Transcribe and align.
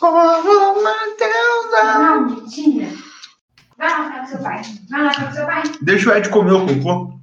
Como 0.00 0.82
Matheus. 0.82 1.70
Não, 1.84 2.26
mentira. 2.30 2.88
Vai 3.76 3.88
lá 3.90 4.04
ficar 4.04 4.20
com 4.20 4.26
seu 4.26 4.38
pai. 4.42 4.62
Vai 4.90 5.02
lá 5.04 5.12
ficar 5.12 5.26
com 5.26 5.32
seu 5.34 5.46
pai. 5.46 5.62
Deixa 5.82 6.10
o 6.10 6.16
Ed 6.16 6.28
comer 6.30 6.52
o 6.52 6.66
cocô. 6.66 7.20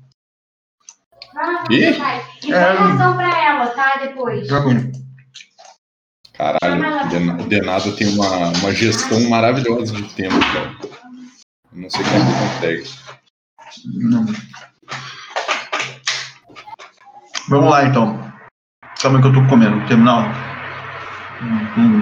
Vai 1.33 1.45
lá 1.53 1.61
ficar 1.63 1.67
com 1.67 1.73
Ih. 1.73 1.93
seu 1.93 1.97
pai. 1.99 2.25
E 2.43 2.53
É. 2.53 2.75
põe 2.75 2.87
ração 2.91 3.15
pra 3.17 3.43
ela, 3.45 3.67
tá? 3.67 3.97
Depois. 3.97 4.47
Já 4.47 4.61
comi. 4.61 4.91
Caralho, 6.33 7.05
o 7.05 7.09
Den- 7.09 7.31
o 7.41 7.47
Denado 7.49 7.95
tem 7.95 8.07
uma, 8.13 8.49
uma 8.59 8.71
gestão 8.71 9.19
maravilhosa 9.27 9.95
de 9.95 10.13
tempo, 10.13 10.39
cara. 10.39 10.75
Não 11.73 11.89
sei 11.89 12.03
como 12.03 12.15
ele 12.15 12.39
consegue. 12.39 12.89
Não. 13.85 14.25
Vamos 17.49 17.71
lá, 17.71 17.85
então. 17.85 18.31
Calma 19.01 19.17
aí 19.17 19.21
que 19.23 19.29
eu 19.29 19.33
tô 19.33 19.49
comendo. 19.49 19.87
Terminal. 19.87 20.23
Hum, 21.41 22.01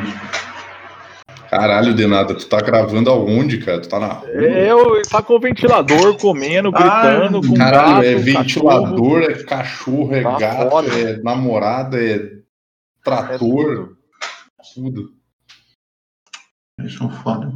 Caralho, 1.55 1.93
Denado, 1.95 2.35
tu 2.35 2.47
tá 2.47 2.59
gravando 2.59 3.09
aonde, 3.09 3.59
cara? 3.59 3.79
Tu 3.79 3.87
tá 3.87 3.99
na 3.99 4.07
rua? 4.13 4.29
É, 4.29 4.69
eu 4.71 5.01
tá 5.09 5.21
com 5.21 5.35
o 5.35 5.39
ventilador, 5.39 6.17
comendo, 6.17 6.69
Ah, 6.73 7.01
gritando, 7.01 7.47
com 7.47 7.53
Caralho, 7.55 7.93
gato, 7.95 8.03
é 8.03 8.33
cachorro. 8.33 8.43
ventilador, 8.43 9.21
é 9.23 9.43
cachorro, 9.43 10.15
é 10.15 10.23
Tá 10.23 10.37
gato, 10.37 10.69
foda. 10.69 10.87
é 10.99 11.17
namorada, 11.23 11.97
é 12.03 12.15
É 12.15 12.29
trator, 13.03 13.37
tudo. 13.37 13.97
tudo. 14.73 15.13
Eles 16.79 16.93
são 16.93 17.09
foda. 17.09 17.53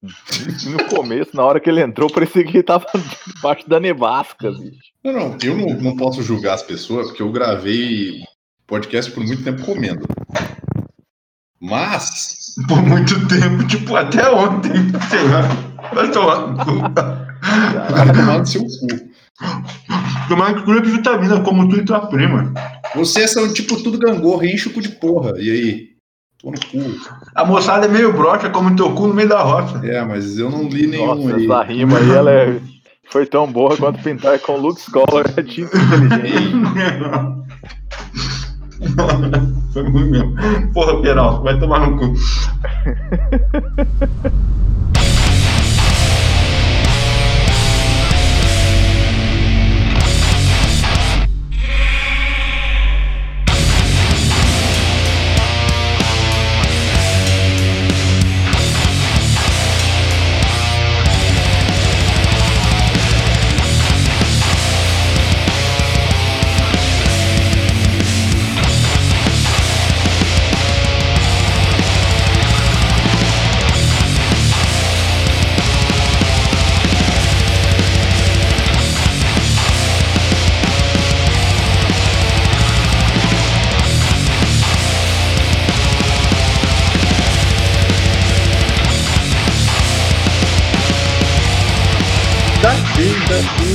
No 0.00 0.84
começo, 0.94 1.34
na 1.36 1.42
hora 1.44 1.58
que 1.58 1.68
ele 1.68 1.80
entrou, 1.80 2.08
parecia 2.08 2.44
que 2.44 2.56
ele 2.58 2.62
tava 2.62 2.86
debaixo 3.34 3.68
da 3.68 3.80
nevasca, 3.80 4.52
bicho. 4.52 4.92
Não, 5.02 5.12
não, 5.12 5.38
eu 5.42 5.56
não, 5.56 5.66
não 5.80 5.96
posso 5.96 6.22
julgar 6.22 6.54
as 6.54 6.62
pessoas, 6.62 7.08
porque 7.08 7.22
eu 7.22 7.32
gravei 7.32 8.22
podcast 8.64 9.10
por 9.10 9.24
muito 9.26 9.42
tempo 9.42 9.64
comendo. 9.64 10.06
Mas, 11.60 12.27
Por 12.66 12.82
muito 12.82 13.26
tempo, 13.28 13.64
tipo, 13.66 13.94
até 13.94 14.28
ontem. 14.30 14.72
Sei 15.10 15.22
lá. 15.28 15.42
Vai 15.94 16.10
tomar 16.10 16.48
no 16.48 16.56
cu. 16.64 16.78
vai 17.92 18.12
tomar 18.12 18.38
no 18.38 18.46
seu 18.46 18.62
cu. 18.62 19.08
Tomar 20.28 20.52
no 20.54 20.62
cu 20.64 20.80
de 20.82 20.90
vitamina, 20.90 21.40
como 21.40 21.68
tu 21.68 21.76
e 21.76 21.84
tua 21.84 22.06
prima. 22.06 22.52
Vocês 22.94 23.32
são 23.32 23.52
tipo 23.52 23.80
tudo 23.82 23.98
gangorra, 23.98 24.46
enche 24.46 24.68
o 24.68 24.72
cu 24.72 24.80
de 24.80 24.88
porra. 24.88 25.34
E 25.38 25.50
aí? 25.50 25.88
Tô 26.40 26.50
no 26.50 26.58
cu. 26.58 26.98
A 27.34 27.44
moçada 27.44 27.86
é 27.86 27.88
meio 27.88 28.12
broxa, 28.12 28.50
como 28.50 28.74
teu 28.74 28.92
cu 28.94 29.06
no 29.08 29.14
meio 29.14 29.28
da 29.28 29.42
roça. 29.42 29.80
É, 29.86 30.04
mas 30.04 30.38
eu 30.38 30.50
não 30.50 30.68
li 30.68 30.86
nenhum 30.86 31.14
Nossa, 31.14 31.36
aí. 31.36 31.44
essa 31.44 31.62
rima 31.62 31.98
aí, 31.98 32.10
ela 32.10 32.30
é- 32.30 32.60
foi 33.10 33.24
tão 33.24 33.50
boa 33.50 33.76
quanto 33.76 34.02
pintar 34.02 34.38
com 34.40 34.56
Luke 34.58 34.80
Scholar 34.80 35.24
é 35.36 35.42
tinta 35.42 35.76
inteligente. 35.78 36.52
Foi 39.78 39.88
muito 39.88 40.10
mesmo. 40.10 40.34
Porra, 40.74 41.00
Peralta, 41.00 41.42
vai 41.42 41.56
tomar 41.60 41.88
no 41.88 41.96
cu. 41.96 42.14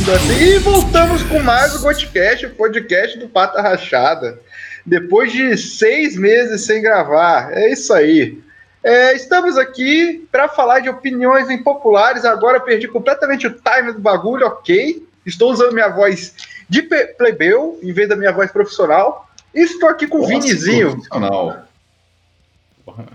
daqui. 0.06 0.44
E 0.44 0.58
voltamos 0.60 1.24
com 1.24 1.40
mais 1.40 1.76
o 1.76 1.82
Godcast, 1.82 2.46
o 2.46 2.56
podcast 2.56 3.18
do 3.18 3.28
Pata 3.28 3.62
Rachada. 3.62 4.40
Depois 4.86 5.32
de 5.32 5.58
seis 5.58 6.18
meses 6.18 6.66
sem 6.66 6.82
gravar. 6.82 7.54
É 7.54 7.72
isso 7.72 7.94
aí. 7.94 8.42
É, 8.84 9.14
estamos 9.14 9.58
aqui 9.58 10.28
para 10.32 10.50
falar 10.50 10.80
de 10.80 10.90
opiniões 10.90 11.50
impopulares. 11.50 12.26
Agora 12.26 12.60
perdi 12.60 12.88
completamente 12.88 13.48
o 13.48 13.52
time 13.52 13.94
do 13.94 14.00
bagulho, 14.00 14.46
ok. 14.46 15.08
Estou 15.26 15.52
usando 15.52 15.74
minha 15.74 15.88
voz 15.88 16.34
de 16.68 16.82
plebeu 16.82 17.80
em 17.82 17.94
vez 17.94 18.10
da 18.10 18.16
minha 18.16 18.32
voz 18.34 18.52
profissional. 18.52 19.30
E 19.56 19.62
estou 19.62 19.88
aqui 19.88 20.08
com 20.08 20.18
o 20.18 20.22
Nossa, 20.22 20.34
Vinizinho. 20.34 20.92
profissional. 20.92 21.66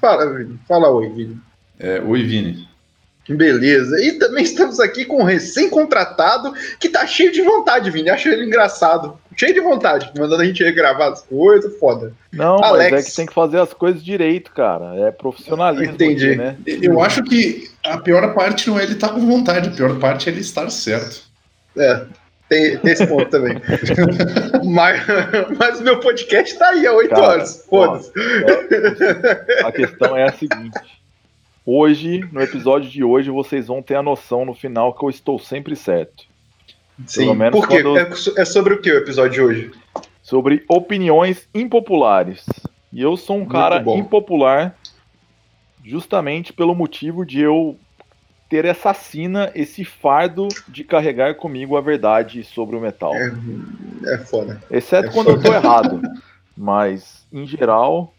Fala, 0.01 0.33
Vini. 0.33 0.59
Fala 0.67 0.91
oi, 0.91 1.09
Vini. 1.11 1.39
É, 1.79 2.01
oi, 2.01 2.23
Vini. 2.23 2.68
Beleza. 3.29 4.01
E 4.01 4.13
também 4.13 4.43
estamos 4.43 4.81
aqui 4.81 5.05
com 5.05 5.21
um 5.21 5.25
recém-contratado 5.25 6.53
que 6.81 6.89
tá 6.89 7.07
cheio 7.07 7.31
de 7.31 7.43
vontade, 7.43 7.91
Vini. 7.91 8.09
Acho 8.09 8.29
ele 8.29 8.47
engraçado. 8.47 9.19
Cheio 9.37 9.55
de 9.55 9.61
vontade, 9.61 10.11
mandando 10.19 10.43
a 10.43 10.45
gente 10.45 10.65
regravar 10.65 11.13
as 11.13 11.23
coisas, 11.23 11.79
foda. 11.79 12.13
Não, 12.33 12.57
Alex. 12.57 12.91
mas 12.91 13.07
é 13.07 13.11
que 13.11 13.17
tem 13.17 13.27
que 13.27 13.35
fazer 13.35 13.61
as 13.61 13.73
coisas 13.73 14.03
direito, 14.03 14.51
cara. 14.53 14.97
É 14.97 15.13
profissionalismo. 15.13 15.95
Entendi. 15.95 16.31
aqui, 16.31 16.37
né? 16.37 16.57
Eu 16.83 17.01
acho 17.01 17.23
que 17.23 17.71
a 17.85 17.99
pior 17.99 18.35
parte 18.35 18.69
não 18.69 18.81
é 18.81 18.83
ele 18.83 18.95
estar 18.95 19.11
com 19.11 19.25
vontade, 19.25 19.69
a 19.69 19.73
pior 19.73 19.97
parte 20.01 20.29
é 20.29 20.33
ele 20.33 20.41
estar 20.41 20.69
certo. 20.71 21.23
É, 21.77 22.03
tem, 22.49 22.79
tem 22.79 22.93
esse 22.93 23.07
ponto 23.07 23.31
também. 23.31 23.61
mas, 24.65 25.03
mas 25.57 25.81
o 25.81 25.85
meu 25.85 26.01
podcast 26.01 26.59
tá 26.59 26.71
aí 26.71 26.87
há 26.87 26.93
oito 26.93 27.21
horas. 27.21 27.65
Foda-se. 27.69 28.11
A 29.65 29.71
questão 29.71 30.17
é 30.17 30.25
a 30.25 30.33
seguinte. 30.33 30.81
Hoje, 31.71 32.27
no 32.33 32.41
episódio 32.41 32.89
de 32.89 33.05
hoje, 33.05 33.29
vocês 33.29 33.67
vão 33.67 33.83
ter 33.83 33.97
a 33.97 34.03
noção 34.03 34.43
no 34.43 34.55
final 34.55 34.95
que 34.95 35.05
eu 35.05 35.11
estou 35.11 35.39
sempre 35.39 35.77
certo. 35.77 36.25
Sim. 37.07 37.35
menos 37.35 37.61
Por 37.61 37.69
quê? 37.69 37.83
É, 38.39 38.41
é 38.41 38.45
sobre 38.47 38.73
o 38.73 38.81
que 38.81 38.91
o 38.91 38.97
episódio 38.97 39.33
de 39.33 39.41
hoje? 39.43 39.71
Sobre 40.23 40.65
opiniões 40.67 41.47
impopulares. 41.55 42.47
E 42.91 43.03
eu 43.03 43.19
sou 43.19 43.37
um 43.37 43.41
Muito 43.41 43.53
cara 43.53 43.81
bom. 43.81 43.99
impopular 43.99 44.75
justamente 45.85 46.55
pelo 46.55 46.75
motivo 46.75 47.23
de 47.23 47.43
eu 47.43 47.79
ter 48.49 48.65
essa 48.65 48.95
sina, 48.95 49.53
esse 49.55 49.85
fardo 49.85 50.49
de 50.69 50.85
carregar 50.85 51.35
comigo 51.35 51.77
a 51.77 51.83
verdade 51.83 52.45
sobre 52.45 52.77
o 52.77 52.81
metal. 52.81 53.13
É, 53.15 53.31
é 54.15 54.19
foda. 54.21 54.59
Exceto 54.71 55.11
é 55.11 55.13
quando 55.13 55.33
eu 55.33 55.43
tô 55.43 55.53
errado. 55.53 56.01
Mas, 56.57 57.27
em 57.31 57.47
geral, 57.47 58.15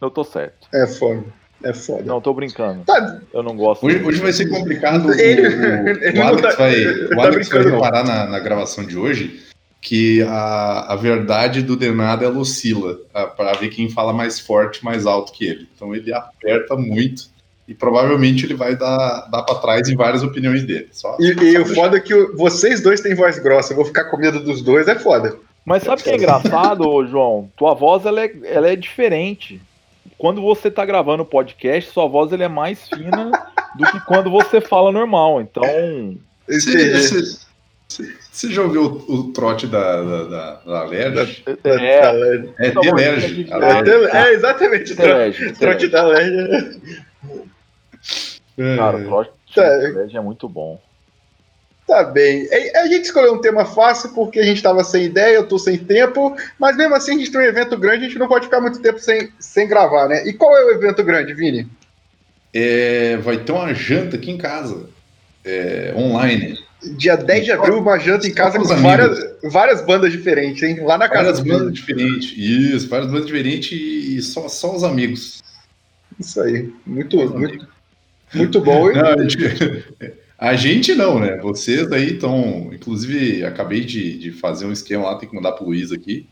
eu 0.00 0.10
tô 0.10 0.24
certo. 0.24 0.66
É 0.72 0.86
foda. 0.86 1.22
É 1.64 1.72
foda. 1.74 2.04
Não, 2.04 2.20
tô 2.20 2.32
brincando. 2.32 2.84
Tá, 2.84 3.20
Eu 3.34 3.42
não 3.42 3.56
gosto. 3.56 3.84
Hoje, 3.84 4.02
hoje 4.04 4.20
vai 4.20 4.32
ser 4.32 4.48
complicado. 4.48 5.08
O, 5.08 5.12
Ele- 5.12 5.48
o- 5.48 5.88
ele 6.04 6.18
o 6.18 6.22
Alex 6.22 6.42
tá- 6.42 6.62
vai, 6.62 6.84
o 6.84 7.08
tá 7.08 7.14
Alex 7.14 7.16
vai 7.16 7.30
brincando, 7.30 7.68
não. 7.70 7.74
reparar 7.76 8.04
na, 8.04 8.26
na 8.26 8.38
gravação 8.38 8.84
de 8.84 8.96
hoje 8.96 9.40
que 9.80 10.22
a, 10.22 10.92
a 10.92 10.96
verdade 10.96 11.62
do 11.62 11.76
Denado 11.76 12.24
ela 12.24 12.38
oscila 12.38 12.98
para 13.36 13.52
ver 13.54 13.68
quem 13.68 13.88
fala 13.88 14.12
mais 14.12 14.38
forte, 14.40 14.84
mais 14.84 15.06
alto 15.06 15.32
que 15.32 15.46
ele. 15.46 15.68
Então 15.74 15.94
ele 15.94 16.12
aperta 16.12 16.76
muito 16.76 17.24
e 17.66 17.74
provavelmente 17.74 18.44
ele 18.46 18.54
vai 18.54 18.74
dar, 18.76 19.28
dar 19.30 19.42
para 19.42 19.54
trás 19.56 19.88
em 19.88 19.96
várias 19.96 20.22
opiniões 20.22 20.64
dele. 20.64 20.88
Só, 20.92 21.16
E, 21.20 21.32
só 21.34 21.40
e 21.42 21.58
o 21.58 21.66
foda 21.66 21.96
é 21.96 22.00
que 22.00 22.14
vocês 22.34 22.80
dois 22.80 23.00
têm 23.00 23.14
voz 23.14 23.38
grossa. 23.38 23.72
Eu 23.72 23.76
vou 23.76 23.84
ficar 23.84 24.04
com 24.06 24.16
medo 24.16 24.40
dos 24.40 24.62
dois, 24.62 24.88
é 24.88 24.94
foda. 24.96 25.36
Mas 25.64 25.82
sabe 25.82 26.00
o 26.00 26.04
que 26.04 26.10
é 26.10 26.16
engraçado, 26.16 27.06
João? 27.06 27.50
Tua 27.56 27.74
voz 27.74 28.04
ela 28.06 28.24
é, 28.24 28.32
ela 28.44 28.68
é 28.68 28.74
diferente. 28.76 29.60
Quando 30.18 30.42
você 30.42 30.70
tá 30.70 30.84
gravando 30.84 31.22
o 31.22 31.26
podcast, 31.26 31.90
sua 31.92 32.08
voz 32.08 32.32
ela 32.32 32.44
é 32.44 32.48
mais 32.48 32.88
fina 32.88 33.30
do 33.76 33.86
que 33.92 34.00
quando 34.04 34.28
você 34.30 34.60
fala 34.60 34.90
normal. 34.90 35.40
Então, 35.40 35.62
Você, 36.48 36.70
Entendi. 36.70 37.46
você- 38.30 38.50
já 38.52 38.62
ouviu 38.62 38.82
o, 38.82 39.14
o 39.14 39.32
trote 39.32 39.66
da, 39.66 40.02
da, 40.02 40.24
da, 40.24 40.54
da 40.66 40.80
Alerj? 40.80 41.42
é, 41.46 41.52
É 41.52 41.56
Telerj. 41.56 43.44
vamos- 43.44 43.50
É, 43.50 43.54
Alerj. 43.54 44.16
é 44.16 44.32
exatamente. 44.34 44.94
Telege, 44.96 45.52
Trote 45.52 45.88
da 45.88 46.02
Lerge. 46.06 46.80
Cara, 48.76 48.96
o 48.98 49.04
trote 49.04 49.30
Tá. 49.54 49.62
Telege 49.62 50.16
é 50.16 50.20
muito 50.20 50.46
bom. 50.48 50.78
Tá 51.88 52.04
bem. 52.04 52.46
E- 52.52 52.76
A 52.76 52.86
gente 52.86 53.06
escolheu 53.06 53.32
um 53.32 53.40
tema 53.40 53.64
fácil 53.64 54.10
porque 54.10 54.38
a 54.38 54.44
gente 54.44 54.62
tava 54.62 54.84
sem 54.84 55.06
ideia, 55.06 55.36
eu 55.36 55.48
tô 55.48 55.58
sem 55.58 55.78
tempo, 55.78 56.36
mas 56.58 56.76
mesmo 56.76 56.94
assim 56.94 57.14
a 57.14 57.18
gente 57.18 57.32
tem 57.32 57.40
um 57.40 57.44
evento 57.44 57.78
grande, 57.78 58.04
a 58.04 58.08
gente 58.08 58.18
não 58.18 58.28
pode 58.28 58.44
ficar 58.44 58.60
muito 58.60 58.78
tempo 58.80 58.98
sem, 59.00 59.30
sem 59.40 59.66
gravar, 59.66 60.06
né? 60.06 60.28
E 60.28 60.34
qual 60.34 60.54
é 60.54 60.66
o 60.66 60.70
evento 60.70 61.02
grande, 61.02 61.32
Vini? 61.32 61.66
É, 62.52 63.16
vai 63.16 63.38
ter 63.38 63.52
uma 63.52 63.72
janta 63.72 64.16
aqui 64.16 64.30
em 64.30 64.36
casa, 64.36 64.86
é, 65.42 65.94
online. 65.96 66.58
Dia 66.98 67.16
10 67.16 67.46
de 67.46 67.52
abril, 67.52 67.78
uma 67.78 67.98
janta 67.98 68.28
em 68.28 68.34
casa 68.34 68.58
com 68.58 68.64
várias, 68.64 69.18
várias 69.44 69.80
bandas 69.80 70.12
diferentes, 70.12 70.62
hein? 70.62 70.80
Lá 70.82 70.98
na 70.98 71.08
casa 71.08 71.32
Várias 71.32 71.40
bandas 71.40 71.72
diferentes. 71.72 72.34
Isso, 72.36 72.86
várias 72.88 73.10
bandas 73.10 73.26
diferentes 73.26 73.72
e 73.72 74.20
só, 74.20 74.46
só 74.46 74.76
os 74.76 74.84
amigos. 74.84 75.42
Isso 76.20 76.38
aí. 76.40 76.70
Muito, 76.86 77.16
muito, 77.30 77.66
muito 78.34 78.60
bom. 78.60 78.92
Não, 78.92 79.16
a, 80.38 80.54
gente, 80.56 80.94
não, 80.94 81.18
né? 81.18 81.36
Vocês 81.38 81.90
aí 81.92 82.14
estão. 82.14 82.70
Inclusive, 82.72 83.44
acabei 83.44 83.80
de, 83.84 84.18
de 84.18 84.30
fazer 84.32 84.66
um 84.66 84.72
esquema 84.72 85.04
lá, 85.04 85.16
tem 85.16 85.28
que 85.28 85.34
mandar 85.34 85.52
pro 85.52 85.66
Luiz 85.66 85.90
aqui. 85.92 86.28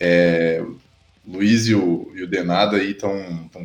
É, 0.00 0.64
Luiz 1.26 1.68
e 1.68 1.74
o, 1.74 2.10
e 2.16 2.22
o 2.22 2.26
Denada 2.26 2.76
aí 2.78 2.90
estão 2.90 3.14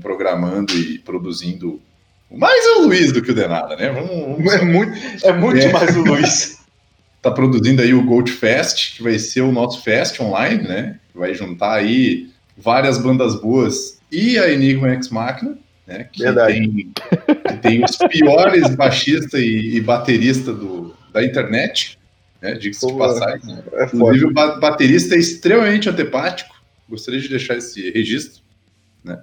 programando 0.01 0.73
e 0.73 0.99
produzindo. 0.99 1.81
Mais 2.29 2.65
o 2.77 2.81
Luiz 2.81 3.11
do 3.11 3.21
que 3.21 3.31
o 3.31 3.35
Denada, 3.35 3.75
né? 3.75 3.89
Vamos, 3.89 4.37
vamos... 4.37 4.53
É 4.53 4.61
muito, 4.63 5.25
é 5.25 5.31
muito 5.33 5.59
É. 5.59 5.71
mais 5.71 5.95
o 5.95 6.01
Luiz. 6.01 6.59
tá 7.21 7.31
produzindo 7.31 7.81
aí 7.81 7.93
o 7.93 8.03
Gold 8.05 8.31
Fest, 8.31 8.97
que 8.97 9.03
vai 9.03 9.17
ser 9.17 9.41
o 9.41 9.51
nosso 9.51 9.81
fest 9.81 10.19
online, 10.19 10.63
né? 10.63 10.99
Vai 11.15 11.33
juntar 11.33 11.73
aí 11.73 12.29
várias 12.57 12.97
bandas 12.97 13.39
boas 13.39 13.99
e 14.11 14.37
a 14.37 14.49
Enigma 14.51 14.89
X 14.89 15.09
Machina, 15.09 15.57
né? 15.85 16.07
Que 16.11 16.23
Verdade. 16.23 16.53
tem, 16.53 16.91
tem 17.57 17.83
os 17.83 17.97
piores 17.97 18.75
baixista 18.75 19.39
e, 19.39 19.75
e 19.75 19.81
baterista 19.81 20.53
do, 20.53 20.93
da 21.11 21.23
internet, 21.23 21.97
né? 22.41 22.53
Diga-se 22.53 22.85
de 22.87 22.93
passagem. 22.93 23.57
É 23.73 23.85
Inclusive, 23.85 24.25
o 24.25 24.33
ba- 24.33 24.57
baterista 24.59 25.15
é 25.15 25.19
extremamente 25.19 25.89
antipático. 25.89 26.55
Gostaria 26.89 27.19
de 27.19 27.27
deixar 27.29 27.55
esse 27.57 27.89
registro, 27.91 28.41
né? 29.03 29.19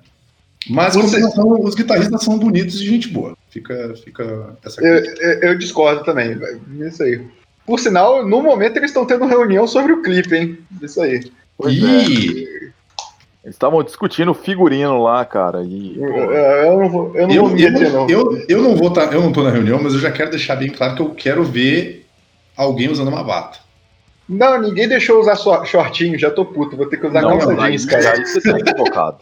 Mas, 0.68 0.94
Você- 0.94 1.16
compensação, 1.20 1.60
os 1.60 1.74
guitarristas 1.74 2.22
são 2.24 2.38
bonitos 2.38 2.80
e 2.80 2.86
gente 2.86 3.08
boa. 3.08 3.36
Fica, 3.50 3.94
fica 4.02 4.56
essa 4.64 4.80
Eu, 4.82 4.96
eu- 5.04 5.38
eu 5.50 5.58
discordo 5.58 6.02
também. 6.04 6.36
Isso 6.80 7.02
aí. 7.02 7.20
Por 7.66 7.78
sinal, 7.80 8.26
no 8.26 8.42
momento 8.42 8.76
eles 8.76 8.90
estão 8.90 9.06
tendo 9.06 9.26
reunião 9.26 9.66
sobre 9.66 9.92
o 9.92 10.02
clipe, 10.02 10.34
hein? 10.34 10.58
Isso 10.82 11.00
aí. 11.00 11.30
Pois 11.56 11.76
é. 11.82 12.63
Eles 13.44 13.56
estavam 13.56 13.82
discutindo 13.84 14.30
o 14.30 14.34
figurino 14.34 15.02
lá, 15.02 15.22
cara. 15.24 15.62
E, 15.62 15.96
Eu, 15.98 16.32
eu 16.32 16.78
não 16.80 16.88
vou, 16.88 17.14
eu 17.14 17.28
não 17.28 17.34
Eu, 17.34 17.46
vou 17.46 17.54
me 17.54 17.62
eu, 17.62 17.72
meter, 17.72 17.92
não. 17.92 18.08
eu, 18.08 18.44
eu 18.48 18.62
não 18.62 18.74
vou 18.74 18.90
tá, 18.90 19.04
eu 19.04 19.20
não 19.20 19.32
tô 19.32 19.42
na 19.42 19.50
reunião, 19.50 19.78
mas 19.82 19.92
eu 19.92 20.00
já 20.00 20.10
quero 20.10 20.30
deixar 20.30 20.56
bem 20.56 20.70
claro 20.70 20.94
que 20.96 21.02
eu 21.02 21.10
quero 21.14 21.44
ver 21.44 22.06
alguém 22.56 22.88
usando 22.90 23.08
uma 23.08 23.22
bata. 23.22 23.58
Não, 24.26 24.58
ninguém 24.58 24.88
deixou 24.88 25.20
usar 25.20 25.36
só- 25.36 25.62
shortinho, 25.66 26.18
já 26.18 26.30
tô 26.30 26.46
puto. 26.46 26.74
Vou 26.74 26.86
ter 26.86 26.96
que 26.96 27.06
usar 27.06 27.20
não, 27.20 27.38
calça 27.38 27.50
aí, 27.62 27.72
jeans, 27.72 27.84
cara. 27.84 28.12
aí 28.12 28.24
você 28.24 28.40
tá 28.40 28.58
equivocado. 28.58 29.18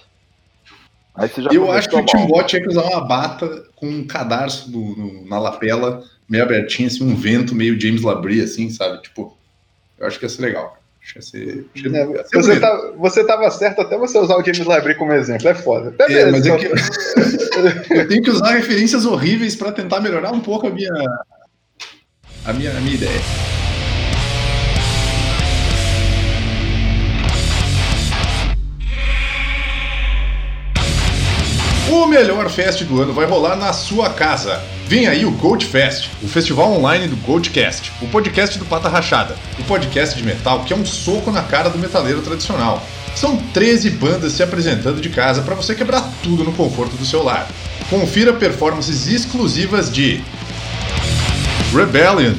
Aí 1.17 1.29
você 1.29 1.43
já 1.43 1.51
eu 1.53 1.71
acho 1.73 1.89
que 1.91 1.97
o. 1.97 2.05
Timbó 2.07 2.43
tinha 2.45 2.63
que 2.63 2.69
usar 2.69 2.83
uma 2.85 3.01
bata 3.01 3.65
com 3.75 3.87
um 3.89 4.07
cadarço 4.07 4.71
no- 4.71 4.97
no- 4.97 5.27
na 5.29 5.41
lapela, 5.41 6.05
meio 6.29 6.45
abertinho, 6.45 6.87
assim, 6.87 7.03
um 7.05 7.17
vento 7.17 7.57
meio 7.57 7.79
James 7.79 8.03
Labrie, 8.03 8.41
assim, 8.41 8.71
sabe? 8.71 9.03
Tipo, 9.03 9.37
eu 9.99 10.07
acho 10.07 10.17
que 10.21 10.25
ia 10.25 10.29
ser 10.29 10.43
legal. 10.43 10.79
Acho 11.03 11.15
que 11.15 11.19
É, 11.19 11.23
ser 11.23 11.67
Você, 12.33 12.49
bonito. 12.49 12.61
tá, 12.61 12.93
você 12.97 13.25
tava 13.27 13.51
certo 13.51 13.81
até 13.81 13.99
você 13.99 14.19
usar 14.19 14.37
o 14.37 14.43
James 14.45 14.65
Labrie 14.65 14.95
como 14.95 15.13
exemplo. 15.13 15.49
É 15.49 15.55
foda. 15.55 15.89
Até 15.91 16.05
É, 16.05 16.09
mesmo, 16.27 16.33
mas 16.33 16.47
é 16.47 16.57
que 16.59 16.67
eu 17.95 18.09
tenho 18.09 18.23
que 18.23 18.31
usar 18.31 18.53
referências 18.53 19.05
horríveis 19.05 19.57
para 19.57 19.73
tentar 19.73 20.01
melhorar 20.01 20.31
um 20.33 20.41
pouco 20.41 20.69
a 20.69 20.71
minha, 20.71 20.93
a 22.45 22.53
minha, 22.53 22.71
a 22.71 22.81
minha 22.81 22.95
ideia. 22.95 23.21
O 31.93 32.07
melhor 32.07 32.49
fest 32.49 32.85
do 32.85 33.03
ano 33.03 33.13
vai 33.13 33.27
rolar 33.27 33.55
na 33.55 33.71
sua 33.71 34.09
casa. 34.09 34.59
Vem 34.87 35.07
aí 35.07 35.27
o 35.27 35.31
Gold 35.31 35.67
Fest, 35.67 36.09
o 36.23 36.27
festival 36.27 36.73
online 36.73 37.07
do 37.07 37.17
Goldcast, 37.17 37.93
o 38.01 38.09
podcast 38.09 38.59
do 38.59 38.65
Pata 38.65 38.89
Rachada, 38.89 39.37
o 39.59 39.65
podcast 39.65 40.17
de 40.17 40.25
metal 40.25 40.65
que 40.65 40.73
é 40.73 40.77
um 40.77 40.87
soco 40.87 41.31
na 41.31 41.43
cara 41.43 41.69
do 41.69 41.77
metaleiro 41.79 42.23
tradicional. 42.23 42.83
São 43.15 43.37
13 43.37 43.91
bandas 43.91 44.33
se 44.33 44.43
apresentando 44.43 45.03
de 45.03 45.11
casa 45.11 45.43
para 45.43 45.55
você 45.55 45.75
quebrar 45.75 46.11
tudo 46.23 46.45
no 46.45 46.55
conforto 46.55 46.97
do 46.97 47.05
seu 47.05 47.23
lar. 47.23 47.47
Confira 47.91 48.33
performances 48.33 49.07
exclusivas 49.07 49.93
de 49.93 50.25
Rebellion, 51.75 52.33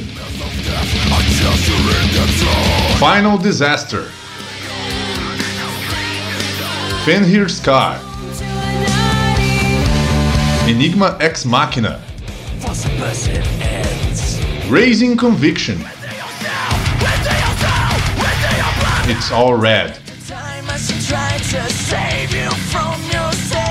Final 2.97 3.38
Disaster, 3.38 4.03
Fenrir 7.06 7.47
Scar, 7.51 8.01
Enigma 10.68 11.18
Ex 11.19 11.44
Machina, 11.45 12.01
Raising 14.69 15.18
Conviction, 15.18 15.77
It's 19.10 19.30
All 19.31 19.56
Red, 19.56 20.00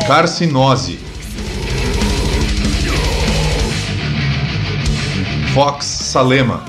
Carcinose, 0.07 0.99
Fox 5.55 5.87
Salema, 5.87 6.61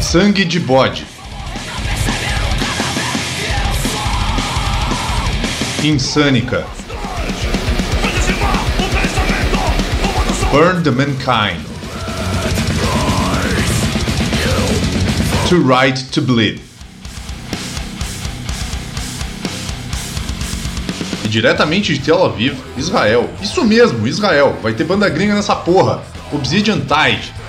Sangue 0.00 0.44
de 0.44 0.60
Bode, 0.60 1.04
Insânica, 5.84 6.64
Burn 10.52 10.84
the 10.84 10.92
Mankind, 10.92 11.60
To 15.48 15.56
Right 15.60 16.00
to 16.12 16.22
Bleed. 16.22 16.60
E 21.24 21.28
diretamente 21.28 21.92
de 21.94 21.98
Tel 21.98 22.24
Aviv, 22.24 22.56
Israel. 22.76 23.28
Isso 23.42 23.64
mesmo, 23.64 24.06
Israel. 24.06 24.56
Vai 24.62 24.74
ter 24.74 24.84
banda 24.84 25.08
gringa 25.08 25.34
nessa 25.34 25.56
porra. 25.56 26.04
Obsidian 26.32 26.78
Tide. 26.78 27.41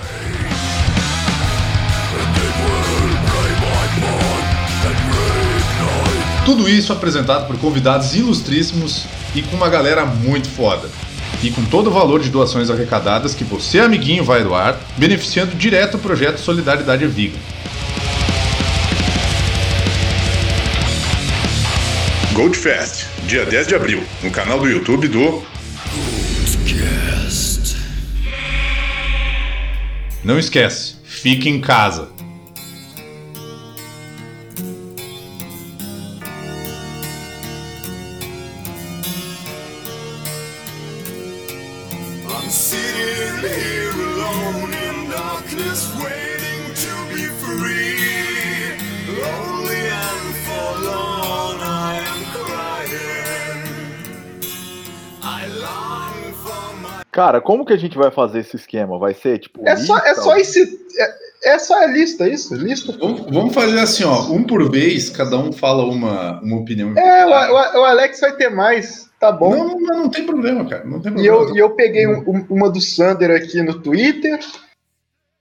Tudo 6.44 6.68
isso 6.68 6.92
apresentado 6.92 7.46
por 7.46 7.58
convidados 7.58 8.14
ilustríssimos 8.14 9.06
e 9.34 9.40
com 9.40 9.56
uma 9.56 9.68
galera 9.70 10.04
muito 10.04 10.46
foda. 10.46 10.90
E 11.42 11.50
com 11.50 11.64
todo 11.64 11.88
o 11.88 11.90
valor 11.90 12.20
de 12.20 12.28
doações 12.28 12.68
arrecadadas 12.68 13.34
que 13.34 13.42
você, 13.42 13.80
amiguinho, 13.80 14.22
vai 14.22 14.44
doar, 14.44 14.78
beneficiando 14.98 15.54
direto 15.56 15.96
o 15.96 15.98
projeto 15.98 16.38
Solidariedade 16.38 17.06
Vegan. 17.06 17.38
Goldfest, 22.34 23.06
dia 23.26 23.46
10 23.46 23.68
de 23.68 23.74
abril, 23.74 24.02
no 24.22 24.30
canal 24.30 24.58
do 24.58 24.68
YouTube 24.68 25.08
do 25.08 25.42
Não 30.22 30.38
esquece, 30.38 30.96
fique 31.04 31.48
em 31.48 31.60
casa. 31.60 32.13
Cara, 57.14 57.40
como 57.40 57.64
que 57.64 57.72
a 57.72 57.76
gente 57.76 57.96
vai 57.96 58.10
fazer 58.10 58.40
esse 58.40 58.56
esquema? 58.56 58.98
Vai 58.98 59.14
ser 59.14 59.38
tipo. 59.38 59.60
É 59.66 59.76
só, 59.76 59.96
é 59.98 60.08
lista? 60.08 60.22
só 60.22 60.36
esse. 60.36 60.80
É, 60.98 61.54
é 61.54 61.58
só 61.60 61.80
a 61.80 61.86
lista, 61.86 62.28
isso? 62.28 62.54
Lista. 62.56 62.92
Vamos, 62.98 63.20
vamos 63.32 63.54
fazer 63.54 63.78
assim, 63.78 64.02
ó, 64.02 64.22
um 64.32 64.42
por 64.42 64.68
vez, 64.68 65.10
cada 65.10 65.36
um 65.38 65.52
fala 65.52 65.84
uma, 65.84 66.40
uma 66.40 66.56
opinião. 66.56 66.92
É, 66.98 67.24
o, 67.24 67.28
o- 67.28 67.80
o 67.82 67.84
Alex 67.84 68.18
vai 68.18 68.32
ter 68.34 68.48
mais, 68.50 69.08
tá 69.20 69.30
bom. 69.30 69.50
Não, 69.54 69.78
não, 69.78 69.96
não 70.02 70.08
tem 70.10 70.26
problema, 70.26 70.68
cara. 70.68 70.84
Não 70.84 71.00
tem 71.00 71.12
E 71.12 71.14
problema. 71.14 71.36
eu, 71.50 71.54
e 71.54 71.58
eu 71.60 71.70
peguei 71.70 72.04
um- 72.08 72.44
uma 72.50 72.68
do 72.68 72.80
Sander 72.80 73.30
aqui 73.30 73.62
no 73.62 73.78
Twitter 73.80 74.40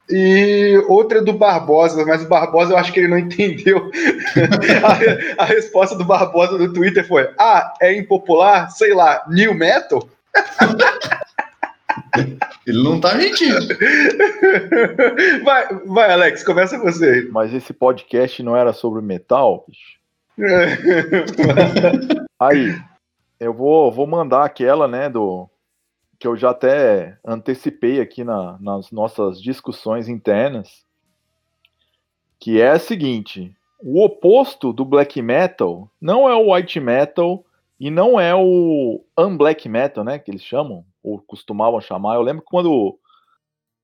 e 0.10 0.80
outra 0.88 1.24
do 1.24 1.34
Barbosa, 1.34 2.06
mas 2.06 2.22
o 2.24 2.28
Barbosa 2.28 2.74
eu 2.74 2.78
acho 2.78 2.94
que 2.94 3.00
ele 3.00 3.08
não 3.08 3.18
entendeu. 3.20 3.90
a, 5.38 5.44
a 5.44 5.46
resposta 5.46 5.96
do 5.98 6.06
Barbosa 6.06 6.56
no 6.56 6.72
Twitter 6.72 7.08
foi: 7.08 7.28
Ah, 7.40 7.74
é 7.82 7.96
impopular? 7.98 8.70
Sei 8.70 8.94
lá, 8.94 9.24
new 9.28 9.56
metal? 9.56 10.08
Ele 12.66 12.84
não 12.84 13.00
tá 13.00 13.16
mentindo. 13.16 13.68
Vai, 15.44 15.68
vai, 15.86 16.12
Alex, 16.12 16.44
começa 16.44 16.78
você. 16.78 17.28
Mas 17.32 17.54
esse 17.54 17.74
podcast 17.74 18.42
não 18.44 18.56
era 18.56 18.74
sobre 18.74 19.02
metal? 19.02 19.66
bicho? 19.68 20.00
Aí, 22.40 22.76
eu 23.40 23.54
vou, 23.54 23.92
vou 23.92 24.08
mandar 24.08 24.44
aquela, 24.46 24.88
né, 24.88 25.10
do 25.10 25.48
que 26.20 26.28
eu 26.28 26.36
já 26.38 26.52
até 26.52 27.18
antecipei 27.26 28.00
aqui 28.00 28.24
na- 28.24 28.58
nas 28.60 28.92
nossas 28.92 29.42
discussões 29.42 30.08
internas, 30.08 30.84
que 32.40 32.60
é 32.62 32.70
a 32.72 32.80
seguinte: 32.80 33.54
o 33.80 34.04
oposto 34.04 34.72
do 34.74 34.86
black 34.86 35.22
metal 35.22 35.90
não 36.02 36.28
é 36.30 36.34
o 36.36 36.54
white 36.54 36.80
metal 36.80 37.44
e 37.80 37.92
não 37.92 38.20
é 38.20 38.34
o 38.34 39.04
unblack 39.18 39.68
metal, 39.68 40.04
né? 40.04 40.18
Que 40.18 40.32
eles 40.32 40.44
chamam, 40.44 40.86
ou 41.04 41.22
costumavam 41.22 41.82
chamar. 41.82 42.16
Eu 42.16 42.22
lembro 42.22 42.42
que 42.42 42.50
quando 42.50 42.98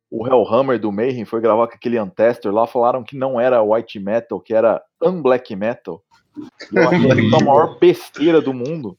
o 0.10 0.28
Hellhammer 0.28 0.80
do 0.80 0.92
Mayhem 0.92 1.26
foi 1.26 1.42
gravar 1.42 1.68
com 1.68 1.76
aquele 1.76 1.98
Antester 1.98 2.52
lá, 2.52 2.66
falaram 2.66 3.04
que 3.04 3.16
não 3.16 3.40
era 3.40 3.62
white 3.62 4.00
metal, 4.00 4.40
que 4.40 4.54
era 4.54 4.82
unblack 5.04 5.56
metal. 5.56 6.02
E 6.72 6.78
eu 6.78 6.88
achei 6.90 7.12
aquilo 7.12 7.36
a 7.36 7.44
maior 7.44 7.80
besteira 7.80 8.42
do 8.42 8.54
mundo. 8.54 8.98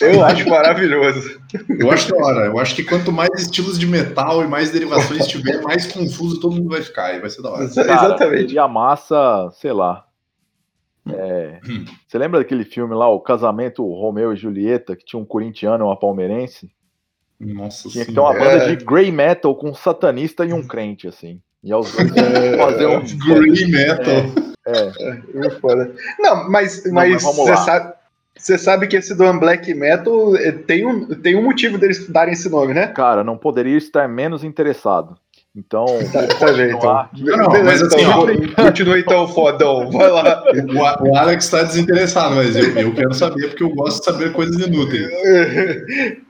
Eu 0.00 0.24
acho 0.24 0.48
maravilhoso. 0.48 1.40
Eu 1.68 1.90
acho 1.90 2.08
da 2.10 2.16
hora. 2.16 2.46
Eu 2.46 2.58
acho 2.58 2.74
que 2.76 2.84
quanto 2.84 3.10
mais 3.10 3.30
estilos 3.36 3.78
de 3.78 3.86
metal 3.86 4.44
e 4.44 4.46
mais 4.46 4.70
derivações 4.70 5.26
tiver, 5.26 5.60
mais 5.62 5.90
confuso 5.92 6.40
todo 6.40 6.54
mundo 6.54 6.68
vai 6.68 6.82
ficar. 6.82 7.14
E 7.14 7.20
vai 7.20 7.30
ser 7.30 7.42
da 7.42 7.50
hora. 7.50 7.68
Cara, 7.68 7.92
Exatamente. 7.92 8.54
E 8.54 8.58
a 8.58 8.68
massa, 8.68 9.50
sei 9.54 9.72
lá. 9.72 10.04
É, 11.10 11.58
Hum. 11.68 11.84
você 12.06 12.18
lembra 12.18 12.38
daquele 12.38 12.64
filme 12.64 12.94
lá, 12.94 13.08
o 13.08 13.20
Casamento 13.20 13.82
Romeu 13.82 14.32
e 14.32 14.36
Julieta, 14.36 14.94
que 14.94 15.04
tinha 15.04 15.18
um 15.18 15.24
corintiano 15.24 15.84
e 15.84 15.86
uma 15.86 15.98
palmeirense? 15.98 16.70
Nossa 17.40 17.88
Tinha 17.88 18.04
que 18.04 18.12
ter 18.12 18.20
uma 18.20 18.32
banda 18.32 18.74
de 18.74 18.84
grey 18.84 19.12
metal 19.12 19.54
com 19.54 19.70
um 19.70 19.74
satanista 19.74 20.44
e 20.44 20.52
um 20.52 20.66
crente, 20.66 21.06
assim. 21.06 21.40
E 21.62 21.72
aos 21.72 21.92
dois 21.92 22.10
fazer 22.56 22.86
um. 22.86 23.00
Grey 23.26 23.66
metal. 23.66 24.48
É, 24.66 25.46
É 25.46 25.50
foda. 25.60 25.94
Não, 26.18 26.48
mas, 26.50 26.84
Não, 26.84 26.92
mas 26.92 27.22
você 27.22 27.50
lá. 27.50 27.56
sabe, 27.56 27.94
você 28.36 28.56
sabe 28.56 28.86
que 28.86 28.96
esse 28.96 29.14
do 29.14 29.32
Black 29.40 29.72
Metal 29.74 30.36
eh, 30.36 30.52
tem 30.52 30.86
um, 30.86 31.06
tem 31.06 31.36
um 31.36 31.42
motivo 31.42 31.76
deles 31.76 32.08
darem 32.08 32.32
esse 32.32 32.48
nome, 32.48 32.72
né? 32.72 32.88
cara, 32.88 33.24
não 33.24 33.36
poderia 33.36 33.76
estar 33.76 34.08
menos 34.08 34.44
interessado. 34.44 35.16
Então, 35.58 35.86
Tá, 36.12 36.24
tá 36.28 36.52
bem, 36.52 36.68
então. 36.68 36.78
continuar. 36.80 37.10
Não, 37.18 37.36
não, 37.36 37.48
Beleza, 37.50 37.64
mas 37.64 37.82
assim, 37.82 38.00
então, 38.02 38.20
ó. 38.56 38.62
continua 38.64 38.98
então, 38.98 39.26
fodão. 39.28 39.90
Vai 39.90 40.08
lá. 40.10 40.44
O, 41.02 41.08
o 41.08 41.16
Alex 41.16 41.44
está 41.46 41.62
desinteressado, 41.64 42.36
mas 42.36 42.54
eu, 42.54 42.78
eu 42.78 42.94
quero 42.94 43.12
saber 43.12 43.48
porque 43.48 43.64
eu 43.64 43.70
gosto 43.74 43.98
de 43.98 44.04
saber 44.04 44.32
coisas 44.32 44.56
inúteis. 44.64 45.02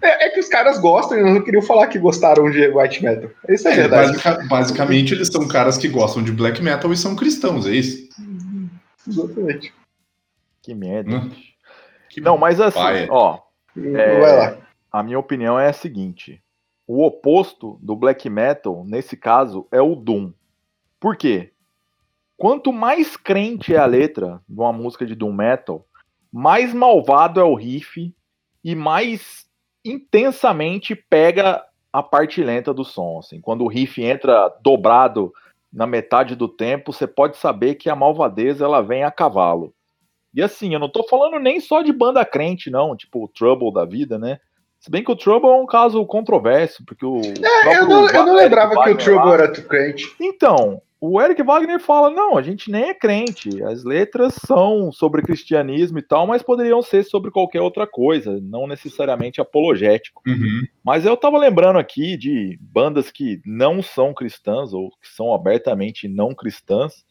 É, 0.03 0.27
é 0.27 0.31
que 0.31 0.41
os 0.41 0.49
caras 0.49 0.79
gostam 0.79 1.19
e 1.19 1.23
não 1.23 1.43
queriam 1.43 1.63
falar 1.63 1.89
que 1.89 1.99
gostaram 1.99 2.51
de 2.51 2.69
White 2.69 3.05
Metal. 3.05 3.31
Isso 3.49 3.69
é, 3.69 3.73
É, 3.73 3.77
verdade. 3.77 4.09
basica- 4.13 4.47
basicamente, 4.49 5.13
eles 5.13 5.29
são 5.29 5.47
caras 5.47 5.77
que 5.77 5.89
gostam 5.89 6.23
de 6.23 6.33
black 6.33 6.63
metal 6.63 6.91
e 6.91 6.97
são 6.97 7.15
cristãos, 7.15 7.67
é 7.67 7.73
isso? 7.73 8.09
Exatamente. 9.07 9.75
Que 10.63 10.75
merda. 10.75 11.17
Hum. 11.17 11.31
Que 12.09 12.21
Não, 12.21 12.39
mas 12.39 12.61
assim, 12.61 12.79
paia. 12.79 13.07
ó, 13.11 13.41
É. 13.77 14.21
Vai 14.21 14.37
lá. 14.37 14.57
a 14.91 15.03
minha 15.03 15.19
opinião 15.19 15.59
é 15.61 15.69
a 15.69 15.73
seguinte: 15.73 16.41
o 16.89 17.05
oposto 17.05 17.79
do 17.83 17.95
black 17.95 18.31
metal, 18.31 18.83
nesse 18.87 19.15
caso, 19.15 19.69
é 19.71 19.81
o 19.81 19.95
Doom. 19.95 20.33
Por 20.99 21.19
quê? 21.19 21.53
Quanto 22.35 22.73
mais 22.73 23.15
crente 23.15 23.75
é 23.75 23.79
a 23.79 23.85
letra 23.85 24.41
de 24.49 24.59
uma 24.59 24.73
música 24.73 25.05
de 25.05 25.15
Doom 25.15 25.35
Metal, 25.35 25.87
mais 26.33 26.73
malvado 26.73 27.39
é 27.39 27.45
o 27.45 27.55
riff 27.55 28.15
e 28.65 28.75
mais 28.75 29.47
intensamente 29.85 30.95
pega 30.95 31.63
a 31.93 32.03
parte 32.03 32.43
lenta 32.43 32.73
do 32.73 32.85
som. 32.85 33.19
Assim. 33.19 33.39
Quando 33.39 33.65
o 33.65 33.69
riff 33.69 34.03
entra 34.03 34.49
dobrado 34.63 35.31
na 35.71 35.87
metade 35.87 36.35
do 36.35 36.49
tempo, 36.49 36.93
você 36.93 37.07
pode 37.07 37.37
saber 37.37 37.75
que 37.75 37.91
a 37.91 37.97
malvadeza 37.97 38.65
ela 38.65 38.81
vem 38.81 39.05
a 39.05 39.11
cavalo. 39.11 39.75
E 40.33 40.43
assim, 40.43 40.73
eu 40.73 40.81
não 40.81 40.89
tô 40.89 41.03
falando 41.03 41.39
nem 41.39 41.61
só 41.61 41.83
de 41.83 41.93
banda 41.93 42.25
crente, 42.25 42.71
não, 42.71 42.97
tipo 42.97 43.25
o 43.25 43.29
Trouble 43.29 43.73
da 43.73 43.85
vida, 43.85 44.19
né? 44.19 44.41
Se 44.81 44.91
bem 44.91 45.03
que 45.03 45.11
o 45.11 45.17
Trouble 45.17 45.51
é 45.51 45.55
um 45.55 45.67
caso 45.67 46.05
controverso, 46.07 46.85
porque 46.87 47.05
o. 47.05 47.21
É, 47.21 47.79
eu, 47.79 47.87
não, 47.87 48.09
eu 48.09 48.27
não 48.27 48.37
lembrava 48.37 48.83
que 48.83 48.91
o 48.91 48.97
Trouble 48.97 49.33
era 49.33 49.51
crente. 49.51 50.15
Então, 50.21 50.81
o 51.01 51.21
Eric 51.21 51.43
Wagner 51.43 51.81
fala: 51.81 52.11
não, 52.11 52.37
a 52.37 52.43
gente 52.43 52.71
nem 52.71 52.91
é 52.91 52.95
crente. 52.95 53.63
As 53.63 53.85
letras 53.85 54.35
são 54.35 54.91
sobre 54.91 55.23
cristianismo 55.23 55.99
e 55.99 56.03
tal, 56.03 56.27
mas 56.27 56.43
poderiam 56.43 56.83
ser 56.83 57.05
sobre 57.05 57.31
qualquer 57.31 57.61
outra 57.61 57.87
coisa, 57.87 58.41
não 58.41 58.67
necessariamente 58.67 59.41
apologético. 59.41 60.23
Uhum. 60.27 60.63
Mas 60.85 61.05
eu 61.05 61.17
tava 61.17 61.39
lembrando 61.39 61.79
aqui 61.79 62.17
de 62.17 62.59
bandas 62.61 63.11
que 63.11 63.41
não 63.45 63.83
são 63.83 64.13
cristãs, 64.13 64.73
ou 64.73 64.91
que 64.91 65.09
são 65.09 65.33
abertamente 65.33 66.09
não 66.09 66.35
cristãs, 66.35 67.05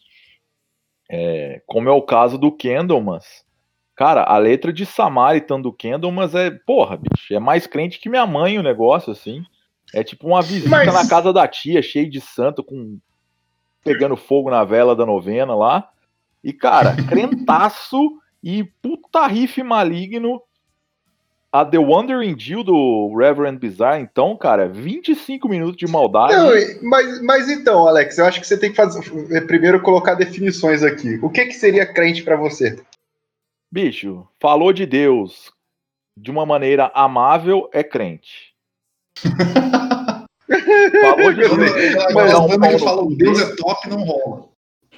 é, 1.10 1.62
como 1.66 1.88
é 1.88 1.92
o 1.92 2.02
caso 2.02 2.38
do 2.38 2.52
Candlemas. 2.52 3.47
Cara, 3.98 4.24
a 4.24 4.38
letra 4.38 4.72
de 4.72 4.86
Samaritan 4.86 5.60
do 5.60 5.74
Candlemas 5.74 6.36
é, 6.36 6.52
porra, 6.52 6.98
bicho, 6.98 7.34
é 7.34 7.40
mais 7.40 7.66
crente 7.66 8.00
que 8.00 8.08
minha 8.08 8.28
mãe 8.28 8.60
o 8.60 8.64
negócio, 8.64 9.12
assim. 9.12 9.44
É 9.92 10.04
tipo 10.04 10.28
uma 10.28 10.42
visita 10.42 10.70
Mas- 10.70 10.94
na 10.94 11.10
casa 11.10 11.34
da 11.34 11.48
tia, 11.48 11.82
cheio 11.82 12.08
de 12.08 12.22
santo, 12.22 12.64
com 12.64 13.00
pegando 13.84 14.16
fogo 14.16 14.52
na 14.52 14.64
vela 14.64 14.96
da 14.96 15.04
novena 15.06 15.56
lá. 15.56 15.90
E, 16.44 16.54
cara, 16.54 16.96
crentaço 17.10 17.98
e 18.44 18.64
puta 18.84 19.26
riff 19.26 19.64
maligno. 19.64 20.42
A 21.52 21.66
The 21.66 21.80
Wandering 21.80 22.38
Jill 22.38 22.64
do 22.64 23.16
Reverend 23.18 23.58
Bizarre, 23.58 24.02
então, 24.02 24.38
cara, 24.38 24.68
25 24.68 25.48
minutos 25.50 25.78
de 25.78 25.88
maldade. 25.88 26.36
Não, 26.36 26.90
mas, 26.90 27.22
mas 27.24 27.50
então, 27.50 27.88
Alex, 27.88 28.18
eu 28.18 28.26
acho 28.26 28.40
que 28.42 28.46
você 28.46 28.58
tem 28.60 28.70
que 28.70 28.76
fazer, 28.76 29.02
primeiro 29.48 29.82
colocar 29.82 30.14
definições 30.14 30.84
aqui. 30.84 31.18
O 31.24 31.30
que, 31.30 31.46
que 31.46 31.54
seria 31.54 31.86
crente 31.86 32.22
pra 32.22 32.36
você? 32.36 32.78
Bicho, 33.72 34.28
falou 34.40 34.72
de 34.72 34.86
Deus 34.86 35.52
de 36.18 36.32
uma 36.32 36.46
maneira 36.46 36.92
amável, 36.96 37.70
é 37.72 37.84
crente. 37.84 38.54
falou 41.02 41.34
de 41.34 41.42
Deus. 41.42 42.14
Mas 42.14 42.34
não, 42.34 42.48
banda 42.48 42.70
que 42.70 42.84
Paulo, 42.84 43.10
fala 43.10 43.16
Deus 43.16 43.42
é 43.42 43.56
top, 43.56 43.90
não 43.90 44.04
rola. 44.04 44.50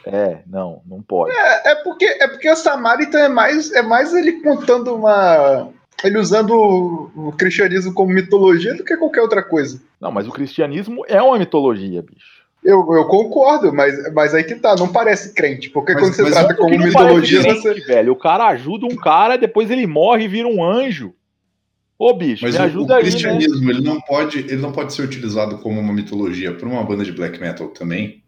É, 0.05 0.43
não, 0.47 0.81
não 0.85 1.01
pode. 1.01 1.35
É, 1.35 1.71
é 1.71 1.75
porque 1.75 2.05
é 2.05 2.27
porque 2.27 2.49
o 2.49 2.55
Samaritan 2.55 3.19
é 3.19 3.29
mais 3.29 3.71
é 3.73 3.81
mais 3.81 4.13
ele 4.13 4.41
contando 4.41 4.95
uma 4.95 5.69
ele 6.03 6.17
usando 6.17 6.51
o, 6.51 7.27
o 7.27 7.31
cristianismo 7.33 7.93
como 7.93 8.13
mitologia 8.13 8.73
do 8.75 8.83
que 8.83 8.95
qualquer 8.95 9.21
outra 9.21 9.43
coisa. 9.43 9.81
Não, 9.99 10.11
mas 10.11 10.27
o 10.27 10.31
cristianismo 10.31 11.03
é 11.07 11.21
uma 11.21 11.37
mitologia, 11.37 12.01
bicho. 12.01 12.38
Eu, 12.63 12.85
eu 12.93 13.05
concordo, 13.05 13.73
mas, 13.73 13.95
mas 14.13 14.33
aí 14.33 14.43
que 14.43 14.55
tá, 14.55 14.75
não 14.75 14.89
parece 14.89 15.33
crente, 15.33 15.69
porque 15.69 15.93
Mas- 15.93 16.01
quando 16.03 16.13
você 16.13 16.29
trata 16.29 16.53
o 16.53 16.57
como 16.57 16.77
mitologia, 16.77 17.41
parece 17.41 17.61
você. 17.61 17.71
crente, 17.73 17.87
velho. 17.87 18.11
O 18.11 18.17
cara 18.17 18.47
ajuda 18.47 18.85
um 18.85 18.95
cara, 18.97 19.37
depois 19.37 19.71
ele 19.71 19.87
morre 19.87 20.25
e 20.25 20.27
vira 20.27 20.47
um 20.47 20.63
anjo. 20.63 21.13
Ô, 21.97 22.13
bicho, 22.13 22.43
Mas 22.45 22.55
me 22.55 22.61
o, 22.61 22.63
ajuda 22.63 22.93
o 22.93 22.95
aí, 22.97 23.03
né? 23.03 23.09
cristianismo, 23.09 23.69
ele 23.69 23.81
não 23.81 23.99
pode, 24.01 24.39
ele 24.39 24.57
não 24.57 24.71
pode 24.71 24.93
ser 24.93 25.01
utilizado 25.03 25.57
como 25.59 25.79
uma 25.79 25.93
mitologia 25.93 26.53
por 26.53 26.67
uma 26.67 26.83
banda 26.83 27.03
de 27.03 27.11
black 27.13 27.39
metal 27.39 27.67
também. 27.69 28.23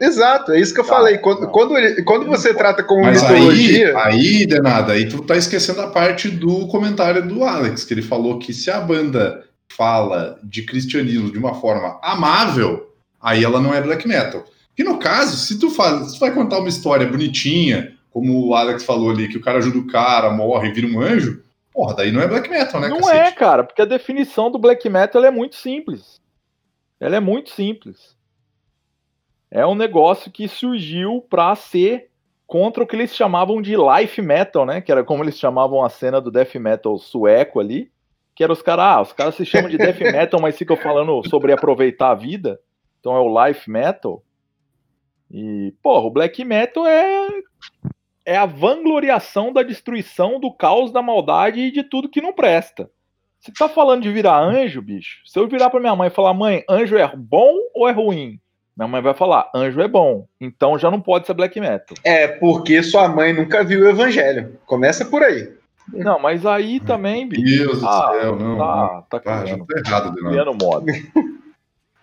Exato, 0.00 0.52
é 0.52 0.60
isso 0.60 0.74
que 0.74 0.80
eu 0.80 0.84
Tá, 0.84 0.94
falei. 0.94 1.18
Quando, 1.18 1.42
não. 1.42 1.48
quando, 1.50 1.76
ele- 1.78 2.02
quando 2.02 2.26
você 2.26 2.52
trata 2.54 2.82
como 2.82 3.02
Mas 3.04 3.22
aí, 3.22 3.34
mitologia. 3.34 3.98
aí, 3.98 4.46
Denada, 4.46 4.92
aí 4.94 5.08
tu 5.08 5.22
tá 5.22 5.36
esquecendo 5.36 5.80
a 5.80 5.88
parte 5.90 6.28
do 6.28 6.66
comentário 6.68 7.26
do 7.26 7.44
Alex, 7.44 7.84
que 7.84 7.94
ele 7.94 8.02
falou 8.02 8.38
que 8.38 8.52
se 8.52 8.70
a 8.70 8.80
banda 8.80 9.44
fala 9.70 10.38
de 10.42 10.62
cristianismo 10.62 11.30
de 11.30 11.38
uma 11.38 11.54
forma 11.54 12.00
amável, 12.02 12.91
aí 13.22 13.44
ela 13.44 13.60
não 13.60 13.72
é 13.72 13.80
black 13.80 14.06
metal. 14.06 14.44
E 14.76 14.82
no 14.82 14.98
caso, 14.98 15.36
se 15.36 15.58
tu, 15.58 15.70
faz, 15.70 16.08
se 16.08 16.14
tu 16.14 16.20
vai 16.20 16.34
contar 16.34 16.58
uma 16.58 16.68
história 16.68 17.06
bonitinha, 17.06 17.96
como 18.10 18.48
o 18.48 18.54
Alex 18.54 18.84
falou 18.84 19.10
ali, 19.10 19.28
que 19.28 19.36
o 19.36 19.40
cara 19.40 19.58
ajuda 19.58 19.78
o 19.78 19.86
cara, 19.86 20.30
morre, 20.30 20.72
vira 20.72 20.86
um 20.86 21.00
anjo, 21.00 21.42
porra, 21.72 21.94
daí 21.94 22.10
não 22.10 22.20
é 22.20 22.26
black 22.26 22.48
metal, 22.48 22.80
né, 22.80 22.88
Não 22.88 22.98
cacete? 22.98 23.18
é, 23.18 23.30
cara, 23.32 23.64
porque 23.64 23.82
a 23.82 23.86
definição 23.86 24.50
do 24.50 24.58
black 24.58 24.88
metal 24.88 25.24
é 25.24 25.30
muito 25.30 25.56
simples. 25.56 26.20
Ela 26.98 27.16
é 27.16 27.20
muito 27.20 27.50
simples. 27.50 28.16
É 29.50 29.66
um 29.66 29.74
negócio 29.74 30.30
que 30.30 30.48
surgiu 30.48 31.24
pra 31.28 31.54
ser 31.54 32.08
contra 32.46 32.82
o 32.82 32.86
que 32.86 32.96
eles 32.96 33.14
chamavam 33.14 33.60
de 33.60 33.74
life 33.76 34.20
metal, 34.22 34.64
né? 34.64 34.80
Que 34.80 34.92
era 34.92 35.04
como 35.04 35.22
eles 35.22 35.38
chamavam 35.38 35.84
a 35.84 35.88
cena 35.88 36.20
do 36.20 36.30
death 36.30 36.54
metal 36.56 36.98
sueco 36.98 37.60
ali. 37.60 37.90
Que 38.34 38.44
era 38.44 38.52
os 38.52 38.62
caras, 38.62 38.84
ah, 38.84 39.00
os 39.02 39.12
caras 39.12 39.34
se 39.34 39.44
chamam 39.44 39.68
de 39.68 39.76
death 39.76 40.00
metal, 40.00 40.40
mas 40.40 40.56
ficam 40.56 40.76
falando 40.76 41.22
sobre 41.28 41.52
aproveitar 41.52 42.10
a 42.10 42.14
vida. 42.14 42.58
Então 43.02 43.16
é 43.16 43.20
o 43.20 43.46
life 43.46 43.68
metal. 43.68 44.22
E, 45.28 45.74
porra, 45.82 46.06
o 46.06 46.10
black 46.10 46.44
metal 46.44 46.86
é 46.86 47.28
é 48.24 48.36
a 48.36 48.46
vangloriação 48.46 49.52
da 49.52 49.64
destruição, 49.64 50.38
do 50.38 50.52
caos, 50.52 50.92
da 50.92 51.02
maldade 51.02 51.58
e 51.58 51.72
de 51.72 51.82
tudo 51.82 52.08
que 52.08 52.20
não 52.20 52.32
presta. 52.32 52.88
Você 53.40 53.50
tá 53.58 53.68
falando 53.68 54.02
de 54.02 54.12
virar 54.12 54.38
anjo, 54.38 54.80
bicho? 54.80 55.18
Se 55.26 55.36
eu 55.36 55.48
virar 55.48 55.68
pra 55.70 55.80
minha 55.80 55.96
mãe 55.96 56.06
e 56.06 56.12
falar, 56.12 56.32
mãe, 56.32 56.62
anjo 56.70 56.96
é 56.96 57.10
bom 57.16 57.52
ou 57.74 57.88
é 57.88 57.92
ruim? 57.92 58.38
Minha 58.76 58.86
mãe 58.86 59.02
vai 59.02 59.12
falar, 59.14 59.50
anjo 59.52 59.80
é 59.80 59.88
bom. 59.88 60.28
Então 60.40 60.78
já 60.78 60.88
não 60.92 61.00
pode 61.00 61.26
ser 61.26 61.34
black 61.34 61.58
metal. 61.60 61.96
É 62.04 62.28
porque 62.28 62.80
sua 62.84 63.08
mãe 63.08 63.32
nunca 63.32 63.64
viu 63.64 63.80
o 63.80 63.88
evangelho. 63.88 64.56
Começa 64.64 65.04
por 65.04 65.24
aí. 65.24 65.52
Não, 65.92 66.20
mas 66.20 66.46
aí 66.46 66.78
também, 66.78 67.28
bicho. 67.28 67.64
Deus 67.64 67.80
do 67.80 67.88
Ah, 67.88 68.12
céu, 68.20 68.36
não. 68.36 68.56
não. 68.56 68.58
Tá, 68.58 69.02
tá 69.18 69.22
Ah, 69.26 69.38
já 69.38 69.42
criando, 69.56 69.66
tá 69.66 69.82
errado, 69.84 70.14
criando 70.14 70.54
moda. 70.62 70.92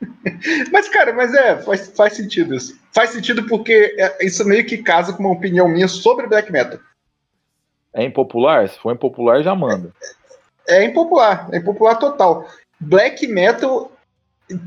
Mas, 0.72 0.88
cara, 0.88 1.12
mas 1.14 1.34
é, 1.34 1.58
faz, 1.62 1.92
faz 1.96 2.14
sentido 2.14 2.56
isso. 2.56 2.80
Faz 2.94 3.10
sentido 3.10 3.46
porque 3.48 3.96
é- 3.98 4.26
isso 4.26 4.46
meio 4.46 4.66
que 4.66 4.78
casa 4.78 5.12
com 5.14 5.24
uma 5.24 5.34
opinião 5.34 5.68
minha 5.68 5.88
sobre 5.88 6.26
black 6.28 6.52
metal. 6.52 6.80
É 7.94 8.04
impopular? 8.04 8.68
Se 8.70 8.80
for 8.80 8.94
impopular, 8.94 9.44
já 9.44 9.54
manda. 9.56 9.92
É 10.68 10.84
impopular, 10.86 11.50
é 11.52 11.58
impopular 11.58 11.98
total. 12.00 12.48
Black 12.80 13.28
metal 13.28 13.92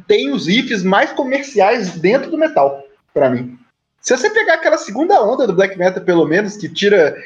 tem 0.07 0.31
os 0.33 0.47
riffs 0.47 0.83
mais 0.83 1.13
comerciais 1.13 1.93
dentro 1.99 2.31
do 2.31 2.37
metal, 2.39 2.83
pra 3.15 3.31
mim. 3.31 3.59
Se 4.01 4.17
você 4.17 4.29
pegar 4.31 4.55
aquela 4.55 4.77
segunda 4.79 5.23
onda 5.23 5.47
do 5.47 5.55
black 5.55 5.79
metal, 5.79 6.03
pelo 6.05 6.27
menos, 6.27 6.57
que 6.57 6.69
tira. 6.69 7.17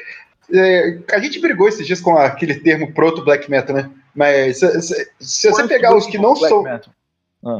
é, 0.53 0.99
a 1.11 1.19
gente 1.19 1.39
brigou 1.39 1.67
esses 1.67 1.85
dias 1.85 1.99
com 1.99 2.15
aquele 2.17 2.55
termo 2.55 2.93
proto 2.93 3.23
black 3.25 3.49
metal, 3.49 3.75
né? 3.75 3.89
Mas 4.15 4.59
se, 4.59 4.81
se- 4.81 5.11
se 5.19 5.49
você 5.51 5.67
pegar 5.67 5.95
os 5.95 6.05
que 6.07 6.17
não 6.17 6.33
Black 6.35 6.47
são 6.49 6.63
Metal. 6.63 6.93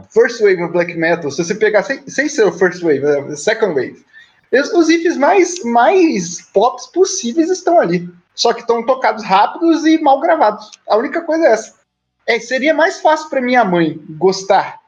First 0.09 0.41
wave 0.41 0.61
of 0.61 0.71
black 0.71 0.93
metal, 0.95 1.31
se 1.31 1.43
você 1.43 1.55
pegar 1.55 1.83
sem, 1.83 2.07
sem 2.07 2.27
ser 2.27 2.45
o 2.45 2.51
first 2.51 2.81
wave, 2.81 3.03
é, 3.05 3.35
second 3.35 3.73
wave, 3.73 4.03
os, 4.51 4.71
os 4.73 4.89
riffs 4.89 5.17
mais, 5.17 5.63
mais 5.63 6.41
pops 6.53 6.87
possíveis 6.87 7.49
estão 7.49 7.79
ali. 7.79 8.09
Só 8.33 8.53
que 8.53 8.61
estão 8.61 8.85
tocados 8.85 9.23
rápidos 9.23 9.83
e 9.85 9.97
mal 9.99 10.19
gravados. 10.19 10.69
A 10.87 10.95
única 10.95 11.21
coisa 11.21 11.47
é 11.47 11.51
essa. 11.51 11.73
É, 12.27 12.39
seria 12.39 12.73
mais 12.73 13.01
fácil 13.01 13.29
para 13.29 13.41
minha 13.41 13.65
mãe 13.65 13.99
gostar 14.11 14.79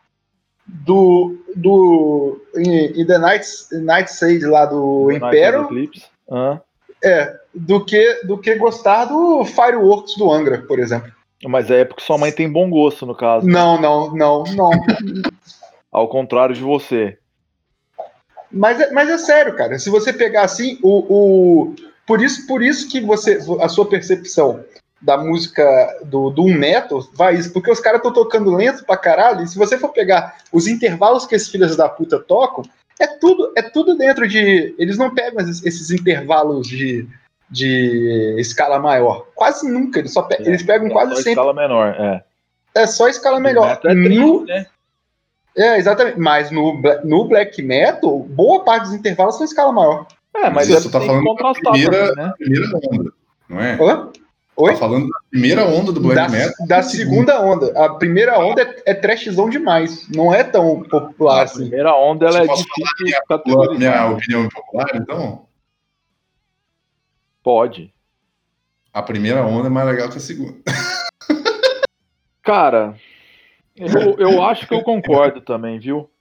do 0.67 1.35
do 1.55 2.39
em, 2.55 3.01
em 3.01 3.05
The 3.05 3.17
Night, 3.17 3.47
Night 3.71 4.13
Sage 4.13 4.45
lá 4.45 4.65
do 4.65 5.05
of 5.05 5.15
Impero 5.15 5.63
Eclipse. 5.63 6.05
Ah, 6.29 6.59
do 7.55 7.83
que 7.83 8.21
do 8.25 8.37
que 8.37 8.55
gostar 8.55 9.05
do 9.05 9.43
Fireworks 9.45 10.15
do 10.15 10.31
Angra, 10.31 10.59
por 10.59 10.79
exemplo. 10.79 11.11
Mas 11.47 11.71
é 11.71 11.85
porque 11.85 12.03
sua 12.03 12.17
mãe 12.17 12.31
tem 12.31 12.51
bom 12.51 12.69
gosto, 12.69 13.05
no 13.05 13.15
caso. 13.15 13.47
Não, 13.47 13.79
não, 13.79 14.13
não, 14.13 14.43
não. 14.43 14.71
Ao 15.91 16.07
contrário 16.07 16.53
de 16.53 16.61
você. 16.61 17.17
Mas 18.51 18.79
é, 18.79 18.91
mas 18.91 19.09
é 19.09 19.17
sério, 19.17 19.55
cara. 19.55 19.77
Se 19.79 19.89
você 19.89 20.11
pegar 20.11 20.43
assim, 20.43 20.77
o, 20.81 21.69
o 21.69 21.75
por 22.05 22.21
isso 22.21 22.47
por 22.47 22.61
isso 22.63 22.89
que 22.89 22.99
você 22.99 23.39
a 23.61 23.69
sua 23.69 23.87
percepção 23.87 24.63
da 25.01 25.17
música 25.17 25.63
do 26.05 26.29
do 26.29 26.45
metal 26.45 27.07
vai 27.13 27.35
isso, 27.35 27.53
porque 27.53 27.71
os 27.71 27.79
caras 27.79 27.99
estão 27.99 28.11
tocando 28.11 28.55
lento 28.55 28.83
pra 28.85 28.97
caralho. 28.97 29.43
E 29.43 29.47
se 29.47 29.57
você 29.57 29.77
for 29.77 29.89
pegar 29.89 30.37
os 30.51 30.67
intervalos 30.67 31.25
que 31.25 31.35
esses 31.35 31.49
filhos 31.49 31.75
da 31.75 31.87
puta 31.87 32.19
tocam, 32.19 32.63
é 32.99 33.07
tudo 33.07 33.53
é 33.55 33.61
tudo 33.61 33.95
dentro 33.95 34.27
de 34.27 34.75
eles 34.77 34.97
não 34.97 35.13
pegam 35.13 35.41
esses, 35.41 35.63
esses 35.65 35.91
intervalos 35.91 36.67
de 36.67 37.07
de 37.49 38.35
escala 38.37 38.79
maior. 38.79 39.25
Quase 39.35 39.69
nunca, 39.69 39.99
eles 39.99 40.13
só 40.13 40.21
pe- 40.21 40.35
É, 40.35 40.47
eles 40.47 40.63
pegam 40.63 40.87
É 40.87 40.91
quase 40.91 41.09
só 41.11 41.15
sempre 41.17 41.31
escala 41.31 41.53
menor, 41.53 41.95
é. 41.97 42.23
é 42.75 42.87
só 42.87 43.07
escala 43.07 43.39
melhor. 43.39 43.67
Metal 43.69 43.91
é 43.91 43.95
triste, 43.95 44.19
No- 44.19 44.45
né? 44.45 44.65
é, 45.57 45.77
exatamente. 45.77 46.19
Mas 46.19 46.51
no, 46.51 46.81
no 47.03 47.25
black 47.25 47.61
metal, 47.61 48.19
boa 48.19 48.63
parte 48.63 48.83
dos 48.83 48.93
intervalos 48.93 49.35
são 49.35 49.45
escala 49.45 49.71
maior. 49.71 50.05
É, 50.35 50.49
mas 50.49 50.67
Isso, 50.69 50.77
é, 50.77 50.81
você 50.81 50.89
tá 50.91 51.01
falando 51.01 51.25
da 51.35 51.53
primeira- 51.71 52.13
né? 52.15 52.33
Primeira 52.37 52.67
onda, 52.91 53.11
não 53.49 53.59
é? 53.59 53.73
Hã? 53.81 54.09
Oi? 54.55 54.71
Tá 54.73 54.77
falando 54.77 55.07
da 55.07 55.19
primeira 55.31 55.65
onda 55.65 55.91
do 55.93 56.01
black 56.01 56.15
da, 56.21 56.27
metal. 56.29 56.67
da 56.67 56.83
segunda 56.83 57.41
onda. 57.41 57.71
A 57.85 57.95
primeira 57.95 58.37
onda 58.37 58.61
é, 58.61 58.91
é 58.91 58.93
trashzão 58.93 59.49
demais. 59.49 60.05
Não 60.13 60.33
é 60.33 60.43
tão 60.43 60.81
popular 60.83 61.39
A 61.39 61.43
assim. 61.43 61.61
primeira 61.61 61.95
onda 61.95 62.27
ela 62.27 62.43
é 62.43 62.45
Posso 62.45 62.63
difícil 62.65 63.19
Minha, 63.31 63.77
minha 63.77 64.07
opinião 64.11 64.43
impopular, 64.43 64.89
então? 64.95 65.45
Pode. 67.49 67.91
A 68.93 69.01
primeira 69.01 69.43
onda 69.43 69.65
é 69.65 69.69
mais 69.71 69.87
legal 69.87 70.07
que 70.07 70.17
a 70.17 70.19
segunda. 70.19 70.53
Cara, 72.43 72.93
eu, 73.75 74.19
eu 74.19 74.43
acho 74.43 74.67
que 74.67 74.73
eu 74.75 74.83
concordo 74.83 75.41
também, 75.41 75.79
viu? 75.79 76.11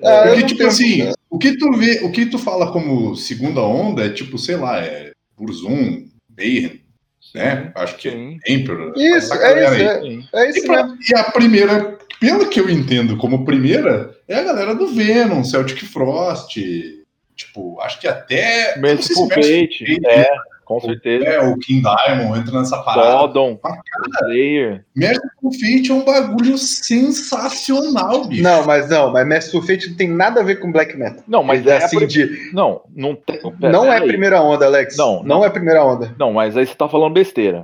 Eu 0.00 0.22
Porque, 0.24 0.42
tipo 0.42 0.58
tenho- 0.58 0.68
assim, 0.68 1.12
o 1.30 1.38
que 1.38 1.56
tu 1.56 1.70
vê, 1.72 2.00
o 2.04 2.10
que 2.10 2.26
tu 2.26 2.36
fala 2.36 2.72
como 2.72 3.14
segunda 3.14 3.60
onda 3.60 4.06
é 4.06 4.10
tipo, 4.10 4.36
sei 4.38 4.56
lá, 4.56 4.80
é 4.80 5.12
Burzum, 5.36 6.08
Bayern, 6.28 6.82
né? 7.32 7.70
Acho 7.76 7.96
que 7.98 8.10
Sim. 8.10 8.40
é 8.44 8.52
Emperor. 8.52 8.92
Isso, 8.96 9.32
é 9.34 9.38
galera 9.38 10.02
isso. 10.02 10.28
É, 10.34 10.42
é 10.42 10.46
E, 10.46 10.50
isso 10.50 10.66
pra- 10.66 10.82
mesmo. 10.84 10.98
e 11.08 11.16
a 11.16 11.24
primeira, 11.30 11.96
pelo 12.18 12.48
que 12.48 12.58
eu 12.58 12.68
entendo 12.68 13.16
como 13.16 13.44
primeira, 13.44 14.16
é 14.26 14.34
a 14.34 14.42
galera 14.42 14.74
do 14.74 14.88
Venom, 14.88 15.44
Celtic 15.44 15.84
Frost. 15.84 16.56
Tipo, 17.36 17.78
acho 17.82 18.00
que 18.00 18.08
até. 18.08 18.80
Fate, 18.80 19.14
Fate, 19.28 20.00
é, 20.06 20.26
com 20.66 20.78
certeza. 20.80 21.24
É, 21.24 21.40
o 21.40 21.56
King 21.56 21.80
Diamond 21.82 22.38
entra 22.40 22.58
nessa 22.58 22.76
parada. 22.82 23.20
Sodom, 23.20 23.58
Ah, 23.64 23.78
Slayer. 24.22 24.84
Merciful 24.94 25.52
Fate 25.52 25.90
é 25.90 25.94
um 25.94 26.04
bagulho 26.04 26.58
sensacional, 26.58 28.26
bicho. 28.26 28.42
Não, 28.42 28.66
mas 28.66 28.90
não, 28.90 29.12
mas 29.12 29.26
Merciful 29.26 29.62
Fate 29.62 29.88
não 29.90 29.96
tem 29.96 30.08
nada 30.08 30.40
a 30.40 30.44
ver 30.44 30.56
com 30.56 30.70
black 30.72 30.96
metal. 30.96 31.22
Não, 31.26 31.42
mas 31.42 31.66
é 31.66 31.74
a 31.80 31.84
assim 31.86 32.06
de, 32.06 32.50
Não, 32.52 32.82
não 32.94 33.14
tem. 33.14 33.38
pera- 33.40 33.72
não 33.72 33.84
é 33.86 33.94
peraí. 33.94 34.08
primeira 34.08 34.42
onda, 34.42 34.66
Alex. 34.66 34.96
Não, 34.96 35.16
não, 35.22 35.38
não. 35.38 35.44
é 35.44 35.50
primeira 35.50 35.84
onda. 35.84 36.14
Não, 36.18 36.32
mas 36.32 36.56
aí 36.56 36.66
você 36.66 36.74
tá 36.74 36.88
falando 36.88 37.14
besteira. 37.14 37.62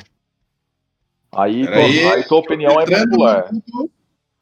Aí, 1.34 1.66
Peraí, 1.66 2.00
tua- 2.02 2.14
aí 2.14 2.22
tua 2.24 2.38
opinião 2.38 2.74
tô 2.74 2.80
é 2.80 2.86
popular. 3.04 3.48
Google, 3.50 3.90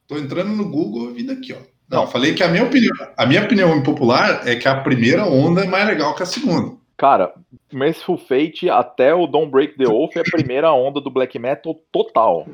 tô 0.07 0.17
entrando 0.17 0.49
no 0.51 0.69
Google 0.69 1.11
e 1.11 1.13
vindo 1.13 1.31
aqui, 1.31 1.53
ó. 1.53 1.57
Não, 1.89 2.01
Não. 2.03 2.07
falei 2.11 2.33
que 2.33 2.43
a 2.43 2.47
minha 2.47 2.63
opinião, 2.63 2.93
a 3.17 3.25
minha 3.25 3.43
opinião 3.43 3.75
impopular 3.75 4.47
é 4.47 4.55
que 4.55 4.67
a 4.67 4.75
primeira 4.75 5.25
onda 5.25 5.63
é 5.63 5.67
mais 5.67 5.87
legal 5.87 6.13
que 6.15 6.23
a 6.23 6.25
segunda. 6.25 6.73
Cara, 7.01 7.33
Merciful 7.73 8.15
Fate 8.15 8.69
até 8.69 9.11
o 9.11 9.25
Don't 9.25 9.49
Break 9.49 9.75
the 9.75 9.87
Oath 9.87 10.15
é 10.17 10.19
a 10.19 10.23
primeira 10.23 10.71
onda 10.71 11.01
do 11.01 11.09
black 11.09 11.39
metal 11.39 11.75
total. 11.91 12.45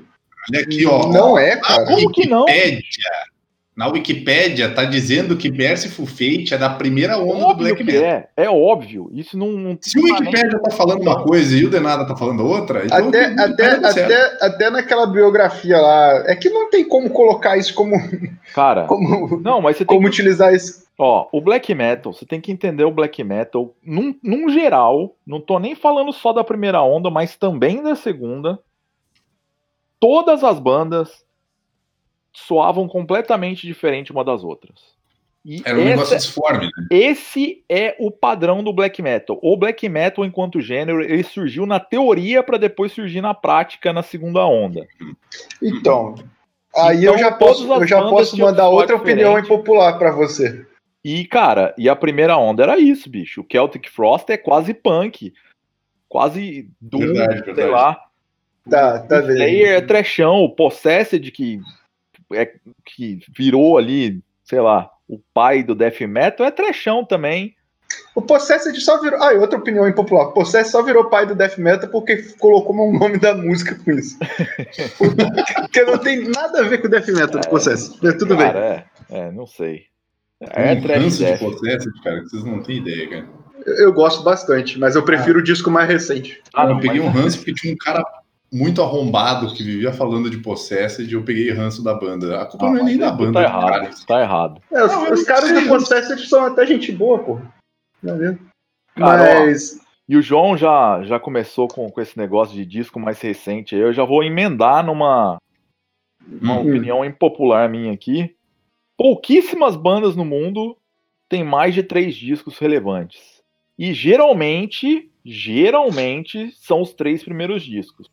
Olha 0.49 0.61
aqui, 0.63 0.85
ó. 0.85 1.05
Não 1.09 1.37
é, 1.37 1.57
cara. 1.57 1.85
Como 1.85 2.09
que 2.13 2.25
não? 2.25 2.45
Na 3.75 3.89
Wikipédia 3.89 4.73
tá 4.73 4.85
dizendo 4.85 5.35
que 5.35 5.51
Merciful 5.51 6.07
Fate 6.07 6.53
é 6.53 6.57
da 6.57 6.69
primeira 6.69 7.17
onda 7.17 7.33
do 7.33 7.45
Óbvio 7.45 7.75
Black 7.75 7.83
que 7.83 7.91
Metal. 7.91 8.09
é, 8.09 8.29
é 8.37 8.49
óbvio. 8.49 9.09
Isso 9.11 9.37
não. 9.37 9.51
não 9.51 9.77
Se 9.81 9.99
o 9.99 10.03
Wikipédia 10.03 10.59
tá 10.59 10.71
falando 10.71 11.01
uma 11.01 11.21
coisa 11.23 11.53
e 11.53 11.65
o 11.65 11.69
Denada 11.69 12.07
tá 12.07 12.15
falando 12.15 12.43
outra, 12.47 12.85
então 12.85 13.09
Até, 13.09 13.25
até, 13.25 13.79
tá 13.79 13.89
até, 13.89 14.37
até 14.45 14.69
naquela 14.69 15.05
biografia 15.05 15.77
lá. 15.77 16.23
É 16.25 16.35
que 16.37 16.49
não 16.49 16.69
tem 16.69 16.87
como 16.87 17.09
colocar 17.09 17.57
isso 17.57 17.73
como. 17.75 17.95
Cara, 18.55 18.85
como, 18.87 19.41
não, 19.41 19.59
mas 19.59 19.75
você 19.75 19.83
tem 19.83 19.95
como 19.95 20.09
que. 20.09 20.13
utilizar 20.13 20.55
isso. 20.55 20.86
Ó, 20.99 21.27
o 21.31 21.39
black 21.39 21.75
metal, 21.75 22.11
você 22.11 22.25
tem 22.25 22.41
que 22.41 22.51
entender 22.51 22.83
o 22.83 22.91
black 22.91 23.23
metal 23.23 23.75
num, 23.83 24.17
num 24.23 24.49
geral. 24.49 25.15
Não 25.25 25.39
tô 25.39 25.59
nem 25.59 25.75
falando 25.75 26.11
só 26.11 26.33
da 26.33 26.43
primeira 26.43 26.81
onda, 26.81 27.11
mas 27.11 27.35
também 27.35 27.83
da 27.83 27.95
segunda. 27.95 28.57
Todas 29.99 30.43
as 30.43 30.59
bandas 30.59 31.23
soavam 32.33 32.87
completamente 32.87 33.65
diferente 33.65 34.11
uma 34.11 34.23
das 34.23 34.43
outras. 34.43 34.95
E 35.45 35.61
Era 35.65 35.77
um 35.77 35.81
essa- 35.81 35.89
negócio 35.91 36.17
disforme, 36.17 36.65
né? 36.65 36.71
Esse 36.91 37.63
é 37.69 37.95
o 37.99 38.11
padrão 38.11 38.61
do 38.63 38.73
black 38.73 39.01
metal. 39.01 39.39
O 39.41 39.55
black 39.55 39.87
metal, 39.87 40.25
enquanto 40.25 40.59
gênero, 40.59 41.01
ele 41.01 41.23
surgiu 41.23 41.65
na 41.65 41.79
teoria 41.79 42.43
para 42.43 42.57
depois 42.57 42.91
surgir 42.91 43.21
na 43.21 43.33
prática 43.33 43.93
na 43.93 44.03
segunda 44.03 44.45
onda. 44.45 44.85
Então. 45.63 46.15
Aí 46.75 46.97
Então, 47.05 47.13
eu 47.13 47.17
já 47.17 47.31
posso, 47.31 47.71
eu 47.73 47.87
já 47.87 48.01
posso 48.09 48.37
mandar 48.37 48.67
outra 48.69 48.95
opinião 48.97 49.29
diferente. 49.35 49.45
impopular 49.45 49.97
pra 49.97 50.11
você. 50.11 50.66
E, 51.07 51.23
cara, 51.23 51.73
e 51.77 51.87
a 51.87 51.95
primeira 51.95 52.35
onda 52.35 52.63
era 52.63 52.77
isso, 52.77 53.09
bicho. 53.09 53.39
O 53.39 53.45
Celtic 53.49 53.89
Frost 53.89 54.29
é 54.29 54.35
quase 54.35 54.73
punk. 54.73 55.33
Quase 56.09 56.69
doom, 56.81 56.99
Verdade, 56.99 57.45
sei 57.45 57.53
verdade. 57.53 57.69
lá. 57.69 58.03
Tá, 58.69 58.99
tá 58.99 59.15
o 59.19 59.31
Slayer 59.31 59.69
é 59.69 59.75
vendo? 59.75 59.87
trechão. 59.87 60.43
O 60.43 60.53
Possessed, 60.53 61.31
que, 61.31 61.61
é, 62.33 62.51
que 62.83 63.21
virou 63.33 63.77
ali, 63.77 64.21
sei 64.43 64.59
lá, 64.59 64.91
o 65.07 65.17
pai 65.33 65.63
do 65.63 65.73
death 65.73 66.01
metal, 66.01 66.45
é 66.45 66.51
trechão 66.51 67.05
também. 67.05 67.55
O 68.13 68.21
Possessed 68.21 68.77
só 68.81 68.99
virou. 68.99 69.23
Ah, 69.23 69.33
e 69.33 69.37
outra 69.37 69.59
opinião 69.59 69.87
impopular. 69.87 70.27
O 70.27 70.33
Possessed 70.33 70.73
só 70.73 70.83
virou 70.83 71.09
pai 71.09 71.25
do 71.25 71.35
Death 71.35 71.57
Metal 71.57 71.89
porque 71.89 72.21
colocou 72.37 72.75
como 72.75 72.99
nome 72.99 73.17
da 73.17 73.33
música 73.33 73.75
com 73.75 73.91
isso. 73.91 74.19
porque 74.99 75.83
não 75.83 75.97
tem 75.99 76.27
nada 76.27 76.59
a 76.59 76.63
ver 76.63 76.79
com 76.79 76.87
o 76.87 76.89
Death 76.89 77.07
Metal 77.07 77.39
do 77.39 77.47
Possessed. 77.47 77.97
Mas 78.03 78.15
tudo 78.15 78.35
bem. 78.35 78.47
Cara, 78.47 78.85
é, 79.09 79.19
é, 79.19 79.31
não 79.31 79.47
sei. 79.47 79.85
É 80.41 80.73
um 80.73 80.79
ranço 80.81 81.25
de. 81.25 81.37
Possessed, 81.37 82.01
cara, 82.03 82.21
que 82.21 82.29
vocês 82.29 82.43
não 82.43 82.61
têm 82.61 82.77
ideia, 82.77 83.09
cara. 83.09 83.27
Eu, 83.65 83.75
eu 83.75 83.93
gosto 83.93 84.23
bastante, 84.23 84.77
mas 84.79 84.95
eu 84.95 85.03
prefiro 85.03 85.39
o 85.39 85.43
disco 85.43 85.69
mais 85.71 85.89
recente. 85.89 86.41
Ah, 86.53 86.63
eu 86.63 86.69
não, 86.75 86.79
peguei 86.79 86.99
um 87.01 87.09
ranço 87.09 87.37
porque 87.37 87.53
tinha 87.53 87.73
um 87.73 87.77
cara 87.77 88.03
muito 88.53 88.81
arrombado 88.81 89.53
que 89.53 89.63
vivia 89.63 89.91
falando 89.91 90.29
de 90.29 90.37
Possessed 90.37 91.09
e 91.09 91.13
eu 91.13 91.23
peguei 91.23 91.51
ranço 91.51 91.83
da 91.83 91.93
banda. 91.93 92.41
A 92.41 92.45
culpa 92.45 92.67
Ah, 92.67 92.69
não 92.71 92.79
é 92.79 92.83
nem 92.83 92.97
da 92.97 93.07
isso 93.07 93.17
banda, 93.17 93.33
Tá 93.33 93.39
do 93.39 93.45
errado, 93.45 93.69
cara. 93.71 93.89
tá 94.07 94.21
errado. 94.21 94.61
É, 94.71 94.83
os, 94.83 94.91
Não, 94.91 95.11
os 95.11 95.19
não 95.19 95.25
caras 95.25 95.51
do 95.51 95.67
Possessed 95.67 96.27
são 96.27 96.45
até 96.45 96.65
gente 96.65 96.91
boa, 96.91 97.19
pô. 97.19 97.39
Tá 98.05 98.13
vendo? 98.13 98.39
Cara, 98.95 99.23
ó, 99.41 99.45
Mas. 99.45 99.79
E 100.07 100.15
o 100.15 100.21
João 100.21 100.55
já, 100.55 101.01
já 101.03 101.19
começou 101.19 101.67
com, 101.67 101.89
com 101.89 101.99
esse 101.99 102.17
negócio 102.17 102.55
de 102.55 102.65
disco 102.65 102.97
mais 102.99 103.19
recente. 103.19 103.75
aí 103.75 103.81
Eu 103.81 103.91
já 103.91 104.05
vou 104.05 104.23
emendar 104.23 104.85
numa 104.85 105.37
uma 106.41 106.55
Hum. 106.55 106.61
opinião 106.61 107.03
impopular 107.03 107.69
minha 107.69 107.91
aqui. 107.91 108.33
Pouquíssimas 108.97 109.75
bandas 109.75 110.15
no 110.15 110.25
mundo 110.25 110.75
têm 111.29 111.43
mais 111.43 111.73
de 111.75 111.83
três 111.83 112.15
discos 112.15 112.57
relevantes. 112.57 113.19
E 113.77 113.93
geralmente, 113.93 115.09
geralmente, 115.23 116.51
são 116.59 116.81
os 116.81 116.93
três 116.93 117.23
primeiros 117.23 117.61
discos. 117.63 118.07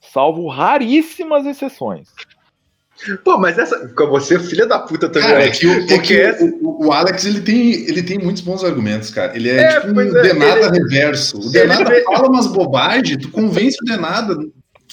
Salvo 0.00 0.48
raríssimas 0.48 1.46
exceções. 1.46 2.08
Pô, 3.24 3.38
mas 3.38 3.58
essa. 3.58 3.88
com 3.88 4.06
Você, 4.08 4.38
filha 4.38 4.66
da 4.66 4.78
puta 4.78 5.08
também. 5.08 5.28
Cara, 5.28 5.40
é 5.40 5.42
Alex. 5.44 5.58
que, 5.58 5.66
o, 5.66 5.70
é 5.72 5.86
Porque 5.86 5.98
que 6.00 6.20
essa- 6.20 6.44
o, 6.44 6.86
o 6.86 6.92
Alex 6.92 7.24
ele 7.24 7.40
tem, 7.40 7.72
ele 7.88 8.02
tem 8.02 8.18
muitos 8.18 8.42
bons 8.42 8.62
argumentos, 8.62 9.10
cara. 9.10 9.34
Ele 9.36 9.50
é, 9.50 9.62
É, 9.62 9.80
tipo 9.80 9.94
um 9.94 10.00
é, 10.00 10.22
Denada 10.22 10.66
ele- 10.66 10.78
reverso. 10.78 11.38
O 11.38 11.42
ele 11.42 11.50
Denada 11.50 11.90
vê- 11.90 12.02
fala 12.04 12.28
umas 12.28 12.46
bobagens, 12.46 13.18
tu 13.20 13.30
convence 13.30 13.76
o 13.82 13.84
Denada 13.84 14.36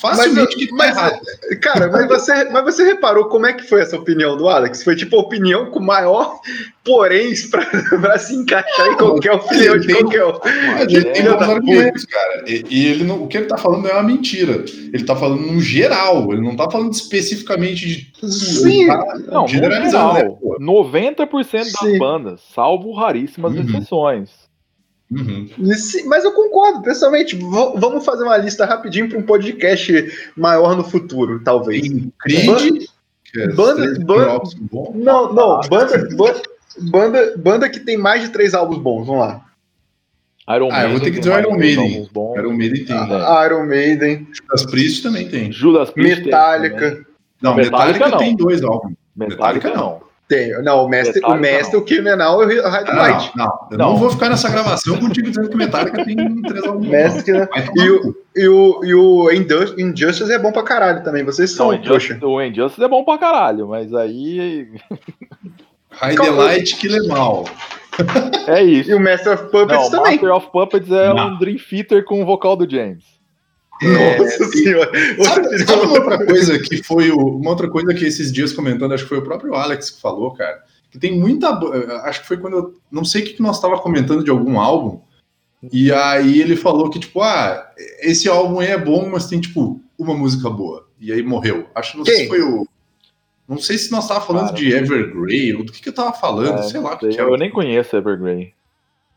Facilmente 0.02 0.56
que 0.56 0.68
tá 0.68 0.76
mas, 0.76 0.98
errado. 0.98 1.20
cara, 1.62 1.92
mas 1.92 2.08
você, 2.08 2.46
mas 2.50 2.64
você 2.64 2.84
reparou 2.84 3.26
como 3.26 3.46
é 3.46 3.54
que 3.54 3.64
foi 3.64 3.82
essa 3.82 3.96
opinião 3.96 4.36
do 4.36 4.50
Alex? 4.50 4.84
Foi 4.84 4.96
tipo 4.96 5.16
a 5.16 5.20
opinião 5.20 5.70
com 5.70 5.80
maior 5.80 6.40
poréns 6.84 7.46
pra, 7.46 7.64
pra 8.02 8.18
se 8.18 8.34
encaixar 8.36 8.88
em 8.88 8.98
qualquer 8.98 9.34
opinião 9.34 9.78
de 9.78 9.88
tem- 9.88 9.96
qualquer 9.98 10.26
um. 10.26 10.40
Mas 10.74 10.92
ele 10.94 11.06
tem 11.06 11.24
bons 11.26 11.40
da 11.40 11.46
argumentos, 11.46 12.06
cara. 12.06 12.44
E, 12.48 12.66
e 12.70 12.88
ele 12.88 13.04
não, 13.04 13.24
o 13.24 13.28
que 13.28 13.38
ele 13.38 13.46
tá 13.46 13.58
falando 13.58 13.84
não 13.84 13.90
é 13.92 13.94
uma 13.94 14.04
mentira. 14.04 14.64
Ele 14.94 15.04
tá 15.04 15.16
falando 15.16 15.42
no 15.42 15.62
geral. 15.62 16.32
Ele 16.34 16.42
não 16.42 16.56
tá 16.56 16.70
falando 16.70 16.92
especificamente 16.94 17.86
de 17.88 18.06
tudo. 18.20 18.32
Sim. 18.32 18.88
Tá 18.88 19.16
Não, 19.28 19.48
generalizando, 19.48 20.14
geral, 20.16 20.32
né, 20.32 20.38
pô? 20.42 20.58
90% 20.60 21.52
das 21.52 21.72
Sim. 21.74 21.98
bandas, 22.00 22.42
salvo 22.54 22.92
raríssimas 22.94 23.54
Uhum. 23.54 23.62
exceções. 23.62 24.41
Uhum. 25.12 25.48
Sim, 25.76 26.06
Mas 26.08 26.24
eu 26.24 26.32
concordo, 26.32 26.82
pessoalmente. 26.82 27.36
Vamos 27.36 28.06
fazer 28.06 28.24
uma 28.24 28.38
lista 28.38 28.66
rapidinho 28.66 29.10
para 29.10 29.18
um 29.20 29.24
podcast 29.24 30.32
maior 30.38 30.76
no 30.76 30.84
futuro, 30.84 31.42
talvez. 31.44 31.82
Tem 31.82 32.12
Creed, 32.20 32.86
que 33.26 33.42
é 33.42 33.48
Banda- 33.50 34.00
banda-. 34.06 34.42
Não, 34.96 35.34
não, 35.34 35.60
banda, 35.70 36.08
banda, 36.16 36.42
banda, 36.80 37.34
banda 37.38 37.70
que 37.70 37.80
tem 37.82 37.98
mais 37.98 38.22
de 38.24 38.30
três 38.30 38.54
álbuns 38.54 38.78
bons, 38.78 39.06
vamos 39.06 39.22
lá. 39.22 39.46
Iron 40.56 40.70
Ah, 40.72 40.84
eu 40.86 40.92
vou 40.92 41.00
ter 41.00 41.12
que 41.12 41.20
tem 41.20 41.22
dizer 41.22 41.40
Iron 41.40 41.58
Maiden. 41.58 42.10
Iron 42.38 42.54
Maiden 42.54 42.86
tem. 42.86 42.96
É. 42.98 43.46
Iron 43.46 43.66
Maiden, 43.66 44.28
As 44.52 44.66
Priest 44.66 45.04
também 45.04 45.30
tem. 45.30 45.52
Judas 45.52 45.92
Priest 45.92 46.16
tem 46.18 46.26
Metallica. 46.26 46.90
também. 46.92 47.06
Não, 47.42 47.56
Metallica 47.56 47.94
Metallica, 47.94 48.10
não. 48.10 48.18
tem 48.18 48.36
dois 48.36 48.64
álbuns. 48.64 48.94
Metallica, 49.16 49.68
Metallica 49.68 49.74
não. 49.78 50.02
Tem. 50.32 50.64
Não, 50.64 50.86
o 50.86 50.88
mestre, 50.90 51.20
o, 51.20 51.22
Metallica 51.24 51.42
mestre 51.42 51.78
o 51.78 51.82
Criminal 51.84 52.42
e 52.44 52.46
o 52.46 52.68
Hide 52.68 52.90
Ah, 52.90 52.96
Light. 52.96 53.32
não, 53.36 53.46
não, 53.46 53.68
eu 53.72 53.78
Não. 53.78 53.90
não 53.90 53.98
vou 53.98 54.10
ficar 54.10 54.30
nessa 54.30 54.50
gravação 54.50 54.98
contigo 54.98 55.28
dizendo 55.30 55.50
que 55.50 55.58
Metallica 55.58 56.06
tem 56.06 56.42
três 56.44 56.64
álbuns. 56.66 56.88
Mestre, 56.88 57.34
né? 57.34 57.50
E 57.76 57.90
o, 57.90 58.16
e 58.36 58.48
o, 58.48 58.84
e 58.86 58.96
o 58.96 59.32
Injust- 59.32 59.78
Injustice 59.78 60.32
é 60.32 60.40
bom 60.40 60.54
pra 60.54 60.64
caralho 60.64 61.04
também. 61.04 61.26
Vocês 61.26 61.50
Não, 61.52 61.58
são 61.58 61.68
o 61.68 61.82
trouxa. 61.82 62.14
Injustice, 62.14 62.26
o 62.26 62.42
Injustice 62.42 62.84
é 62.84 62.88
bom 62.88 63.04
pra 63.04 63.18
caralho, 63.18 63.68
mas 63.68 63.94
aí 63.94 64.70
High 65.92 66.16
Delight 66.16 66.78
que 66.78 66.88
é 66.88 67.08
mal. 67.08 67.44
é 68.48 68.64
isso. 68.64 68.90
E 68.90 68.94
o 68.94 69.00
Master 69.02 69.34
of 69.34 69.44
Puppets 69.52 69.68
Não, 69.84 69.92
também. 69.92 70.12
Master 70.14 70.34
of 70.34 70.48
Puppets 70.52 70.90
é 70.92 71.14
Não. 71.14 71.28
um 71.36 71.38
Dream 71.40 71.58
Theater 71.58 72.06
com 72.06 72.22
o 72.22 72.26
vocal 72.26 72.56
do 72.56 72.70
James. 72.70 73.04
Nossa 73.82 74.46
senhora. 74.52 74.92
Sabe, 75.24 75.60
sabe 75.66 75.82
uma 75.86 75.94
outra 75.94 76.26
coisa 76.26 76.60
que 76.60 76.84
foi 76.84 77.12
o, 77.12 77.18
uma 77.38 77.50
outra 77.50 77.70
coisa 77.70 77.94
que 77.94 78.06
esses 78.06 78.32
dias 78.32 78.54
comentando, 78.54 78.94
acho 78.94 79.04
que 79.04 79.10
foi 79.10 79.18
o 79.20 79.24
próprio 79.24 79.54
Alex 79.56 79.90
que 79.90 80.02
falou, 80.02 80.32
cara, 80.32 80.64
que 80.90 81.00
tem 81.00 81.18
muita, 81.18 81.50
acho 82.04 82.22
que 82.22 82.28
foi 82.28 82.38
quando 82.38 82.58
eu 82.58 82.74
não 82.92 83.04
sei 83.04 83.22
o 83.22 83.26
que 83.26 83.34
que 83.34 83.42
nós 83.42 83.60
tava 83.60 83.80
comentando 83.80 84.24
de 84.24 84.30
algum 84.30 84.60
álbum. 84.60 85.00
E 85.72 85.92
aí 85.92 86.42
ele 86.42 86.56
falou 86.56 86.90
que 86.90 87.00
tipo, 87.00 87.22
ah, 87.22 87.70
esse 88.00 88.28
álbum 88.28 88.60
aí 88.60 88.68
é 88.70 88.78
bom, 88.78 89.10
mas 89.10 89.28
tem 89.28 89.40
tipo 89.40 89.80
uma 89.98 90.14
música 90.16 90.50
boa. 90.50 90.88
E 91.00 91.12
aí 91.12 91.22
morreu. 91.24 91.68
Acho 91.76 91.94
que 91.94 91.98
não 92.00 92.06
sei 92.06 92.16
Quem? 92.16 92.24
se 92.24 92.30
foi 92.30 92.42
o 92.42 92.68
não 93.48 93.58
sei 93.58 93.78
se 93.78 93.92
nós 93.92 94.08
tava 94.08 94.22
falando 94.22 94.46
Cara, 94.46 94.58
de 94.58 94.72
Evergrey 94.74 95.54
ou 95.54 95.66
do 95.66 95.74
que 95.74 95.82
que 95.82 95.90
eu 95.90 95.94
tava 95.94 96.14
falando, 96.14 96.60
É, 96.60 96.64
sei 96.64 96.80
lá 96.80 96.94
o 96.94 96.98
que, 96.98 97.08
sei, 97.08 97.16
que 97.16 97.22
era. 97.22 97.30
eu 97.30 97.38
nem 97.38 97.50
conheço 97.52 97.98
Evergrey. 97.98 98.54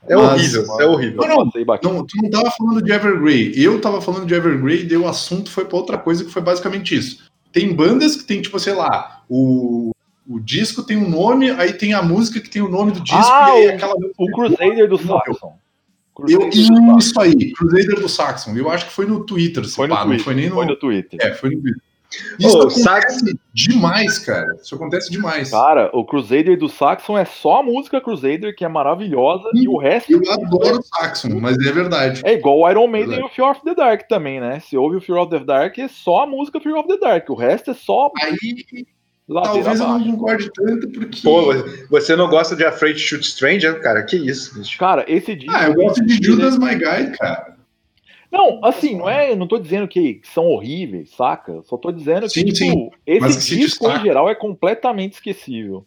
É 0.08 0.14
Mas- 0.16 0.54
horrível, 0.54 0.80
é 0.80 0.86
horrível. 0.86 1.16
Não, 1.22 1.28
não. 1.28 1.94
Não, 1.94 2.04
tu 2.06 2.16
não 2.22 2.30
tava 2.30 2.50
falando 2.50 2.82
de 2.82 2.92
Evergrey. 2.92 3.52
Eu 3.56 3.80
tava 3.80 4.00
falando 4.00 4.26
de 4.26 4.34
Evergrey 4.34 4.86
e 4.90 4.96
o 4.96 5.08
assunto 5.08 5.50
foi 5.50 5.64
pra 5.64 5.76
outra 5.78 5.96
coisa 5.98 6.24
que 6.24 6.30
foi 6.30 6.42
basicamente 6.42 6.94
isso. 6.94 7.24
Tem 7.52 7.72
bandas 7.74 8.16
que 8.16 8.24
tem, 8.24 8.42
tipo, 8.42 8.58
sei 8.58 8.74
lá, 8.74 9.22
o, 9.28 9.92
o 10.28 10.38
disco 10.40 10.82
tem 10.82 10.96
um 10.96 11.08
nome, 11.08 11.50
aí 11.50 11.72
tem 11.72 11.94
a 11.94 12.02
música 12.02 12.40
que 12.40 12.50
tem 12.50 12.60
o 12.60 12.68
nome 12.68 12.92
do 12.92 13.00
disco, 13.00 13.18
Ah, 13.18 13.50
e 13.50 13.52
aí 13.62 13.66
o- 13.68 13.74
aquela 13.76 13.94
O 14.18 14.26
Crusader 14.32 14.88
do. 14.88 14.98
Saxon. 14.98 15.52
Eu, 16.28 16.38
do 16.38 16.52
Saxon. 16.54 16.98
isso 16.98 17.20
aí, 17.20 17.52
Crusader 17.52 18.00
do 18.00 18.08
Saxon. 18.08 18.56
Eu 18.56 18.70
acho 18.70 18.86
que 18.86 18.92
foi 18.92 19.06
no 19.06 19.24
Twitter, 19.24 19.64
se 19.64 19.74
Foi 19.74 19.88
no 19.88 19.94
pá, 19.94 20.02
Twitter. 20.02 20.18
não 20.18 20.24
foi 20.24 20.34
nem 20.34 20.48
no. 20.48 20.54
Foi 20.56 20.66
no 20.66 20.76
Twitter. 20.76 21.18
É, 21.22 21.32
foi 21.34 21.50
no 21.50 21.60
Twitter. 21.62 21.82
Isso 22.38 22.58
Ô, 22.58 22.62
acontece 22.62 23.38
demais, 23.52 24.18
cara. 24.18 24.56
Isso 24.62 24.74
acontece 24.74 25.10
demais. 25.10 25.50
Cara, 25.50 25.90
o 25.92 26.04
Crusader 26.04 26.58
do 26.58 26.68
Saxon 26.68 27.16
é 27.18 27.24
só 27.24 27.60
a 27.60 27.62
música 27.62 28.00
Crusader, 28.00 28.54
que 28.56 28.64
é 28.64 28.68
maravilhosa, 28.68 29.48
e 29.54 29.68
o 29.68 29.76
resto 29.76 30.12
Eu 30.12 30.20
adoro 30.32 30.78
o 30.78 30.82
Saxon, 30.82 31.38
mas 31.40 31.56
é 31.58 31.72
verdade. 31.72 32.20
é 32.24 32.34
igual 32.34 32.58
o 32.58 32.70
Iron 32.70 32.86
Maiden 32.86 33.10
Verdade. 33.10 33.28
e 33.28 33.32
o 33.32 33.34
Fear 33.34 33.50
of 33.50 33.60
the 33.64 33.74
Dark 33.74 34.08
também, 34.08 34.40
né? 34.40 34.60
Se 34.60 34.76
ouve 34.76 34.96
o 34.96 35.00
Fear 35.00 35.20
of 35.22 35.30
the 35.30 35.44
Dark, 35.44 35.78
é 35.78 35.88
só 35.88 36.22
a 36.22 36.26
música 36.26 36.60
Fear 36.60 36.78
of 36.78 36.88
the 36.88 36.98
Dark. 36.98 37.28
O 37.30 37.34
resto 37.34 37.70
é 37.70 37.74
só 37.74 38.10
Aí 38.20 38.36
ladeira 39.28 39.64
talvez 39.64 39.80
eu 39.80 39.86
não 39.86 39.94
abaixo. 39.96 40.10
concorde 40.10 40.50
tanto, 40.52 40.88
porque. 40.90 41.20
Pô, 41.22 41.52
você 41.90 42.14
não 42.16 42.28
gosta 42.28 42.54
de 42.54 42.64
Afraid 42.64 42.96
to 42.96 43.00
Shoot 43.08 43.26
Stranger? 43.26 43.80
Cara, 43.80 44.02
que 44.02 44.16
isso, 44.16 44.58
bicho. 44.58 44.78
Cara, 44.78 45.04
esse 45.08 45.34
disco. 45.34 45.54
Ah, 45.54 45.64
eu 45.66 45.74
gosto 45.74 46.04
de 46.04 46.22
Judas 46.24 46.58
My 46.58 46.74
Guy, 46.74 47.16
cara. 47.18 47.53
Não, 48.34 48.60
assim, 48.64 48.96
não 48.96 49.08
é. 49.08 49.34
Não 49.36 49.46
tô 49.46 49.58
dizendo 49.58 49.86
que 49.86 50.20
são 50.24 50.46
horríveis, 50.46 51.10
saca? 51.16 51.62
Só 51.62 51.76
tô 51.76 51.92
dizendo 51.92 52.22
que, 52.22 52.30
Sim, 52.40 52.44
tipo, 52.46 52.56
sim. 52.56 52.90
Mas 53.20 53.36
esse 53.36 53.38
que 53.38 53.44
se 53.54 53.56
disco, 53.60 53.88
em 53.90 54.02
geral, 54.02 54.28
é 54.28 54.34
completamente 54.34 55.12
esquecível. 55.14 55.86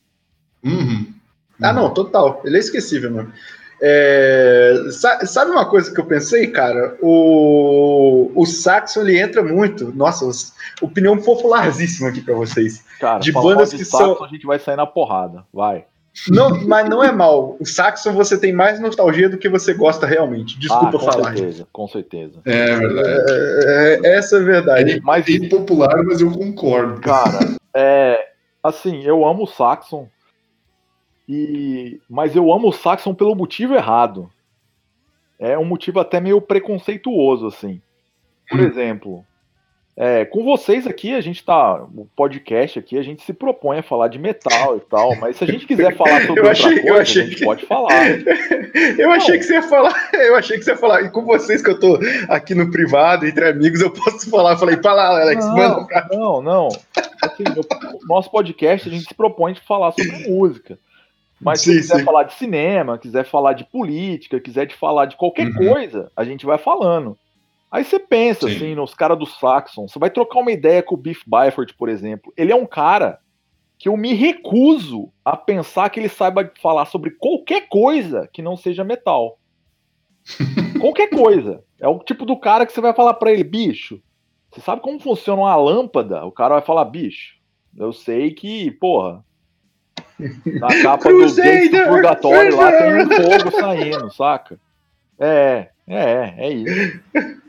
Uhum. 0.63 1.13
Ah, 1.62 1.73
não, 1.73 1.93
total. 1.93 2.41
Ele 2.45 2.55
é 2.55 2.60
esquecível, 2.60 3.12
mano. 3.12 3.33
É, 3.81 4.73
sa- 4.91 5.23
sabe 5.25 5.51
uma 5.51 5.69
coisa 5.69 5.93
que 5.93 5.99
eu 5.99 6.05
pensei, 6.05 6.47
cara? 6.47 6.97
O, 7.01 8.31
o 8.36 8.45
Saxon 8.45 9.01
ele 9.01 9.19
entra 9.19 9.43
muito. 9.43 9.91
Nossa, 9.95 10.25
os- 10.25 10.53
opinião 10.81 11.17
popularíssima 11.17 12.10
aqui 12.10 12.21
pra 12.21 12.33
vocês. 12.33 12.83
Cara, 12.99 13.19
De 13.19 13.31
bandas 13.31 13.69
de 13.71 13.77
que 13.77 13.86
Saxon, 13.86 14.15
são- 14.15 14.25
a 14.25 14.29
gente 14.29 14.45
vai 14.47 14.57
sair 14.60 14.75
na 14.77 14.86
porrada. 14.88 15.45
Vai. 15.53 15.86
Não, 16.30 16.65
mas 16.67 16.89
não 16.89 17.03
é 17.03 17.12
mal. 17.12 17.56
O 17.60 17.65
Saxon 17.65 18.12
você 18.13 18.39
tem 18.39 18.51
mais 18.51 18.80
nostalgia 18.80 19.30
do 19.30 19.38
que 19.38 19.47
você 19.47 19.73
gosta 19.73 20.06
realmente. 20.08 20.58
Desculpa 20.60 20.88
ah, 20.89 20.91
com 20.91 20.99
falar. 20.99 21.36
certeza, 21.38 21.67
com 21.71 21.88
certeza. 21.88 22.41
É 22.45 22.75
verdade. 22.75 23.10
É, 23.10 23.99
é- 24.03 24.17
essa 24.17 24.38
é 24.38 24.41
a 24.41 24.43
verdade. 24.43 24.91
É, 24.93 24.99
Mas- 25.01 25.27
é 25.27 25.34
impopular, 25.34 26.03
mas 26.03 26.19
eu 26.21 26.32
concordo. 26.32 26.99
Cara, 27.01 27.39
é. 27.73 28.32
Assim, 28.63 29.03
eu 29.03 29.25
amo 29.25 29.43
o 29.43 29.47
Saxon. 29.47 30.10
E, 31.30 31.99
mas 32.10 32.36
eu 32.36 32.51
amo 32.51 32.69
o 32.69 32.73
Saxon 32.73 33.13
pelo 33.13 33.36
motivo 33.36 33.75
errado. 33.75 34.30
É 35.39 35.58
um 35.58 35.65
motivo 35.65 35.99
até 35.99 36.19
meio 36.19 36.41
preconceituoso, 36.41 37.47
assim. 37.47 37.82
Por 38.49 38.60
Hum. 38.60 38.63
exemplo, 38.63 39.25
é, 39.99 40.25
com 40.25 40.43
vocês 40.43 40.86
aqui, 40.86 41.15
a 41.15 41.21
gente 41.21 41.43
tá. 41.43 41.81
O 41.83 42.07
podcast 42.15 42.77
aqui, 42.77 42.97
a 42.99 43.01
gente 43.01 43.23
se 43.23 43.33
propõe 43.33 43.79
a 43.79 43.83
falar 43.83 44.07
de 44.10 44.19
metal 44.19 44.77
e 44.77 44.79
tal. 44.81 45.15
Mas 45.15 45.38
se 45.38 45.43
a 45.43 45.47
gente 45.47 45.65
quiser 45.65 45.95
falar 45.97 46.21
sobre 46.27 46.39
Eu 46.41 46.45
outra 46.45 46.51
achei- 46.51 46.77
eu 46.79 46.83
coisa, 46.83 47.01
achei 47.01 47.21
a 47.21 47.25
gente 47.25 47.36
que- 47.38 47.45
pode 47.45 47.65
falar. 47.65 47.89
Eu 48.99 49.12
achei 49.12 49.38
que 49.39 49.43
você 49.43 49.53
ia 49.55 49.63
falar. 49.63 50.10
Eu 50.13 50.36
achei 50.36 50.57
que 50.57 50.63
você 50.63 50.71
ia 50.71 50.77
falar. 50.77 51.01
E 51.01 51.10
com 51.10 51.25
vocês 51.25 51.63
que 51.63 51.69
eu 51.71 51.79
tô 51.79 51.99
aqui 52.29 52.53
no 52.53 52.69
privado, 52.69 53.25
entre 53.25 53.47
amigos, 53.49 53.81
eu 53.81 53.89
posso 53.91 54.29
falar. 54.29 54.51
Eu 54.51 54.57
falei, 54.57 54.77
fala, 54.77 55.19
Alex, 55.21 55.43
manda 55.47 55.83
pra 55.86 56.07
Não, 56.12 56.41
não. 56.41 56.67
Assim, 57.23 57.43
nosso 58.07 58.29
podcast 58.29 58.88
a 58.88 58.91
gente 58.91 59.05
se 59.07 59.13
propõe 59.15 59.53
de 59.53 59.62
falar 59.62 59.91
sobre 59.93 60.29
música. 60.29 60.77
Mas 61.41 61.62
se 61.62 61.71
Sim, 61.71 61.77
quiser 61.77 61.97
sim. 61.99 62.03
falar 62.03 62.23
de 62.23 62.33
cinema, 62.36 62.97
quiser 62.97 63.23
falar 63.25 63.53
de 63.53 63.63
política, 63.65 64.39
quiser 64.39 64.65
de 64.65 64.75
falar 64.75 65.05
de 65.05 65.15
qualquer 65.15 65.47
Uhum. 65.47 65.53
coisa, 65.53 66.12
a 66.15 66.23
gente 66.23 66.45
vai 66.45 66.57
falando. 66.57 67.17
Aí 67.71 67.84
você 67.84 67.99
pensa 67.99 68.47
Sim. 68.47 68.56
assim 68.56 68.75
nos 68.75 68.93
caras 68.93 69.19
do 69.19 69.25
Saxon, 69.25 69.88
você 69.88 69.99
vai 69.99 70.10
trocar 70.10 70.39
uma 70.39 70.51
ideia 70.51 70.82
com 70.82 70.95
o 70.95 70.97
Biff 70.97 71.23
Byford, 71.27 71.73
por 71.73 71.89
exemplo. 71.89 72.34
Ele 72.38 72.51
é 72.51 72.56
um 72.56 72.65
cara 72.65 73.19
que 73.77 73.89
eu 73.89 73.97
me 73.97 74.13
recuso 74.13 75.12
a 75.23 75.38
pensar 75.38 75.89
que 75.89 75.99
ele 75.99 76.10
saiba 76.10 76.51
falar 76.62 76.86
sobre 76.86 77.12
qualquer 77.12 77.67
coisa 77.67 78.27
que 78.32 78.41
não 78.41 78.58
seja 78.58 78.84
metal. 78.84 79.38
qualquer 80.80 81.10
coisa. 81.10 81.63
É 81.80 81.88
o 81.88 81.99
tipo 81.99 82.25
do 82.25 82.38
cara 82.39 82.65
que 82.65 82.73
você 82.73 82.82
vai 82.82 82.93
falar 82.93 83.13
pra 83.15 83.32
ele, 83.32 83.43
bicho, 83.43 84.01
você 84.49 84.62
sabe 84.62 84.82
como 84.82 84.99
funciona 84.99 85.41
uma 85.41 85.56
lâmpada? 85.56 86.25
O 86.25 86.32
cara 86.32 86.56
vai 86.56 86.63
falar, 86.63 86.86
bicho, 86.86 87.36
eu 87.77 87.93
sei 87.93 88.32
que, 88.32 88.71
porra, 88.71 89.23
na 90.45 90.67
capa 90.82 91.10
do 91.10 91.27
do 91.27 91.88
Purgatório 91.88 92.56
lá 92.56 92.71
tem 92.71 92.95
um 92.95 93.10
fogo 93.10 93.51
saindo, 93.51 94.12
saca? 94.12 94.60
É, 95.19 95.69
é, 95.86 96.34
é 96.38 96.49
isso. 96.49 96.99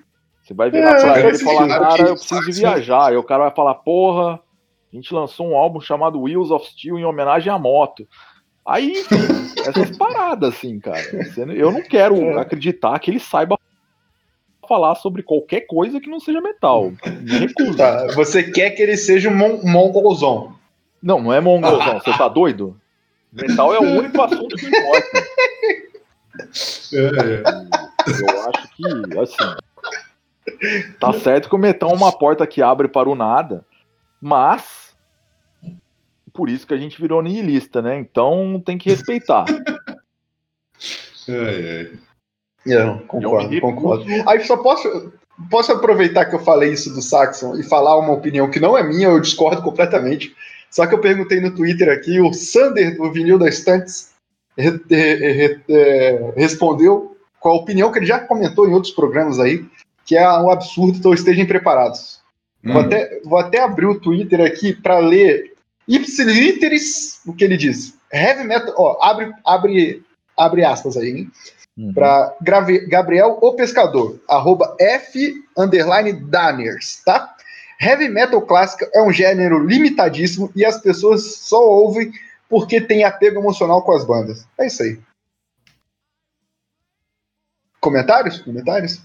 Você 0.48 0.54
vai 0.54 0.70
virar 0.70 0.96
É, 0.96 1.00
pra 1.00 1.20
ele 1.20 1.28
e 1.28 1.32
mas 1.32 1.42
falar, 1.42 1.78
cara, 1.78 2.02
eu 2.08 2.14
preciso 2.14 2.40
de 2.40 2.52
viajar. 2.52 3.12
E 3.12 3.16
o 3.18 3.22
cara 3.22 3.44
vai 3.44 3.54
falar, 3.54 3.74
porra, 3.74 4.40
a 4.90 4.96
gente 4.96 5.12
lançou 5.12 5.46
um 5.46 5.54
álbum 5.54 5.78
chamado 5.78 6.22
Wheels 6.22 6.50
of 6.50 6.66
Steel 6.70 6.98
em 6.98 7.04
homenagem 7.04 7.52
à 7.52 7.58
moto. 7.58 8.08
Aí, 8.64 8.92
enfim, 8.92 9.16
essas 9.66 9.94
paradas, 9.98 10.54
assim, 10.54 10.80
cara. 10.80 11.02
Eu 11.54 11.70
não 11.70 11.82
quero 11.82 12.38
acreditar 12.38 12.98
que 12.98 13.10
ele 13.10 13.20
saiba 13.20 13.58
falar 14.66 14.94
sobre 14.94 15.22
qualquer 15.22 15.66
coisa 15.66 16.00
que 16.00 16.08
não 16.08 16.18
seja 16.18 16.40
metal. 16.40 16.92
Me 17.20 17.38
recuso. 17.40 17.76
Tá, 17.76 18.06
você 18.14 18.42
quer 18.42 18.70
que 18.70 18.82
ele 18.82 18.96
seja 18.96 19.28
um 19.28 19.36
mon 19.36 19.60
mongolzão. 19.62 20.56
Não, 21.02 21.20
não 21.20 21.32
é 21.32 21.42
mongolzão, 21.42 22.00
você 22.00 22.12
tá 22.16 22.26
doido? 22.26 22.74
Metal 23.30 23.74
é 23.74 23.78
o 23.78 23.98
único 23.98 24.22
assunto 24.22 24.56
que 24.56 24.66
importa. 24.66 25.28
É, 26.94 27.42
Eu 28.06 28.48
acho 28.48 28.68
que, 28.76 29.18
assim. 29.18 29.56
Tá 31.00 31.12
certo 31.12 31.48
que 31.48 31.54
o 31.54 31.58
metal 31.58 31.90
é 31.90 31.94
uma 31.94 32.12
porta 32.12 32.46
que 32.46 32.62
abre 32.62 32.88
para 32.88 33.08
o 33.08 33.14
nada, 33.14 33.64
mas. 34.20 34.88
Por 36.32 36.48
isso 36.48 36.66
que 36.66 36.74
a 36.74 36.78
gente 36.78 37.00
virou 37.00 37.22
nihilista, 37.22 37.82
né? 37.82 37.98
Então 37.98 38.62
tem 38.64 38.78
que 38.78 38.88
respeitar. 38.90 39.44
é, 41.28 41.32
é. 41.32 41.90
É, 42.66 42.82
Eu 42.82 42.98
concordo, 43.06 43.60
concordo. 43.60 44.04
Aí 44.26 44.44
só 44.44 44.56
posso. 44.56 45.12
posso 45.50 45.72
aproveitar 45.72 46.26
que 46.26 46.34
eu 46.34 46.40
falei 46.40 46.72
isso 46.72 46.92
do 46.92 47.00
Saxon 47.00 47.56
e 47.56 47.62
falar 47.62 47.96
uma 47.98 48.12
opinião 48.12 48.50
que 48.50 48.60
não 48.60 48.76
é 48.76 48.82
minha, 48.82 49.08
eu 49.08 49.20
discordo 49.20 49.62
completamente. 49.62 50.34
Só 50.70 50.86
que 50.86 50.94
eu 50.94 51.00
perguntei 51.00 51.40
no 51.40 51.54
Twitter 51.54 51.88
aqui, 51.90 52.20
o 52.20 52.32
Sander 52.34 52.96
do 52.96 53.10
Vinil 53.10 53.38
da 53.38 53.48
Estantes 53.48 54.12
re- 54.56 54.80
re- 54.90 55.32
re- 55.32 55.60
é, 55.70 56.32
respondeu 56.36 57.16
com 57.40 57.48
a 57.48 57.54
opinião 57.54 57.90
que 57.90 57.98
ele 58.00 58.06
já 58.06 58.18
comentou 58.18 58.68
em 58.68 58.74
outros 58.74 58.92
programas 58.92 59.38
aí, 59.40 59.64
que 60.08 60.16
é 60.16 60.26
um 60.26 60.50
absurdo, 60.50 60.96
então 60.96 61.12
estejam 61.12 61.44
preparados. 61.44 62.18
Hum. 62.64 62.72
Vou, 62.72 62.80
até, 62.80 63.20
vou 63.22 63.38
até 63.38 63.60
abrir 63.60 63.84
o 63.84 64.00
Twitter 64.00 64.40
aqui 64.40 64.72
para 64.72 64.98
ler 64.98 65.52
ipsiliteris 65.86 67.20
o 67.26 67.34
que 67.34 67.44
ele 67.44 67.58
diz. 67.58 67.94
Heavy 68.10 68.44
metal, 68.44 68.74
ó, 68.78 68.96
abre, 69.04 69.30
abre, 69.44 70.02
abre 70.34 70.64
aspas 70.64 70.96
aí, 70.96 71.10
hein? 71.10 71.30
Uhum. 71.76 71.92
Para 71.92 72.34
Gabriel 72.88 73.38
o 73.42 73.52
Pescador, 73.52 74.18
arroba 74.26 74.74
F 74.80 75.44
underline 75.56 76.14
Danners, 76.14 77.02
tá? 77.04 77.36
Heavy 77.78 78.08
metal 78.08 78.40
clássica 78.40 78.90
é 78.94 79.02
um 79.02 79.12
gênero 79.12 79.58
limitadíssimo 79.58 80.50
e 80.56 80.64
as 80.64 80.80
pessoas 80.80 81.36
só 81.36 81.60
ouvem 81.60 82.10
porque 82.48 82.80
tem 82.80 83.04
apego 83.04 83.40
emocional 83.40 83.82
com 83.82 83.92
as 83.92 84.06
bandas. 84.06 84.48
É 84.58 84.66
isso 84.66 84.82
aí. 84.82 84.98
Comentários? 87.78 88.40
Comentários? 88.40 89.02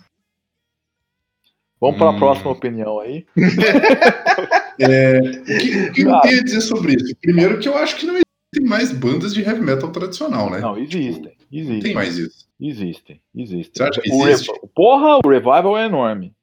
Vamos 1.83 1.97
para 1.97 2.07
a 2.07 2.11
Hum. 2.11 2.19
próxima 2.19 2.51
opinião 2.51 2.99
aí. 3.01 3.25
O 4.73 5.57
que, 5.59 5.77
o 5.89 5.91
que 5.93 6.01
eu 6.01 6.09
Cara. 6.09 6.21
tenho 6.21 6.39
a 6.39 6.43
dizer 6.43 6.61
sobre 6.61 6.95
isso? 6.95 7.15
Primeiro 7.21 7.59
que 7.59 7.67
eu 7.69 7.77
acho 7.77 7.95
que 7.97 8.05
não 8.05 8.13
existem 8.15 8.67
mais 8.67 8.91
bandas 8.91 9.33
de 9.33 9.41
heavy 9.41 9.61
metal 9.61 9.91
tradicional, 9.91 10.49
né? 10.49 10.59
Não, 10.59 10.77
existem. 10.77 11.33
Não 11.51 11.59
Existem. 11.59 11.79
tem 11.81 11.93
mais 11.93 12.17
isso. 12.17 12.47
Existem. 12.59 13.21
Existem. 13.35 13.71
Você 13.71 13.83
acha 13.83 14.01
que 14.01 14.11
O 14.11 14.27
existe? 14.27 14.51
Rev- 14.51 14.61
Porra, 14.73 15.19
o 15.23 15.29
Revival 15.29 15.77
é 15.77 15.85
enorme. 15.85 16.33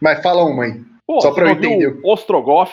Mas 0.00 0.22
fala 0.22 0.44
uma 0.44 0.64
aí. 0.64 0.82
Pô, 1.06 1.20
Só 1.22 1.30
pra 1.32 1.46
eu 1.46 1.52
entender. 1.52 1.98
Ostrogoth, 2.04 2.70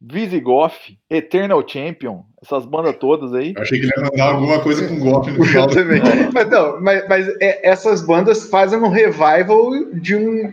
Visigoth, 0.00 0.74
Eternal 1.10 1.62
Champion, 1.66 2.22
essas 2.42 2.64
bandas 2.64 2.96
todas 2.98 3.34
aí. 3.34 3.52
Eu 3.56 3.62
achei 3.62 3.80
que 3.80 3.86
ele 3.86 3.92
ia 3.96 4.02
mandar 4.04 4.34
alguma 4.34 4.60
coisa 4.60 4.86
com 4.86 4.98
golpe 5.00 5.30
no 5.32 5.42
final. 5.44 5.68
Também. 5.68 6.00
Mas 6.32 6.48
não, 6.48 6.80
mas, 6.80 7.08
mas 7.08 7.28
é- 7.40 7.68
essas 7.68 8.02
bandas 8.06 8.48
fazem 8.48 8.78
um 8.78 8.88
revival 8.88 9.70
de 9.94 10.14
um. 10.14 10.52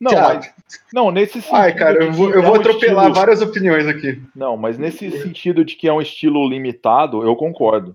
Não, 0.00 0.12
mas, 0.12 0.50
não 0.92 1.10
nesse 1.10 1.34
sentido. 1.34 1.54
Ai, 1.56 1.74
cara, 1.74 2.02
eu 2.04 2.12
vou, 2.12 2.30
eu 2.30 2.40
é 2.40 2.42
vou 2.42 2.52
um 2.56 2.60
atropelar 2.60 3.04
estilo- 3.06 3.14
várias 3.14 3.42
opiniões 3.42 3.86
aqui. 3.86 4.20
Não, 4.34 4.56
mas 4.56 4.78
nesse 4.78 5.10
sentido 5.10 5.64
de 5.64 5.76
que 5.76 5.86
é 5.86 5.92
um 5.92 6.00
estilo 6.00 6.48
limitado, 6.48 7.22
eu 7.22 7.36
concordo. 7.36 7.94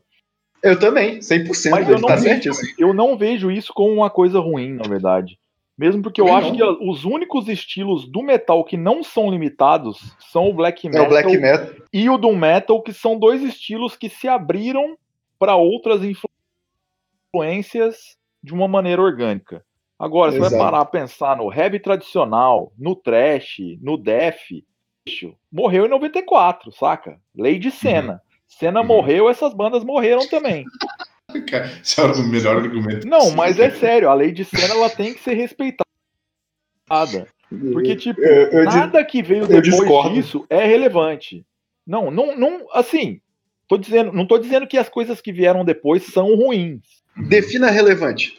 Eu 0.62 0.78
também, 0.78 1.20
100%. 1.20 1.72
Mas 1.72 1.88
eu 1.88 1.94
ele 1.96 2.02
não 2.02 2.08
tá 2.10 2.16
vejo- 2.16 2.26
certíssimo. 2.28 2.70
Eu 2.78 2.94
não 2.94 3.18
vejo 3.18 3.50
isso 3.50 3.74
como 3.74 3.94
uma 3.94 4.10
coisa 4.10 4.40
ruim, 4.40 4.74
na 4.74 4.88
verdade. 4.88 5.39
Mesmo 5.80 6.04
porque 6.04 6.20
eu 6.20 6.34
acho 6.34 6.50
não. 6.50 6.56
que 6.58 6.64
os 6.90 7.06
únicos 7.06 7.48
estilos 7.48 8.06
do 8.06 8.22
metal 8.22 8.66
que 8.66 8.76
não 8.76 9.02
são 9.02 9.32
limitados 9.32 10.14
são 10.20 10.50
o 10.50 10.54
black 10.54 10.86
É 10.86 10.90
metal, 10.90 11.06
o 11.06 11.10
black 11.10 11.38
metal. 11.38 11.70
e 11.94 12.10
o 12.10 12.18
doom 12.18 12.36
metal, 12.36 12.82
que 12.82 12.92
são 12.92 13.18
dois 13.18 13.42
estilos 13.42 13.96
que 13.96 14.10
se 14.10 14.28
abriram 14.28 14.98
para 15.40 15.56
outras 15.56 16.04
influ- 16.04 16.30
influências 17.34 17.96
de 18.44 18.54
uma 18.54 18.68
maneira 18.68 19.02
orgânica. 19.02 19.64
Agora, 19.98 20.34
você 20.34 20.40
vai 20.40 20.48
Exato. 20.50 20.62
parar 20.64 20.82
a 20.82 20.86
pensar 20.86 21.38
no 21.38 21.52
heavy 21.54 21.80
tradicional, 21.80 22.74
no 22.78 22.94
thrash, 22.94 23.58
no 23.82 23.96
death, 23.98 24.40
morreu 25.50 25.86
em 25.86 25.90
94, 25.90 26.74
saca? 26.74 27.20
Lei 27.34 27.58
de 27.58 27.72
Senna. 27.72 28.22
Senna 28.48 28.82
Uhum. 28.82 28.88
morreu, 28.88 29.30
essas 29.30 29.54
bandas 29.54 29.84
morreram 29.86 30.28
também. 30.28 30.66
Cara, 31.50 31.70
Esse 31.84 32.00
era 32.02 32.14
o 32.14 32.24
melhor 32.28 32.58
argumento. 32.58 33.08
Não, 33.08 33.20
possível. 33.20 33.38
mas 33.38 33.60
é 33.60 33.70
sério, 33.72 34.10
a 34.10 34.14
lei 34.14 34.32
de 34.32 34.44
Senna 34.46 34.74
ela 34.74 34.90
tem 34.90 35.14
que 35.14 35.20
ser 35.22 35.34
respeitada. 35.34 35.84
Porque, 37.74 37.96
tipo, 37.96 38.20
Eu- 38.22 38.48
eu 38.60 38.64
nada 38.66 39.04
que 39.04 39.22
veio 39.22 39.46
depois 39.48 39.64
discordo. 39.64 40.14
disso 40.14 40.46
é 40.50 40.66
relevante. 40.66 41.46
Não, 41.86 42.12
não, 42.12 42.36
não, 42.38 42.66
assim, 42.74 43.20
tô 43.68 43.78
dizendo, 43.78 44.12
não 44.12 44.26
tô 44.26 44.38
dizendo 44.38 44.68
que 44.68 44.78
as 44.78 44.90
coisas 44.90 45.20
que 45.22 45.32
vieram 45.32 45.66
depois 45.66 46.04
são 46.06 46.36
ruins. 46.36 46.82
Defina 47.28 47.70
relevante. 47.72 48.38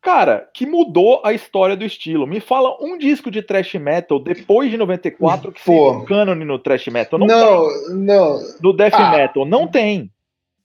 Cara, 0.00 0.48
que 0.54 0.64
mudou 0.64 1.20
a 1.24 1.32
história 1.32 1.76
do 1.76 1.84
estilo. 1.84 2.26
Me 2.26 2.40
fala 2.40 2.76
um 2.80 2.96
disco 2.96 3.30
de 3.30 3.42
thrash 3.42 3.74
metal 3.74 4.18
depois 4.20 4.70
de 4.70 4.76
94 4.76 5.50
que 5.52 5.62
Pô. 5.64 5.72
seja 5.90 5.98
um 5.98 6.04
cânone 6.04 6.44
no 6.44 6.58
thrash 6.58 6.86
metal. 6.88 7.18
Não, 7.18 7.26
Não, 7.26 7.94
não. 7.96 8.40
No 8.62 8.72
death 8.72 8.94
Ah. 8.94 9.10
metal, 9.10 9.44
não 9.44 9.66
tem. 9.66 10.10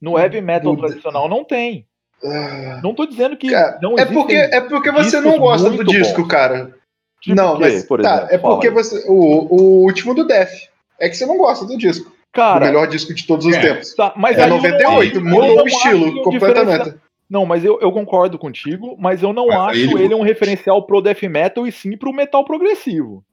No 0.03 0.19
heavy 0.19 0.41
metal 0.41 0.75
tradicional, 0.75 1.29
não 1.29 1.43
tem. 1.43 1.85
Ah, 2.25 2.79
Não 2.83 2.93
tô 2.93 3.05
dizendo 3.05 3.35
que 3.37 3.49
cara, 3.49 3.79
não 3.81 3.97
é 3.97 4.05
porque 4.05 4.33
é 4.33 4.61
porque 4.61 4.91
você 4.91 5.19
não 5.19 5.37
gosta 5.39 5.69
do 5.69 5.83
disco, 5.83 6.21
bons. 6.21 6.27
cara. 6.29 6.73
Tipo 7.21 7.35
não, 7.35 7.53
o 7.53 7.57
quê, 7.57 7.63
mas 7.63 7.85
por 7.85 8.01
tá, 8.01 8.15
exemplo? 8.15 8.35
é 8.35 8.37
porque 8.37 8.67
aí. 8.67 8.73
você 8.73 9.05
o, 9.09 9.13
o 9.13 9.83
último 9.83 10.13
do 10.13 10.25
Def 10.25 10.51
é 10.99 11.09
que 11.09 11.15
você 11.15 11.25
não 11.25 11.37
gosta 11.37 11.65
do 11.65 11.77
disco. 11.77 12.09
o 12.09 12.13
Cara, 12.33 12.65
melhor 12.65 12.87
disco 12.87 13.13
de 13.13 13.25
todos 13.27 13.45
os 13.45 13.55
É. 13.55 13.59
tempos. 13.61 13.93
tá, 13.95 14.13
mas 14.15 14.37
É 14.37 14.43
aí 14.43 14.49
eu 14.49 14.49
não 14.49 14.57
98, 14.61 15.17
acho- 15.17 15.17
eu 15.17 15.23
mudou 15.31 15.63
o 15.63 15.67
estilo 15.67 16.23
completamente. 16.23 16.95
Não, 17.29 17.45
mas 17.45 17.63
eu, 17.65 17.79
eu 17.81 17.91
concordo 17.91 18.37
contigo, 18.37 18.95
mas 18.99 19.21
eu 19.23 19.31
não 19.33 19.47
Mas 19.47 19.57
acho 19.69 19.79
ele- 19.79 20.03
ele... 20.03 20.15
um 20.15 20.21
referencial 20.21 20.85
pro 20.85 21.01
death 21.01 21.23
metal 21.23 21.65
e 21.67 21.71
sim 21.71 21.95
pro 21.97 22.13
metal 22.13 22.43
progressivo. 22.45 23.23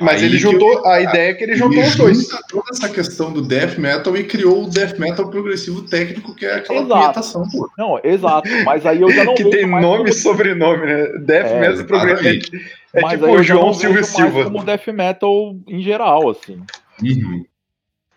Mas 0.00 0.22
Aí 0.22 0.28
ele 0.28 0.38
que 0.38 0.46
eu- 0.46 0.52
juntou, 0.52 0.86
a 0.86 1.00
ideia 1.00 1.30
é 1.30 1.34
que 1.34 1.44
ele 1.44 1.54
juntou 1.54 1.78
Ele 1.78 1.88
os 1.88 1.96
dois. 1.96 2.28
toda 2.48 2.64
essa 2.70 2.88
questão 2.88 3.30
do 3.32 3.42
death 3.42 3.76
metal 3.76 4.16
e 4.16 4.24
criou 4.24 4.64
o 4.64 4.70
death 4.70 4.98
metal 4.98 5.28
progressivo 5.30 5.82
técnico, 5.82 6.34
que 6.34 6.46
é 6.46 6.54
aquela 6.54 7.12
pura. 7.12 7.68
Não, 7.76 8.00
exato. 8.02 8.48
Mas 8.64 8.86
aí 8.86 9.02
eu 9.02 9.10
já 9.10 9.24
não 9.24 9.34
que 9.36 9.44
tem 9.50 9.66
nome 9.66 10.08
e 10.08 10.12
sobrenome, 10.14 10.86
né? 10.86 11.06
Death 11.18 11.46
É, 11.52 11.60
Metal 11.60 11.84
Progressivo. 11.84 12.28
exatamente. 12.28 12.72
É, 12.94 13.00
mas 13.02 13.12
tipo 13.12 13.26
o 13.30 13.42
João 13.42 13.72
vejo 13.72 13.78
Silva 13.80 13.94
mais 13.94 14.06
Silva. 14.06 14.44
como 14.44 14.64
death 14.64 14.86
metal 14.88 15.56
em 15.68 15.82
geral, 15.82 16.30
assim. 16.30 16.62
Uhum. 17.02 17.44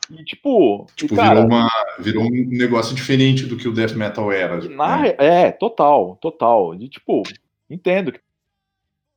E 0.10 0.24
tipo, 0.24 0.88
e, 0.92 0.96
Tipo, 0.96 1.16
cara, 1.16 1.36
virou, 1.42 1.46
uma, 1.48 1.70
virou 2.00 2.24
um 2.24 2.30
negócio 2.50 2.96
diferente 2.96 3.46
do 3.46 3.58
que 3.58 3.68
o 3.68 3.74
death 3.74 3.92
metal 3.94 4.32
era. 4.32 4.58
na 4.70 4.98
né? 5.02 5.16
é, 5.18 5.52
total, 5.52 6.18
total. 6.22 6.76
E 6.76 6.88
tipo, 6.90 7.24
entendo 7.70 8.12
que 8.14 8.20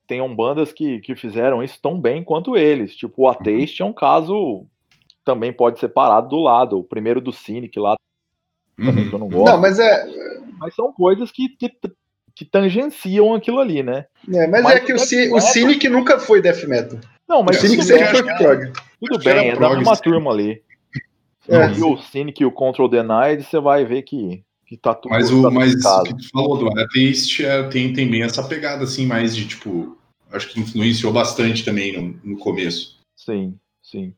tenham 0.07 0.35
bandas 0.35 0.73
que, 0.73 1.01
que 1.01 1.15
fizeram 1.15 1.63
isso 1.63 1.79
tão 1.81 2.01
bem 2.01 2.23
quanto 2.23 2.57
eles. 2.57 2.95
Tipo, 2.95 3.23
o 3.23 3.29
Atheist 3.29 3.81
é 3.81 3.85
um 3.85 3.93
caso 3.93 4.67
que 5.09 5.17
também 5.25 5.53
pode 5.53 5.79
ser 5.79 5.89
parado 5.89 6.29
do 6.29 6.39
lado. 6.39 6.79
O 6.79 6.85
primeiro 6.85 7.21
do 7.21 7.33
Cynic 7.33 7.79
lá 7.79 7.97
também, 8.77 9.05
Uhum. 9.05 9.09
que 9.09 9.15
eu 9.15 9.19
não 9.19 9.29
gosto. 9.29 9.53
Não, 9.53 9.61
mas 9.61 9.79
é, 9.79 10.07
Mas 10.59 10.75
são 10.75 10.93
coisas 10.93 11.31
que, 11.33 11.49
que, 11.51 11.71
que 12.35 12.45
tangenciam 12.45 13.35
aquilo 13.35 13.61
ali, 13.61 13.83
né? 13.83 14.07
é, 14.33 14.47
mas 14.47 14.63
Mas 14.63 14.77
é 14.77 14.81
que 14.81 14.93
o, 14.93 14.97
o 14.97 14.99
Death 14.99 15.13
o 15.13 15.35
Metal- 15.35 15.41
Cynic 15.41 15.89
nunca 15.89 16.19
foi 16.19 16.43
Death 16.43 16.65
Metal. 16.65 16.99
Não, 17.27 17.41
O 17.41 17.45
mas 17.45 17.57
sim, 17.57 17.69
bem, 17.77 17.83
sempre 17.83 18.07
foi 18.09 18.23
que- 18.23 18.35
prog. 18.35 18.73
tudo 19.01 19.19
que 19.19 19.25
bem, 19.25 19.49
é 19.51 19.57
da 19.57 19.71
mesma 19.71 19.97
turma 19.97 20.31
ali. 20.31 20.63
É. 21.49 21.71
E 21.79 21.83
o 21.83 21.97
Cynic 21.97 22.43
e 22.43 22.47
o 22.47 22.53
Control 22.53 22.89
Denied, 22.89 23.43
você 23.43 23.59
vai 23.61 23.85
ver 23.85 24.03
que, 24.03 24.44
que 24.67 24.77
tá 24.77 24.95
tudo 24.95 25.13
Mas, 25.13 25.29
tá 25.29 25.35
o, 25.35 25.43
tudo 25.43 25.53
mas 25.53 25.75
que 25.75 26.17
tu 26.17 26.31
falou 26.31 26.59
do 26.59 26.81
Atheist 26.81 27.45
é, 27.45 27.69
tem 27.69 27.93
também 27.93 28.23
essa 28.23 28.47
pegada, 28.47 28.85
assim, 28.85 29.07
mais 29.07 29.35
de 29.35 29.47
tipo. 29.47 29.97
Acho 30.31 30.49
que 30.49 30.61
influenciou 30.61 31.13
bastante 31.13 31.65
também 31.65 31.93
no, 31.93 32.19
no 32.25 32.39
começo. 32.39 32.99
Sim, 33.15 33.59
sim. 33.83 34.15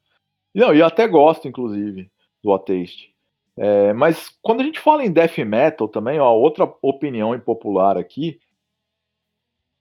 Não, 0.54 0.74
e 0.74 0.78
eu 0.78 0.87
até 0.87 1.06
gosto, 1.06 1.46
inclusive, 1.46 2.11
do 2.42 2.52
Atheist. 2.52 3.11
É, 3.59 3.92
mas 3.92 4.30
quando 4.40 4.61
a 4.61 4.64
gente 4.64 4.80
fala 4.80 5.04
em 5.04 5.12
death 5.12 5.38
metal 5.38 5.88
também, 5.88 6.18
ó, 6.18 6.32
outra 6.32 6.64
opinião 6.80 7.35
impopular 7.35 7.96
aqui. 7.96 8.38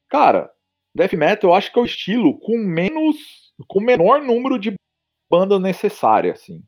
Cara, 0.10 0.52
death 0.94 1.14
metal 1.14 1.50
eu 1.52 1.54
acho 1.54 1.72
que 1.72 1.80
é 1.80 1.82
o 1.82 1.86
estilo 1.86 2.38
com 2.40 2.58
menos, 2.58 3.54
com 3.68 3.80
menor 3.80 4.22
número 4.22 4.60
de 4.60 4.76
bandas 5.30 5.62
necessárias, 5.62 6.42
assim. 6.42 6.64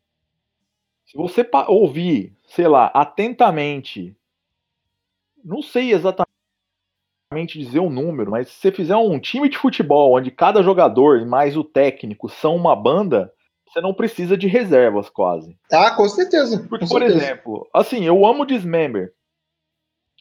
Se 1.05 1.15
você 1.15 1.49
ouvir, 1.67 2.36
sei 2.47 2.67
lá, 2.67 2.87
atentamente, 2.93 4.15
não 5.43 5.61
sei 5.61 5.93
exatamente 5.93 6.27
dizer 7.53 7.79
o 7.79 7.89
número, 7.89 8.31
mas 8.31 8.47
se 8.47 8.55
você 8.55 8.71
fizer 8.71 8.95
um 8.95 9.19
time 9.19 9.49
de 9.49 9.57
futebol 9.57 10.15
onde 10.15 10.31
cada 10.31 10.63
jogador 10.63 11.19
e 11.19 11.25
mais 11.25 11.57
o 11.57 11.63
técnico 11.63 12.29
são 12.29 12.55
uma 12.55 12.75
banda, 12.75 13.31
você 13.67 13.81
não 13.81 13.93
precisa 13.93 14.37
de 14.37 14.47
reservas 14.47 15.09
quase. 15.09 15.57
Ah, 15.71 15.91
com 15.91 16.07
certeza. 16.07 16.65
Porque, 16.69 16.85
com 16.85 16.91
por 16.91 17.01
certeza. 17.01 17.17
exemplo, 17.17 17.69
assim, 17.73 18.05
eu 18.05 18.25
amo 18.25 18.45
Dismember. 18.45 19.13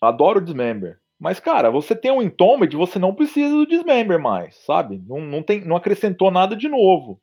Adoro 0.03 0.41
Dismember. 0.41 0.99
Mas, 1.19 1.41
cara, 1.41 1.71
você 1.71 1.95
tem 1.95 2.11
um 2.11 2.21
Entombed, 2.21 2.77
você 2.77 2.99
não 2.99 3.15
precisa 3.15 3.55
do 3.55 3.67
Dismember 3.67 4.19
mais, 4.19 4.57
sabe? 4.67 5.03
Não, 5.07 5.21
não, 5.21 5.43
tem, 5.43 5.65
não 5.65 5.77
acrescentou 5.77 6.31
nada 6.31 6.55
de 6.55 6.69
novo. 6.69 7.21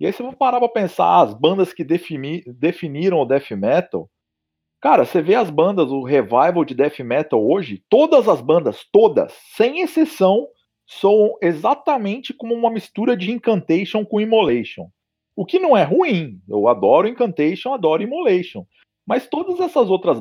E 0.00 0.06
aí, 0.06 0.12
se 0.12 0.22
for 0.22 0.34
parar 0.34 0.58
pra 0.58 0.68
pensar 0.68 1.20
as 1.20 1.34
bandas 1.34 1.74
que 1.74 1.84
defini- 1.84 2.42
definiram 2.46 3.18
o 3.18 3.26
Death 3.26 3.50
Metal, 3.50 4.08
cara, 4.80 5.04
você 5.04 5.20
vê 5.20 5.34
as 5.34 5.50
bandas, 5.50 5.90
o 5.90 6.02
revival 6.02 6.64
de 6.64 6.74
Death 6.74 7.00
Metal 7.00 7.38
hoje, 7.38 7.84
todas 7.88 8.26
as 8.26 8.40
bandas, 8.40 8.82
todas, 8.90 9.32
sem 9.54 9.82
exceção, 9.82 10.48
soam 10.86 11.36
exatamente 11.42 12.32
como 12.32 12.54
uma 12.54 12.70
mistura 12.70 13.14
de 13.14 13.30
Incantation 13.30 14.04
com 14.04 14.20
Immolation. 14.20 14.88
O 15.36 15.44
que 15.44 15.58
não 15.58 15.76
é 15.76 15.84
ruim. 15.84 16.40
Eu 16.48 16.66
adoro 16.66 17.06
Incantation, 17.06 17.74
adoro 17.74 18.02
Immolation. 18.02 18.64
Mas 19.06 19.28
todas 19.28 19.60
essas 19.60 19.88
outras 19.90 20.20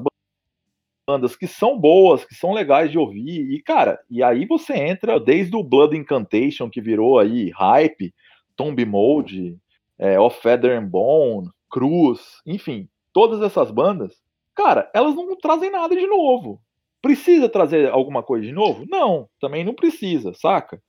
bandas 1.10 1.36
que 1.36 1.48
são 1.48 1.80
boas, 1.80 2.24
que 2.24 2.36
são 2.36 2.52
legais 2.52 2.92
de 2.92 3.00
ouvir. 3.00 3.52
E, 3.52 3.62
cara, 3.64 4.00
e 4.10 4.22
aí 4.22 4.46
você 4.46 4.74
entra 4.74 5.20
desde 5.20 5.56
o 5.56 5.64
Blood 5.64 5.96
Incantation, 5.98 6.70
que 6.70 6.82
virou 6.82 7.18
aí 7.18 7.50
hype, 7.50 8.14
Tomb 8.56 8.86
Mode, 8.86 9.58
é, 10.00 10.20
Of 10.20 10.42
Feather 10.42 10.80
and 10.80 10.86
Bone, 10.86 11.50
Cruz, 11.70 12.20
enfim, 12.46 12.88
todas 13.14 13.42
essas 13.42 13.70
bandas, 13.70 14.16
cara, 14.56 14.90
elas 14.94 15.16
não 15.16 15.36
trazem 15.36 15.70
nada 15.70 15.96
de 15.96 16.08
novo. 16.08 16.62
Precisa 17.02 17.48
trazer 17.48 17.90
alguma 17.90 18.24
coisa 18.24 18.46
de 18.46 18.52
novo? 18.52 18.86
Não, 18.90 19.30
também 19.40 19.64
não 19.64 19.74
precisa, 19.74 20.34
saca? 20.34 20.82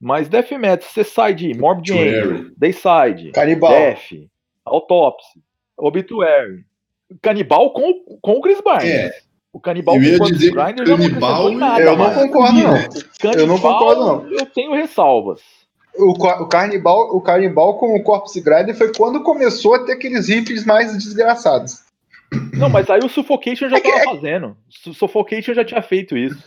Mas 0.00 0.28
Death 0.28 0.50
Metal, 0.52 0.88
você 0.88 1.04
sai 1.04 1.34
de 1.34 1.54
Morbid. 1.54 1.92
Angel, 1.92 2.50
Dayside, 2.56 3.32
Canibal. 3.32 3.70
Death, 3.70 4.28
Autopsy, 4.64 5.40
Obituary, 5.76 6.64
Canibal 7.20 7.72
com, 7.72 8.18
com 8.20 8.32
o 8.32 8.40
Chris 8.40 8.60
Barnes. 8.60 8.90
É. 8.90 9.12
O 9.52 9.60
Canibal 9.60 9.96
Eu 10.02 10.18
com 10.18 10.24
o 10.24 10.28
Grinder 10.28 10.54
já 10.54 10.72
não 10.72 10.96
Canibal 10.96 11.50
nada 11.52 11.80
Eu 11.82 11.96
não 11.96 12.04
mais. 12.04 12.16
concordo, 12.16 12.58
não. 12.58 12.74
Canibal, 13.20 13.40
eu 13.40 13.46
não 13.46 13.58
concordo, 13.60 14.00
não. 14.06 14.32
Eu 14.32 14.46
tenho 14.46 14.72
ressalvas. 14.72 15.42
O, 15.96 16.10
o 16.12 16.46
Carnibal, 16.48 17.14
o 17.14 17.20
Carnibal 17.20 17.78
com 17.78 17.94
o 17.94 18.02
Corpse 18.02 18.40
Grinder 18.40 18.74
foi 18.76 18.92
quando 18.94 19.22
começou 19.22 19.74
a 19.74 19.84
ter 19.84 19.92
aqueles 19.92 20.28
riffs 20.28 20.64
mais 20.64 20.92
desgraçados. 20.92 21.82
Não, 22.54 22.70
mas 22.70 22.88
aí 22.88 23.00
o 23.04 23.08
Suffocation 23.10 23.68
já 23.68 23.76
É 23.76 23.80
que- 23.80 23.90
tava 23.90 24.00
é- 24.00 24.04
fazendo. 24.04 24.56
Su- 24.70 24.94
Suffocation 24.94 25.52
já 25.52 25.64
tinha 25.64 25.82
feito 25.82 26.16
isso. 26.16 26.42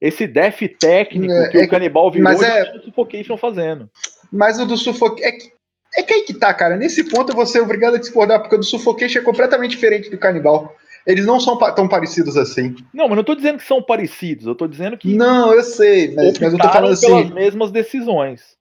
Esse 0.00 0.26
death 0.26 0.58
técnico 0.78 1.32
É, 1.32 1.48
que 1.48 1.58
é 1.58 1.64
o 1.64 1.68
Canibal 1.68 2.10
virou 2.10 2.24
mas 2.24 2.40
já 2.40 2.48
é- 2.48 2.64
tinha 2.64 2.80
o 2.80 2.84
Suffocation 2.84 3.36
fazendo. 3.36 3.88
Mas 4.32 4.58
o 4.58 4.66
do 4.66 4.76
Suffocation. 4.76 5.24
É 5.28 5.32
que, 5.32 5.52
é 5.96 6.02
que 6.02 6.12
aí 6.14 6.22
que 6.22 6.34
tá, 6.34 6.52
cara. 6.52 6.76
Nesse 6.76 7.04
ponto 7.08 7.30
eu 7.30 7.36
vou 7.36 7.46
ser 7.46 7.60
obrigado 7.60 7.94
a 7.94 7.98
discordar, 8.00 8.40
porque 8.40 8.56
o 8.56 8.58
do 8.58 8.64
Suffocation 8.64 9.20
é 9.20 9.22
completamente 9.22 9.70
diferente 9.70 10.10
do 10.10 10.18
Canibal. 10.18 10.74
Eles 11.06 11.24
não 11.26 11.38
são 11.38 11.56
tão 11.74 11.86
parecidos 11.86 12.36
assim. 12.36 12.74
Não, 12.92 13.06
mas 13.08 13.16
não 13.16 13.24
tô 13.24 13.34
dizendo 13.36 13.58
que 13.58 13.64
são 13.66 13.80
parecidos, 13.80 14.46
eu 14.46 14.54
tô 14.54 14.66
dizendo 14.66 14.96
que 14.98 15.14
Não, 15.14 15.52
eu 15.52 15.62
sei, 15.62 16.12
mas, 16.14 16.38
mas 16.40 16.52
eu 16.54 16.58
tô 16.58 16.68
falando 16.68 16.98
pelas 17.00 17.04
assim. 17.04 17.32
mesmas 17.34 17.70
decisões. 17.70 18.56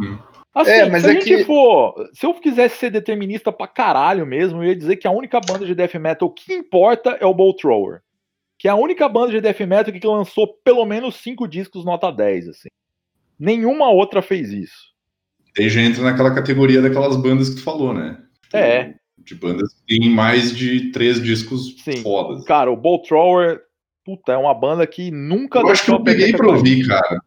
Uhum. 0.00 0.18
Assim, 0.54 0.70
É, 0.70 0.88
mas 0.90 1.02
se 1.02 1.08
a 1.08 1.10
é 1.10 1.14
gente 1.14 1.24
que- 1.36 1.44
for. 1.44 1.94
Se 2.14 2.24
eu 2.24 2.32
quisesse 2.34 2.78
ser 2.78 2.90
determinista 2.90 3.52
pra 3.52 3.66
caralho 3.68 4.24
mesmo, 4.26 4.62
eu 4.62 4.68
ia 4.68 4.76
dizer 4.76 4.96
que 4.96 5.06
a 5.06 5.10
única 5.10 5.38
banda 5.40 5.66
de 5.66 5.74
death 5.74 5.94
metal 5.96 6.30
que 6.30 6.54
importa 6.54 7.10
é 7.20 7.26
o 7.26 7.34
Bowl 7.34 7.54
Thrower. 7.54 8.00
Que 8.58 8.68
é 8.68 8.70
a 8.70 8.74
única 8.74 9.06
banda 9.06 9.32
de 9.32 9.40
death 9.40 9.60
metal 9.60 9.92
que 9.92 10.06
lançou 10.06 10.48
pelo 10.64 10.84
menos 10.86 11.16
cinco 11.16 11.46
discos 11.46 11.84
nota 11.84 12.10
10, 12.10 12.48
assim. 12.48 12.68
Nenhuma 13.38 13.90
outra 13.90 14.22
fez 14.22 14.50
isso. 14.50 14.94
Aí 15.58 15.68
já 15.68 15.82
entra 15.82 16.02
naquela 16.02 16.34
categoria 16.34 16.80
daquelas 16.80 17.16
bandas 17.16 17.50
que 17.50 17.56
tu 17.56 17.62
falou, 17.62 17.92
né? 17.92 18.18
É. 18.54 18.94
De 19.18 19.34
bandas 19.34 19.74
que 19.74 19.98
tem 19.98 20.08
mais 20.10 20.56
de 20.56 20.90
três 20.90 21.22
discos 21.22 21.74
Sim. 21.82 22.02
fodas. 22.02 22.44
Cara, 22.46 22.70
o 22.70 22.76
Bowl 22.76 23.02
Thrower, 23.02 23.60
puta, 24.04 24.32
é 24.32 24.36
uma 24.38 24.54
banda 24.54 24.86
que 24.86 25.10
nunca 25.10 25.58
Eu 25.60 25.68
acho 25.68 25.84
que 25.84 25.90
eu 25.90 26.02
peguei 26.02 26.32
pra 26.32 26.48
ouvir, 26.48 26.86
cara. 26.86 27.20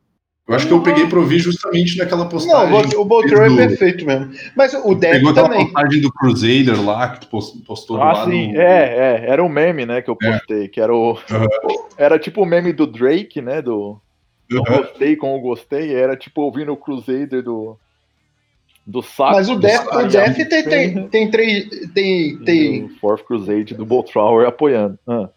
Eu 0.49 0.55
acho 0.55 0.65
que 0.67 0.73
eu 0.73 0.81
peguei 0.81 1.05
pra 1.05 1.19
ouvir 1.19 1.37
justamente 1.37 1.95
naquela 1.97 2.23
Não, 2.23 2.29
postagem. 2.29 2.97
o 2.97 3.05
Boltron 3.05 3.43
é 3.43 3.67
perfeito 3.67 4.03
mesmo. 4.03 4.31
Mas 4.55 4.73
o 4.73 4.95
Death 4.95 5.13
Pegou 5.13 5.29
aquela 5.29 5.47
também. 5.47 5.65
postagem 5.65 6.01
do 6.01 6.11
Crusader 6.11 6.83
lá, 6.85 7.09
que 7.09 7.19
tu 7.21 7.27
post- 7.27 7.57
postou 7.59 8.01
Ah, 8.01 8.13
lá 8.13 8.25
sim, 8.25 8.51
no... 8.53 8.59
é, 8.59 8.65
é, 8.65 9.25
era 9.29 9.43
o 9.43 9.47
meme, 9.47 9.85
né, 9.85 10.01
que 10.01 10.09
eu 10.09 10.15
postei, 10.15 10.67
que 10.67 10.81
era 10.81 10.91
o... 10.93 11.17
Aham. 11.29 11.47
Era 11.97 12.17
tipo 12.17 12.41
o 12.41 12.45
meme 12.47 12.73
do 12.73 12.87
Drake, 12.87 13.41
né, 13.41 13.61
do... 13.61 14.01
Não 14.49 14.63
Aham. 14.63 14.77
gostei 14.77 15.15
como 15.15 15.35
eu 15.35 15.39
gostei, 15.41 15.93
era 15.93 16.17
tipo 16.17 16.41
ouvindo 16.41 16.73
o 16.73 16.77
Crusader 16.77 17.43
do... 17.43 17.77
Do 18.87 19.03
saco. 19.03 19.33
Mas 19.33 19.49
o 19.49 19.55
Death, 19.55 19.85
o 19.85 20.07
Death 20.07 20.35
tem, 20.49 20.63
tem, 20.63 21.07
tem 21.09 21.29
três. 21.29 21.69
Tem. 21.93 22.37
tem... 22.39 22.87
do 22.87 22.95
Fourth 22.95 23.23
Crusade 23.23 23.75
do 23.75 23.85
Boltrower 23.85 24.47
apoiando. 24.47 24.97
Ah. 25.07 25.29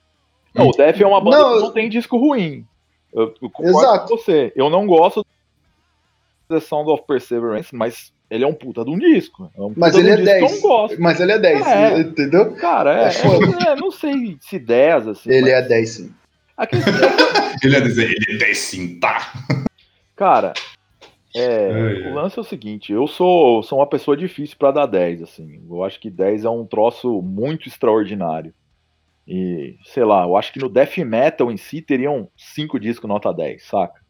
Não, 0.54 0.68
o 0.68 0.72
Death 0.72 0.98
é 0.98 1.06
uma 1.06 1.20
banda 1.20 1.36
Não, 1.38 1.54
que 1.56 1.60
não 1.64 1.70
tem 1.72 1.90
disco 1.90 2.16
ruim. 2.16 2.64
Eu, 3.12 3.34
eu 3.42 3.50
concordo 3.50 3.78
Exato. 3.78 4.08
com 4.08 4.16
você. 4.16 4.52
Eu 4.56 4.70
não 4.70 4.86
gosto 4.86 5.24
da 6.48 6.60
Sound 6.60 6.90
of 6.90 7.04
Perseverance, 7.06 7.74
mas 7.74 8.12
ele 8.30 8.44
é 8.44 8.46
um 8.46 8.54
puta 8.54 8.84
de 8.84 8.90
um 8.90 8.98
disco. 8.98 9.50
É 9.56 9.60
um 9.60 9.72
Mas 9.76 9.94
de 9.94 10.00
um 10.00 10.04
ele 10.04 10.10
é 10.10 10.16
disco 10.16 10.26
que 10.34 10.40
10. 10.40 10.42
Eu 10.42 10.60
não 10.60 10.68
gosto. 10.68 11.00
Mas 11.02 11.20
ele 11.20 11.32
é 11.32 11.38
10, 11.38 11.66
É. 11.66 12.00
entendeu? 12.00 12.52
Cara, 12.56 13.02
é, 13.04 13.06
É 13.08 13.10
foda. 13.10 13.46
é, 13.70 13.76
não 13.76 13.90
sei 13.90 14.36
se 14.40 14.58
10, 14.58 15.08
assim. 15.08 15.30
Ele 15.30 15.42
mas 15.42 15.50
é 15.52 15.62
10, 15.68 15.90
sim. 15.90 16.14
Ele 17.62 17.74
ia 17.74 17.80
dizer, 17.80 18.10
ele 18.10 18.36
é 18.36 18.38
10 18.38 18.58
sim, 18.58 18.98
tá? 19.00 19.32
Cara, 20.16 20.52
é, 21.34 21.40
É, 21.42 22.04
é. 22.06 22.10
o 22.10 22.14
lance 22.14 22.38
é 22.38 22.40
o 22.42 22.44
seguinte, 22.44 22.92
eu 22.92 23.06
sou, 23.06 23.62
sou 23.62 23.78
uma 23.78 23.86
pessoa 23.86 24.16
difícil 24.16 24.56
pra 24.58 24.70
dar 24.70 24.86
10, 24.86 25.22
assim. 25.22 25.60
Eu 25.68 25.82
acho 25.82 25.98
que 26.00 26.10
10 26.10 26.44
é 26.44 26.50
um 26.50 26.64
troço 26.66 27.20
muito 27.22 27.68
extraordinário. 27.68 28.52
E, 29.26 29.76
sei 29.84 30.04
lá, 30.04 30.24
eu 30.24 30.36
acho 30.36 30.52
que 30.52 30.58
no 30.58 30.68
death 30.68 30.98
metal 30.98 31.50
em 31.50 31.56
si 31.56 31.80
teriam 31.80 32.28
5 32.36 32.78
discos 32.80 33.08
nota 33.08 33.32
10, 33.32 33.64
saca? 33.64 34.00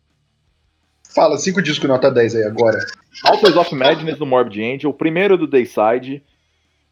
Fala, 1.14 1.36
5 1.36 1.60
discos 1.60 1.88
nota 1.88 2.10
10 2.10 2.36
aí 2.36 2.44
agora. 2.44 2.78
Authors 3.24 3.56
of 3.56 3.74
Madness 3.74 4.18
do 4.18 4.24
Morbid 4.24 4.62
Angel, 4.62 4.90
o 4.90 4.94
primeiro 4.94 5.36
do 5.36 5.46
Dayside. 5.46 6.22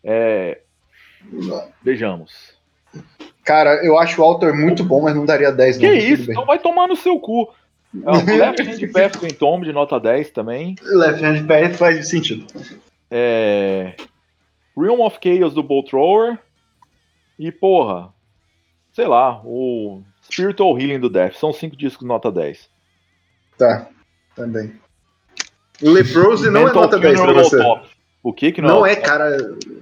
É... 0.05 0.61
Vejamos. 1.83 2.55
Cara, 3.45 3.85
eu 3.85 3.99
acho 3.99 4.21
o 4.21 4.25
Alter 4.25 4.55
muito 4.55 4.85
bom, 4.85 5.03
mas 5.03 5.15
não 5.15 5.25
daria 5.25 5.51
10 5.51 5.79
Que 5.79 5.87
não. 5.87 5.95
isso? 5.95 6.31
Então 6.31 6.45
vai 6.45 6.59
tomar 6.59 6.87
no 6.87 6.97
seu 6.97 7.19
cu. 7.19 7.51
É, 7.95 8.11
o 8.11 8.37
Left 8.37 8.63
Hand 8.63 8.93
Path 8.93 9.17
do 9.19 9.27
Entomb 9.27 9.65
de 9.65 9.73
nota 9.73 9.99
10 9.99 10.31
também. 10.31 10.77
Left 10.83 11.25
Hand 11.25 11.47
Path 11.47 11.75
faz 11.77 12.09
sentido. 12.09 12.47
É... 13.11 13.95
Realm 14.77 15.01
of 15.01 15.19
Chaos 15.23 15.55
do 15.55 15.63
Bolt 15.63 15.89
Thrower. 15.89 16.39
E, 17.41 17.51
porra, 17.51 18.13
sei 18.93 19.07
lá, 19.07 19.41
o 19.47 20.03
Spiritual 20.23 20.79
Healing 20.79 21.01
do 21.01 21.09
Death. 21.09 21.37
São 21.37 21.55
cinco 21.55 21.75
discos 21.75 22.07
nota 22.07 22.31
10. 22.31 22.69
Tá, 23.57 23.89
também. 24.37 24.79
O 25.83 25.89
Leprosy 25.89 26.51
não 26.51 26.69
é 26.69 26.73
nota 26.75 26.99
10 26.99 27.19
pra 27.19 27.29
Funeral 27.29 27.45
você. 27.45 27.91
O 28.23 28.35
que 28.35 28.53
que 28.53 28.61
não, 28.61 28.81
Não 28.81 28.87
é, 28.87 28.95
cara. 28.95 29.39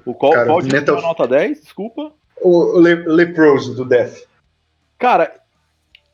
O 0.06 0.14
qual, 0.14 0.34
cara, 0.34 0.46
qual 0.46 0.60
é 0.60 1.02
nota 1.02 1.26
10? 1.26 1.62
Desculpa. 1.62 2.12
O, 2.40 2.78
Le, 2.78 2.94
Leprosy 2.94 3.74
do 3.74 3.84
Death. 3.84 4.28
Cara, 4.96 5.34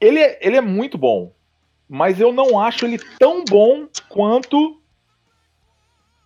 ele 0.01 0.21
é, 0.21 0.39
ele 0.41 0.57
é 0.57 0.63
muito 0.63 0.97
bom. 0.97 1.31
Mas 1.87 2.19
eu 2.19 2.33
não 2.33 2.59
acho 2.59 2.87
ele 2.87 2.99
tão 3.19 3.45
bom 3.45 3.87
quanto 4.09 4.81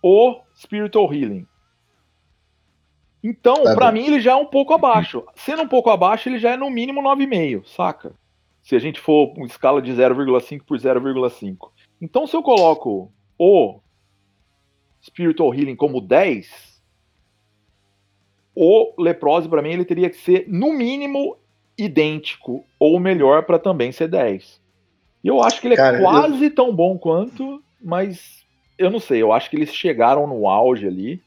o 0.01 0.39
Spiritual 0.55 1.13
Healing. 1.13 1.45
Então, 3.23 3.63
Tá 3.63 3.75
pra 3.75 3.87
bom. 3.87 3.93
mim, 3.93 4.05
ele 4.07 4.19
já 4.21 4.31
é 4.31 4.35
um 4.35 4.45
pouco 4.45 4.73
abaixo. 4.73 5.23
Sendo 5.35 5.63
um 5.63 5.67
pouco 5.67 5.89
abaixo, 5.89 6.29
ele 6.29 6.39
já 6.39 6.51
é 6.51 6.57
no 6.57 6.69
mínimo 6.69 7.01
9,5, 7.01 7.65
saca? 7.67 8.13
Se 8.63 8.75
a 8.75 8.79
gente 8.79 8.99
for 8.99 9.33
uma 9.35 9.45
escala 9.45 9.81
de 9.81 9.91
0,5 9.91 10.63
por 10.65 10.77
0,5. 10.79 11.71
Então, 12.01 12.25
se 12.27 12.35
eu 12.35 12.41
coloco 12.43 13.11
o 13.37 13.79
Spiritual 15.03 15.53
Healing 15.53 15.75
como 15.75 15.99
10, 15.99 16.79
o 18.55 18.93
Leprose, 19.01 19.47
pra 19.47 19.61
mim, 19.61 19.71
ele 19.71 19.85
teria 19.85 20.09
que 20.09 20.17
ser, 20.17 20.45
no 20.47 20.73
mínimo, 20.73 21.37
idêntico 21.77 22.65
ou 22.79 22.99
melhor 22.99 23.43
para 23.43 23.57
também 23.59 23.91
ser 23.91 24.07
10. 24.09 24.61
E 25.23 25.27
eu 25.27 25.41
acho 25.41 25.61
que 25.61 25.67
ele 25.67 25.73
é 25.75 25.77
Cara, 25.77 25.97
eu- 25.97 26.03
quase 26.03 26.49
tão 26.49 26.73
bom 26.75 26.97
quanto, 26.97 27.63
mas 27.81 28.45
eu 28.77 28.89
não 28.89 28.99
sei, 28.99 29.21
eu 29.21 29.31
acho 29.31 29.49
que 29.49 29.55
eles 29.55 29.73
chegaram 29.73 30.27
no 30.27 30.47
auge 30.47 30.85
ali 30.87 31.21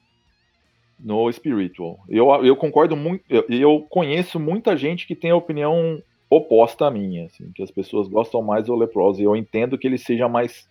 no 1.02 1.30
Spiritual. 1.32 2.00
Eu, 2.08 2.28
eu 2.44 2.54
concordo 2.56 2.96
muito, 2.96 3.24
eu, 3.28 3.44
eu 3.48 3.86
conheço 3.90 4.38
muita 4.38 4.76
gente 4.76 5.06
que 5.06 5.16
tem 5.16 5.30
a 5.30 5.36
opinião 5.36 6.02
oposta 6.30 6.86
à 6.86 6.90
minha, 6.90 7.26
assim, 7.26 7.50
que 7.54 7.62
as 7.62 7.70
pessoas 7.70 8.08
gostam 8.08 8.40
mais 8.40 8.66
do 8.66 8.74
Leprose. 8.74 9.22
Eu 9.22 9.36
entendo 9.36 9.76
que 9.76 9.86
ele 9.86 9.98
seja 9.98 10.28
mais 10.28 10.66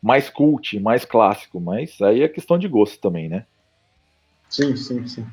mais 0.00 0.30
cult, 0.30 0.78
mais 0.78 1.04
clássico, 1.04 1.60
mas 1.60 2.00
aí 2.00 2.22
é 2.22 2.28
questão 2.28 2.56
de 2.56 2.68
gosto 2.68 3.00
também, 3.00 3.28
né? 3.28 3.44
Sim, 4.48 4.76
sim, 4.76 5.06
sim. 5.08 5.26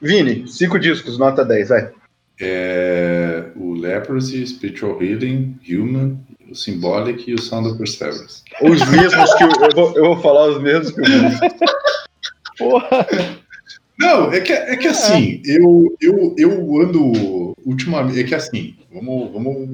Vini, 0.00 0.46
5 0.46 0.78
discos, 0.78 1.18
nota 1.18 1.44
10, 1.44 1.68
vai. 1.68 1.92
É, 2.40 3.50
o 3.56 3.74
Leprosy, 3.74 4.46
Spiritual 4.46 5.02
Healing, 5.02 5.58
Human, 5.68 6.18
o 6.50 6.54
Symbolic 6.54 7.30
e 7.30 7.34
o 7.34 7.40
Sound 7.40 7.68
of 7.68 7.78
Perseverance. 7.78 8.42
Os 8.60 8.88
mesmos 8.90 9.34
que 9.34 9.44
o, 9.44 9.64
eu, 9.64 9.74
vou, 9.74 9.96
eu 9.96 10.04
vou 10.04 10.20
falar 10.20 10.48
os 10.48 10.62
mesmos 10.62 10.90
que 10.90 11.00
o 11.00 11.04
Vini. 11.04 11.36
Porra! 12.58 13.06
Não, 13.98 14.32
é 14.32 14.40
que, 14.40 14.52
é 14.52 14.76
que 14.76 14.86
assim, 14.86 15.42
eu, 15.44 15.96
eu, 16.00 16.34
eu 16.38 16.80
ando 16.80 17.54
ultimamente. 17.64 18.20
É 18.20 18.24
que 18.24 18.34
assim, 18.34 18.76
vamos, 18.92 19.32
vamos, 19.32 19.70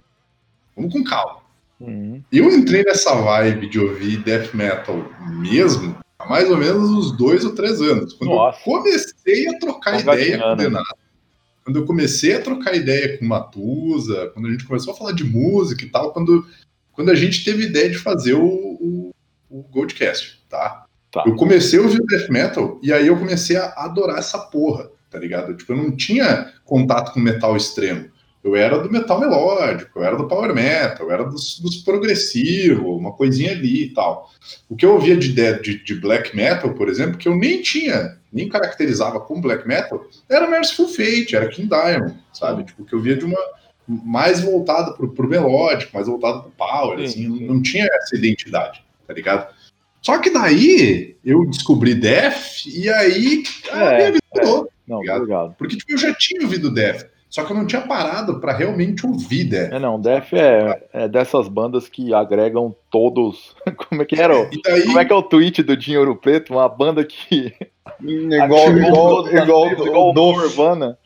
vamos 0.74 0.92
com 0.92 1.04
calma. 1.04 1.44
Uhum. 1.78 2.22
Eu 2.32 2.50
entrei 2.50 2.82
nessa 2.84 3.14
vibe 3.14 3.68
de 3.68 3.78
ouvir 3.78 4.22
death 4.22 4.54
metal 4.54 5.04
mesmo 5.40 5.96
há 6.18 6.28
mais 6.28 6.50
ou 6.50 6.56
menos 6.56 6.90
uns 6.90 7.16
dois 7.16 7.44
ou 7.44 7.54
três 7.54 7.80
anos. 7.80 8.14
Quando 8.14 8.30
Nossa. 8.30 8.58
eu 8.58 8.64
comecei 8.64 9.48
a 9.48 9.58
trocar 9.58 9.92
Tá 9.92 10.14
ideia 10.14 10.38
com 10.38 10.52
o. 10.52 10.56
Denato. 10.56 10.98
Quando 11.64 11.76
eu 11.78 11.86
comecei 11.86 12.34
a 12.34 12.42
trocar 12.42 12.74
ideia 12.74 13.16
com 13.16 13.24
o 13.24 13.28
Matusa, 13.28 14.30
quando 14.34 14.48
a 14.48 14.50
gente 14.50 14.66
começou 14.66 14.92
a 14.92 14.96
falar 14.96 15.12
de 15.12 15.24
música 15.24 15.82
e 15.82 15.88
tal, 15.88 16.12
quando, 16.12 16.46
quando 16.92 17.10
a 17.10 17.14
gente 17.14 17.42
teve 17.42 17.64
ideia 17.64 17.88
de 17.88 17.96
fazer 17.98 18.34
o, 18.34 18.44
o, 18.44 19.14
o 19.48 19.62
Goldcast, 19.70 20.44
tá? 20.48 20.83
Tá. 21.14 21.22
Eu 21.24 21.36
comecei 21.36 21.78
a 21.78 21.82
ouvir 21.82 22.00
o 22.00 22.06
death 22.06 22.28
metal 22.28 22.80
e 22.82 22.92
aí 22.92 23.06
eu 23.06 23.16
comecei 23.16 23.56
a 23.56 23.72
adorar 23.76 24.18
essa 24.18 24.36
porra, 24.36 24.90
tá 25.08 25.16
ligado? 25.16 25.56
Tipo, 25.56 25.72
eu 25.72 25.76
não 25.76 25.92
tinha 25.92 26.52
contato 26.64 27.12
com 27.12 27.20
metal 27.20 27.56
extremo. 27.56 28.12
Eu 28.42 28.56
era 28.56 28.76
do 28.78 28.90
metal 28.90 29.20
melódico, 29.20 30.00
eu 30.00 30.04
era 30.04 30.16
do 30.16 30.26
power 30.26 30.52
metal, 30.52 31.06
eu 31.06 31.12
era 31.12 31.24
dos, 31.24 31.60
dos 31.60 31.76
progressivos, 31.76 32.84
uma 32.84 33.12
coisinha 33.12 33.52
ali 33.52 33.84
e 33.84 33.94
tal. 33.94 34.28
O 34.68 34.74
que 34.74 34.84
eu 34.84 34.92
ouvia 34.92 35.16
de, 35.16 35.32
de, 35.32 35.84
de 35.84 35.94
black 35.94 36.36
metal, 36.36 36.74
por 36.74 36.88
exemplo, 36.88 37.16
que 37.16 37.28
eu 37.28 37.36
nem 37.36 37.62
tinha, 37.62 38.18
nem 38.32 38.48
caracterizava 38.48 39.20
como 39.20 39.40
black 39.40 39.66
metal, 39.68 40.04
era 40.28 40.50
Merciful 40.50 40.88
Fate, 40.88 41.36
era 41.36 41.48
King 41.48 41.68
Diamond, 41.68 42.18
sabe? 42.32 42.64
Tipo, 42.64 42.84
que 42.84 42.92
eu 42.92 43.00
via 43.00 43.16
de 43.16 43.24
uma 43.24 43.38
mais 43.86 44.40
voltada 44.40 44.92
pro, 44.92 45.12
pro 45.12 45.28
melódico, 45.28 45.92
mais 45.94 46.08
voltada 46.08 46.40
pro 46.40 46.50
power, 46.50 46.98
Sim, 46.98 47.04
assim, 47.04 47.38
sim. 47.38 47.46
não 47.46 47.62
tinha 47.62 47.86
essa 47.86 48.16
identidade, 48.16 48.84
tá 49.06 49.14
ligado? 49.14 49.54
Só 50.04 50.18
que 50.18 50.28
daí 50.30 51.16
eu 51.24 51.46
descobri 51.46 51.94
Def 51.94 52.66
e 52.66 52.88
aí 52.90 53.42
a 53.72 53.78
É, 53.78 53.96
minha 53.96 54.12
vida 54.12 54.24
mudou. 54.34 54.68
Não, 54.86 54.96
Obrigado. 54.96 55.16
obrigado. 55.22 55.54
Porque 55.56 55.76
tipo, 55.78 55.92
eu 55.92 55.98
já 55.98 56.12
tinha 56.14 56.42
ouvido 56.42 56.70
Def, 56.70 57.04
só 57.30 57.42
que 57.42 57.50
eu 57.52 57.56
não 57.56 57.66
tinha 57.66 57.80
parado 57.80 58.38
pra 58.38 58.52
realmente 58.52 59.06
ouvir 59.06 59.44
Def. 59.44 59.72
É 59.72 59.78
não, 59.78 59.98
Def 59.98 60.32
é, 60.34 60.86
é 60.92 61.08
dessas 61.08 61.48
bandas 61.48 61.88
que 61.88 62.12
agregam 62.12 62.76
todos. 62.90 63.56
Como 63.88 64.02
é 64.02 64.04
que 64.04 64.20
era? 64.20 64.38
o- 64.38 64.48
E 64.52 64.60
daí, 64.62 64.82
Como 64.84 64.98
é 64.98 65.04
que 65.06 65.12
é 65.12 65.16
o 65.16 65.22
tweet 65.22 65.62
do 65.62 65.74
Dinho 65.76 66.00
Ouro 66.00 66.16
Preto? 66.16 66.52
Uma 66.52 66.68
banda 66.68 67.02
que. 67.04 67.54
Igual, 68.02 68.66
agregou 68.68 68.88
igual, 68.90 69.26
as 69.26 69.32
igual, 69.32 69.66
tribos, 69.68 69.86
igual 69.86 70.08
o 70.08 70.10
o. 70.10 70.40
Nirvana. 70.42 70.98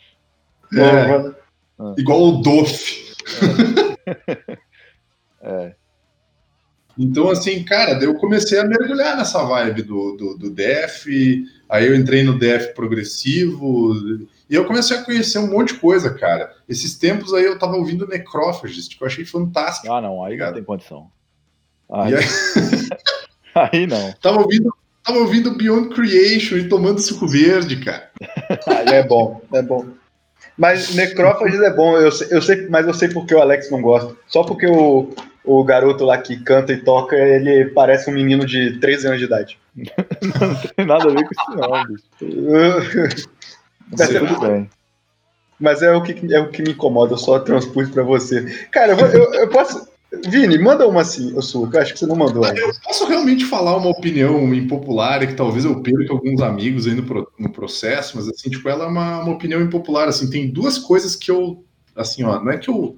é, 0.74 2.00
igual 2.00 2.20
o 2.22 2.32
Doff. 2.42 3.14
É. 5.42 5.74
Então, 6.98 7.30
assim, 7.30 7.62
cara, 7.62 7.92
eu 8.02 8.14
comecei 8.14 8.58
a 8.58 8.64
mergulhar 8.64 9.16
nessa 9.16 9.44
vibe 9.44 9.82
do, 9.82 10.16
do, 10.16 10.36
do 10.36 10.50
Def, 10.50 11.06
aí 11.68 11.86
eu 11.86 11.94
entrei 11.94 12.24
no 12.24 12.36
Def 12.36 12.74
progressivo, 12.74 13.94
e 14.50 14.54
eu 14.54 14.64
comecei 14.64 14.96
a 14.96 15.04
conhecer 15.04 15.38
um 15.38 15.46
monte 15.46 15.74
de 15.74 15.80
coisa, 15.80 16.12
cara. 16.12 16.52
Esses 16.68 16.98
tempos 16.98 17.32
aí 17.32 17.44
eu 17.44 17.58
tava 17.58 17.76
ouvindo 17.76 18.08
Necrófagos, 18.08 18.88
que 18.88 19.00
eu 19.00 19.06
achei 19.06 19.24
fantástico. 19.24 19.92
Ah, 19.92 20.00
não, 20.00 20.08
aí 20.08 20.14
não 20.14 20.22
Obrigado. 20.22 20.54
tem 20.54 20.64
condição. 20.64 21.08
Aí, 21.90 22.14
aí, 22.16 22.24
aí 23.54 23.86
não. 23.86 24.12
tava 24.20 24.40
ouvindo, 24.40 24.74
tava 25.04 25.18
ouvindo 25.18 25.54
Beyond 25.54 25.94
Creation 25.94 26.56
e 26.56 26.68
tomando 26.68 27.00
suco 27.00 27.28
verde, 27.28 27.76
cara. 27.76 28.10
Aí 28.66 28.96
é 28.96 29.06
bom, 29.06 29.40
é 29.52 29.62
bom. 29.62 29.86
Mas 30.56 30.94
Necrófages 30.94 31.60
é 31.60 31.72
bom, 31.72 31.96
eu 31.96 32.10
eu 32.30 32.42
sei, 32.42 32.68
mas 32.68 32.86
eu 32.86 32.92
sei 32.92 33.08
porque 33.08 33.34
o 33.34 33.40
Alex 33.40 33.70
não 33.70 33.80
gosta. 33.80 34.14
Só 34.26 34.42
porque 34.42 34.66
o, 34.66 35.14
o 35.48 35.64
garoto 35.64 36.04
lá 36.04 36.18
que 36.18 36.36
canta 36.36 36.72
e 36.72 36.76
toca, 36.82 37.16
ele 37.16 37.66
parece 37.70 38.10
um 38.10 38.12
menino 38.12 38.44
de 38.44 38.78
13 38.78 39.06
anos 39.06 39.18
de 39.18 39.24
idade. 39.24 39.58
Não 39.76 40.54
tem 40.76 40.86
nada 40.86 41.04
a 41.08 41.12
ver 41.14 41.24
com 41.24 41.32
isso, 41.32 41.56
não, 41.56 41.86
bicho. 41.86 43.28
Mas 43.96 44.08
Será? 44.08 44.26
tudo 44.26 44.40
bem. 44.40 44.70
Mas 45.58 45.82
é 45.82 45.90
o 45.92 46.02
que, 46.02 46.32
é 46.34 46.38
o 46.40 46.50
que 46.50 46.62
me 46.62 46.70
incomoda, 46.70 47.14
eu 47.14 47.18
só 47.18 47.38
transpus 47.40 47.88
pra 47.90 48.02
você. 48.02 48.44
Cara, 48.70 48.92
eu, 48.92 49.06
eu, 49.06 49.34
eu 49.34 49.48
posso. 49.48 49.88
Vini, 50.28 50.58
manda 50.58 50.86
uma 50.86 51.00
assim, 51.02 51.34
eu 51.34 51.42
sua, 51.42 51.68
que 51.70 51.76
eu 51.76 51.80
acho 51.82 51.92
que 51.94 51.98
você 51.98 52.06
não 52.06 52.16
mandou. 52.16 52.44
ainda. 52.44 52.60
Eu 52.60 52.72
posso 52.84 53.06
realmente 53.06 53.44
falar 53.44 53.76
uma 53.76 53.90
opinião 53.90 54.54
impopular 54.54 55.22
e 55.22 55.26
que 55.28 55.34
talvez 55.34 55.64
eu 55.64 55.82
perca 55.82 56.12
alguns 56.12 56.40
amigos 56.40 56.86
aí 56.86 56.94
no, 56.94 57.02
pro- 57.02 57.30
no 57.38 57.50
processo, 57.50 58.16
mas 58.16 58.28
assim, 58.28 58.48
tipo, 58.50 58.68
ela 58.68 58.84
é 58.84 58.88
uma, 58.88 59.20
uma 59.22 59.32
opinião 59.34 59.60
impopular. 59.60 60.08
Assim, 60.08 60.30
tem 60.30 60.50
duas 60.50 60.78
coisas 60.78 61.14
que 61.16 61.30
eu, 61.30 61.62
assim, 61.96 62.22
ó, 62.24 62.40
não 62.42 62.52
é 62.52 62.56
que 62.58 62.70
eu 62.70 62.96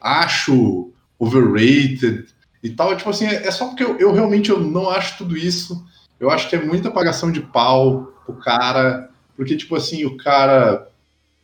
acho 0.00 0.90
overrated 1.18 2.26
e 2.62 2.70
tal, 2.70 2.96
tipo 2.96 3.10
assim, 3.10 3.26
é, 3.26 3.46
é 3.46 3.50
só 3.50 3.66
porque 3.66 3.84
eu, 3.84 3.96
eu 3.98 4.12
realmente 4.12 4.50
eu 4.50 4.60
não 4.60 4.90
acho 4.90 5.18
tudo 5.18 5.36
isso. 5.36 5.84
Eu 6.18 6.30
acho 6.30 6.48
que 6.48 6.56
é 6.56 6.62
muita 6.62 6.88
apagação 6.88 7.30
de 7.30 7.40
pau 7.40 8.12
o 8.26 8.32
cara, 8.32 9.10
porque, 9.36 9.56
tipo 9.56 9.76
assim, 9.76 10.04
o 10.04 10.16
cara 10.16 10.88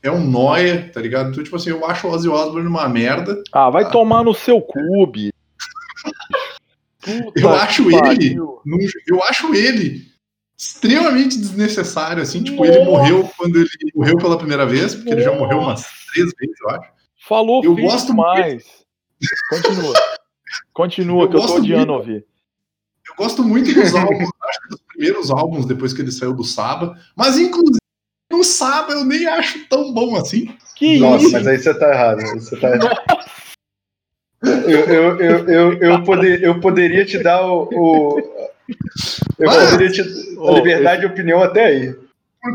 é 0.03 0.11
um 0.11 0.25
noia, 0.25 0.91
tá 0.93 1.01
ligado? 1.01 1.31
Então, 1.31 1.45
tipo 1.45 1.57
assim, 1.57 1.71
eu 1.71 1.87
acho 1.87 2.09
o 2.09 2.11
Ozzy 2.11 2.29
Osbourne 2.29 2.67
uma 2.67 2.89
merda. 2.89 3.43
Ah, 3.53 3.71
vai 3.71 3.89
tomar 3.91 4.25
no 4.25 4.35
seu 4.35 4.61
clube. 4.61 5.33
Eu 7.35 7.49
acho 7.51 7.91
ele, 7.91 8.37
eu 9.09 9.21
acho 9.25 9.53
ele 9.53 10.07
extremamente 10.57 11.37
desnecessário, 11.37 12.23
assim, 12.23 12.45
tipo, 12.45 12.65
ele 12.65 12.79
Nossa. 12.79 12.91
morreu 12.91 13.31
quando 13.37 13.57
ele 13.57 13.69
morreu 13.93 14.17
pela 14.17 14.39
primeira 14.39 14.65
vez, 14.65 14.95
porque 14.95 15.11
ele 15.11 15.23
já 15.23 15.35
morreu 15.35 15.59
umas 15.59 15.85
três 16.13 16.31
vezes, 16.39 16.55
eu 16.61 16.71
acho. 16.71 16.89
Falou 17.27 17.65
Eu 17.65 17.75
gosto 17.75 18.07
demais. 18.07 18.82
Continua. 19.49 19.95
Continua, 20.73 21.23
Eu 21.25 21.29
que 21.31 21.37
eu 21.37 21.41
tô 21.41 21.47
gosto 21.47 21.59
odiando 21.59 21.93
muito. 21.93 22.09
ouvir. 22.09 22.27
Eu 23.09 23.15
gosto 23.17 23.43
muito 23.45 23.75
dos 23.75 23.95
álbuns, 23.95 24.29
acho 24.45 24.61
que 24.63 24.69
dos 24.69 24.81
primeiros 24.89 25.31
álbuns 25.31 25.67
depois 25.67 25.93
que 25.93 26.01
ele 26.03 26.13
saiu 26.13 26.33
do 26.33 26.45
Saba, 26.45 26.99
mas 27.17 27.39
inclusive 27.39 27.79
no 28.31 28.43
Saba 28.45 28.93
eu 28.93 29.05
nem 29.05 29.27
acho 29.27 29.67
tão 29.69 29.93
bom 29.93 30.17
assim. 30.17 30.55
Que 30.77 30.99
Nossa, 30.99 31.25
isso? 31.25 31.33
mas 31.33 31.47
aí 31.47 31.59
você 31.59 31.75
tá 31.79 31.89
errado. 31.93 32.21
Você 32.35 32.57
tá 32.59 32.69
errado. 32.71 32.97
Eu, 34.43 34.51
eu, 34.69 35.21
eu, 35.21 35.49
eu, 35.49 35.73
eu, 35.79 36.03
poder, 36.05 36.43
eu 36.43 36.61
poderia 36.61 37.05
te 37.05 37.23
dar 37.23 37.47
o. 37.47 37.69
o- 37.73 38.51
eu 39.39 39.51
poderia 39.51 39.91
te 39.91 40.01
a 40.01 40.41
Ô, 40.41 40.55
liberdade 40.55 41.01
de 41.03 41.07
opinião 41.07 41.43
até 41.43 41.67
aí. 41.67 41.95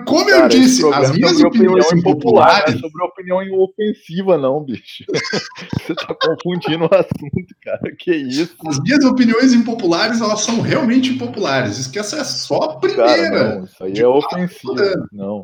Como 0.06 0.26
Cara, 0.26 0.44
eu 0.44 0.50
disse, 0.50 0.86
as 0.94 1.12
é 1.12 1.14
minhas 1.14 1.40
opiniões 1.40 1.94
impopulares, 1.94 2.74
não 2.74 2.78
é 2.78 2.82
sobre 2.82 3.04
opinião 3.04 3.40
ofensiva, 3.54 4.38
não, 4.38 4.62
bicho. 4.62 5.06
Você 5.80 5.96
tá 5.96 6.14
confundindo 6.14 6.84
o 6.84 6.94
assunto, 6.94 7.56
cara. 7.64 7.96
Que 7.98 8.14
isso? 8.14 8.54
as 8.68 8.80
minhas 8.82 9.06
opiniões 9.06 9.54
impopulares, 9.54 10.20
elas 10.20 10.42
são 10.42 10.60
realmente 10.60 11.12
impopulares. 11.12 11.90
Essa 11.96 12.18
é 12.18 12.24
só 12.26 12.58
a 12.58 12.80
primeira. 12.80 13.06
Cara, 13.06 13.56
não, 13.56 13.64
isso 13.64 13.84
aí 13.84 13.98
é 13.98 14.08
ofensivo. 14.08 14.76
falando. 14.76 15.08
Não. 15.14 15.44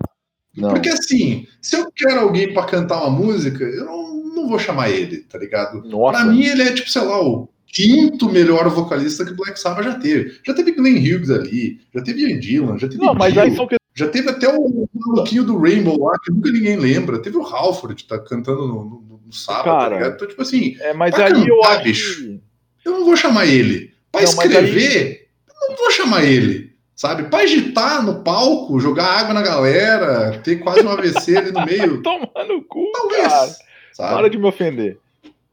Não. 0.55 0.69
Porque 0.69 0.89
assim, 0.89 1.47
se 1.61 1.77
eu 1.77 1.89
quero 1.95 2.19
alguém 2.19 2.53
pra 2.53 2.65
cantar 2.65 3.01
uma 3.01 3.09
música, 3.09 3.63
eu 3.63 3.85
não, 3.85 4.23
não 4.35 4.49
vou 4.49 4.59
chamar 4.59 4.89
ele, 4.89 5.19
tá 5.19 5.37
ligado? 5.37 5.81
Nossa. 5.83 6.19
Pra 6.19 6.31
mim, 6.31 6.43
ele 6.43 6.63
é 6.63 6.73
tipo, 6.73 6.89
sei 6.89 7.01
lá, 7.01 7.19
o 7.25 7.49
quinto 7.65 8.29
melhor 8.29 8.69
vocalista 8.69 9.25
que 9.25 9.31
o 9.31 9.35
Black 9.35 9.59
Sabbath 9.59 9.85
já 9.85 9.95
teve. 9.95 10.37
Já 10.45 10.53
teve 10.53 10.73
Glenn 10.73 10.97
Hughes 10.97 11.31
ali, 11.31 11.79
já 11.93 12.03
teve 12.03 12.21
Ian 12.29 12.41
Gillan, 12.41 12.77
já 12.77 12.87
teve 12.87 13.01
Não, 13.01 13.15
mas 13.15 13.35
aí 13.37 13.55
são 13.55 13.67
já 13.95 14.07
teve 14.07 14.29
até 14.29 14.47
o 14.49 14.87
maluquinho 14.93 15.43
do 15.43 15.57
Rainbow 15.59 16.03
lá, 16.03 16.17
que 16.23 16.31
nunca 16.31 16.51
ninguém 16.51 16.77
lembra. 16.77 17.19
Teve 17.21 17.37
o 17.37 17.43
Halford, 17.45 18.03
tá 18.05 18.17
cantando 18.19 18.67
no, 18.67 18.83
no, 18.85 19.21
no 19.25 19.33
Sabbath, 19.33 19.63
tá 19.65 19.71
Cara. 19.79 19.95
ligado? 19.95 20.13
Então, 20.15 20.27
tipo 20.27 20.41
assim, 20.41 20.75
É, 20.79 20.93
mas 20.93 21.13
aí 21.15 21.31
eu 21.47 21.59
cantar, 21.59 21.75
acho 21.75 21.83
bicho. 21.83 22.39
eu 22.85 22.91
não 22.91 23.05
vou 23.05 23.15
chamar 23.15 23.45
ele. 23.45 23.93
Pra 24.11 24.21
Não, 24.21 24.29
escrever, 24.29 25.27
eu 25.61 25.69
não 25.69 25.75
vou 25.77 25.91
chamar 25.91 26.23
ele. 26.23 26.73
Sabe? 26.95 27.23
Pra 27.23 27.39
agitar 27.39 28.03
no 28.05 28.23
palco, 28.23 28.79
jogar 28.79 29.05
água 29.05 29.33
na 29.33 29.41
galera, 29.41 30.39
ter 30.43 30.57
quase 30.57 30.85
um 30.85 30.89
AVC 30.89 31.35
ali 31.37 31.51
no 31.51 31.65
meio. 31.65 32.01
Tomar 32.03 32.45
no 32.47 32.63
cu, 32.63 32.89
Talvez. 32.93 33.27
cara. 33.27 33.55
Sabe? 33.93 34.13
Para 34.15 34.29
de 34.29 34.37
me 34.37 34.45
ofender. 34.47 34.97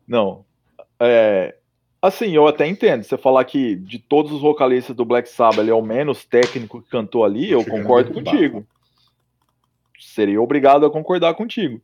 Não. 0.06 0.44
É, 0.98 1.54
assim, 2.02 2.30
eu 2.34 2.46
até 2.46 2.66
entendo. 2.66 3.02
Você 3.02 3.16
falar 3.16 3.44
que 3.44 3.76
de 3.76 3.98
todos 3.98 4.32
os 4.32 4.40
vocalistas 4.40 4.94
do 4.94 5.04
Black 5.04 5.28
Sabbath, 5.28 5.58
ele 5.58 5.70
é 5.70 5.74
o 5.74 5.82
menos 5.82 6.24
técnico 6.24 6.82
que 6.82 6.90
cantou 6.90 7.24
ali, 7.24 7.50
eu 7.50 7.64
concordo 7.64 8.12
contigo. 8.12 8.66
Seria 9.98 10.40
obrigado 10.40 10.86
a 10.86 10.90
concordar 10.90 11.34
contigo. 11.34 11.80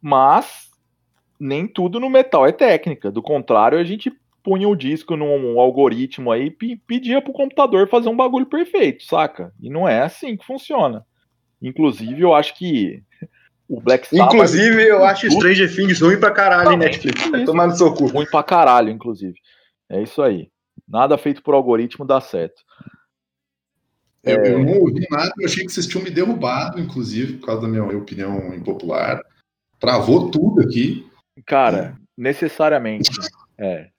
Mas 0.00 0.70
nem 1.38 1.66
tudo 1.66 2.00
no 2.00 2.08
metal 2.10 2.46
é 2.46 2.52
técnica. 2.52 3.10
Do 3.10 3.22
contrário, 3.22 3.78
a 3.78 3.84
gente 3.84 4.12
punha 4.42 4.66
o 4.68 4.74
disco 4.76 5.16
num 5.16 5.60
algoritmo 5.60 6.32
aí 6.32 6.46
e 6.46 6.50
pe- 6.50 6.80
pedia 6.86 7.20
pro 7.20 7.32
computador 7.32 7.88
fazer 7.88 8.08
um 8.08 8.16
bagulho 8.16 8.46
perfeito, 8.46 9.04
saca? 9.04 9.52
E 9.60 9.68
não 9.68 9.86
é 9.86 10.00
assim 10.02 10.36
que 10.36 10.46
funciona. 10.46 11.04
Inclusive, 11.60 12.18
eu 12.22 12.34
acho 12.34 12.56
que 12.56 13.02
o 13.68 13.78
Black 13.80 14.06
Sabbath. 14.08 14.32
Inclusive, 14.34 14.82
eu 14.82 15.04
acho 15.04 15.30
Stranger 15.30 15.74
Things 15.74 16.00
ruim 16.00 16.18
pra 16.18 16.30
caralho, 16.30 16.70
Também, 16.70 16.88
Netflix. 16.88 17.30
Vai 17.30 17.44
tomar 17.44 17.66
no 17.66 17.76
seu 17.76 17.92
cu. 17.92 18.06
Ruim 18.06 18.26
pra 18.26 18.42
caralho, 18.42 18.88
inclusive. 18.88 19.34
É 19.90 20.00
isso 20.00 20.22
aí. 20.22 20.48
Nada 20.88 21.18
feito 21.18 21.42
por 21.42 21.54
algoritmo 21.54 22.04
dá 22.06 22.20
certo. 22.20 22.62
Eu, 24.22 24.40
É. 24.40 24.52
eu 24.52 24.64
não 24.64 24.78
ouvi 24.80 25.06
nada, 25.10 25.32
eu 25.38 25.46
achei 25.46 25.64
que 25.64 25.72
vocês 25.72 25.86
tinham 25.86 26.04
me 26.04 26.10
derrubado, 26.10 26.78
inclusive, 26.78 27.38
por 27.38 27.46
causa 27.46 27.62
da 27.62 27.68
minha 27.68 27.84
opinião 27.96 28.54
impopular. 28.54 29.20
Travou 29.78 30.30
tudo 30.30 30.60
aqui. 30.62 31.06
Cara, 31.44 31.96
necessariamente. 32.16 33.10
É. 33.62 33.90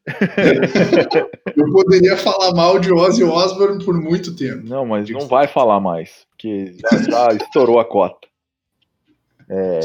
Eu 1.56 1.72
poderia 1.72 2.18
falar 2.18 2.52
mal 2.56 2.80
de 2.80 2.92
Ozzy 2.92 3.24
Osbourne 3.24 3.86
por 3.86 3.94
muito 3.94 4.36
tempo. 4.36 4.68
Não, 4.68 4.88
mas 4.88 5.08
não 5.08 5.28
vai 5.28 5.48
falar 5.48 5.80
mais, 5.80 6.26
porque 6.32 6.76
já, 6.80 6.98
já 6.98 7.28
estourou 7.36 7.80
a 7.80 7.86
cota. 7.86 8.28
É, 9.48 9.80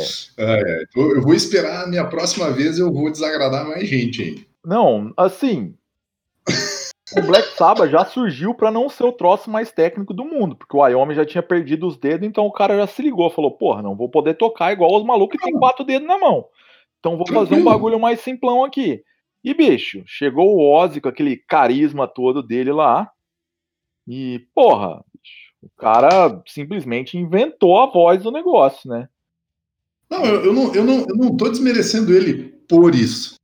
eu, 0.96 1.16
eu 1.16 1.20
vou 1.20 1.34
esperar 1.34 1.84
a 1.84 1.86
minha 1.88 2.06
próxima 2.06 2.50
vez, 2.50 2.78
eu 2.78 2.90
vou 2.90 3.12
desagradar 3.12 3.68
mais 3.68 3.86
gente 3.86 4.22
aí. 4.22 4.46
Não, 4.64 5.12
assim. 5.14 5.74
O 7.16 7.22
Black 7.22 7.56
Sabbath 7.56 7.88
já 7.88 8.04
surgiu 8.04 8.52
pra 8.52 8.70
não 8.70 8.88
ser 8.88 9.04
o 9.04 9.12
troço 9.12 9.48
mais 9.48 9.70
técnico 9.70 10.12
do 10.12 10.24
mundo, 10.24 10.56
porque 10.56 10.76
o 10.76 10.80
Wyoming 10.80 11.14
já 11.14 11.24
tinha 11.24 11.42
perdido 11.42 11.86
os 11.86 11.96
dedos, 11.96 12.26
então 12.26 12.44
o 12.44 12.52
cara 12.52 12.76
já 12.76 12.86
se 12.86 13.00
ligou, 13.00 13.30
falou: 13.30 13.52
porra, 13.52 13.80
não 13.80 13.96
vou 13.96 14.08
poder 14.08 14.34
tocar 14.34 14.72
igual 14.72 14.96
os 14.96 15.04
malucos 15.04 15.38
que 15.38 15.44
tem 15.44 15.58
quatro 15.58 15.84
dedos 15.84 16.06
na 16.06 16.18
mão. 16.18 16.46
Então 16.98 17.16
vou 17.16 17.26
fazer 17.26 17.40
um 17.40 17.46
Tranquilo. 17.46 17.70
bagulho 17.70 18.00
mais 18.00 18.20
simplão 18.20 18.64
aqui. 18.64 19.02
E, 19.44 19.54
bicho, 19.54 20.02
chegou 20.06 20.56
o 20.56 20.74
Ozzy 20.74 21.00
com 21.00 21.08
aquele 21.08 21.36
carisma 21.36 22.08
todo 22.08 22.42
dele 22.42 22.72
lá. 22.72 23.08
E, 24.08 24.44
porra, 24.52 25.04
bicho, 25.14 25.52
o 25.62 25.70
cara 25.76 26.42
simplesmente 26.46 27.16
inventou 27.16 27.78
a 27.80 27.86
voz 27.86 28.24
do 28.24 28.32
negócio, 28.32 28.90
né? 28.90 29.08
Não, 30.10 30.24
eu, 30.24 30.46
eu 30.46 30.52
não, 30.52 30.74
eu, 30.74 30.84
não, 30.84 30.98
eu 31.08 31.16
não 31.16 31.36
tô 31.36 31.48
desmerecendo 31.48 32.12
ele 32.12 32.56
por 32.68 32.92
isso. 32.94 33.35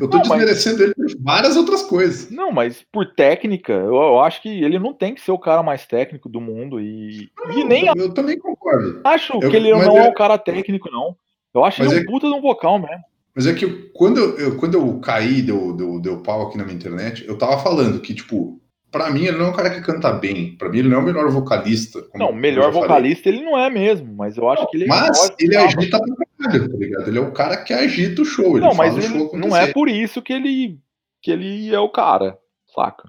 Eu 0.00 0.08
tô 0.08 0.18
Não, 0.18 0.24
mas- 0.26 0.38
desmerecendo 0.38 0.82
ele 0.82 0.94
por 0.94 1.06
várias 1.20 1.56
outras 1.56 1.82
coisas. 1.82 2.30
Não, 2.30 2.50
mas 2.50 2.84
por 2.90 3.06
técnica, 3.14 3.72
eu, 3.72 3.94
eu 3.94 4.20
acho 4.20 4.42
que 4.42 4.48
ele 4.48 4.78
não 4.78 4.92
tem 4.92 5.14
que 5.14 5.20
ser 5.20 5.30
o 5.32 5.38
cara 5.38 5.62
mais 5.62 5.86
técnico 5.86 6.28
do 6.28 6.40
mundo. 6.40 6.80
E, 6.80 7.30
e 7.56 7.64
nem 7.64 7.86
eu, 7.86 7.94
eu 7.96 8.12
também 8.14 8.38
concordo. 8.38 9.00
acho 9.04 9.34
eu- 9.40 9.50
que 9.50 9.56
ele 9.56 9.72
mas 9.72 9.86
não 9.86 9.98
é 9.98 10.06
é- 10.06 10.10
um 10.10 10.14
cara 10.14 10.36
técnico, 10.38 10.90
não. 10.90 11.16
Eu 11.54 11.64
acho 11.64 11.80
Mas 11.82 11.92
ele 11.92 12.00
um 12.00 12.04
é- 12.04 12.06
puta 12.06 12.26
de 12.26 12.32
um 12.34 12.40
vocal 12.40 12.78
mesmo. 12.78 13.04
Mas 13.34 13.46
é 13.46 13.54
que 13.54 13.66
quando 13.94 14.18
eu, 14.38 14.56
quando 14.56 14.74
eu 14.74 14.98
caí, 15.00 15.40
deu, 15.42 15.72
deu, 15.74 16.00
deu 16.00 16.18
pau 16.22 16.42
aqui 16.48 16.58
na 16.58 16.64
minha 16.64 16.76
internet, 16.76 17.24
eu 17.26 17.36
tava 17.38 17.58
falando 17.58 18.00
que, 18.00 18.14
tipo, 18.14 18.60
pra 18.90 19.10
mim 19.10 19.24
ele 19.24 19.38
não 19.38 19.46
é 19.46 19.48
um 19.48 19.54
cara 19.54 19.70
que 19.70 19.80
canta 19.80 20.12
bem. 20.12 20.54
Pra 20.58 20.68
mim 20.68 20.80
ele 20.80 20.88
não 20.88 20.98
é 20.98 21.00
o 21.00 21.04
melhor 21.04 21.30
vocalista. 21.30 22.04
Não, 22.14 22.30
melhor 22.32 22.64
já 22.64 22.72
falei. 22.72 22.88
vocalista 22.88 23.28
ele 23.30 23.40
não 23.42 23.58
é 23.58 23.70
mesmo, 23.70 24.12
mas 24.14 24.36
eu 24.36 24.48
acho 24.50 24.66
que 24.68 24.76
ele 24.76 24.86
Mas 24.86 25.32
ele 25.38 25.56
agita 25.56 25.98
pra 25.98 26.26
caralho, 26.42 26.70
tá 26.70 26.76
ligado? 26.78 27.08
Ele 27.08 27.18
é 27.18 27.20
o 27.20 27.32
cara 27.32 27.56
que 27.62 27.72
agita 27.72 28.22
o 28.22 28.24
show. 28.24 28.56
Ele 28.56 28.66
Não, 28.66 28.74
mas 28.74 28.94
ele 28.96 29.06
show 29.06 29.36
não 29.36 29.56
é 29.56 29.72
por 29.72 29.88
isso 29.88 30.20
que 30.22 30.32
ele 30.32 30.78
que 31.22 31.30
ele 31.30 31.72
é 31.74 31.78
o 31.78 31.88
cara, 31.88 32.36
saca? 32.74 33.08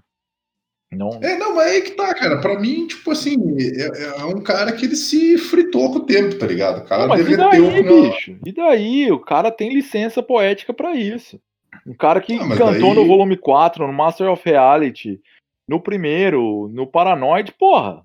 Não. 0.92 1.10
É, 1.24 1.36
não, 1.40 1.56
mas 1.56 1.72
aí 1.72 1.82
que 1.82 1.92
tá, 1.92 2.14
cara. 2.14 2.40
Pra 2.40 2.60
mim, 2.60 2.86
tipo 2.86 3.10
assim, 3.12 3.36
é, 3.60 4.22
é 4.22 4.26
um 4.26 4.40
cara 4.44 4.72
que 4.72 4.86
ele 4.86 4.96
se 4.96 5.40
fritou 5.40 5.92
com 5.92 5.98
o 5.98 6.06
tempo, 6.06 6.36
tá 6.38 6.46
ligado? 6.46 6.82
O 6.82 6.86
cara 6.86 7.02
Não, 7.04 7.10
mas 7.10 7.22
e 7.22 7.24
derreteu 7.24 7.50
daí, 7.72 7.84
com 7.84 7.94
uma- 7.96 8.12
bicho? 8.12 8.38
E 8.46 8.52
daí? 8.52 9.12
O 9.12 9.20
cara 9.20 9.50
tem 9.52 9.74
licença 9.74 10.22
poética 10.22 10.72
pra 10.72 10.94
isso. 10.94 11.40
Um 11.88 11.96
cara 11.96 12.22
que 12.22 12.36
Ah, 12.36 12.48
cantou 12.50 12.66
daí- 12.94 12.94
no 12.96 13.08
volume 13.08 13.36
4, 13.36 13.88
no 13.88 13.92
Master 13.94 14.30
of 14.30 14.48
Reality, 14.48 15.20
no 15.68 15.82
primeiro, 15.82 16.70
no 16.72 16.86
Paranoid, 16.86 17.52
porra. 17.54 18.04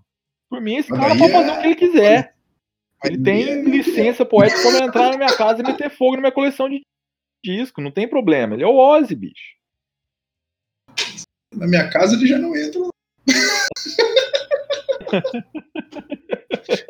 Por 0.49 0.59
mim, 0.63 0.77
esse 0.77 0.89
Mas 0.91 0.99
cara 0.99 1.11
daí 1.11 1.19
pode 1.19 1.33
fazer 1.33 1.51
é- 1.51 1.53
o 1.53 1.61
que 1.61 1.67
ele 1.67 1.75
quiser. 1.75 2.35
Ele 3.05 3.23
tem 3.23 3.63
licença 3.63 4.25
poética 4.25 4.61
pra 4.71 4.85
entrar 4.85 5.11
na 5.11 5.17
minha 5.17 5.37
casa 5.37 5.61
e 5.61 5.65
meter 5.65 5.91
fogo 5.91 6.17
na 6.17 6.23
minha 6.23 6.33
coleção 6.33 6.69
de 6.69 6.83
disco. 7.45 7.81
Não 7.81 7.91
tem 7.91 8.09
problema. 8.09 8.55
Ele 8.55 8.65
é 8.65 8.67
o 8.67 8.77
Ozzy, 8.77 9.15
bicho. 9.15 9.57
Na 11.55 11.67
minha 11.67 11.89
casa 11.91 12.17
ele 12.17 12.27
já 12.27 12.39
não 12.39 12.57
entra. 12.57 12.81
Não, 12.81 12.91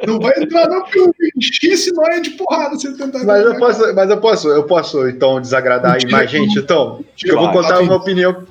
não 0.15 0.21
vai 0.21 0.43
entrar, 0.43 0.69
não, 0.69 0.83
porque 0.83 0.99
eu 0.99 1.13
enchi 1.37 1.69
esse 1.69 1.93
nóia 1.93 2.21
de 2.21 2.31
porrada 2.31 2.77
se 2.79 2.87
ele 2.87 2.97
tentar. 2.97 3.25
Mas 3.25 3.43
eu 3.43 3.53
entrar. 3.53 3.59
posso, 3.59 3.95
mas 3.95 4.11
eu 4.11 4.21
posso, 4.21 4.49
eu 4.49 4.67
posso 4.67 5.09
então 5.09 5.41
desagradar 5.41 5.97
aí 5.97 6.11
mais 6.11 6.31
gente, 6.31 6.59
então. 6.59 7.05
Eu 7.23 7.37
vou 7.37 7.53
contar 7.53 7.81
uma 7.81 7.97
opinião. 7.97 8.47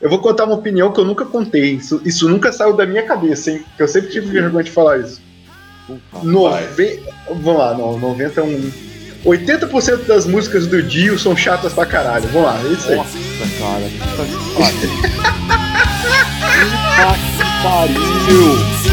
Eu 0.00 0.10
vou 0.10 0.20
contar 0.20 0.44
uma 0.44 0.54
opinião 0.54 0.92
que 0.92 0.98
eu 0.98 1.04
nunca 1.04 1.24
contei. 1.24 1.74
Isso, 1.74 2.00
isso 2.04 2.28
nunca 2.28 2.52
saiu 2.52 2.74
da 2.74 2.84
minha 2.86 3.04
cabeça, 3.04 3.52
hein? 3.52 3.64
Que 3.76 3.82
eu 3.82 3.88
sempre 3.88 4.10
tive 4.10 4.26
vergonha 4.26 4.64
de 4.64 4.70
falar 4.70 4.98
isso. 4.98 5.20
Nove... 6.22 7.02
Vamos 7.28 7.58
lá, 7.58 7.74
não, 7.74 7.98
90 7.98 8.40
é 8.40 8.44
um. 8.44 8.72
80% 9.24 10.06
das 10.06 10.26
músicas 10.26 10.66
do 10.66 10.82
Dio 10.82 11.18
são 11.18 11.36
chatas 11.36 11.72
pra 11.72 11.86
caralho. 11.86 12.28
Vamos 12.28 12.48
lá, 12.48 12.60
é 12.60 12.72
isso 12.72 12.88
aí. 12.88 12.96
Nossa, 12.96 13.18
cara. 13.58 13.88
Puta 14.10 14.24
que 14.26 14.36
pariu. 14.58 14.90
Puta 16.96 17.14
que 17.18 17.38
pariu. 17.62 18.91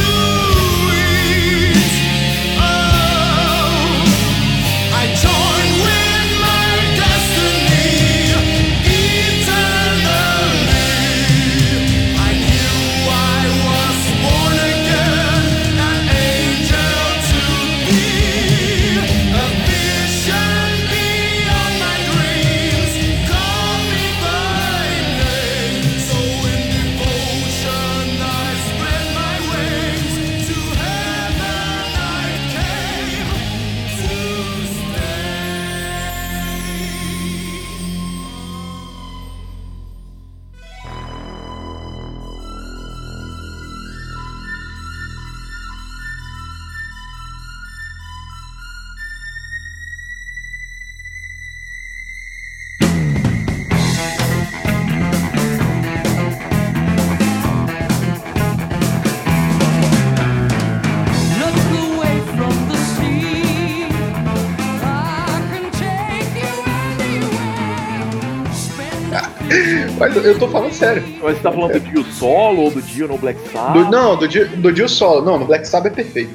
Eu 70.30 70.40
tô 70.40 70.48
falando 70.48 70.72
sério. 70.74 71.04
Mas 71.22 71.38
você 71.38 71.44
tá 71.44 71.52
falando 71.52 71.74
do 71.74 71.80
Dio 71.80 72.04
solo 72.06 72.64
ou 72.64 72.72
do 72.72 72.82
Dio 72.82 73.08
no 73.08 73.18
Black 73.18 73.40
Sabbath? 73.50 73.74
Do- 73.86 73.92
não, 73.92 74.16
do 74.18 74.28
Dio, 74.28 74.48
do 74.58 74.72
Dio 74.72 74.88
solo. 74.90 75.22
Não, 75.26 75.40
no 75.40 75.46
Black 75.46 75.68
Sabbath 75.68 75.92
é 75.94 75.96
perfeito. 75.96 76.32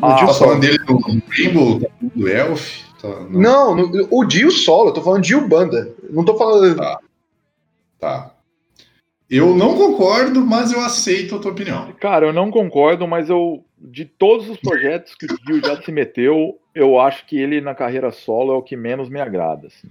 No 0.00 0.08
Ah, 0.08 0.14
Dio 0.16 0.26
Tá 0.26 0.32
solo. 0.32 0.50
falando 0.50 0.60
dele 0.62 0.78
no 0.88 1.00
Rainbow, 1.28 1.90
do 2.14 2.28
Elf? 2.28 2.82
Tá, 3.00 3.08
não. 3.30 3.74
Não, 3.74 3.76
no- 3.76 4.08
o 4.10 4.24
Dio 4.24 4.50
solo, 4.50 4.90
eu 4.90 4.94
tô 4.94 5.02
falando 5.02 5.22
Dio 5.22 5.46
banda. 5.46 5.92
Não 6.10 6.24
tô 6.24 6.36
falando. 6.36 6.76
Tá. 6.76 6.98
Tá. 8.00 8.30
Eu 9.30 9.54
não 9.56 9.74
concordo, 9.76 10.44
mas 10.44 10.70
eu 10.72 10.80
aceito 10.80 11.34
a 11.34 11.38
tua 11.38 11.50
opinião. 11.52 11.90
Cara, 11.98 12.26
eu 12.26 12.32
não 12.32 12.50
concordo, 12.50 13.06
mas 13.08 13.28
eu. 13.30 13.64
De 13.78 14.04
todos 14.04 14.48
os 14.48 14.56
projetos 14.58 15.14
que 15.14 15.26
o 15.26 15.36
Dio 15.44 15.60
já 15.60 15.80
se 15.82 15.90
meteu, 15.92 16.58
eu 16.74 16.98
acho 17.00 17.26
que 17.26 17.38
ele 17.38 17.60
na 17.60 17.74
carreira 17.74 18.10
solo 18.12 18.52
é 18.52 18.56
o 18.56 18.62
que 18.62 18.76
menos 18.76 19.08
me 19.10 19.20
agrada. 19.20 19.66
Assim. 19.66 19.88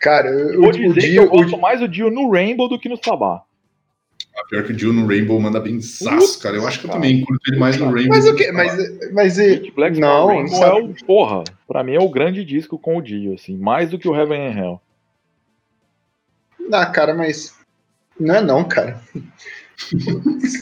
Cara, 0.00 0.28
eu- 0.28 0.60
Vou 0.60 0.68
o, 0.68 0.72
dizer 0.72 0.88
o 0.88 0.94
que 0.94 1.00
Dio. 1.00 1.22
eu 1.22 1.26
o 1.26 1.30
gosto 1.30 1.48
Dio- 1.48 1.60
mais 1.60 1.80
do 1.80 1.88
Dio 1.88 2.10
no 2.10 2.30
Rainbow 2.30 2.68
do 2.68 2.78
que 2.78 2.88
no 2.88 2.96
Sabá. 3.02 3.42
Pior 4.48 4.62
que 4.64 4.72
o 4.72 4.76
Dio 4.76 4.92
no 4.92 5.04
Rainbow 5.06 5.38
manda 5.40 5.58
bem 5.58 5.80
zaço, 5.80 6.40
cara. 6.40 6.56
Eu 6.56 6.66
acho 6.66 6.78
que 6.80 6.86
eu 6.86 6.90
também 6.90 7.22
curto 7.24 7.40
ele 7.50 7.58
mais 7.58 7.76
no 7.76 7.86
Rainbow. 7.92 8.10
Mas 8.16 8.24
o 8.26 8.34
que 8.36 8.44
que? 8.44 8.52
Mas, 8.52 9.12
mas 9.12 9.38
e- 9.38 9.54
Hit 9.54 9.72
Black 9.72 9.98
não, 9.98 10.28
Rainbow 10.28 10.62
é 10.64 10.72
o. 10.74 10.94
Porra, 11.04 11.42
pra 11.66 11.82
mim 11.82 11.94
é 11.94 12.00
o 12.00 12.08
grande 12.08 12.44
disco 12.44 12.78
com 12.78 12.96
o 12.96 13.02
Dio, 13.02 13.34
assim. 13.34 13.56
Mais 13.56 13.90
do 13.90 13.98
que 13.98 14.08
o 14.08 14.14
Heaven 14.14 14.46
and 14.46 14.58
Hell. 14.58 14.80
Ah, 16.72 16.86
cara, 16.86 17.14
mas. 17.14 17.54
Não 18.18 18.34
é 18.36 18.40
não, 18.40 18.62
cara. 18.64 19.00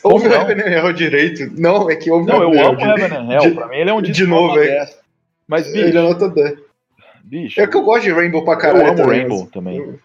Ouve 0.02 0.28
o? 0.28 0.32
Heaven 0.32 0.56
and 0.60 0.70
Hell 0.70 0.92
direito. 0.92 1.52
Não, 1.60 1.90
é 1.90 1.96
que 1.96 2.10
ouve 2.10 2.26
Não, 2.30 2.38
o 2.38 2.42
eu 2.42 2.54
Heaven 2.54 2.64
amo 2.66 2.80
and 2.80 2.86
Hell. 2.86 2.96
Heaven 2.98 3.18
and 3.18 3.32
Hell. 3.32 3.40
de- 3.50 3.54
pra 3.56 3.68
mim 3.68 3.76
ele 3.76 3.90
é 3.90 3.94
um 3.94 4.02
de 4.02 4.12
disco 4.12 4.28
novo, 4.28 4.48
nota 4.48 4.60
é. 4.60 4.66
10. 4.78 4.98
Mas, 5.48 5.66
Ele 5.68 5.80
é 5.82 5.86
bicho, 5.86 6.02
nota 6.02 6.28
10. 6.28 6.58
Bicho 7.26 7.60
É 7.60 7.66
que 7.66 7.76
eu 7.76 7.82
gosto 7.82 8.04
de 8.04 8.12
Rainbow 8.12 8.44
pra 8.44 8.54
eu 8.54 8.58
caralho. 8.58 8.86
amo 8.88 8.96
também, 8.96 9.18
Rainbow 9.20 9.40
mas- 9.42 9.50
também. 9.50 10.00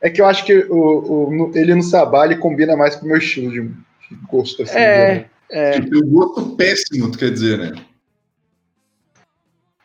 É 0.00 0.10
que 0.10 0.20
eu 0.20 0.26
acho 0.26 0.44
que 0.44 0.54
o, 0.54 1.28
o- 1.28 1.30
no- 1.34 1.56
ele 1.56 1.74
no 1.74 1.82
Sabá 1.82 2.26
ele 2.26 2.36
combina 2.36 2.76
mais 2.76 2.94
com 2.96 3.06
o 3.06 3.08
meu 3.08 3.16
estilo 3.18 3.50
de, 3.50 3.62
de 3.62 4.16
gosto. 4.28 4.62
Assim, 4.62 4.76
É. 4.78 5.14
né? 5.14 5.24
É, 5.50 5.80
Tem 5.80 6.02
um 6.02 6.10
gosto 6.10 6.56
péssimo, 6.56 7.10
tu 7.10 7.18
quer 7.18 7.30
dizer, 7.30 7.56
né? 7.58 7.72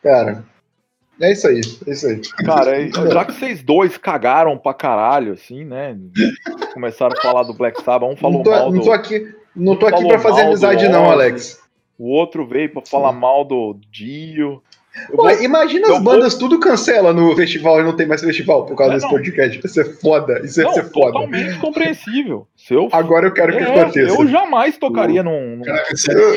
Cara, 0.02 0.44
é 1.20 1.32
isso 1.32 1.46
aí. 1.46 1.60
É 1.86 1.90
isso 1.92 2.06
aí. 2.06 2.20
Cara, 2.44 2.88
já 3.12 3.24
que 3.24 3.32
vocês 3.32 3.62
dois 3.62 3.96
cagaram 3.96 4.58
pra 4.58 4.74
caralho, 4.74 5.32
assim, 5.34 5.64
né? 5.64 5.96
Começaram 6.74 7.16
a 7.16 7.20
falar 7.22 7.44
do 7.44 7.54
Black 7.54 7.80
Sabbath, 7.82 8.10
um 8.10 8.16
falou 8.16 8.38
Não 8.38 8.42
tô, 8.44 8.50
mal 8.50 8.72
não 8.72 8.78
do. 8.80 8.84
tô 8.84 8.92
aqui, 8.92 9.34
não 9.54 9.76
tô 9.76 9.86
um 9.86 9.88
aqui 9.88 10.08
pra 10.08 10.18
fazer 10.18 10.42
amizade, 10.42 10.88
não. 10.88 11.10
Alex. 11.10 11.60
O 11.98 12.08
outro 12.10 12.44
veio 12.46 12.72
pra 12.72 12.82
falar 12.84 13.12
mal 13.12 13.44
do 13.44 13.78
Dio. 13.90 14.60
Eu 15.10 15.16
Pô, 15.16 15.22
vou- 15.22 15.42
imagina 15.42 15.88
eu 15.88 15.96
as 15.96 16.02
bandas 16.02 16.34
tudo 16.34 16.60
cancela 16.60 17.12
no 17.14 17.34
festival 17.34 17.80
e 17.80 17.82
não 17.82 17.96
tem 17.96 18.06
mais 18.06 18.20
festival 18.20 18.66
por 18.66 18.76
causa 18.76 18.92
É, 18.92 18.96
desse 18.96 19.06
não. 19.06 19.12
podcast. 19.12 19.60
Isso 19.66 19.80
é 19.80 19.84
foda. 19.84 20.40
Isso 20.44 20.62
Não, 20.62 20.72
ser 20.74 20.82
foda. 20.84 21.12
totalmente 21.12 21.58
compreensível. 21.58 22.46
Se 22.56 22.74
eu, 22.74 22.88
Agora 22.92 23.26
eu 23.26 23.32
quero 23.32 23.52
que 23.56 23.62
É, 23.62 23.80
aconteça. 23.80 24.14
eu 24.14 24.28
jamais 24.28 24.76
tocaria 24.76 25.22
num, 25.22 25.56
num 25.56 25.64
Caraca, 25.64 25.94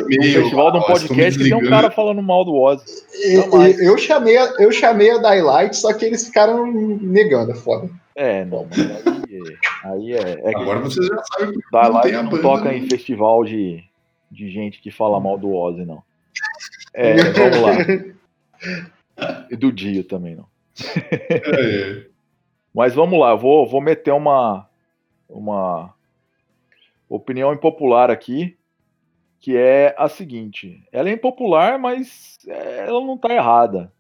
e-mail, 0.10 0.34
festival 0.42 0.72
de 0.72 0.78
um 0.78 0.82
podcast 0.82 1.38
que 1.38 1.50
tem 1.50 1.54
um 1.54 1.70
cara 1.70 1.92
falando 1.92 2.22
mal 2.24 2.46
do 2.46 2.56
Ozzy. 2.56 2.86
E- 3.26 3.36
Jamais. 3.42 3.78
e- 3.80 3.86
eu, 3.86 3.98
chamei 3.98 4.38
a, 4.38 4.46
eu 4.60 4.72
chamei 4.72 5.12
a 5.12 5.18
Daylight, 5.18 5.76
só 5.76 5.92
que 5.94 6.06
eles 6.06 6.26
ficaram 6.26 6.66
negando, 6.68 7.52
é 7.52 7.56
foda. 7.56 7.90
É, 8.16 8.46
não, 8.46 8.66
aí, 8.74 9.54
aí 9.84 10.14
é, 10.14 10.40
é 10.46 10.50
que 10.54 10.56
Agora 10.62 10.80
vocês 10.80 11.06
já 11.06 11.22
sabem 11.38 11.54
que 11.60 11.60
da 11.70 11.90
não 12.24 12.32
não 12.32 12.42
toca 12.42 12.74
em 12.74 12.88
festival 12.88 13.44
de, 13.44 13.84
de 14.32 14.50
gente 14.50 14.82
que 14.82 14.90
fala 14.90 15.20
mal 15.20 15.38
do 15.38 15.54
Ozzy, 15.54 15.84
não. 15.84 16.02
É, 16.94 17.16
vamos 17.36 17.60
lá. 17.60 18.15
E 19.50 19.56
do 19.56 19.72
Dio 19.72 20.04
também, 20.04 20.36
não. 20.36 20.46
É, 21.58 22.06
Mas 22.74 22.94
vamos 22.94 23.18
lá, 23.18 23.34
vou, 23.34 23.66
vou 23.66 23.80
meter 23.80 24.12
uma, 24.12 24.68
uma 25.30 25.94
opinião 27.08 27.54
impopular 27.54 28.12
aqui, 28.12 28.58
que 29.40 29.56
é 29.56 29.96
a 29.98 30.10
seguinte: 30.10 30.84
ela 30.92 31.10
é 31.10 31.14
impopular, 31.14 31.80
mas 31.80 32.38
é, 32.48 32.88
ela 32.88 33.00
não 33.00 33.18
tá 33.18 33.34
errada. 33.34 33.92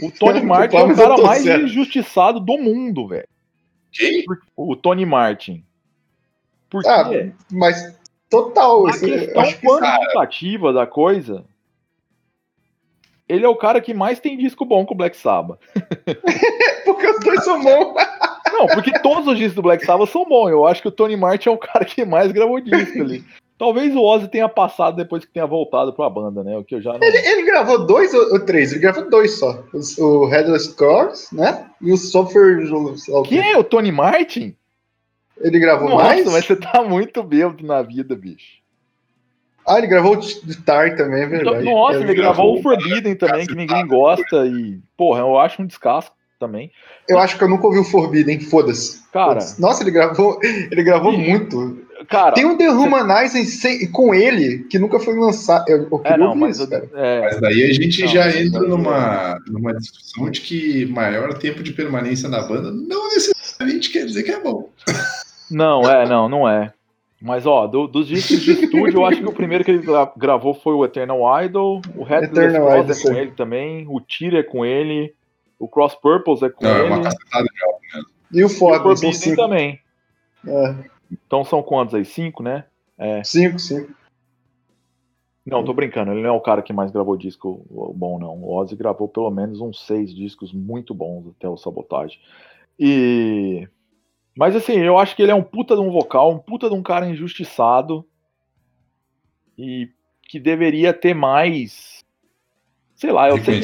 O 0.00 0.10
Tony 0.12 0.40
Martin 0.46 0.76
é 0.76 0.78
o 0.78 0.82
palmas 0.82 0.98
eu 0.98 1.08
cara 1.08 1.22
mais 1.22 1.42
certo. 1.42 1.64
injustiçado 1.64 2.38
do 2.38 2.56
mundo, 2.58 3.08
velho. 3.08 3.28
Quem? 3.90 4.24
O 4.56 4.76
Tony 4.76 5.04
Martin. 5.04 5.64
Por 6.70 6.82
quê? 6.82 6.88
Ah, 6.88 7.32
Mas 7.50 7.98
total. 8.28 8.86
A 8.86 8.92
questão 8.92 9.44
que 9.44 9.66
quantitativa 9.66 10.72
da 10.72 10.86
coisa, 10.86 11.44
ele 13.28 13.44
é 13.44 13.48
o 13.48 13.56
cara 13.56 13.80
que 13.80 13.92
mais 13.94 14.18
tem 14.20 14.36
disco 14.36 14.64
bom 14.64 14.84
com 14.86 14.94
o 14.94 14.96
Black 14.96 15.16
Sabbath. 15.16 15.58
porque 16.84 17.06
os 17.06 17.20
dois 17.20 17.44
são 17.44 17.60
bons. 17.62 17.94
Não, 18.52 18.66
porque 18.66 18.98
todos 19.00 19.26
os 19.28 19.36
discos 19.36 19.54
do 19.56 19.62
Black 19.62 19.84
Sabbath 19.84 20.08
são 20.10 20.24
bons. 20.24 20.48
Eu 20.50 20.66
acho 20.66 20.82
que 20.82 20.88
o 20.88 20.92
Tony 20.92 21.16
Martin 21.16 21.48
é 21.48 21.52
o 21.52 21.58
cara 21.58 21.84
que 21.84 22.04
mais 22.04 22.32
gravou 22.32 22.60
disco 22.60 23.00
ali. 23.00 23.24
Talvez 23.58 23.94
o 23.94 24.00
Ozzy 24.02 24.28
tenha 24.28 24.48
passado 24.48 24.96
depois 24.96 25.24
que 25.24 25.32
tenha 25.32 25.44
voltado 25.46 25.92
pra 25.92 26.08
banda, 26.08 26.44
né? 26.44 26.56
O 26.56 26.62
que 26.62 26.76
eu 26.76 26.80
já 26.80 26.92
não. 26.92 27.00
Ele 27.02 27.42
gravou 27.42 27.84
dois 27.86 28.14
ou, 28.14 28.38
três? 28.44 28.70
Ele 28.70 28.80
gravou 28.80 29.10
dois 29.10 29.36
só. 29.36 29.64
Os- 29.74 29.98
O 29.98 30.26
Headless 30.26 30.72
Corps, 30.76 31.28
né? 31.32 31.66
E 31.82 31.92
o 31.92 31.96
Software. 31.96 32.62
Quem 33.26 33.50
é 33.52 33.58
o 33.58 33.64
Tony 33.64 33.90
Martin? 33.90 34.54
Ele 35.40 35.58
gravou 35.58 35.88
Nossa, 35.88 36.04
mais? 36.04 36.24
mas 36.26 36.46
você 36.46 36.54
tá 36.56 36.82
muito 36.82 37.22
bêbado 37.22 37.64
na 37.66 37.82
vida, 37.82 38.14
bicho. 38.14 38.57
Ah, 39.68 39.78
ele 39.78 39.86
gravou 39.86 40.16
o 40.16 40.22
Star 40.22 40.96
também, 40.96 41.22
é 41.22 41.26
verdade. 41.26 41.64
Nossa, 41.64 41.98
É, 41.98 42.02
ele 42.02 42.14
gravou 42.14 42.58
o 42.58 42.62
Forbidden 42.62 43.14
também, 43.16 43.46
que 43.46 43.54
ninguém 43.54 43.86
gosta. 43.86 44.46
E, 44.46 44.78
porra, 44.96 45.20
eu 45.20 45.38
acho 45.38 45.60
um 45.62 45.66
descasco 45.66 46.14
também. 46.40 46.70
Eu 47.08 47.18
acho 47.18 47.36
que 47.36 47.44
eu 47.44 47.48
nunca 47.48 47.66
ouvi 47.66 47.78
o 47.80 47.84
Forbidden, 47.84 48.40
foda-se. 48.40 49.02
Cara, 49.12 49.28
Foda-se. 49.40 49.60
Nossa, 49.60 49.82
ele 49.82 49.90
gravou, 49.90 50.38
ele 50.70 50.82
gravou 50.82 51.12
Sim. 51.12 51.28
muito. 51.28 51.78
cara. 52.08 52.32
Tem 52.34 52.44
um 52.46 52.56
The 52.56 52.70
Humanizer 52.70 53.44
sem- 53.46 53.90
com 53.90 54.14
ele, 54.14 54.60
que 54.70 54.78
nunca 54.78 55.00
foi 55.00 55.18
lançado. 55.18 55.64
Eu, 55.68 55.88
eu 55.90 56.00
É, 56.04 56.16
não, 56.16 56.34
mas. 56.34 56.56
isso, 56.58 56.68
cara. 56.68 56.88
É, 56.94 57.20
Mas 57.22 57.40
daí 57.40 57.62
a 57.64 57.72
gente 57.72 58.02
Não, 58.02 58.08
já 58.08 58.24
não, 58.30 58.36
entra 58.40 58.60
não. 58.60 58.68
numa, 58.68 59.38
numa 59.48 59.74
discussão 59.74 60.30
de 60.30 60.40
que 60.40 60.86
maior 60.86 61.34
tempo 61.34 61.62
de 61.62 61.72
permanência 61.72 62.28
na 62.28 62.40
banda 62.42 62.70
não 62.70 63.08
necessariamente 63.08 63.90
quer 63.90 64.06
dizer 64.06 64.22
que 64.22 64.30
é 64.30 64.40
bom. 64.40 64.68
Não, 65.50 65.82
é, 65.90 66.06
não, 66.08 66.28
não 66.28 66.48
é. 66.48 66.72
Mas, 67.20 67.46
ó, 67.46 67.66
do- 67.66 67.88
dos 67.88 68.06
discos 68.06 68.40
de 68.40 68.52
estúdio, 68.52 69.00
eu 69.00 69.04
acho 69.06 69.20
que 69.20 69.26
o 69.28 69.32
primeiro 69.32 69.64
que 69.64 69.70
ele 69.72 69.82
gra- 69.82 70.12
gravou 70.16 70.54
foi 70.54 70.72
o 70.74 70.84
Eternal 70.84 71.20
Idol, 71.44 71.80
o 71.96 72.04
Headless 72.04 72.56
Cross 72.56 72.90
é 72.90 73.08
com 73.08 73.14
ele 73.16 73.30
também, 73.32 73.86
o 73.88 74.00
Tyr 74.00 74.36
é 74.36 74.42
com 74.44 74.64
ele, 74.64 75.12
o 75.58 75.66
Cross 75.66 75.96
Purples 75.96 76.42
é 76.42 76.48
com 76.48 76.64
Não, 76.64 76.70
é 76.70 76.78
ele, 76.80 76.88
uma 76.88 77.02
cacetada 77.02 77.44
de 77.44 78.38
E 78.38 78.38
o 78.38 78.40
e 78.42 78.44
o 78.44 78.48
Forbidden, 78.48 78.78
são 78.78 78.82
Forbidden 78.82 79.12
cinco. 79.14 79.36
também. 79.36 79.80
É, 80.46 80.74
Então 81.10 81.44
são 81.44 81.60
quantos 81.62 81.94
aí? 81.94 82.04
Cinco, 82.04 82.42
né? 82.42 82.64
É. 82.96 83.22
cinco, 83.24 83.58
cinco. 83.58 83.92
Não, 85.44 85.64
tô 85.64 85.72
brincando, 85.72 86.12
ele 86.12 86.20
não 86.20 86.28
é 86.28 86.32
o 86.32 86.40
cara 86.42 86.60
que 86.62 86.72
mais 86.74 86.90
gravou 86.90 87.16
disco 87.16 87.64
bom, 87.96 88.18
não. 88.18 88.36
O 88.36 88.54
Ozzy 88.54 88.76
gravou 88.76 89.08
pelo 89.08 89.30
menos 89.30 89.60
uns 89.60 89.84
seis 89.86 90.14
discos 90.14 90.52
muito 90.52 90.92
bons 90.94 91.26
até 91.36 91.48
o 91.48 91.56
Sabotage. 91.56 92.20
E. 92.78 93.66
Mas 94.38 94.54
assim, 94.54 94.74
eu 94.78 94.96
acho 94.96 95.16
que 95.16 95.22
ele 95.22 95.32
é 95.32 95.34
um 95.34 95.42
puta 95.42 95.74
de 95.74 95.80
um 95.80 95.90
vocal, 95.90 96.30
um 96.30 96.38
puta 96.38 96.68
de 96.68 96.74
um 96.76 96.82
cara 96.82 97.08
injustiçado. 97.08 98.06
E 99.58 99.88
que 100.22 100.38
deveria 100.38 100.92
ter 100.92 101.12
mais. 101.12 102.04
Sei 102.94 103.10
lá, 103.10 103.28
eu 103.28 103.38
sei. 103.42 103.60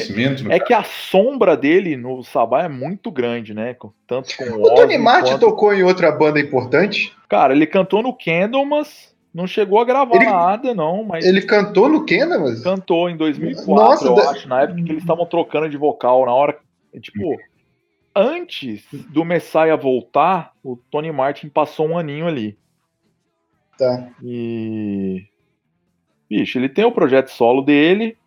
É 0.49 0.59
que 0.59 0.73
a 0.73 0.83
sombra 0.83 1.55
dele 1.55 1.95
no 1.95 2.21
Sabá 2.23 2.63
é 2.63 2.67
muito 2.69 3.09
grande, 3.09 3.53
né? 3.53 3.73
Tanto 4.05 4.35
com 4.35 4.43
o 4.43 4.63
O 4.63 4.75
Tony 4.75 4.97
Martin 4.97 5.31
quanto- 5.31 5.41
tocou 5.45 5.73
em 5.73 5.83
outra 5.83 6.11
banda 6.11 6.39
importante? 6.41 7.13
Cara, 7.29 7.53
ele 7.53 7.65
cantou 7.65 8.01
no 8.03 8.13
Candlemas, 8.13 9.15
não 9.33 9.47
chegou 9.47 9.79
a 9.79 9.85
gravar 9.85 10.15
Ele- 10.17 10.25
nada, 10.25 10.73
não, 10.73 11.05
mas. 11.05 11.23
Ele 11.25 11.41
cantou 11.41 11.87
no 11.87 12.03
Kenda, 12.05 12.37
mas. 12.37 12.61
cantou 12.61 13.09
em 13.09 13.15
2004, 13.15 13.73
Nossa, 13.73 14.05
eu 14.07 14.15
da- 14.15 14.31
acho, 14.31 14.47
na 14.49 14.61
época 14.63 14.81
que 14.83 14.91
eles 14.91 15.03
estavam 15.03 15.25
trocando 15.25 15.69
de 15.69 15.77
vocal, 15.77 16.25
na 16.25 16.33
hora, 16.33 16.57
tipo, 17.01 17.37
antes 18.15 18.85
do 19.09 19.25
Messiah 19.25 19.75
voltar, 19.75 20.53
o 20.63 20.77
Tony 20.77 21.11
Martin 21.11 21.49
passou 21.49 21.87
um 21.89 21.97
aninho 21.97 22.27
ali. 22.27 22.57
Tá. 23.77 24.09
E 24.23 25.25
bicho, 26.29 26.57
ele 26.57 26.69
tem 26.69 26.85
o 26.85 26.91
projeto 26.91 27.27
solo 27.29 27.61
dele, 27.61 28.17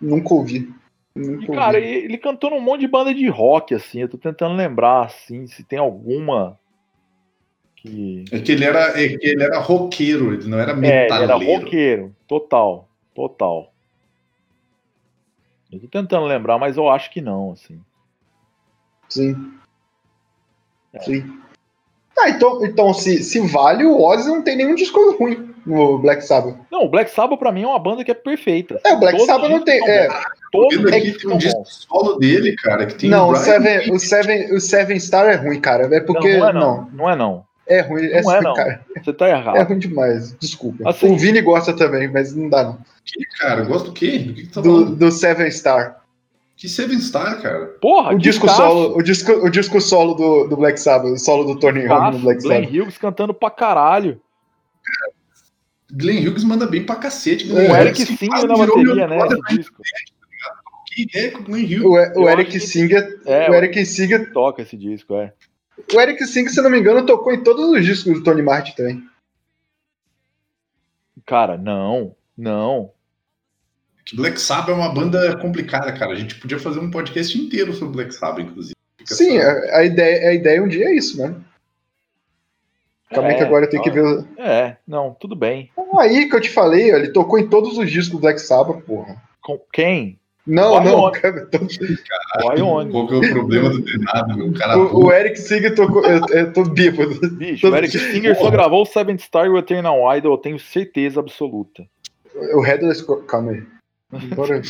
Nunca 0.00 0.32
ouvi. 0.34 0.72
e 1.14 1.18
Nunca 1.20 1.52
cara, 1.52 1.76
ouvi. 1.78 1.88
ele 1.88 2.04
ele 2.06 2.18
cantou 2.18 2.50
num 2.50 2.60
monte 2.60 2.80
de 2.80 2.88
banda 2.88 3.12
de 3.14 3.28
rock 3.28 3.74
assim, 3.74 4.00
eu 4.00 4.08
tô 4.08 4.16
tentando 4.16 4.54
lembrar 4.56 5.04
assim, 5.04 5.46
se 5.46 5.62
tem 5.64 5.78
alguma 5.78 6.58
que 7.76 8.24
É 8.32 8.40
que 8.40 8.52
ele 8.52 8.64
era, 8.64 9.00
é 9.00 9.08
que 9.16 9.26
ele 9.26 9.42
era 9.42 9.58
roqueiro, 9.58 10.32
ele 10.34 10.48
não 10.48 10.58
era 10.58 10.72
É, 10.72 10.76
ele 10.76 10.86
era 10.86 11.20
metaleiro. 11.20 11.60
roqueiro, 11.64 12.16
total, 12.26 12.88
total. 13.14 13.72
Eu 15.70 15.80
tô 15.80 15.88
tentando 15.88 16.26
lembrar, 16.26 16.58
mas 16.58 16.76
eu 16.78 16.88
acho 16.88 17.10
que 17.10 17.20
não, 17.20 17.52
assim. 17.52 17.78
Sim. 19.08 19.52
É. 20.92 21.00
Sim. 21.00 21.38
Ah, 22.18 22.30
então, 22.30 22.64
então 22.64 22.92
se, 22.92 23.22
se 23.22 23.38
vale, 23.40 23.84
o 23.84 24.00
Ozzy 24.02 24.28
não 24.28 24.42
tem 24.42 24.56
nenhum 24.56 24.74
disco 24.74 25.16
ruim 25.18 25.54
no 25.64 25.98
Black 25.98 26.24
Sabbath. 26.24 26.56
Não, 26.70 26.84
o 26.84 26.88
Black 26.88 27.10
Sabbath 27.10 27.38
pra 27.38 27.52
mim 27.52 27.62
é 27.62 27.66
uma 27.66 27.78
banda 27.78 28.02
que 28.02 28.10
é 28.10 28.14
perfeita. 28.14 28.80
É, 28.84 28.92
o 28.94 28.98
Black 28.98 29.18
Todos 29.18 29.26
Sabbath 29.26 29.50
não 29.50 29.62
tem. 29.64 29.88
É, 29.88 30.08
os 30.54 30.76
aqui 30.86 31.00
discos 31.02 31.22
tem 31.22 31.32
um 31.32 31.38
disco 31.38 31.62
solo 31.66 32.16
dele, 32.16 32.56
cara, 32.56 32.86
que 32.86 32.94
tem 32.94 33.10
não, 33.10 33.28
o 33.28 33.32
Brian 33.32 33.42
Seven, 33.44 33.92
o, 33.92 33.98
Seven, 34.00 34.54
o 34.54 34.60
Seven 34.60 34.98
Star 34.98 35.26
é 35.26 35.36
ruim, 35.36 35.60
cara. 35.60 35.94
É 35.94 36.00
porque. 36.00 36.38
não, 36.38 36.40
não 36.40 36.48
é 36.48 36.52
não, 36.52 36.60
não. 36.60 36.90
Não 36.92 37.10
é 37.10 37.16
não. 37.16 37.44
é 37.66 37.80
ruim. 37.82 38.06
É, 38.06 38.22
Não 38.22 38.32
é 38.32 38.36
assim, 38.36 38.44
não. 38.44 38.54
cara. 38.54 38.80
Você 39.04 39.12
tá 39.12 39.28
É 39.28 39.30
errado. 39.32 39.68
ruim 39.68 39.78
demais. 39.78 40.32
Desculpa. 40.40 40.88
Assim- 40.90 41.12
o 41.12 41.16
Vini 41.16 41.40
gosta 41.40 41.72
também, 41.72 42.08
mas 42.10 42.34
não 42.34 42.48
dá, 42.48 42.64
não. 42.64 42.78
Que, 43.04 43.24
cara, 43.38 43.62
gosta 43.62 43.88
do 43.88 43.92
quê? 43.92 44.18
Do 44.18 44.34
que, 44.34 44.42
que 44.46 44.52
tá 44.52 44.60
Do, 44.60 44.96
do 44.96 45.12
Seven 45.12 45.50
Star. 45.50 46.00
Que 46.58 46.68
Seven 46.68 47.00
Star, 47.00 47.40
cara. 47.40 47.66
Porra, 47.80 48.14
O 48.14 48.18
disco 48.18 48.48
solo, 48.48 48.98
o 48.98 49.00
disco, 49.02 49.30
o 49.32 49.48
disco 49.48 49.80
solo 49.80 50.14
do, 50.14 50.48
do 50.48 50.56
Black 50.56 50.78
Sabbath, 50.80 51.12
o 51.12 51.16
solo 51.18 51.44
do 51.44 51.60
Tony 51.60 51.86
Hawk 51.86 52.16
no 52.18 52.18
descasso, 52.18 52.22
Black 52.24 52.42
Glenn 52.42 52.64
Sabbath. 52.64 52.74
Hughes 52.82 52.98
cantando 52.98 53.32
pra 53.32 53.48
caralho. 53.50 54.20
Glenn 55.92 56.26
Hughes 56.26 56.42
manda 56.42 56.66
bem 56.66 56.84
pra 56.84 56.96
cacete. 56.96 57.44
O 57.46 57.54
Glenn 57.54 57.72
É, 57.76 57.80
Eric 57.82 58.02
Hughes 58.02 58.18
Singer 58.18 58.46
na 58.46 58.56
bateria, 58.56 59.06
né? 59.06 59.18
Que 60.88 61.02
ideia 61.02 61.30
com 61.30 61.38
o 61.38 61.44
Glenn 61.44 61.64
Hughes. 61.64 61.80
O, 61.84 61.90
o 61.92 61.96
Eu 62.24 62.28
Eric 62.28 62.50
que- 62.50 62.60
Singer, 62.60 63.20
É, 63.24 63.48
o 63.48 63.54
Eric 63.54 63.86
Singer, 63.86 64.32
toca 64.32 64.60
esse 64.62 64.76
disco, 64.76 65.14
é. 65.14 65.32
o 65.94 66.00
Eric 66.00 66.26
Singer, 66.26 66.50
se 66.52 66.58
eu 66.58 66.64
não 66.64 66.70
me 66.70 66.80
engano, 66.80 67.06
tocou 67.06 67.32
em 67.32 67.40
todos 67.40 67.68
os 67.70 67.84
discos 67.86 68.14
do 68.14 68.22
Tony 68.24 68.42
Martin 68.42 68.74
também. 68.74 69.02
Cara, 71.24 71.56
não, 71.56 72.16
não. 72.36 72.90
Que 74.08 74.16
Black 74.16 74.40
Sabbath 74.40 74.70
é 74.70 74.72
uma 74.72 74.88
banda 74.88 75.36
complicada, 75.36 75.92
cara. 75.92 76.12
A 76.12 76.16
gente 76.16 76.34
podia 76.36 76.58
fazer 76.58 76.80
um 76.80 76.90
podcast 76.90 77.36
inteiro 77.38 77.72
sobre 77.74 77.94
Black 77.96 78.14
Sabbath, 78.14 78.44
inclusive. 78.46 78.74
Fica 78.96 79.14
Sim, 79.14 79.38
só- 79.40 79.46
a, 79.46 79.76
a 79.78 79.84
ideia, 79.84 80.30
a 80.30 80.32
ideia 80.34 80.62
um 80.62 80.68
dia 80.68 80.86
é 80.86 80.94
isso, 80.94 81.18
né? 81.20 81.34
Também 83.10 83.32
É, 83.32 83.34
que 83.34 83.42
agora 83.42 83.66
tem 83.66 83.80
que 83.80 83.90
ó, 83.90 83.92
ver. 83.92 84.24
É, 84.38 84.76
não, 84.86 85.14
tudo 85.18 85.34
bem. 85.34 85.70
Aí 85.98 86.28
que 86.28 86.36
eu 86.36 86.40
te 86.40 86.50
falei, 86.50 86.92
ó, 86.92 86.96
ele 86.96 87.08
tocou 87.10 87.38
em 87.38 87.48
todos 87.48 87.76
os 87.78 87.90
discos 87.90 88.10
do 88.10 88.18
Black 88.18 88.40
Sabbath, 88.40 88.82
porra. 88.84 89.16
Com 89.42 89.58
quem? 89.72 90.18
Não, 90.46 90.82
não, 90.82 91.10
cara. 91.12 91.44
tô- 91.46 91.58
O 92.46 92.52
Ione. 92.54 92.90
Qual 92.90 93.06
que 93.08 93.14
é 93.14 93.16
o 93.18 93.30
problema 93.30 93.70
do 93.70 93.80
Denado, 93.82 94.36
meu? 94.36 94.46
O 94.48 94.54
cara 94.54 94.78
O, 94.78 95.04
o 95.06 95.12
Eric 95.12 95.38
Singer 95.38 95.74
tocou. 95.74 96.02
Eu, 96.04 96.20
eu 96.30 96.52
tô 96.52 96.64
bêbado. 96.64 97.14
Bicho, 97.30 97.68
o 97.68 97.76
Eric 97.76 97.98
Singer 97.98 98.38
só 98.38 98.50
gravou 98.50 98.82
o 98.82 98.86
Seventh 98.86 99.20
Star 99.20 99.44
e 99.46 99.50
o 99.50 99.58
Eternal 99.58 100.16
Idol, 100.16 100.32
eu 100.32 100.38
tenho 100.38 100.58
certeza 100.58 101.20
absoluta. 101.20 101.84
O 102.54 102.60
Headless. 102.62 103.04
Calma 103.26 103.52
aí. 103.52 103.62
Bora. 104.34 104.62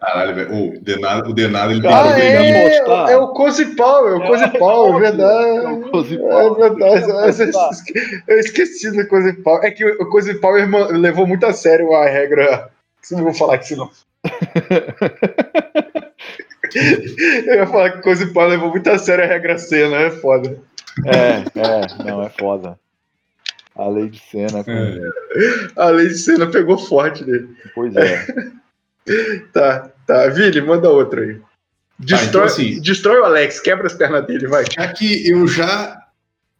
Caralho, 0.00 0.34
velho. 0.34 0.54
O 0.54 0.80
Denado, 0.80 1.30
o 1.30 1.34
Denado 1.34 1.72
ele 1.72 1.82
Cara, 1.82 2.14
Ah, 2.14 2.20
é, 2.20 2.52
mostrar. 2.52 3.10
é 3.10 3.16
o 3.16 3.28
Cozy 3.28 3.74
Power, 3.76 4.12
é 4.12 4.16
o 4.16 4.26
Cozy 4.26 4.58
Power, 4.58 4.96
é 4.96 5.00
verdade. 5.00 5.56
É 5.56 5.68
o 5.68 5.90
Cozy 5.90 6.16
É 6.16 7.30
verdade. 7.30 7.82
Eu 8.28 8.38
esqueci 8.38 8.90
do 8.92 9.06
Cozy 9.08 9.32
Power. 9.34 9.64
É 9.64 9.70
que 9.70 9.84
o 9.84 10.68
ma- 10.68 10.86
levou 10.86 11.26
muito 11.26 11.44
a 11.46 11.52
sério 11.52 11.92
a 11.94 12.06
regra. 12.06 12.70
Não 13.10 13.22
vou 13.24 13.34
falar 13.34 13.54
aqui, 13.54 13.74
não. 13.76 13.90
Eu 17.46 17.54
ia 17.54 17.66
falar 17.66 17.90
que 17.92 17.98
o 17.98 18.02
Cozy 18.02 18.26
Power 18.32 18.50
levou 18.50 18.70
muito 18.70 18.88
a 18.90 18.98
sério 18.98 19.24
a 19.24 19.26
regra 19.26 19.56
C, 19.58 19.88
né? 19.88 20.06
É 20.06 20.10
foda. 20.10 20.58
É, 21.04 21.44
é, 21.58 22.04
não, 22.04 22.22
é 22.22 22.28
foda. 22.30 22.78
A 23.76 23.88
lei 23.88 24.08
de 24.08 24.20
cena, 24.30 24.64
É. 24.66 25.00
A 25.76 25.90
lei 25.90 26.08
de 26.08 26.14
cena 26.16 26.46
pegou 26.50 26.78
forte 26.78 27.24
dele. 27.24 27.48
pois 27.74 27.94
é. 27.96 28.26
Tá, 29.52 29.88
tá. 30.06 30.26
Vini, 30.30 30.60
manda 30.60 30.90
outra 30.90 31.20
aí. 31.22 31.40
Destrói, 31.98 32.28
então, 32.28 32.42
assim- 32.42 32.80
destrói 32.80 33.20
o 33.20 33.24
Alex, 33.24 33.60
quebra 33.60 33.86
as 33.86 33.94
pernas 33.94 34.26
dele, 34.26 34.48
vai. 34.48 34.64
Já 34.70 34.92
que 34.92 35.28
eu 35.30 35.46
já 35.46 35.96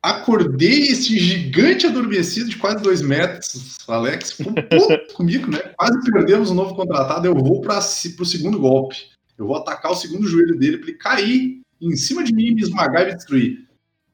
acordei 0.02 0.82
esse 0.84 1.18
gigante 1.18 1.86
adormecido 1.86 2.48
de 2.48 2.56
quase 2.56 2.80
dois 2.82 3.02
metros, 3.02 3.78
Alex, 3.88 4.32
ficou 4.32 4.52
um 4.52 4.54
pouco 4.62 4.96
comigo, 5.14 5.50
né? 5.50 5.58
Quase 5.76 6.10
perdemos 6.12 6.50
o 6.50 6.54
novo 6.54 6.74
contratado. 6.76 7.26
Eu 7.26 7.34
vou 7.34 7.60
para 7.60 7.78
o 7.78 8.24
segundo 8.24 8.58
golpe. 8.60 8.96
Eu 9.36 9.46
vou 9.48 9.56
atacar 9.56 9.90
o 9.90 9.96
segundo 9.96 10.26
joelho 10.26 10.56
dele 10.56 10.78
para 10.78 10.88
ele 10.88 10.98
cair 10.98 11.60
em 11.82 11.96
cima 11.96 12.22
de 12.22 12.32
mim, 12.32 12.54
me 12.54 12.62
esmagar 12.62 13.02
e 13.02 13.06
me 13.06 13.14
destruir. 13.16 13.66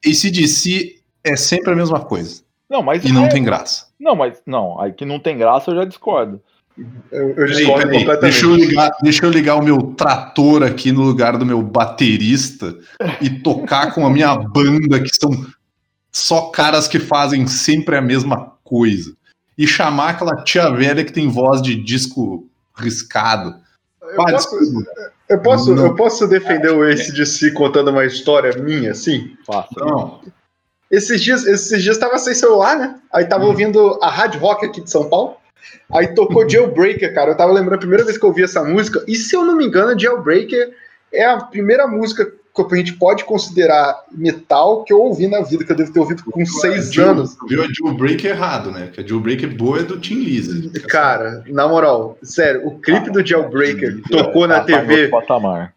ACDC 0.05 0.97
é 1.23 1.37
sempre 1.37 1.71
a 1.73 1.77
mesma 1.77 2.01
coisa. 2.01 2.43
Não, 2.73 2.83
mas 2.83 3.05
E 3.05 3.13
não 3.13 3.27
é- 3.27 3.29
tem 3.29 3.45
graça. 3.45 3.85
Não, 4.01 4.17
mas 4.17 4.41
não, 4.47 4.81
aí 4.81 4.93
que 4.95 5.05
não 5.05 5.21
tem 5.21 5.37
graça 5.37 5.71
eu 5.71 5.77
já 5.77 5.85
discordo. 5.85 6.41
Eu, 7.13 7.35
eu 7.37 7.45
discordo 7.47 7.83
peraí, 7.83 7.99
completamente. 7.99 8.21
deixa, 8.33 8.47
eu 8.47 8.57
ligar, 8.57 8.91
deixa 9.03 9.27
eu 9.27 9.31
ligar 9.31 9.57
o 9.57 9.63
meu 9.63 9.83
trator 9.95 10.63
aqui 10.63 10.91
no 10.91 11.03
lugar 11.03 11.37
do 11.37 11.45
meu 11.45 11.61
baterista 11.63 12.75
e 13.21 13.29
tocar 13.29 13.95
com 13.95 14.07
a 14.07 14.11
minha 14.11 14.35
banda, 14.49 14.99
que 14.99 15.15
são 15.15 15.31
só 16.11 16.47
caras 16.49 16.89
que 16.89 16.99
fazem 16.99 17.47
sempre 17.47 17.95
a 17.95 18.01
mesma 18.01 18.53
coisa. 18.65 19.15
E 19.59 19.67
chamar 19.67 20.11
aquela 20.11 20.43
tia 20.43 20.71
velha 20.71 21.05
que 21.05 21.13
tem 21.13 21.29
voz 21.29 21.61
de 21.61 21.75
disco 21.77 22.49
riscado. 22.75 23.55
Eu 24.01 24.17
Vai, 24.17 24.33
posso, 24.33 24.57
eu, 25.29 25.43
posso, 25.43 25.73
eu 25.75 25.95
posso 25.95 26.27
defender 26.27 26.71
o 26.71 26.83
ACDC 26.83 27.51
contando 27.53 27.91
uma 27.91 28.07
história 28.07 28.57
minha, 28.63 28.93
assim? 28.93 29.37
Não, 29.77 30.21
Esses 30.93 31.23
dias, 31.23 31.47
esses 31.47 31.83
dias 31.83 31.97
tava 31.97 32.19
sem 32.19 32.35
celular, 32.35 32.77
né? 32.79 32.97
Aí 33.13 33.25
tava 33.25 33.47
ouvindo 33.47 33.99
a 34.03 34.11
Hard 34.11 34.35
Rock 34.37 34.67
aqui 34.67 34.83
de 34.83 34.91
São 34.91 35.09
Paulo. 35.09 35.37
Aí 35.91 36.09
tocou 36.09 36.47
Jailbreaker, 36.49 37.15
cara. 37.15 37.31
Eu 37.31 37.37
tava 37.37 37.51
lembrando 37.53 37.77
a 37.77 37.79
primeira 37.79 38.05
vez 38.05 38.19
que 38.19 38.25
eu 38.25 38.29
ouvi 38.29 38.43
essa 38.43 38.63
música. 38.63 39.03
E 39.09 39.17
se 39.17 39.35
eu 39.35 39.43
não 39.45 39.57
me 39.57 39.65
engano, 39.65 39.99
Jailbreaker 39.99 40.71
é 41.13 41.25
a 41.25 41.39
primeira 41.39 41.87
música 41.87 42.31
que 42.55 42.75
a 42.75 42.77
gente 42.77 42.93
pode 42.95 43.25
considerar 43.25 44.03
metal 44.13 44.85
que 44.85 44.93
eu 44.93 45.01
ouvi 45.01 45.27
na 45.27 45.41
vida, 45.41 45.65
que 45.65 45.73
eu 45.73 45.77
devo 45.77 45.91
ter 45.91 46.01
ouvido 46.01 46.23
com 46.25 46.45
seis 46.45 46.93
Jill- 46.93 47.09
anos. 47.09 47.35
Viu 47.49 47.63
a 47.63 47.67
Jailbreak 47.67 48.27
errado, 48.27 48.71
né? 48.71 48.91
Que 48.93 49.01
a 49.01 49.07
Jailbreak 49.07 49.47
boa 49.47 49.79
é 49.81 49.83
do 49.85 49.99
Tim 49.99 50.17
Lizzy. 50.17 50.69
Cara, 50.81 51.43
na 51.47 51.67
moral, 51.67 52.19
sério, 52.23 52.67
o 52.67 52.79
clipe 52.79 53.09
do 53.11 53.27
Jailbreaker 53.27 54.03
tocou 54.11 54.47
na 54.47 54.61
TV. 54.61 55.09
patamar. 55.09 55.73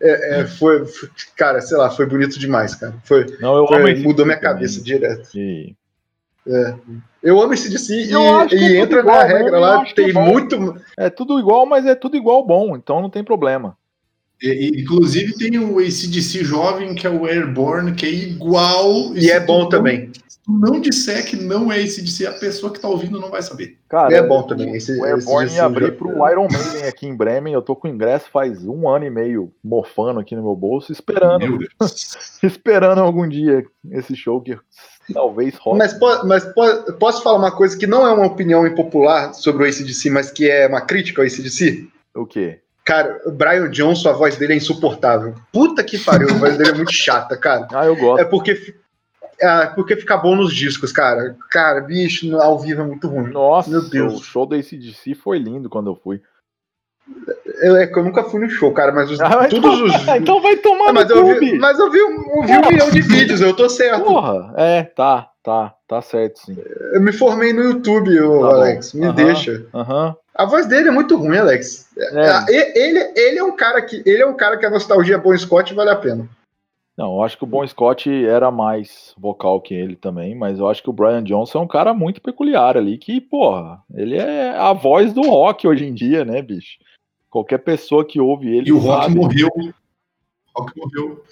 É, 0.00 0.46
foi, 0.46 0.84
foi- 0.86 1.08
cara, 1.36 1.60
sei 1.60 1.76
lá, 1.76 1.90
foi 1.90 2.06
bonito 2.06 2.38
demais, 2.38 2.74
cara. 2.74 2.94
Foi, 3.04 3.26
Não, 3.40 3.56
eu 3.56 3.66
foi- 3.66 3.94
mudou 3.96 4.24
minha 4.26 4.36
também, 4.38 4.52
cabeça 4.54 4.82
direto. 4.82 5.28
que- 5.30 5.74
Eu 7.22 7.40
amo 7.40 7.54
esse 7.54 7.68
DC 7.68 7.92
e, 7.92 8.10
e 8.12 8.76
é 8.76 8.76
entra 8.80 9.00
igual 9.00 9.16
na 9.16 9.24
regra 9.24 9.56
eu 9.56 9.60
lá, 9.60 9.82
é 9.82 9.92
tem 9.94 10.12
bom. 10.12 10.22
muito. 10.24 10.76
É 10.96 11.10
tudo 11.10 11.38
igual, 11.40 11.66
mas 11.66 11.84
é 11.86 11.94
tudo 11.94 12.16
igual 12.16 12.46
bom, 12.46 12.76
então 12.76 13.02
não 13.02 13.10
tem 13.10 13.24
problema. 13.24 13.76
E- 14.40 14.68
e, 14.76 14.82
inclusive 14.82 15.34
tem 15.34 15.58
o 15.58 15.78
ACDC 15.80 16.44
jovem, 16.44 16.94
que 16.94 17.06
é 17.06 17.10
o 17.10 17.26
Airborne, 17.26 17.94
que 17.94 18.06
é 18.06 18.10
igual. 18.10 19.16
E 19.16 19.30
é 19.30 19.40
bom 19.40 19.68
também. 19.68 20.12
Não 20.48 20.80
disser 20.80 21.26
que 21.26 21.34
não 21.36 21.72
é 21.72 21.80
ACDC, 21.80 22.26
a 22.26 22.32
pessoa 22.32 22.72
que 22.72 22.78
tá 22.78 22.88
ouvindo 22.88 23.18
não 23.20 23.30
vai 23.30 23.42
saber. 23.42 23.78
Cara, 23.88 24.14
É 24.14 24.22
bom 24.22 24.42
também. 24.44 24.74
Esse, 24.76 24.92
O 24.92 24.94
esse 25.04 25.06
Airborne 25.06 25.46
DC 25.48 25.56
ia 25.56 25.64
abrir 25.64 25.86
já- 25.86 25.92
pro 25.92 26.30
Iron 26.30 26.46
Maiden 26.50 26.88
aqui 26.88 27.06
em 27.06 27.16
Bremen. 27.16 27.52
Eu 27.54 27.62
tô 27.62 27.74
com 27.74 27.88
o 27.88 27.90
ingresso 27.90 28.26
faz 28.32 28.64
um 28.66 28.88
ano 28.88 29.04
e 29.04 29.10
meio 29.10 29.52
mofando 29.62 30.20
aqui 30.20 30.36
no 30.36 30.42
meu 30.42 30.54
bolso, 30.54 30.92
esperando, 30.92 31.40
Meu 31.48 31.58
esperando 32.42 33.00
algum 33.00 33.28
dia 33.28 33.64
esse 33.90 34.14
show 34.14 34.40
que 34.40 34.56
talvez 35.12 35.54
role. 35.56 35.78
Mas, 35.78 35.92
po- 35.94 36.24
mas 36.26 36.44
po- 36.44 36.92
posso 36.98 37.22
falar 37.22 37.38
uma 37.38 37.52
coisa 37.52 37.76
que 37.76 37.86
não 37.86 38.06
é 38.06 38.12
uma 38.12 38.26
opinião 38.26 38.66
impopular 38.66 39.34
sobre 39.34 39.64
o 39.64 39.66
ACDC, 39.66 40.10
mas 40.10 40.30
que 40.30 40.48
é 40.50 40.66
uma 40.66 40.80
crítica 40.80 41.22
ao 41.22 41.26
ACDC? 41.26 41.88
O 42.14 42.24
quê? 42.26 42.60
Cara, 42.84 43.20
o 43.26 43.32
Brian 43.32 43.68
Johnson, 43.68 44.10
a 44.10 44.12
voz 44.12 44.36
dele 44.36 44.52
é 44.52 44.56
insuportável. 44.56 45.34
Puta 45.52 45.82
que 45.82 45.98
pariu, 45.98 46.30
a 46.30 46.34
voz 46.34 46.56
dele 46.56 46.70
é 46.70 46.74
muito 46.74 46.92
chata, 46.92 47.36
cara. 47.36 47.66
Ah, 47.72 47.84
eu 47.86 47.96
gosto. 47.96 48.20
É 48.20 48.24
porque, 48.24 48.76
é 49.40 49.66
porque 49.66 49.96
fica 49.96 50.16
bom 50.16 50.34
nos 50.36 50.54
discos, 50.54 50.92
cara. 50.92 51.36
Cara, 51.50 51.80
bicho, 51.80 52.36
ao 52.38 52.58
vivo 52.58 52.82
é 52.82 52.84
muito 52.84 53.08
ruim. 53.08 53.30
Nossa, 53.32 53.70
Meu 53.70 53.88
Deus. 53.88 54.20
o 54.20 54.22
show 54.24 54.46
da 54.46 54.56
ACDC 54.56 55.14
foi 55.14 55.38
lindo 55.38 55.68
quando 55.68 55.90
eu 55.90 55.96
fui. 55.96 56.20
Eu, 57.62 57.76
é 57.76 57.86
que 57.86 57.96
eu 57.98 58.02
nunca 58.04 58.24
fui 58.24 58.40
no 58.40 58.50
show, 58.50 58.72
cara, 58.72 58.92
mas 58.92 59.10
os- 59.10 59.20
Ah, 59.20 59.28
mas 59.36 59.48
todos 59.50 59.78
então, 59.78 59.84
os. 59.86 60.08
então 60.20 60.42
vai 60.42 60.56
tomar 60.56 60.88
É, 60.88 60.92
mas 60.92 61.08
no 61.08 61.14
eu 61.16 61.24
clube. 61.24 61.50
vi, 61.52 61.58
mas 61.58 61.78
eu 61.78 61.90
vi, 61.90 62.02
um- 62.02 62.42
vi 62.44 62.52
um 62.58 62.68
milhão 62.68 62.90
de 62.90 63.00
vídeos, 63.00 63.40
eu 63.40 63.54
tô 63.54 63.68
certo. 63.68 64.02
Porra, 64.04 64.52
é, 64.56 64.82
tá, 64.82 65.30
tá, 65.42 65.72
tá 65.86 66.02
certo 66.02 66.40
sim. 66.40 66.56
Eu 66.92 67.00
me 67.00 67.12
formei 67.12 67.52
no 67.52 67.62
YouTube, 67.62 68.20
ô, 68.20 68.40
Tá 68.40 68.46
bom. 68.48 68.52
Alex. 68.54 68.92
Me 68.92 69.06
Aham. 69.06 69.14
deixa. 69.14 69.66
Aham. 69.72 70.16
A 70.34 70.44
voz 70.44 70.66
dele 70.66 70.88
é 70.88 70.92
muito 70.92 71.16
ruim, 71.16 71.38
Alex. 71.38 71.88
É. 71.96 72.28
Ah, 72.28 72.44
e- 72.48 72.78
Ele, 72.78 73.12
ele 73.16 73.38
é 73.38 73.44
um 73.44 73.56
cara 73.56 73.80
que 73.80 74.02
ele 74.04 74.22
é 74.22 74.26
um 74.26 74.34
cara 74.36 74.56
que 74.58 74.66
a 74.66 74.70
nostalgia 74.70 75.16
Bon 75.16 75.34
Scott 75.38 75.72
vale 75.72 75.90
a 75.90 75.96
pena. 75.96 76.28
Não, 76.96 77.16
eu 77.16 77.22
acho 77.22 77.36
que 77.36 77.44
o 77.44 77.46
Bon 77.46 77.66
Scott 77.66 78.08
era 78.24 78.50
mais 78.50 79.14
vocal 79.18 79.60
que 79.60 79.74
ele 79.74 79.96
também, 79.96 80.34
mas 80.34 80.58
eu 80.58 80.66
acho 80.66 80.82
que 80.82 80.88
o 80.88 80.94
Brian 80.94 81.22
Johnson 81.22 81.58
é 81.58 81.62
um 81.62 81.68
cara 81.68 81.92
muito 81.92 82.22
peculiar 82.22 82.74
ali, 82.76 82.96
que, 82.96 83.20
porra, 83.20 83.82
ele 83.94 84.16
é 84.16 84.56
a 84.56 84.72
voz 84.72 85.12
do 85.12 85.20
rock 85.20 85.68
hoje 85.68 85.84
em 85.84 85.92
dia, 85.92 86.24
né, 86.24 86.40
bicho? 86.40 86.78
Qualquer 87.28 87.58
pessoa 87.58 88.02
que 88.02 88.18
ouve 88.18 88.48
ele 88.48 88.70
E 88.70 88.72
o 88.72 88.78
Rock 88.78 89.02
sabe. 89.02 89.14
morreu. 89.14 89.50
O 90.54 90.60
Rock 90.62 90.72
morreu. 90.74 91.22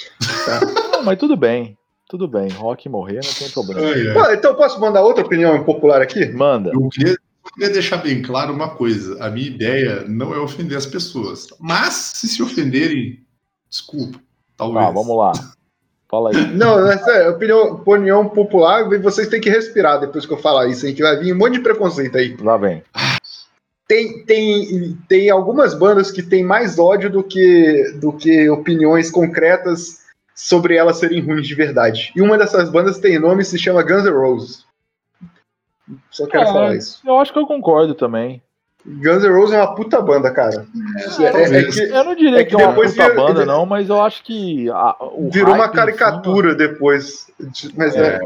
Não, 0.92 1.02
mas 1.02 1.18
tudo 1.18 1.34
bem, 1.34 1.78
tudo 2.10 2.28
bem. 2.28 2.50
Rock 2.50 2.86
morrer 2.90 3.20
não 3.24 3.32
tem 3.32 3.48
problema. 3.48 3.80
Ai, 3.80 4.08
ai. 4.08 4.12
Pô, 4.12 4.32
então 4.32 4.50
eu 4.50 4.56
posso 4.58 4.78
mandar 4.78 5.02
outra 5.02 5.24
opinião 5.24 5.64
popular 5.64 6.02
aqui? 6.02 6.26
Manda. 6.26 6.72
Eu 6.74 6.88
queria, 6.90 7.12
eu 7.12 7.52
queria 7.54 7.72
deixar 7.72 7.96
bem 7.98 8.20
claro 8.20 8.52
uma 8.52 8.76
coisa. 8.76 9.16
A 9.24 9.30
minha 9.30 9.46
ideia 9.46 10.04
não 10.06 10.34
é 10.34 10.38
ofender 10.38 10.76
as 10.76 10.84
pessoas. 10.84 11.46
Mas, 11.58 11.94
se 11.94 12.28
se 12.28 12.42
ofenderem, 12.42 13.24
desculpa. 13.70 14.20
Talvez. 14.56 14.86
Tá, 14.86 14.92
vamos 14.92 15.16
lá. 15.16 15.32
Fala 16.08 16.30
aí. 16.30 16.54
Não, 16.54 16.86
essa 16.86 17.10
é 17.10 17.28
opinião, 17.28 17.72
opinião 17.72 18.28
popular, 18.28 18.88
vocês 19.00 19.28
têm 19.28 19.40
que 19.40 19.50
respirar 19.50 19.98
depois 20.00 20.24
que 20.26 20.32
eu 20.32 20.38
falar 20.38 20.66
isso, 20.68 20.86
hein, 20.86 20.94
que 20.94 21.02
vai 21.02 21.16
vir 21.16 21.32
um 21.34 21.38
monte 21.38 21.54
de 21.54 21.60
preconceito 21.60 22.16
aí. 22.16 22.36
Lá 22.40 22.56
vem. 22.56 22.82
Tem, 23.88 24.24
tem, 24.24 24.96
tem 25.08 25.28
algumas 25.30 25.74
bandas 25.74 26.10
que 26.10 26.22
têm 26.22 26.44
mais 26.44 26.78
ódio 26.78 27.10
do 27.10 27.22
que, 27.22 27.92
do 28.00 28.12
que 28.12 28.48
opiniões 28.48 29.10
concretas 29.10 30.02
sobre 30.34 30.76
elas 30.76 30.98
serem 30.98 31.20
ruins 31.20 31.46
de 31.46 31.54
verdade. 31.54 32.12
E 32.16 32.22
uma 32.22 32.38
dessas 32.38 32.70
bandas 32.70 32.98
tem 32.98 33.18
nome 33.18 33.42
e 33.42 33.44
se 33.44 33.58
chama 33.58 33.82
Guns 33.82 34.04
N' 34.04 34.10
Roses. 34.10 34.64
Só 36.10 36.26
quero 36.26 36.44
É. 36.44 36.46
falar 36.46 36.76
isso. 36.76 37.00
Eu 37.06 37.18
acho 37.18 37.32
que 37.32 37.38
eu 37.38 37.46
concordo 37.46 37.94
também. 37.94 38.42
Guns 38.86 39.22
N' 39.24 39.30
Roses 39.30 39.54
é 39.54 39.58
uma 39.58 39.74
puta 39.74 40.00
banda, 40.00 40.30
cara. 40.30 40.66
É, 41.18 41.22
é 41.24 41.30
talvez. 41.30 41.74
que 41.74 41.80
Eu 41.82 42.04
não 42.04 42.14
diria 42.14 42.40
É 42.40 42.44
que, 42.44 42.54
que 42.54 42.62
é 42.62 42.64
uma 42.64 42.68
depois 42.68 42.90
puta 42.92 43.14
banda, 43.14 43.46
não, 43.46 43.64
mas 43.64 43.88
eu 43.88 44.00
acho 44.02 44.22
que. 44.22 44.68
a- 44.70 44.96
o 45.00 45.30
virou 45.32 45.54
uma 45.54 45.64
em 45.64 45.68
cima- 45.68 45.72
caricatura 45.72 46.54
depois. 46.54 47.26
Mas 47.76 47.96
é, 47.96 48.20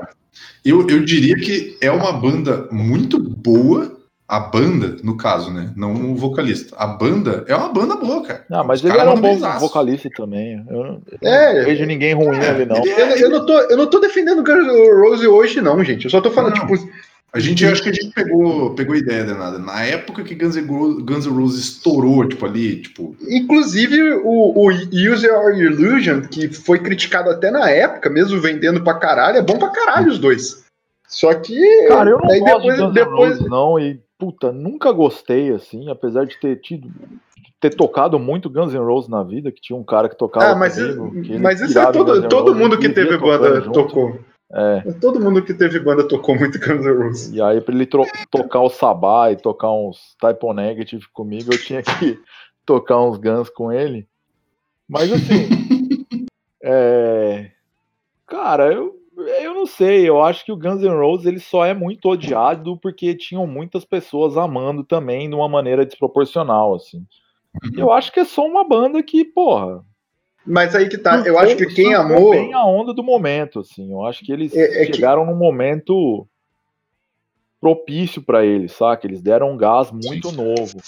Eu, 0.64 0.80
eu 0.88 1.04
diria 1.04 1.36
que 1.36 1.76
é 1.80 1.90
uma 1.90 2.12
banda 2.12 2.66
muito 2.70 3.18
boa. 3.18 3.96
A 4.30 4.38
banda, 4.40 4.96
no 5.02 5.16
caso, 5.16 5.50
né? 5.50 5.70
Não 5.74 6.12
o 6.12 6.14
vocalista. 6.14 6.76
A 6.76 6.86
banda 6.86 7.46
é 7.48 7.56
uma 7.56 7.70
banda 7.70 7.96
boa, 7.96 8.22
cara. 8.22 8.44
Ah, 8.52 8.62
mas 8.62 8.80
Os 8.80 8.84
ele 8.84 8.98
era 8.98 9.04
um 9.10 9.14
mandam 9.14 9.22
bom 9.22 9.34
benzaço. 9.36 9.60
vocalista 9.60 10.10
também. 10.14 10.62
Eu 10.68 10.76
não, 10.84 11.02
eu 11.10 11.18
É. 11.30 11.54
não 11.60 11.64
vejo 11.64 11.86
ninguém 11.86 12.12
ruim 12.12 12.36
ali, 12.36 12.66
não. 12.66 12.76
É- 12.76 13.22
eu 13.22 13.30
não 13.30 13.46
tô, 13.46 13.58
eu 13.58 13.76
não 13.78 13.86
tô 13.86 13.98
defendendo 14.00 14.42
Guns 14.44 14.66
N' 14.66 15.00
Roses 15.00 15.26
hoje, 15.26 15.62
não, 15.62 15.82
gente. 15.82 16.04
Eu 16.04 16.10
só 16.10 16.20
tô 16.20 16.30
falando, 16.30 16.56
Não. 16.56 16.66
tipo, 16.66 16.90
A 17.30 17.38
gente 17.40 17.64
acho 17.66 17.82
que 17.82 17.90
a 17.90 17.92
gente 17.92 18.10
pegou, 18.14 18.74
pegou 18.74 18.94
a 18.94 18.98
ideia 18.98 19.22
danada. 19.22 19.58
Na 19.58 19.84
época 19.84 20.24
que 20.24 20.34
Guns 20.34 20.56
N' 20.56 21.30
Roses 21.30 21.60
estourou, 21.60 22.26
tipo, 22.26 22.46
ali, 22.46 22.80
tipo, 22.80 23.14
Inclusive, 23.28 24.14
o, 24.24 24.52
o 24.56 24.68
Use 24.70 25.26
Your 25.26 25.54
Illusion, 25.54 26.22
que 26.22 26.48
foi 26.48 26.78
criticado 26.78 27.28
até 27.28 27.50
na 27.50 27.68
época, 27.70 28.08
mesmo 28.08 28.40
vendendo 28.40 28.82
pra 28.82 28.94
caralho, 28.94 29.36
é 29.36 29.42
bom 29.42 29.58
pra 29.58 29.68
caralho 29.68 30.08
os 30.08 30.18
dois. 30.18 30.64
Só 31.06 31.34
que. 31.34 31.86
Cara, 31.86 32.10
eu 32.10 32.18
não 32.18 32.30
aí 32.30 32.40
gosto 32.40 32.60
depois, 32.60 32.76
de 32.76 32.82
Guns 32.82 32.90
N' 32.90 32.94
depois 32.94 33.32
Roses, 33.34 33.50
não, 33.50 33.78
e 33.78 34.00
puta, 34.18 34.50
nunca 34.50 34.90
gostei, 34.90 35.52
assim, 35.52 35.90
apesar 35.90 36.24
de 36.24 36.38
ter 36.40 36.56
tido. 36.56 36.90
ter 37.60 37.74
tocado 37.74 38.18
muito 38.18 38.48
Guns 38.48 38.72
N' 38.72 38.78
Roses 38.78 39.10
na 39.10 39.22
vida, 39.22 39.52
que 39.52 39.60
tinha 39.60 39.78
um 39.78 39.84
cara 39.84 40.08
que 40.08 40.16
tocava 40.16 40.52
Ah, 40.52 40.54
mas, 40.54 40.76
comigo, 40.76 41.38
mas 41.40 41.60
isso 41.60 41.78
é 41.78 41.92
todo, 41.92 42.26
todo 42.26 42.54
mundo 42.54 42.78
que 42.78 42.88
teve 42.88 43.18
banda 43.18 43.60
junto. 43.60 43.72
tocou. 43.72 44.18
É, 44.50 44.92
Todo 44.94 45.20
mundo 45.20 45.44
que 45.44 45.52
teve 45.52 45.78
banda 45.78 46.08
tocou 46.08 46.38
muito 46.38 46.58
Guns 46.60 46.84
N' 46.84 46.92
Roses. 46.92 47.32
e 47.32 47.42
aí 47.42 47.60
pra 47.60 47.74
ele 47.74 47.86
tocar 48.30 48.60
o 48.60 48.70
Sabá 48.70 49.30
e 49.30 49.36
tocar 49.36 49.70
uns 49.70 50.16
Type 50.18 50.38
O 50.42 50.54
Negative 50.54 51.06
comigo, 51.12 51.52
eu 51.52 51.62
tinha 51.62 51.82
que 51.82 52.18
tocar 52.64 53.00
uns 53.02 53.18
Guns 53.18 53.50
com 53.50 53.70
ele. 53.70 54.08
Mas 54.88 55.12
assim, 55.12 55.48
é... 56.64 57.50
cara, 58.26 58.72
eu, 58.72 58.96
eu 59.42 59.52
não 59.52 59.66
sei, 59.66 60.08
eu 60.08 60.22
acho 60.22 60.46
que 60.46 60.52
o 60.52 60.56
Guns 60.56 60.80
N' 60.82 60.98
Roses 60.98 61.26
ele 61.26 61.40
só 61.40 61.66
é 61.66 61.74
muito 61.74 62.08
odiado 62.08 62.78
porque 62.78 63.14
tinham 63.14 63.46
muitas 63.46 63.84
pessoas 63.84 64.38
amando 64.38 64.82
também 64.82 65.28
de 65.28 65.34
uma 65.34 65.48
maneira 65.48 65.84
desproporcional, 65.84 66.74
assim. 66.74 67.04
Eu 67.76 67.92
acho 67.92 68.12
que 68.12 68.20
é 68.20 68.24
só 68.24 68.46
uma 68.46 68.66
banda 68.66 69.02
que, 69.02 69.24
porra. 69.24 69.84
Mas 70.48 70.74
aí 70.74 70.88
que 70.88 70.96
tá, 70.96 71.22
eu 71.26 71.38
acho 71.38 71.56
que 71.56 71.66
quem 71.66 71.94
amou. 71.94 72.30
bem 72.30 72.54
a 72.54 72.64
onda 72.64 72.94
do 72.94 73.02
momento, 73.02 73.60
assim. 73.60 73.90
Eu 73.92 74.04
acho 74.06 74.24
que 74.24 74.32
eles 74.32 74.54
É- 74.56 74.82
é 74.82 74.86
que- 74.86 74.94
chegaram 74.94 75.26
num 75.26 75.36
momento 75.36 76.26
propício 77.60 78.22
pra 78.22 78.44
eles, 78.44 78.72
saca? 78.72 79.06
Eles 79.06 79.20
deram 79.20 79.52
um 79.52 79.56
gás 79.56 79.90
muito 79.90 80.32
novo. 80.32 80.78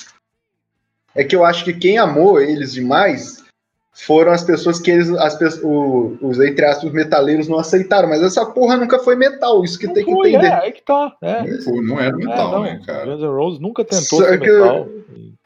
É 1.14 1.24
que 1.24 1.34
eu 1.34 1.44
acho 1.44 1.64
que 1.64 1.72
quem 1.72 1.98
amou 1.98 2.40
eles 2.40 2.72
demais 2.72 3.44
foram 3.92 4.30
as 4.32 4.42
pessoas 4.44 4.80
que 4.80 4.90
eles, 4.90 5.10
as, 5.10 5.36
o- 5.62 6.16
os, 6.22 6.38
entre 6.40 6.64
aspas, 6.64 6.90
metaleiros 6.92 7.48
não 7.48 7.58
aceitaram. 7.58 8.08
Mas 8.08 8.22
essa 8.22 8.46
porra 8.46 8.76
nunca 8.76 8.98
foi 9.00 9.16
metal, 9.16 9.62
isso 9.64 9.78
que 9.78 9.86
Não 9.88 9.94
tem 9.94 10.04
que 10.04 10.12
foi, 10.12 10.30
entender. 10.30 10.46
é, 10.46 10.54
aí 10.54 10.72
que 10.72 10.82
tá. 10.82 11.14
É, 11.20 11.42
não, 11.42 11.62
foi- 11.62 11.82
não 11.82 12.00
era 12.00 12.14
É, 12.14 12.16
metal, 12.16 12.52
não, 12.52 12.62
né, 12.62 12.80
cara? 12.86 13.04
Guns 13.06 13.20
N' 13.22 13.26
Roses 13.36 13.60
nunca 13.60 13.84
tentou 13.84 14.20
Só 14.20 14.24
ser 14.24 14.40
que- 14.40 14.50
metal. 14.50 14.88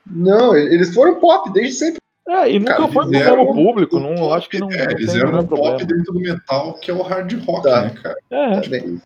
Não, 0.07 0.55
eles 0.55 0.95
foram 0.95 1.19
pop 1.19 1.51
desde 1.53 1.73
sempre. 1.73 1.99
É, 2.27 2.51
e 2.51 2.59
nunca 2.59 2.77
Cara, 2.77 2.89
foi 2.89 3.05
eles 3.05 3.19
pro 3.21 3.29
eram 3.29 3.45
mesmo 3.45 3.55
público. 3.55 4.01
Não, 4.01 4.15
pop, 4.15 4.33
acho 4.35 4.49
que 4.49 4.59
não, 4.59 4.71
é, 4.71 4.87
não 4.99 5.15
eram 5.17 5.39
um 5.41 5.47
pop 5.47 5.61
problema. 5.61 5.79
dentro 5.85 6.13
do 6.13 6.21
metal, 6.21 6.75
que 6.75 6.91
é 6.91 6.95
o 6.95 7.03
hard 7.03 7.33
rock, 7.45 7.63
Tá. 7.69 7.83
né, 7.83 7.91
cara? 8.03 8.17
É, 8.31 8.55
Tudo 8.61 8.71
bem. 8.71 9.03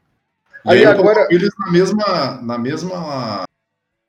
Aí 0.66 0.82
eu 0.82 0.90
agora- 0.90 1.26
eles 1.30 1.50
na 1.58 1.72
mesma, 1.72 2.40
na 2.42 2.58
mesma 2.58 3.44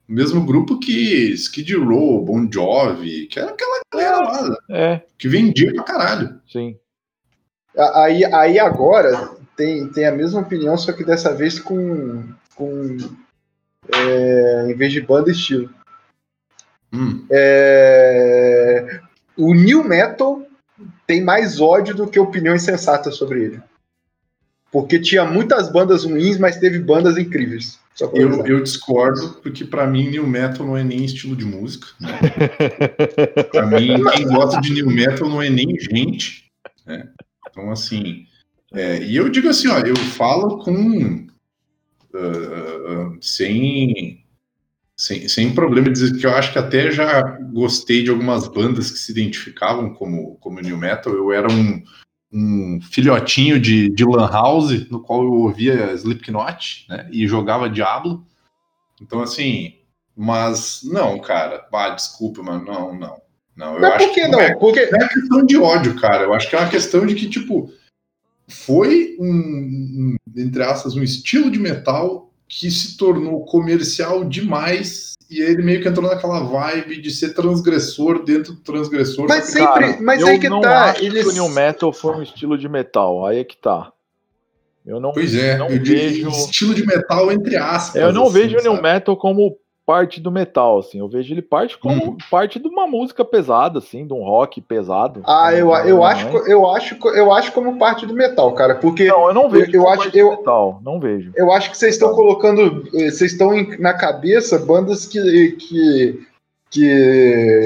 O 0.07 0.11
mesmo 0.11 0.43
grupo 0.43 0.79
que 0.79 1.31
Skid 1.33 1.75
Row, 1.75 2.25
Bon 2.25 2.49
Jovi, 2.51 3.27
que 3.27 3.39
era 3.39 3.51
aquela 3.51 3.79
galera 3.93 4.17
lá, 4.19 4.57
É, 4.69 5.01
que 5.17 5.27
vendia 5.27 5.71
pra 5.73 5.83
caralho. 5.83 6.39
sim. 6.51 6.75
Aí, 7.93 8.25
aí 8.25 8.57
agora 8.59 9.29
tem, 9.55 9.87
tem 9.89 10.05
a 10.07 10.11
mesma 10.11 10.41
opinião, 10.41 10.75
só 10.77 10.91
que 10.91 11.03
dessa 11.03 11.33
vez 11.33 11.59
com. 11.59 12.23
com 12.55 12.97
é, 13.95 14.71
em 14.71 14.73
vez 14.75 14.91
de 14.91 15.01
banda 15.01 15.29
estilo. 15.31 15.69
Hum, 16.91 17.25
É, 17.31 18.99
o 19.37 19.53
New 19.53 19.83
Metal 19.83 20.45
tem 21.05 21.23
mais 21.23 21.59
ódio 21.59 21.95
do 21.95 22.07
que 22.07 22.19
opiniões 22.19 22.63
sensatas 22.63 23.15
sobre 23.15 23.43
ele. 23.43 23.61
Porque 24.71 24.99
tinha 24.99 25.25
muitas 25.25 25.71
bandas 25.71 26.03
ruins, 26.03 26.37
mas 26.37 26.57
teve 26.57 26.79
bandas 26.79 27.17
incríveis. 27.17 27.79
Eu, 28.13 28.45
eu 28.45 28.63
discordo, 28.63 29.39
porque 29.41 29.65
pra 29.65 29.85
mim 29.85 30.09
New 30.09 30.25
Metal 30.25 30.65
não 30.65 30.77
é 30.77 30.83
nem 30.83 31.03
estilo 31.03 31.35
de 31.35 31.43
música. 31.43 31.87
Né? 31.99 32.11
pra 33.51 33.65
mim, 33.65 34.01
quem 34.15 34.25
gosta 34.25 34.61
de 34.61 34.73
New 34.73 34.89
Metal 34.89 35.27
não 35.27 35.41
é 35.41 35.49
nem 35.49 35.77
gente. 35.79 36.45
né? 36.85 37.09
Então, 37.49 37.71
assim. 37.71 38.25
é, 38.73 39.03
e 39.03 39.15
eu 39.15 39.27
digo 39.27 39.49
assim, 39.49 39.67
ó, 39.67 39.79
eu 39.79 39.95
falo 39.97 40.59
com. 40.59 41.27
ah, 42.13 42.17
ah, 42.17 43.17
sem, 43.19 44.23
sem, 44.99 45.29
sem 45.29 45.55
problema 45.55 45.89
dizer 45.89 46.19
que 46.19 46.25
eu 46.25 46.35
acho 46.35 46.51
que 46.51 46.59
até 46.59 46.91
já 46.91 47.21
gostei 47.53 48.03
de 48.03 48.09
algumas 48.09 48.49
bandas 48.49 48.91
que 48.91 48.99
se 48.99 49.13
identificavam 49.13 49.93
como, 49.93 50.35
como 50.41 50.59
New 50.59 50.77
Metal. 50.77 51.13
Eu 51.13 51.31
era 51.31 51.49
um, 51.49 51.81
um 52.33 52.81
filhotinho 52.81 53.57
de, 53.61 53.89
de 53.89 54.03
Lan 54.03 54.29
House, 54.29 54.89
no 54.89 55.01
qual 55.01 55.23
eu 55.23 55.31
ouvia 55.31 55.93
Slipknot, 55.93 56.85
né? 56.89 57.07
E 57.13 57.25
jogava 57.25 57.69
Diablo. 57.69 58.27
Então, 59.01 59.21
assim, 59.21 59.75
mas 60.13 60.81
não, 60.83 61.17
cara. 61.19 61.65
Ah, 61.73 61.91
desculpa, 61.91 62.43
mas 62.43 62.61
não, 62.65 62.93
não. 62.93 63.21
Não, 63.55 63.75
eu 63.75 63.79
Mas 63.81 63.93
acho 63.93 64.05
por 64.07 64.13
que 64.13 64.27
não 64.27 64.41
é- 64.41 64.51
não? 64.51 64.59
Porque 64.59 64.85
não 64.87 64.99
é 64.99 65.07
questão 65.07 65.45
de 65.45 65.57
ódio, 65.57 65.95
cara. 65.95 66.23
Eu 66.23 66.33
acho 66.33 66.49
que 66.49 66.57
é 66.57 66.59
uma 66.59 66.69
questão 66.69 67.05
de 67.05 67.15
que, 67.15 67.29
tipo, 67.29 67.71
foi 68.49 69.15
um, 69.17 69.29
um, 69.31 70.15
entre 70.35 70.61
aspas, 70.61 70.93
um 70.97 71.03
estilo 71.03 71.49
de 71.49 71.57
metal 71.57 72.28
que 72.49 72.69
se 72.71 72.97
tornou 72.97 73.45
comercial 73.45 74.23
demais 74.25 75.13
e 75.29 75.39
ele 75.39 75.61
meio 75.61 75.79
que 75.81 75.87
entrou 75.87 76.09
naquela 76.09 76.39
vibe 76.39 76.99
de 76.99 77.11
ser 77.11 77.35
transgressor 77.35 78.23
dentro 78.23 78.53
do 78.53 78.61
transgressor. 78.61 79.27
Mas 79.29 79.45
sempre- 79.45 79.67
cara, 79.67 79.97
mas 80.01 80.19
eu 80.19 80.27
aí 80.27 80.39
que 80.39 80.49
não 80.49 80.59
tá, 80.59 80.85
acho 80.91 81.03
eles- 81.05 81.23
que 81.23 81.29
o 81.29 81.33
New 81.33 81.49
Metal 81.49 81.93
foi 81.93 82.15
um 82.15 82.23
estilo 82.23 82.57
de 82.57 82.67
metal. 82.67 83.25
Aí 83.27 83.37
é 83.37 83.43
que 83.43 83.55
tá. 83.55 83.93
Eu 84.83 84.99
não, 84.99 85.11
Pois 85.11 85.35
é, 85.35 85.55
não 85.59 85.67
eu 85.67 85.79
vejo. 85.83 86.27
estilo 86.29 86.73
de 86.73 86.83
metal 86.83 87.31
entre 87.31 87.55
aspas. 87.55 88.01
Eu 88.01 88.11
não 88.11 88.23
assim, 88.23 88.33
vejo 88.33 88.57
o 88.57 88.61
New? 88.63 88.81
Metal 88.81 89.15
como 89.15 89.55
parte 89.89 90.21
do 90.21 90.31
metal, 90.31 90.77
assim. 90.77 90.99
Eu 90.99 91.07
vejo 91.09 91.33
ele 91.33 91.41
parte 91.41 91.75
como 91.77 92.11
Hum. 92.11 92.17
parte 92.29 92.59
de 92.59 92.67
uma 92.67 92.85
música 92.85 93.25
pesada, 93.25 93.79
assim, 93.79 94.05
de 94.05 94.13
um 94.13 94.21
rock 94.23 94.61
pesado. 94.61 95.21
Ah, 95.25 95.51
eu, 95.51 95.69
Como 95.69 95.77
eu, 95.89 96.03
a 96.03 96.11
acho, 96.11 96.27
eu, 96.47 96.69
acho, 96.69 96.95
eu 97.09 97.31
acho 97.33 97.51
como 97.53 97.79
parte 97.79 98.05
do 98.05 98.13
metal, 98.13 98.51
cara. 98.53 98.75
Porque 98.75 99.05
Não, 99.07 99.27
eu 99.29 99.33
não 99.33 99.49
vejo 99.49 99.71
eu- 99.71 99.81
eu 99.81 99.89
acho- 99.89 100.09
eu- 100.15 100.29
metal. 100.31 100.79
Não 100.83 100.99
vejo. 100.99 101.31
eu 101.35 101.51
acho 101.51 101.71
que 101.71 101.77
vocês 101.77 101.95
estão 101.95 102.13
colocando. 102.13 102.87
eh, 102.93 103.09
Vocês 103.09 103.31
estão 103.31 103.49
na 103.79 103.93
cabeça 103.95 104.59
bandas 104.59 105.07
que, 105.07 105.53
que, 105.53 106.19
que 106.69 106.85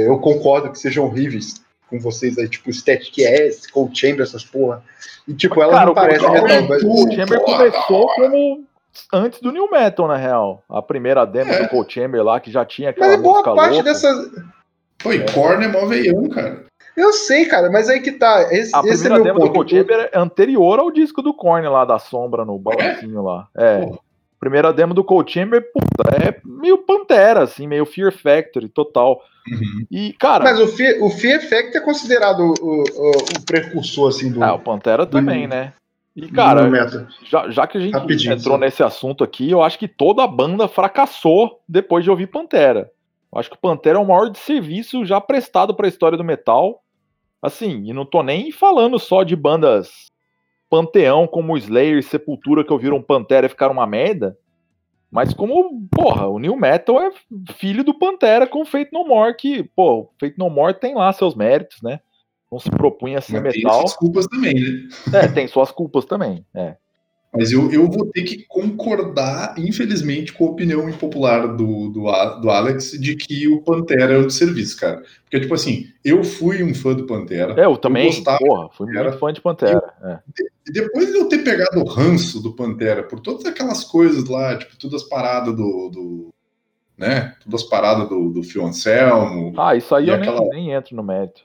eu 0.08 0.18
concordo 0.20 0.70
que 0.72 0.80
sejam 0.80 1.04
horríveis 1.06 1.62
com 1.90 2.00
vocês 2.00 2.38
aí, 2.38 2.48
tipo 2.48 2.72
Static 2.72 3.20
S, 3.22 3.70
Cold 3.72 4.00
Chamber, 4.00 4.22
essas 4.22 4.46
porra. 4.46 4.82
E 5.28 5.34
tipo, 5.34 5.62
elas 5.62 5.76
Cara, 5.76 5.86
não 5.88 5.94
Cold 5.94 6.08
metal. 6.42 6.68
Mas- 6.70 6.84
O 6.84 6.88
Cold 6.88 7.16
Chamber 7.16 7.40
começou 7.42 8.08
como 8.16 8.64
antes 9.14 9.40
do 9.42 9.52
New 9.52 9.70
Metal, 9.72 10.08
na 10.08 10.18
real. 10.18 10.64
A 10.70 10.82
primeira 10.82 11.26
demo 11.26 11.52
É. 11.52 11.62
do 11.64 11.70
Cold 11.70 11.92
Chamber 11.92 12.24
lá, 12.24 12.40
que 12.40 12.52
já 12.52 12.64
tinha 12.66 12.90
aquela 12.92 13.14
Mas 13.14 13.22
boa 13.22 13.34
música 13.34 13.56
parte 13.56 13.74
louca. 13.76 13.90
dessas. 13.90 14.32
Pô, 15.02 15.12
e 15.12 15.26
Korn 15.34 15.66
é 15.66 15.68
mó 15.68 15.86
veião, 15.86 16.30
cara. 16.30 16.64
Eu 16.96 17.12
sei, 17.12 17.46
cara, 17.46 17.72
mas 17.72 17.90
aí 17.90 18.00
que 18.02 18.12
tá. 18.12 18.44
Esse, 18.54 18.76
A 18.76 18.80
esse 18.82 18.90
é 19.08 19.10
primeira 19.10 19.16
meu 19.16 19.24
demo 19.24 19.40
ponto. 19.40 19.50
do 19.50 19.54
Cold 19.54 19.72
Chamber 19.76 20.10
é 20.14 20.18
anterior 20.20 20.80
ao 20.80 20.92
disco 20.92 21.22
do 21.22 21.34
Korn 21.34 21.68
lá, 21.68 21.84
da 21.86 21.98
sombra 21.98 22.46
no 22.46 22.58
balancinho 22.60 23.24
lá. 23.24 23.48
É. 23.58 23.80
Porra. 23.82 24.00
Primeira 24.40 24.74
demo 24.74 24.94
do 24.94 25.04
Cold 25.06 25.32
Chamber, 25.32 25.62
puta, 25.72 26.10
é 26.18 26.40
meio 26.46 26.78
Pantera, 26.80 27.44
assim, 27.44 27.66
meio 27.66 27.86
Fear 27.86 28.12
Factory 28.12 28.68
total. 28.68 29.22
Uhum. 29.50 29.86
E, 29.90 30.14
cara, 30.20 30.44
Mas 30.44 30.60
o 30.60 30.68
Fear, 30.68 31.02
o 31.02 31.10
Fear 31.10 31.38
Effect 31.38 31.78
é 31.78 31.80
considerado 31.80 32.42
o, 32.42 32.54
o, 32.84 33.10
o 33.12 33.46
precursor, 33.46 34.10
assim, 34.10 34.32
do, 34.32 34.44
ah, 34.44 34.54
o 34.54 34.60
Pantera 34.60 35.06
do- 35.06 35.12
também, 35.12 35.48
né? 35.48 35.72
E, 36.16 36.28
cara, 36.30 36.70
já, 37.24 37.50
já 37.50 37.66
que 37.66 37.78
a 37.78 37.82
gente 37.82 37.94
Rapidinho, 37.94 38.34
entrou 38.34 38.56
só. 38.56 38.60
nesse 38.60 38.84
assunto 38.84 39.24
aqui, 39.24 39.50
eu 39.50 39.64
acho 39.64 39.80
que 39.80 39.88
toda 39.88 40.24
a 40.24 40.28
banda 40.28 40.68
fracassou 40.68 41.62
depois 41.68 42.04
de 42.04 42.12
ouvir 42.12 42.28
Pantera. 42.28 42.92
Eu 43.32 43.40
acho 43.40 43.50
que 43.50 43.56
o 43.56 43.60
Pantera 43.60 43.98
é 43.98 44.02
o 44.02 44.06
maior 44.06 44.30
de 44.30 44.38
serviço 44.38 45.04
já 45.06 45.20
prestado 45.20 45.74
para 45.74 45.88
a 45.88 45.90
história 45.90 46.18
do 46.18 46.24
metal. 46.24 46.84
Assim, 47.42 47.84
e 47.86 47.94
não 47.94 48.06
tô 48.06 48.22
nem 48.22 48.52
falando 48.52 49.00
só 49.00 49.24
de 49.24 49.36
bandas 49.36 50.06
panteão 50.70 51.28
como 51.28 51.58
Slayer 51.58 51.98
e 51.98 52.04
Sepultura 52.04 52.64
que 52.64 52.72
ouviram 52.72 53.02
Pantera 53.02 53.48
e 53.48 53.50
ficaram 53.50 53.74
uma 53.74 53.88
merda. 53.88 54.38
Mas 55.12 55.32
como, 55.32 55.88
porra, 55.92 56.28
o 56.28 56.40
New 56.40 56.56
Metal 56.56 57.00
é 57.00 57.12
filho 57.54 57.84
do 57.84 57.94
Pantera 57.94 58.48
com 58.48 58.62
o 58.62 58.66
Fate 58.66 58.92
No 58.92 59.06
More, 59.06 59.36
que, 59.36 59.62
pô, 59.62 60.00
o 60.00 60.10
Fate 60.20 60.36
No 60.40 60.50
More 60.50 60.74
tem 60.74 60.96
lá 60.96 61.14
seus 61.14 61.36
méritos, 61.36 61.82
né? 61.84 62.00
Não 62.54 62.60
se 62.60 62.70
propunha 62.70 63.18
a 63.18 63.22
ser 63.22 63.42
Mas 63.42 63.54
tem 63.54 63.64
metal. 63.64 63.80
essas 63.80 63.98
culpas 63.98 64.28
também, 64.28 64.54
né? 64.54 64.90
É, 65.24 65.28
tem 65.28 65.48
suas 65.48 65.72
culpas 65.72 66.06
também. 66.06 66.46
É. 66.54 66.76
Mas 67.36 67.52
eu, 67.52 67.72
eu 67.72 67.90
vou 67.90 68.06
ter 68.12 68.22
que 68.22 68.46
concordar, 68.48 69.56
infelizmente, 69.58 70.32
com 70.32 70.46
a 70.46 70.50
opinião 70.52 70.88
impopular 70.88 71.48
do, 71.48 71.90
do, 71.90 72.04
do 72.42 72.50
Alex 72.52 72.92
de 72.92 73.16
que 73.16 73.48
o 73.48 73.60
Pantera 73.64 74.14
é 74.14 74.18
o 74.18 74.28
de 74.28 74.34
serviço, 74.34 74.80
cara. 74.80 75.02
Porque, 75.24 75.40
tipo 75.40 75.56
assim, 75.56 75.88
eu 76.06 76.24
fui 76.24 76.62
um 76.64 76.76
fã 76.76 76.94
do 76.94 77.08
Pantera. 77.08 77.60
É, 77.60 77.66
eu 77.66 77.76
também, 77.76 78.06
gostava 78.06 78.38
porra, 78.38 78.70
fui 78.78 78.86
muito 78.86 79.18
fã 79.18 79.34
de 79.34 79.42
Pantera. 79.42 79.82
é. 80.04 80.20
E 80.70 80.72
depois 80.72 81.08
de 81.08 81.18
eu 81.18 81.28
ter 81.28 81.40
pegado 81.40 81.80
o 81.80 81.88
ranço 81.88 82.40
do 82.40 82.56
Pantera 82.56 83.02
por 83.02 83.20
todas 83.20 83.48
aquelas 83.48 83.84
coisas 83.84 84.30
lá, 84.30 84.56
tipo, 84.56 84.78
todas 84.78 85.02
as 85.02 85.10
paradas 85.10 85.56
do. 85.56 85.90
do 85.90 86.30
né? 86.96 87.34
Todas 87.44 87.64
as 87.64 87.68
paradas 87.68 88.08
do, 88.08 88.30
do 88.30 88.44
Fio 88.44 88.64
Anselmo. 88.64 89.54
Ah, 89.58 89.76
isso 89.76 89.96
aí 89.96 90.08
eu 90.10 90.14
aquela- 90.14 90.40
nem, 90.42 90.50
nem 90.68 90.72
entro 90.74 90.96
no 90.96 91.02
mérito. 91.02 91.42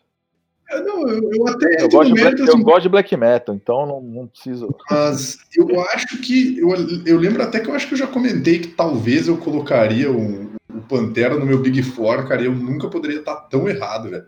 É, 0.70 0.80
Não, 0.80 1.08
eu, 1.08 1.30
eu 1.32 1.48
até 1.48 1.82
Eu 1.82 1.88
gosto, 1.88 2.08
de 2.08 2.14
mérito, 2.14 2.36
black, 2.36 2.40
eu 2.40 2.54
assim, 2.54 2.62
gosto 2.62 2.82
de 2.82 2.88
black 2.88 3.16
metal, 3.16 3.54
então 3.54 3.86
não, 3.86 4.00
não 4.00 4.26
preciso. 4.26 4.74
Mas 4.90 5.38
eu 5.56 5.80
acho 5.80 6.18
que. 6.20 6.58
Eu, 6.58 6.68
eu 7.06 7.18
lembro 7.18 7.42
até 7.42 7.60
que 7.60 7.68
eu 7.68 7.74
acho 7.74 7.88
que 7.88 7.94
eu 7.94 7.98
já 7.98 8.06
comentei 8.06 8.58
que 8.58 8.68
talvez 8.68 9.28
eu 9.28 9.38
colocaria 9.38 10.10
o, 10.12 10.52
o 10.68 10.80
Pantera 10.88 11.38
no 11.38 11.46
meu 11.46 11.60
Big 11.60 11.82
Four, 11.82 12.28
cara, 12.28 12.42
e 12.42 12.46
eu 12.46 12.54
nunca 12.54 12.88
poderia 12.88 13.20
estar 13.20 13.34
tão 13.34 13.68
errado, 13.68 14.10
velho. 14.10 14.26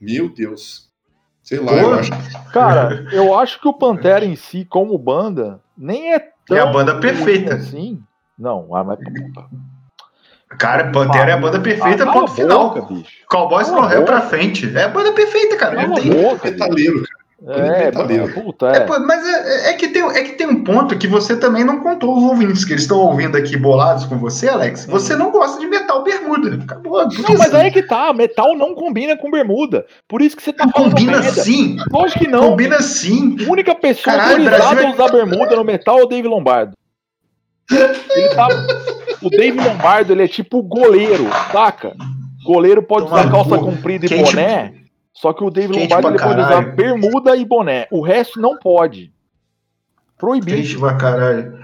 Meu 0.00 0.28
Deus. 0.28 0.86
Sei 1.42 1.58
lá, 1.58 1.72
eu 1.74 1.94
acho. 1.94 2.10
Cara, 2.52 3.06
eu 3.12 3.38
acho 3.38 3.60
que 3.60 3.68
o 3.68 3.72
Pantera 3.72 4.24
em 4.24 4.36
si, 4.36 4.64
como 4.64 4.98
banda, 4.98 5.60
nem 5.76 6.12
é 6.12 6.18
tão 6.46 6.56
É 6.56 6.60
a 6.60 6.66
banda 6.66 6.98
perfeita. 7.00 7.54
assim. 7.54 8.02
Não, 8.38 8.74
ah, 8.74 8.84
mas. 8.84 8.98
Cara, 10.58 10.90
Pantera 10.92 11.30
é 11.32 11.34
a 11.34 11.36
banda 11.36 11.58
perfeita, 11.58 12.04
Ah, 12.04 12.12
ponto 12.12 12.30
final. 12.32 12.70
boca, 12.70 12.94
bicho. 12.94 13.10
Cowboys 13.28 13.68
boca. 13.68 14.00
pra 14.02 14.20
frente. 14.22 14.70
É 14.76 14.84
a 14.84 14.88
banda 14.88 15.12
perfeita, 15.12 15.56
cara. 15.56 15.74
Cala 15.76 15.88
Não 15.88 15.94
tem- 15.96 16.10
boca. 16.12 16.50
Metaleiro, 16.50 17.02
cara. 17.02 17.16
É, 17.48 17.84
Metaleiro. 17.86 18.32
puta, 18.32 18.66
É, 18.68 18.78
é. 18.78 18.98
mas 19.00 19.26
é, 19.28 19.70
é 19.70 19.72
que 19.74 19.88
tem, 19.88 20.02
é 20.02 20.22
que 20.22 20.32
tem 20.32 20.46
um 20.46 20.64
ponto 20.64 20.96
que 20.96 21.06
você 21.06 21.36
também 21.36 21.62
não 21.64 21.80
contou 21.80 22.16
os 22.16 22.22
ouvintes, 22.24 22.64
que 22.64 22.72
eles 22.72 22.82
estão 22.84 22.98
ouvindo 22.98 23.36
aqui 23.36 23.56
bolados 23.58 24.06
com 24.06 24.16
você, 24.18 24.48
Alex. 24.48 24.86
Você 24.86 25.14
não 25.14 25.30
gosta 25.30 25.60
de 25.60 25.66
metal 25.66 26.02
bermuda. 26.02 26.58
Acabou. 26.64 27.02
Hum. 27.04 27.08
Não, 27.28 27.36
mas 27.36 27.52
aí 27.54 27.66
é 27.66 27.70
que 27.70 27.82
tá, 27.82 28.10
metal 28.14 28.56
não 28.56 28.74
combina 28.74 29.16
com 29.18 29.30
bermuda. 29.30 29.84
Por 30.08 30.22
isso 30.22 30.34
que 30.36 30.42
você 30.42 30.52
tá 30.52 30.66
falando 30.68 30.92
Combina 30.92 31.20
merda. 31.20 31.42
sim. 31.42 31.76
Lógico 31.92 32.20
que 32.20 32.28
não. 32.28 32.50
Combina 32.50 32.80
sim. 32.80 33.36
A 33.46 33.50
única 33.50 33.74
pessoa 33.74 34.16
Caralho, 34.16 34.44
autorizada 34.44 34.82
é- 34.82 34.86
a 34.86 34.90
usar 34.92 35.12
bermuda 35.12 35.56
no 35.56 35.64
metal 35.64 35.98
é 35.98 36.02
o 36.04 36.06
Dave 36.06 36.26
Lombardo. 36.28 36.72
Ele 37.70 38.28
tá... 38.34 38.48
O 39.26 39.30
Dave 39.30 39.58
Lombardo, 39.60 40.12
ele 40.12 40.22
é 40.24 40.28
tipo 40.28 40.62
goleiro, 40.62 41.24
saca? 41.52 41.94
Goleiro 42.44 42.82
pode 42.82 43.06
Toma 43.06 43.20
usar 43.20 43.30
calça 43.30 43.58
comprida 43.58 44.06
e 44.06 44.08
Quente- 44.08 44.34
boné, 44.36 44.72
só 45.12 45.32
que 45.32 45.42
o 45.42 45.50
Dave 45.50 45.72
quente 45.72 45.92
Lombardo 45.92 46.08
ele 46.16 46.18
pode 46.18 46.40
usar 46.40 46.60
bermuda 46.74 47.36
e 47.36 47.44
boné. 47.44 47.86
O 47.90 48.00
resto 48.00 48.40
não 48.40 48.56
pode. 48.58 49.12
Proibido. 50.18 50.56
Triste 50.56 50.78
pra 50.78 50.94
caralho. 50.94 51.58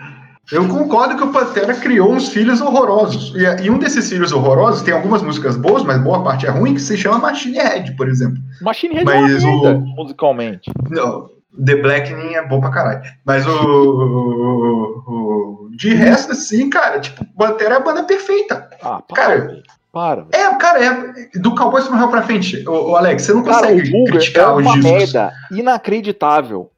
Eu 0.51 0.69
concordo 0.69 1.17
que 1.17 1.23
o 1.23 1.33
Pantera 1.33 1.73
criou 1.75 2.13
uns 2.13 2.29
filhos 2.29 2.61
horrorosos. 2.61 3.33
E, 3.37 3.65
e 3.65 3.71
um 3.71 3.79
desses 3.79 4.09
filhos 4.11 4.33
horrorosos 4.33 4.83
tem 4.83 4.93
algumas 4.93 5.23
músicas 5.23 5.57
boas, 5.57 5.85
mas 5.85 6.03
boa 6.03 6.23
parte 6.23 6.47
é 6.47 6.51
ruim, 6.51 6.75
que 6.75 6.81
se 6.81 6.97
chama 6.97 7.19
Machine 7.19 7.57
Head, 7.59 7.97
por 7.97 8.09
exemplo. 8.09 8.39
Machine 8.61 8.95
Head 8.95 9.05
Mas 9.07 9.43
é 9.45 9.49
o- 9.49 9.81
musicalmente. 9.81 10.69
Não, 10.91 11.29
The 11.65 11.77
Blackening 11.77 12.35
é 12.35 12.47
bom 12.47 12.61
pra 12.61 12.71
caralho. 12.71 13.03
Mas 13.25 13.47
o, 13.47 13.51
o- 13.53 15.03
o- 15.07 15.62
De 15.77 15.95
resto, 15.95 16.33
assim, 16.33 16.69
cara, 16.69 17.01
tipo, 17.01 17.25
Pantera 17.37 17.75
é 17.75 17.77
a 17.79 17.81
banda 17.81 18.05
perfeita. 18.05 18.69
Ah, 18.83 19.01
para, 19.03 19.17
Cara. 19.17 19.63
Para, 19.93 20.23
velho. 20.23 20.29
É, 20.33 20.55
cara, 20.57 20.85
é. 20.85 21.39
Do 21.39 21.55
Cowboys 21.55 21.87
Real 21.89 22.09
pra 22.09 22.23
frente. 22.23 22.67
Ô, 22.69 22.97
Alex, 22.97 23.23
você 23.25 23.33
não 23.35 23.43
Cara, 23.43 23.69
consegue 23.69 23.95
o 23.95 24.03
é 24.07 24.11
criticar 24.11 24.57
os 24.57 24.63
uma 24.65 24.75
discos. 24.75 24.91
merda 24.91 25.33
inacreditável. 25.51 26.71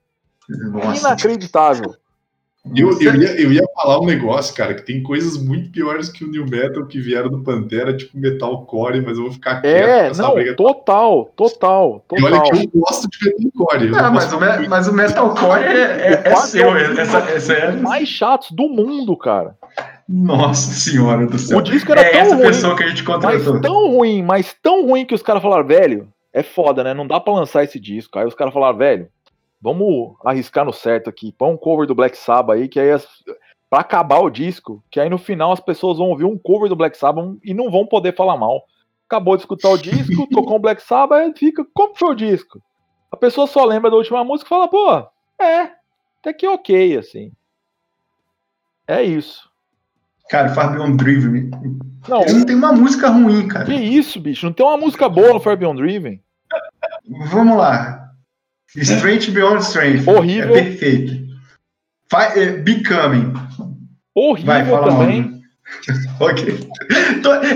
Nossa. 0.48 0.98
Inacreditável. 1.08 1.94
Eu, 2.74 2.98
eu, 2.98 3.14
ia, 3.14 3.40
eu 3.42 3.52
ia 3.52 3.62
falar 3.74 4.00
um 4.00 4.06
negócio, 4.06 4.54
cara, 4.54 4.72
que 4.72 4.80
tem 4.86 5.02
coisas 5.02 5.36
muito 5.36 5.70
piores 5.70 6.08
que 6.08 6.24
o 6.24 6.28
New 6.30 6.46
Metal 6.48 6.86
que 6.86 6.98
vieram 6.98 7.28
do 7.28 7.42
Pantera, 7.42 7.94
tipo 7.94 8.16
metalcore, 8.18 9.02
mas 9.02 9.18
eu 9.18 9.24
vou 9.24 9.32
ficar 9.32 9.60
quieto. 9.60 9.86
É, 9.86 10.08
essa 10.08 10.22
não, 10.22 10.34
briga. 10.34 10.56
total, 10.56 11.26
total, 11.36 12.02
E 12.10 12.22
olha 12.24 12.36
total. 12.40 12.50
que 12.50 12.64
eu 12.74 12.80
gosto 12.80 13.06
de 13.10 13.34
metalcore. 13.44 13.90
Não, 13.90 14.12
mas, 14.14 14.32
o, 14.32 14.40
me- 14.40 14.68
mas 14.68 14.88
o 14.88 14.94
metalcore 14.94 15.62
é, 15.62 16.22
é, 16.24 16.28
é 16.28 16.36
seu. 16.36 16.74
é 16.74 17.00
Essa, 17.02 17.18
essa 17.18 17.52
é... 17.52 17.70
dos 17.72 17.82
mais 17.82 18.08
chatos 18.08 18.50
do 18.50 18.66
mundo, 18.66 19.14
cara. 19.14 19.56
Nossa 20.08 20.72
senhora 20.72 21.26
do 21.26 21.38
céu. 21.38 21.58
O 21.58 21.62
disco 21.62 21.92
era 21.92 22.00
é 22.00 22.10
tão 22.12 22.20
essa 22.20 22.34
ruim, 22.36 22.46
pessoa 22.46 22.76
que 22.76 22.82
a 22.82 22.88
gente 22.88 23.04
Mas 23.04 23.14
contratou. 23.14 23.60
tão 23.60 23.90
ruim, 23.90 24.22
mas 24.22 24.56
tão 24.62 24.86
ruim 24.86 25.04
que 25.04 25.14
os 25.14 25.22
caras 25.22 25.42
falaram, 25.42 25.66
velho, 25.66 26.08
é 26.32 26.42
foda, 26.42 26.82
né? 26.82 26.94
Não 26.94 27.06
dá 27.06 27.20
pra 27.20 27.34
lançar 27.34 27.62
esse 27.62 27.78
disco. 27.78 28.18
Aí 28.18 28.26
os 28.26 28.34
caras 28.34 28.52
falaram, 28.54 28.76
velho, 28.78 29.08
vamos 29.64 30.14
arriscar 30.22 30.62
no 30.62 30.74
certo 30.74 31.08
aqui. 31.08 31.32
Põe 31.32 31.50
um 31.50 31.56
cover 31.56 31.86
do 31.86 31.94
Black 31.94 32.18
Sabbath 32.18 32.58
aí, 32.58 32.68
que 32.68 32.78
aí 32.78 32.90
as... 32.90 33.08
pra 33.70 33.80
acabar 33.80 34.18
o 34.18 34.28
disco, 34.28 34.84
que 34.90 35.00
aí 35.00 35.08
no 35.08 35.16
final 35.16 35.52
as 35.52 35.60
pessoas 35.60 35.96
vão 35.96 36.10
ouvir 36.10 36.24
um 36.24 36.36
cover 36.36 36.68
do 36.68 36.76
Black 36.76 36.98
Sabbath 36.98 37.38
e 37.42 37.54
não 37.54 37.70
vão 37.70 37.86
poder 37.86 38.14
falar 38.14 38.36
mal. 38.36 38.62
Acabou 39.08 39.34
de 39.36 39.42
escutar 39.42 39.70
o 39.70 39.78
disco, 39.78 40.28
tocou 40.30 40.58
um 40.58 40.60
Black 40.60 40.82
Sabbath, 40.82 41.18
aí 41.18 41.32
fica, 41.34 41.66
como 41.72 41.96
foi 41.96 42.10
o 42.10 42.14
disco? 42.14 42.62
A 43.10 43.16
pessoa 43.16 43.46
só 43.46 43.64
lembra 43.64 43.90
da 43.90 43.96
última 43.96 44.22
música 44.22 44.48
e 44.48 44.50
fala, 44.50 44.68
pô, 44.68 45.08
é, 45.40 45.70
até 46.20 46.34
que 46.34 46.46
ok, 46.46 46.98
assim. 46.98 47.32
É 48.86 49.02
isso. 49.02 49.48
Cara, 50.28 50.50
Fabian 50.50 50.96
Driven. 50.96 51.50
Não, 52.06 52.20
não 52.20 52.44
tem 52.44 52.56
uma 52.56 52.72
música 52.72 53.08
ruim, 53.08 53.48
cara. 53.48 53.64
que 53.64 53.74
isso, 53.74 54.20
bicho? 54.20 54.44
Não 54.44 54.52
tem 54.52 54.66
uma 54.66 54.76
música 54.76 55.08
boa 55.08 55.32
no 55.32 55.40
Far 55.40 55.56
Beyond 55.56 55.80
Driven? 55.80 56.22
Vamos 57.30 57.56
lá. 57.56 58.03
Strength 58.76 59.30
Beyond 59.30 59.62
Strength. 59.62 60.08
Horrível. 60.08 60.56
É 60.56 60.62
perfeito. 60.62 61.24
É, 62.12 62.46
Becoming. 62.58 63.32
Horrível 64.14 64.46
Vai, 64.46 64.64
fala 64.64 64.86
também. 64.88 65.42
ok. 66.20 66.68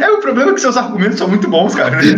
É 0.01 0.11
o 0.11 0.21
problema 0.21 0.55
que 0.55 0.61
seus 0.61 0.77
argumentos 0.77 1.19
são 1.19 1.29
muito 1.29 1.49
bons, 1.49 1.75
cara. 1.75 1.99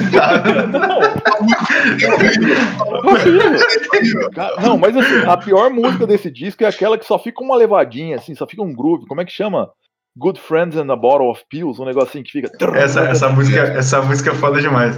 Cara, 4.34 4.61
Não, 4.62 4.78
mas 4.78 4.96
assim, 4.96 5.26
a 5.26 5.36
pior 5.36 5.70
música 5.70 6.07
desse 6.07 6.30
disco 6.30 6.62
é 6.64 6.66
aquela 6.66 6.96
que 6.96 7.05
só 7.05 7.18
fica 7.18 7.42
uma 7.42 7.57
levadinha, 7.57 8.16
assim, 8.16 8.34
só 8.34 8.46
fica 8.46 8.62
um 8.62 8.74
groove. 8.74 9.07
Como 9.07 9.20
é 9.20 9.24
que 9.24 9.32
chama? 9.32 9.70
Good 10.20 10.38
Friends 10.38 10.76
and 10.76 10.92
a 10.92 10.96
Bottle 10.96 11.30
of 11.30 11.42
Pills, 11.48 11.80
um 11.80 11.86
negocinho 11.86 12.22
que 12.22 12.30
fica. 12.30 12.50
essa, 12.76 13.00
essa, 13.00 13.28
música, 13.30 13.58
essa 13.60 14.02
música 14.02 14.30
é 14.30 14.34
foda 14.34 14.60
demais. 14.60 14.94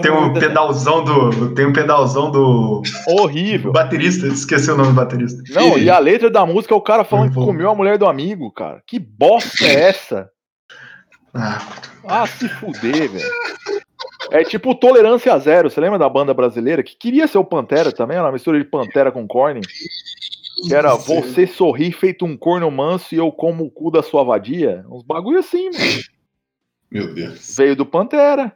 Tem 0.00 0.12
um 0.12 0.32
pedalzão 0.32 1.02
do. 1.02 1.52
Tem 1.54 1.66
um 1.66 1.72
pedalzão 1.72 2.30
do, 2.30 2.80
do 2.80 3.20
Horrível. 3.20 3.72
baterista. 3.72 4.26
Esqueci 4.28 4.70
o 4.70 4.76
nome 4.76 4.90
do 4.90 4.94
baterista. 4.94 5.42
Não, 5.52 5.76
e 5.76 5.90
a 5.90 5.98
letra 5.98 6.30
da 6.30 6.46
música 6.46 6.72
é 6.72 6.76
o 6.76 6.80
cara 6.80 7.02
falando 7.04 7.32
que 7.32 7.38
Uhum. 7.38 7.46
comeu 7.46 7.68
a 7.68 7.74
mulher 7.74 7.98
do 7.98 8.06
amigo, 8.06 8.50
cara. 8.52 8.80
Que 8.86 8.98
bosta 8.98 9.64
é 9.64 9.88
essa? 9.88 10.30
Ah, 11.34 11.60
Ah, 12.06 12.26
se 12.26 12.48
fuder, 12.48 13.10
velho. 13.10 13.30
É 14.30 14.42
tipo 14.44 14.74
Tolerância 14.74 15.36
Zero. 15.38 15.68
Você 15.68 15.80
lembra 15.80 15.98
da 15.98 16.08
banda 16.08 16.32
brasileira 16.32 16.82
que 16.82 16.96
queria 16.96 17.26
ser 17.26 17.38
o 17.38 17.44
Pantera 17.44 17.90
também? 17.92 18.16
Era 18.16 18.26
uma 18.26 18.32
mistura 18.32 18.58
de 18.58 18.64
Pantera 18.64 19.10
com 19.12 19.26
Corny. 19.26 19.60
Que 20.62 20.74
era 20.74 20.94
você 20.94 21.46
sorrir 21.46 21.92
feito 21.92 22.24
um 22.24 22.36
corno 22.36 22.70
manso 22.70 23.14
e 23.14 23.18
eu 23.18 23.30
como 23.32 23.64
o 23.64 23.70
cu 23.70 23.90
da 23.90 24.02
sua 24.02 24.22
vadia. 24.24 24.84
Uns 24.88 25.02
bagulho 25.02 25.38
assim, 25.40 25.64
mano. 25.70 26.02
Meu 26.90 27.12
Deus. 27.14 27.54
Veio 27.56 27.74
do 27.74 27.84
Pantera. 27.84 28.52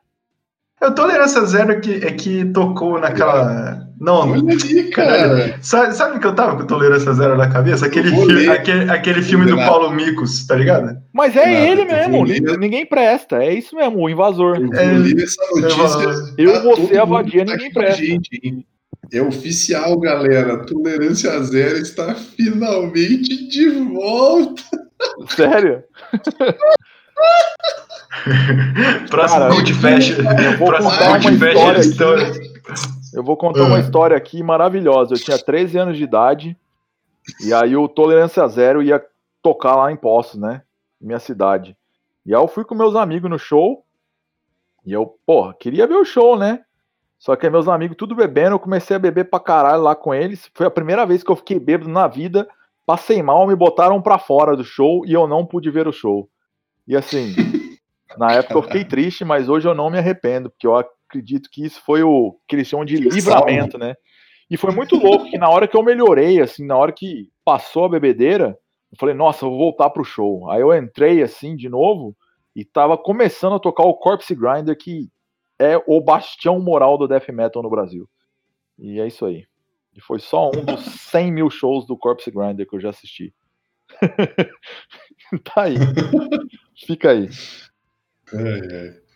eu 0.80 0.94
Tolerância 0.94 1.44
Zero 1.44 1.72
é 1.72 1.80
que, 1.80 1.94
é 1.94 2.12
que 2.12 2.44
tocou 2.46 2.98
naquela. 3.00 3.84
Não, 4.00 4.32
ali, 4.32 4.90
cara. 4.90 5.58
Sabe, 5.60 5.92
sabe 5.92 6.20
que 6.20 6.26
eu 6.28 6.32
tava 6.36 6.56
com 6.56 6.66
Tolerância 6.68 7.12
Zero 7.14 7.36
na 7.36 7.50
cabeça? 7.50 7.86
Aquele, 7.86 8.16
Eu 8.16 8.26
fi- 8.28 8.48
aquele, 8.48 8.88
aquele 8.92 9.22
filme 9.22 9.44
do. 9.46 9.56
Paulo 9.56 9.90
Micos, 9.90 10.46
tá 10.46 10.54
ligado? 10.54 10.96
Mas 11.12 11.34
é 11.34 11.46
Nada, 11.46 11.66
ele 11.66 11.80
eu 11.82 11.86
mesmo. 11.86 12.22
ler. 12.24 12.58
Ninguém 12.60 12.86
presta. 12.86 13.42
É 13.42 13.52
isso 13.52 13.74
mesmo, 13.74 13.98
o 13.98 14.08
invasor. 14.08 14.56
Eu 14.58 14.72
É, 14.72 14.88
vou 14.94 15.02
ler 15.02 15.20
essa 15.24 15.42
notícia. 15.60 16.34
Eu, 16.38 16.62
você, 16.62 16.80
todo 16.82 17.00
a 17.00 17.04
vadia, 17.04 17.44
tá 17.44 17.52
ninguém 17.52 17.72
presta. 17.72 18.04
gente? 18.04 18.64
É 19.12 19.20
oficial, 19.22 19.98
galera. 19.98 20.64
Tolerância 20.66 21.40
zero 21.42 21.78
está 21.78 22.14
finalmente 22.14 23.48
de 23.48 23.68
volta. 23.70 24.62
Sério? 25.28 25.82
Próximo 29.10 29.40
Cara, 29.40 29.52
Gold 29.54 29.74
Fest. 29.74 30.18
Eu 30.18 30.58
vou 30.58 30.68
Próximo 30.68 30.90
contar 30.90 31.10
uma 31.10 31.18
história. 31.80 32.32
Eu 33.14 33.22
vou 33.24 33.36
contar 33.36 33.64
uma 33.64 33.76
Ah. 33.76 33.80
história 33.80 34.16
aqui 34.16 34.42
maravilhosa. 34.42 35.14
Eu 35.14 35.18
tinha 35.18 35.38
13 35.38 35.78
anos 35.78 35.96
de 35.96 36.04
idade. 36.04 36.56
E 37.44 37.52
aí 37.52 37.76
o 37.76 37.88
Tolerância 37.88 38.46
Zero 38.48 38.82
ia 38.82 39.02
tocar 39.42 39.76
lá 39.76 39.92
em 39.92 39.96
Poços, 39.96 40.40
né? 40.40 40.62
Minha 41.00 41.18
cidade. 41.18 41.76
E 42.26 42.34
aí 42.34 42.40
eu 42.40 42.48
fui 42.48 42.64
com 42.64 42.74
meus 42.74 42.96
amigos 42.96 43.30
no 43.30 43.38
show. 43.38 43.84
E 44.84 44.92
eu, 44.92 45.18
porra, 45.26 45.54
queria 45.54 45.86
ver 45.86 45.94
o 45.96 46.04
show, 46.04 46.36
né? 46.36 46.60
Só 47.18 47.34
que 47.34 47.50
meus 47.50 47.66
amigos 47.66 47.96
tudo 47.96 48.14
bebendo, 48.14 48.54
eu 48.54 48.60
comecei 48.60 48.94
a 48.94 48.98
beber 48.98 49.28
pra 49.28 49.40
caralho 49.40 49.82
lá 49.82 49.96
com 49.96 50.14
eles. 50.14 50.48
Foi 50.54 50.66
a 50.66 50.70
primeira 50.70 51.04
vez 51.04 51.22
que 51.22 51.30
eu 51.30 51.36
fiquei 51.36 51.58
bêbado 51.58 51.90
na 51.90 52.06
vida. 52.06 52.48
Passei 52.86 53.22
mal, 53.22 53.46
me 53.46 53.56
botaram 53.56 54.00
pra 54.00 54.18
fora 54.18 54.56
do 54.56 54.64
show 54.64 55.04
e 55.04 55.12
eu 55.12 55.26
não 55.26 55.44
pude 55.44 55.70
ver 55.70 55.88
o 55.88 55.92
show. 55.92 56.28
E 56.86 56.96
assim, 56.96 57.34
na 58.16 58.32
época 58.32 58.54
eu 58.54 58.62
fiquei 58.62 58.84
triste, 58.84 59.24
mas 59.24 59.48
hoje 59.48 59.66
eu 59.66 59.74
não 59.74 59.90
me 59.90 59.98
arrependo, 59.98 60.48
porque 60.48 60.66
eu 60.66 60.76
acredito 60.76 61.50
que 61.50 61.64
isso 61.64 61.82
foi 61.84 62.02
o 62.02 62.38
que 62.46 62.54
eles 62.54 62.68
chamam 62.68 62.84
de 62.84 62.96
livramento, 62.96 63.76
né? 63.76 63.94
E 64.50 64.56
foi 64.56 64.72
muito 64.72 64.96
louco 64.96 65.28
que 65.28 65.36
na 65.36 65.50
hora 65.50 65.68
que 65.68 65.76
eu 65.76 65.82
melhorei, 65.82 66.40
assim, 66.40 66.64
na 66.64 66.76
hora 66.76 66.92
que 66.92 67.28
passou 67.44 67.84
a 67.84 67.88
bebedeira, 67.88 68.56
eu 68.90 68.98
falei, 68.98 69.14
nossa, 69.14 69.44
eu 69.44 69.50
vou 69.50 69.58
voltar 69.58 69.90
pro 69.90 70.04
show. 70.04 70.50
Aí 70.50 70.60
eu 70.60 70.74
entrei 70.74 71.22
assim 71.22 71.54
de 71.54 71.68
novo 71.68 72.16
e 72.56 72.64
tava 72.64 72.96
começando 72.96 73.56
a 73.56 73.60
tocar 73.60 73.82
o 73.82 73.94
Corpse 73.94 74.34
Grinder, 74.34 74.76
que 74.76 75.08
é 75.58 75.76
o 75.86 76.00
bastião 76.00 76.60
moral 76.60 76.96
do 76.98 77.08
death 77.08 77.28
metal 77.28 77.62
no 77.62 77.70
Brasil. 77.70 78.08
E 78.78 79.00
é 79.00 79.06
isso 79.06 79.24
aí. 79.26 79.46
E 79.94 80.00
foi 80.00 80.18
só 80.20 80.48
um 80.50 80.64
dos 80.64 80.80
100 81.10 81.32
mil 81.32 81.50
shows 81.50 81.86
do 81.86 81.96
Corpse 81.96 82.30
Grinder 82.30 82.66
que 82.68 82.76
eu 82.76 82.80
já 82.80 82.90
assisti. 82.90 83.34
tá 85.44 85.62
aí. 85.62 85.76
Fica 86.86 87.10
aí. 87.10 87.28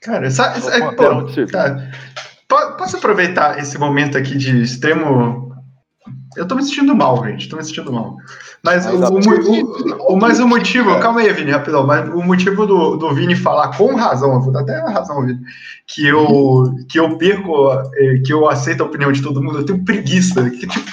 Cara, 0.01 0.30
sabe, 0.30 0.61
Só 0.61 0.70
é, 0.70 0.80
pô, 0.97 1.26
tá. 1.51 1.76
Po- 2.49 2.76
Posso 2.76 2.97
aproveitar 2.97 3.59
esse 3.59 3.78
momento 3.78 4.18
aqui 4.18 4.36
de 4.36 4.62
extremo. 4.62 5.51
Eu 6.36 6.46
tô 6.46 6.54
me 6.54 6.62
sentindo 6.62 6.94
mal, 6.94 7.22
gente. 7.24 7.48
Tô 7.48 7.56
me 7.56 7.64
sentindo 7.64 7.92
mal. 7.92 8.16
Mas, 8.64 8.84
Mas 8.86 8.94
o, 9.10 9.14
o, 9.14 10.12
o- 10.14 10.16
mas 10.16 10.38
o 10.40 10.46
motivo. 10.48 10.98
Calma 11.00 11.20
aí, 11.20 11.32
Vini, 11.32 11.50
rapidão. 11.50 11.86
Mas 11.86 12.08
o 12.08 12.22
motivo 12.22 12.66
do, 12.66 12.96
do 12.96 13.14
Vini 13.14 13.34
falar 13.36 13.76
com 13.76 13.94
razão, 13.94 14.32
eu 14.34 14.40
vou 14.40 14.52
dar 14.52 14.60
até 14.60 14.76
a 14.80 14.88
razão, 14.90 15.24
Vini, 15.26 15.40
que 15.86 16.06
eu, 16.06 16.74
que 16.88 16.98
eu 17.00 17.16
perco, 17.18 17.70
eh, 17.96 18.22
que 18.24 18.32
eu 18.32 18.48
aceito 18.48 18.82
a 18.82 18.86
opinião 18.86 19.10
de 19.12 19.20
todo 19.22 19.42
mundo, 19.42 19.58
eu 19.58 19.64
tenho 19.66 19.84
preguiça. 19.84 20.48
Que, 20.50 20.66
tipo, 20.66 20.90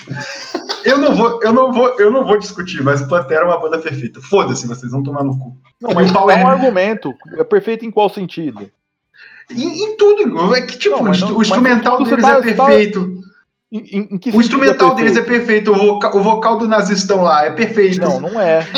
eu 0.84 0.98
não 0.98 1.16
vou, 1.16 1.40
eu 1.44 1.54
não 1.54 1.72
vou, 1.72 1.88
eu 2.00 2.12
não 2.12 2.26
vou 2.26 2.38
discutir, 2.40 2.84
mas 2.84 3.02
o 3.02 3.08
Pantera 3.08 3.42
é 3.42 3.46
uma 3.46 3.60
banda 3.60 3.78
perfeita. 3.78 4.20
Foda-se, 4.22 4.68
vocês 4.68 4.92
vão 4.92 5.04
tomar 5.04 5.24
no 5.24 5.38
cu. 5.38 5.56
Não, 5.82 5.92
mas 5.94 6.12
dá 6.12 6.26
um 6.26 6.30
argumento. 6.48 7.14
É 7.38 7.44
perfeito 7.44 7.86
em 7.86 7.92
qual 7.92 8.10
sentido? 8.10 8.70
Em, 9.52 9.84
em 9.84 9.98
tudo, 9.98 10.54
é 10.56 10.62
que 10.62 10.78
tipo, 10.78 10.96
Não, 11.04 11.12
não- 11.12 11.38
o 11.38 11.42
instrumental 11.42 12.04
deles 12.04 12.22
tá- 12.22 12.30
é 12.38 12.42
você 12.42 12.54
tá- 12.54 12.66
perfeito. 12.66 13.20
Em, 13.72 14.10
em- 14.16 14.20
O 14.34 14.42
instrumental 14.42 14.96
deles 14.96 15.16
é 15.16 15.22
perfeito? 15.22 15.72
o 15.72 15.76
vocal, 15.76 16.16
o 16.18 16.24
vocal 16.24 16.58
do 16.58 16.68
nazistão 16.68 17.22
lá 17.22 17.46
é 17.46 17.52
perfeito. 17.52 18.00
Não, 18.02 18.20
não 18.20 18.40
é. 18.42 18.66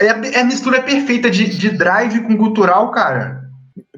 É, 0.00 0.06
é 0.06 0.40
a 0.40 0.44
mistura 0.44 0.82
perfeita 0.82 1.30
de, 1.30 1.48
de 1.56 1.70
drive 1.70 2.22
com 2.22 2.36
gutural, 2.36 2.90
cara. 2.90 3.42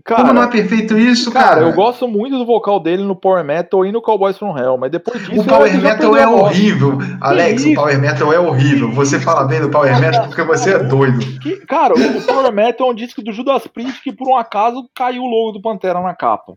Cara, 0.04 0.20
Como 0.20 0.34
não 0.34 0.42
é 0.42 0.48
perfeito 0.48 0.98
isso, 0.98 1.32
cara, 1.32 1.46
cara? 1.48 1.60
eu 1.62 1.72
gosto 1.72 2.06
muito 2.06 2.36
do 2.36 2.44
vocal 2.44 2.78
dele 2.78 3.02
no 3.02 3.16
Power 3.16 3.42
Metal 3.42 3.86
e 3.86 3.90
no 3.90 4.02
Cowboys 4.02 4.36
from 4.36 4.54
Hell, 4.58 4.76
mas 4.76 4.90
depois 4.90 5.18
disso. 5.26 5.40
O 5.40 5.44
Power 5.46 5.72
Metal 5.80 6.14
é 6.14 6.28
horrível. 6.28 6.98
Alex, 7.22 7.64
o 7.64 7.74
Power 7.74 7.98
Metal 7.98 8.30
é 8.34 8.38
horrível. 8.38 8.92
Você 8.92 9.18
fala 9.18 9.44
bem 9.44 9.62
do 9.62 9.70
Power 9.70 9.98
Metal 9.98 10.26
porque 10.26 10.42
você 10.42 10.74
é 10.74 10.78
doido. 10.80 11.20
Que- 11.40 11.64
cara, 11.64 11.94
o 11.94 12.22
Power 12.22 12.52
Metal 12.52 12.86
é 12.86 12.90
um 12.90 12.94
disco 12.94 13.22
do 13.22 13.32
Judas 13.32 13.66
Priest 13.66 14.02
que 14.02 14.12
por 14.12 14.28
um 14.28 14.36
acaso 14.36 14.86
caiu 14.94 15.22
o 15.22 15.26
logo 15.26 15.52
do 15.52 15.62
Pantera 15.62 16.02
na 16.02 16.14
capa. 16.14 16.52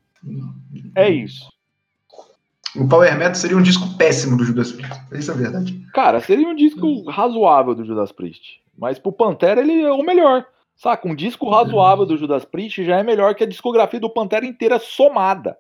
É 0.94 1.10
isso. 1.10 1.48
O 2.76 2.88
Power 2.88 3.18
Metal 3.18 3.36
seria 3.36 3.58
um 3.58 3.62
disco 3.62 3.96
péssimo 3.98 4.38
do 4.38 4.44
Judas 4.44 4.72
Priest. 4.72 5.02
Isso 5.14 5.32
é 5.32 5.34
verdade. 5.34 5.82
Cara, 5.94 6.20
seria 6.20 6.48
um 6.48 6.56
disco 6.56 7.10
razoável 7.10 7.74
do 7.74 7.84
Judas 7.86 8.12
Priest. 8.12 8.62
Mas 8.78 9.00
pro 9.00 9.12
Pantera 9.12 9.62
ele 9.62 9.82
é 9.82 9.92
o 9.92 10.04
melhor. 10.04 10.46
Saca? 10.76 11.08
Um 11.08 11.16
disco 11.16 11.50
razoável 11.50 12.06
do 12.06 12.18
Judas 12.18 12.46
Priest 12.46 12.84
já 12.86 12.98
é 13.00 13.04
melhor 13.04 13.34
que 13.34 13.44
a 13.44 13.48
discografia 13.48 14.00
do 14.00 14.10
Pantera 14.10 14.46
inteira 14.46 14.78
somada. 14.78 15.58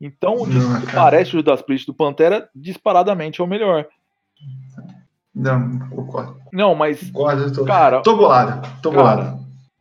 Então 0.00 0.34
o 0.42 0.46
disco 0.46 0.70
Não, 0.70 0.80
que 0.80 0.92
parece 0.92 1.30
o 1.30 1.38
Judas 1.38 1.62
Priest 1.62 1.86
do 1.86 1.94
Pantera 1.94 2.48
disparadamente 2.54 3.40
é 3.40 3.44
o 3.44 3.48
melhor. 3.48 3.86
Não, 5.34 5.78
concordo. 5.88 6.36
Não, 6.52 6.74
mas, 6.74 7.10
Concordo. 7.10 7.42
eu 7.42 7.52
Tô, 7.52 7.64
cara, 7.64 8.00
tô 8.02 8.16
bolado. 8.16 8.68
Tô 8.80 8.92
Cara, 8.92 9.02
bolado. 9.02 9.38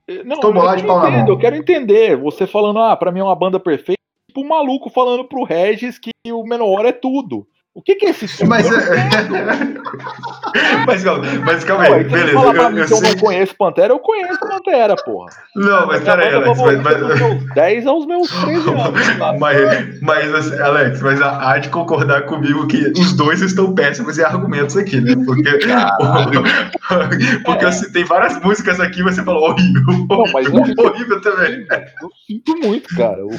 eh, 0.08 0.24
não, 0.24 0.40
tô 0.40 0.52
bolado 0.52 0.78
eu 0.78 0.82
de 0.82 0.88
pau 0.88 1.08
entendo. 1.08 1.28
Eu 1.30 1.38
quero 1.38 1.56
entender. 1.56 2.18
Você 2.18 2.48
falando, 2.48 2.80
ah, 2.80 2.96
pra 2.98 3.12
mim 3.12 3.20
é 3.20 3.24
uma 3.24 3.36
banda 3.36 3.60
perfeita. 3.60 4.02
Tipo 4.34 4.42
um 4.42 4.48
maluco 4.48 4.90
falando 4.90 5.26
pro 5.26 5.44
Regis 5.44 6.00
que 6.00 6.10
o 6.26 6.44
Menor 6.44 6.88
é 6.88 6.92
tudo. 6.92 7.46
O 7.76 7.82
que, 7.82 7.96
que 7.96 8.06
é 8.06 8.10
esse 8.12 8.28
tipo? 8.28 8.48
Mas, 8.48 8.68
é- 8.72 8.72
mas, 10.86 11.04
calma, 11.04 11.24
mas 11.44 11.64
calma 11.64 11.84
aí, 11.86 12.04
você 12.04 12.10
beleza. 12.10 12.34
fala 12.34 12.54
pra 12.54 12.64
Eu, 12.66 12.70
mim 12.70 12.78
eu 12.80 12.86
que 12.86 12.94
eu 12.94 12.98
sei. 12.98 13.10
não 13.10 13.18
conheço 13.18 13.56
Pantera, 13.56 13.94
eu 13.94 14.00
conheço 14.00 14.40
Pantera, 14.40 14.96
porra. 14.96 15.32
Não, 15.56 15.88
mas 15.88 16.04
peraí, 16.04 16.36
Alex. 16.36 16.60
Mas, 16.60 16.76
dos 16.76 16.84
mas, 16.84 17.20
meus 17.20 17.44
10 17.56 17.88
aos 17.88 18.06
meus 18.06 18.30
13 18.30 18.70
anos. 18.70 18.94
sabe? 19.18 19.40
mas, 19.40 20.02
mas, 20.02 20.36
assim, 20.36 20.60
Alex, 20.62 21.02
mas 21.02 21.20
há 21.20 21.58
de 21.58 21.70
concordar 21.70 22.28
comigo 22.28 22.68
que 22.68 22.94
os 22.96 23.14
dois 23.14 23.42
estão 23.42 23.74
péssimos 23.74 24.20
em 24.20 24.24
argumentos 24.24 24.78
aqui, 24.78 25.02
né? 25.02 25.16
Porque, 25.26 25.58
porque 27.44 27.66
eu 27.66 27.72
citei 27.72 28.04
várias 28.04 28.40
músicas 28.44 28.80
aqui 28.80 29.00
e 29.00 29.04
você 29.04 29.24
falou 29.24 29.50
horrível. 29.50 29.82
Não, 30.08 30.24
mas 30.32 30.48
horrível, 30.48 30.76
eu- 30.78 30.86
horrível 30.92 31.20
também. 31.22 31.66
Eu 31.72 32.10
sinto 32.28 32.56
muito, 32.58 32.96
cara. 32.96 33.26
O 33.26 33.30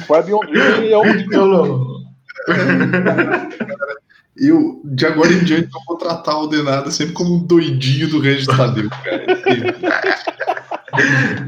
Dream 0.45 0.83
é 0.91 0.97
horrível. 0.97 1.41
Eu 1.41 1.47
não. 1.47 2.05
Eu, 4.37 4.81
de 4.83 5.05
agora 5.05 5.31
em 5.31 5.43
diante, 5.43 5.69
eu 5.73 5.81
vou 5.87 5.97
tratar 5.97 6.37
o 6.39 6.47
Denada 6.47 6.91
sempre 6.91 7.13
como 7.13 7.35
um 7.35 7.45
doidinho 7.45 8.09
do 8.09 8.19
Regis 8.19 8.47
Tadeu, 8.47 8.89
cara. 8.89 9.25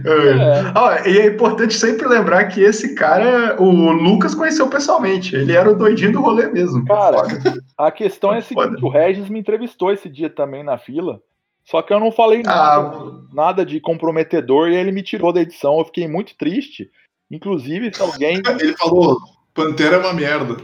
É. 0.05 0.73
Ó, 0.75 1.07
e 1.07 1.19
é 1.19 1.27
importante 1.27 1.73
sempre 1.73 2.07
lembrar 2.07 2.45
que 2.45 2.61
esse 2.61 2.95
cara, 2.95 3.61
o 3.61 3.69
Lucas 3.91 4.35
conheceu 4.35 4.67
pessoalmente. 4.69 5.35
Ele 5.35 5.53
era 5.53 5.71
o 5.71 5.75
doidinho 5.75 6.13
do 6.13 6.21
rolê 6.21 6.47
mesmo. 6.47 6.83
Cara, 6.85 7.19
Foda. 7.19 7.63
a 7.77 7.91
questão 7.91 8.33
é 8.33 8.39
a 8.39 8.41
seguinte: 8.41 8.83
o 8.83 8.89
Regis 8.89 9.29
me 9.29 9.39
entrevistou 9.39 9.91
esse 9.91 10.09
dia 10.09 10.29
também 10.29 10.63
na 10.63 10.77
fila. 10.77 11.21
Só 11.65 11.81
que 11.81 11.93
eu 11.93 11.99
não 11.99 12.11
falei 12.11 12.43
nada, 12.43 12.87
Ah, 12.87 13.11
nada 13.33 13.65
de 13.65 13.79
comprometedor 13.81 14.69
e 14.69 14.75
ele 14.75 14.91
me 14.91 15.03
tirou 15.03 15.33
da 15.33 15.41
edição. 15.41 15.77
Eu 15.77 15.85
fiquei 15.85 16.07
muito 16.07 16.35
triste. 16.37 16.89
Inclusive, 17.29 17.93
se 17.93 18.01
alguém. 18.01 18.41
Ele 18.59 18.73
falou: 18.77 19.17
Pantera 19.57 19.95
é 19.95 19.99
uma 19.99 20.13
merda. 20.13 20.55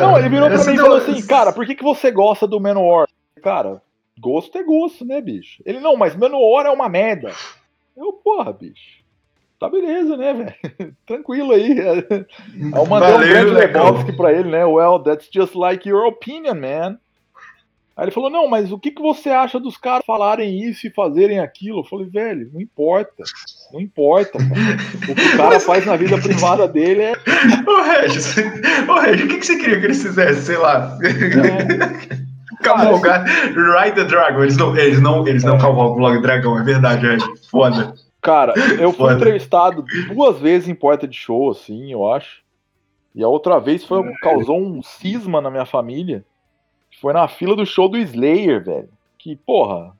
Não, 0.00 0.16
ele 0.16 0.28
virou 0.28 0.46
pra 0.46 0.54
Essa 0.54 0.70
mim 0.70 0.76
e 0.76 0.80
falou 0.80 0.98
assim: 0.98 1.26
Cara, 1.26 1.52
por 1.52 1.66
que, 1.66 1.74
que 1.74 1.82
você 1.82 2.12
gosta 2.12 2.46
do 2.46 2.60
Manowar? 2.60 3.08
Cara, 3.42 3.82
gosto 4.20 4.56
é 4.56 4.62
gosto, 4.62 5.04
né, 5.04 5.20
bicho? 5.20 5.60
Ele, 5.66 5.80
não, 5.80 5.96
mas 5.96 6.14
Manowar 6.14 6.66
é 6.66 6.70
uma 6.70 6.88
merda. 6.88 7.32
Eu, 7.96 8.12
porra, 8.12 8.52
bicho. 8.52 9.04
Tá 9.58 9.68
beleza, 9.68 10.16
né, 10.16 10.32
velho? 10.32 10.94
Tranquilo 11.04 11.52
aí. 11.52 11.76
Eu 11.76 12.86
mandei 12.86 13.08
um 13.08 13.12
Valeu, 13.12 13.28
grande. 13.28 13.50
Lebowski 13.50 14.12
pra 14.16 14.32
ele, 14.32 14.50
né? 14.50 14.64
Well, 14.64 15.00
that's 15.00 15.28
just 15.32 15.54
like 15.56 15.88
your 15.88 16.06
opinion, 16.06 16.54
man. 16.54 16.98
Aí 17.96 18.04
ele 18.04 18.10
falou, 18.10 18.28
não, 18.28 18.46
mas 18.46 18.70
o 18.70 18.78
que, 18.78 18.90
que 18.90 19.00
você 19.00 19.30
acha 19.30 19.58
dos 19.58 19.78
caras 19.78 20.04
falarem 20.04 20.62
isso 20.62 20.86
e 20.86 20.90
fazerem 20.90 21.40
aquilo? 21.40 21.80
Eu 21.80 21.84
falei, 21.84 22.06
velho, 22.06 22.50
não 22.52 22.60
importa. 22.60 23.24
Não 23.72 23.80
importa, 23.80 24.38
cara. 24.38 25.10
O 25.10 25.14
que 25.14 25.34
o 25.34 25.36
cara 25.36 25.60
faz 25.60 25.84
na 25.86 25.96
vida 25.96 26.18
privada 26.18 26.68
dele 26.68 27.02
é. 27.02 27.12
Ô, 27.66 27.82
Regis, 27.82 28.36
ô, 28.88 29.00
Regis, 29.00 29.24
o 29.24 29.28
que, 29.28 29.38
que 29.38 29.46
você 29.46 29.56
queria 29.56 29.80
que 29.80 29.86
eles 29.86 30.02
fizessem? 30.02 30.42
Sei 30.42 30.56
lá. 30.56 30.96
é 31.02 32.26
Cavalgar, 32.62 33.24
Ride 33.24 33.96
the 33.96 34.04
Dragon. 34.04 34.42
Eles 34.42 34.56
não, 34.56 34.76
eles 34.76 35.00
não, 35.00 35.26
eles 35.26 35.44
não 35.44 35.56
É. 35.56 35.60
cavalgam 35.60 35.98
logo 35.98 36.20
dragão, 36.20 36.58
é 36.58 36.62
verdade, 36.62 37.06
Regis. 37.06 37.46
Foda. 37.50 37.94
Cara, 38.22 38.54
eu 38.80 38.90
fui 38.92 39.06
Foda. 39.06 39.14
entrevistado 39.14 39.84
duas 40.12 40.38
vezes 40.40 40.68
em 40.68 40.74
porta 40.74 41.06
de 41.06 41.16
show, 41.16 41.50
assim, 41.50 41.92
eu 41.92 42.10
acho. 42.12 42.40
E 43.14 43.22
a 43.22 43.28
outra 43.28 43.58
vez 43.60 43.84
foi, 43.84 44.02
causou 44.20 44.60
um 44.60 44.82
cisma 44.82 45.40
na 45.40 45.50
minha 45.50 45.64
família. 45.64 46.24
Foi 47.00 47.12
na 47.12 47.28
fila 47.28 47.54
do 47.54 47.64
show 47.64 47.88
do 47.88 47.96
Slayer, 47.98 48.64
velho. 48.64 48.88
Que, 49.18 49.36
porra, 49.36 49.92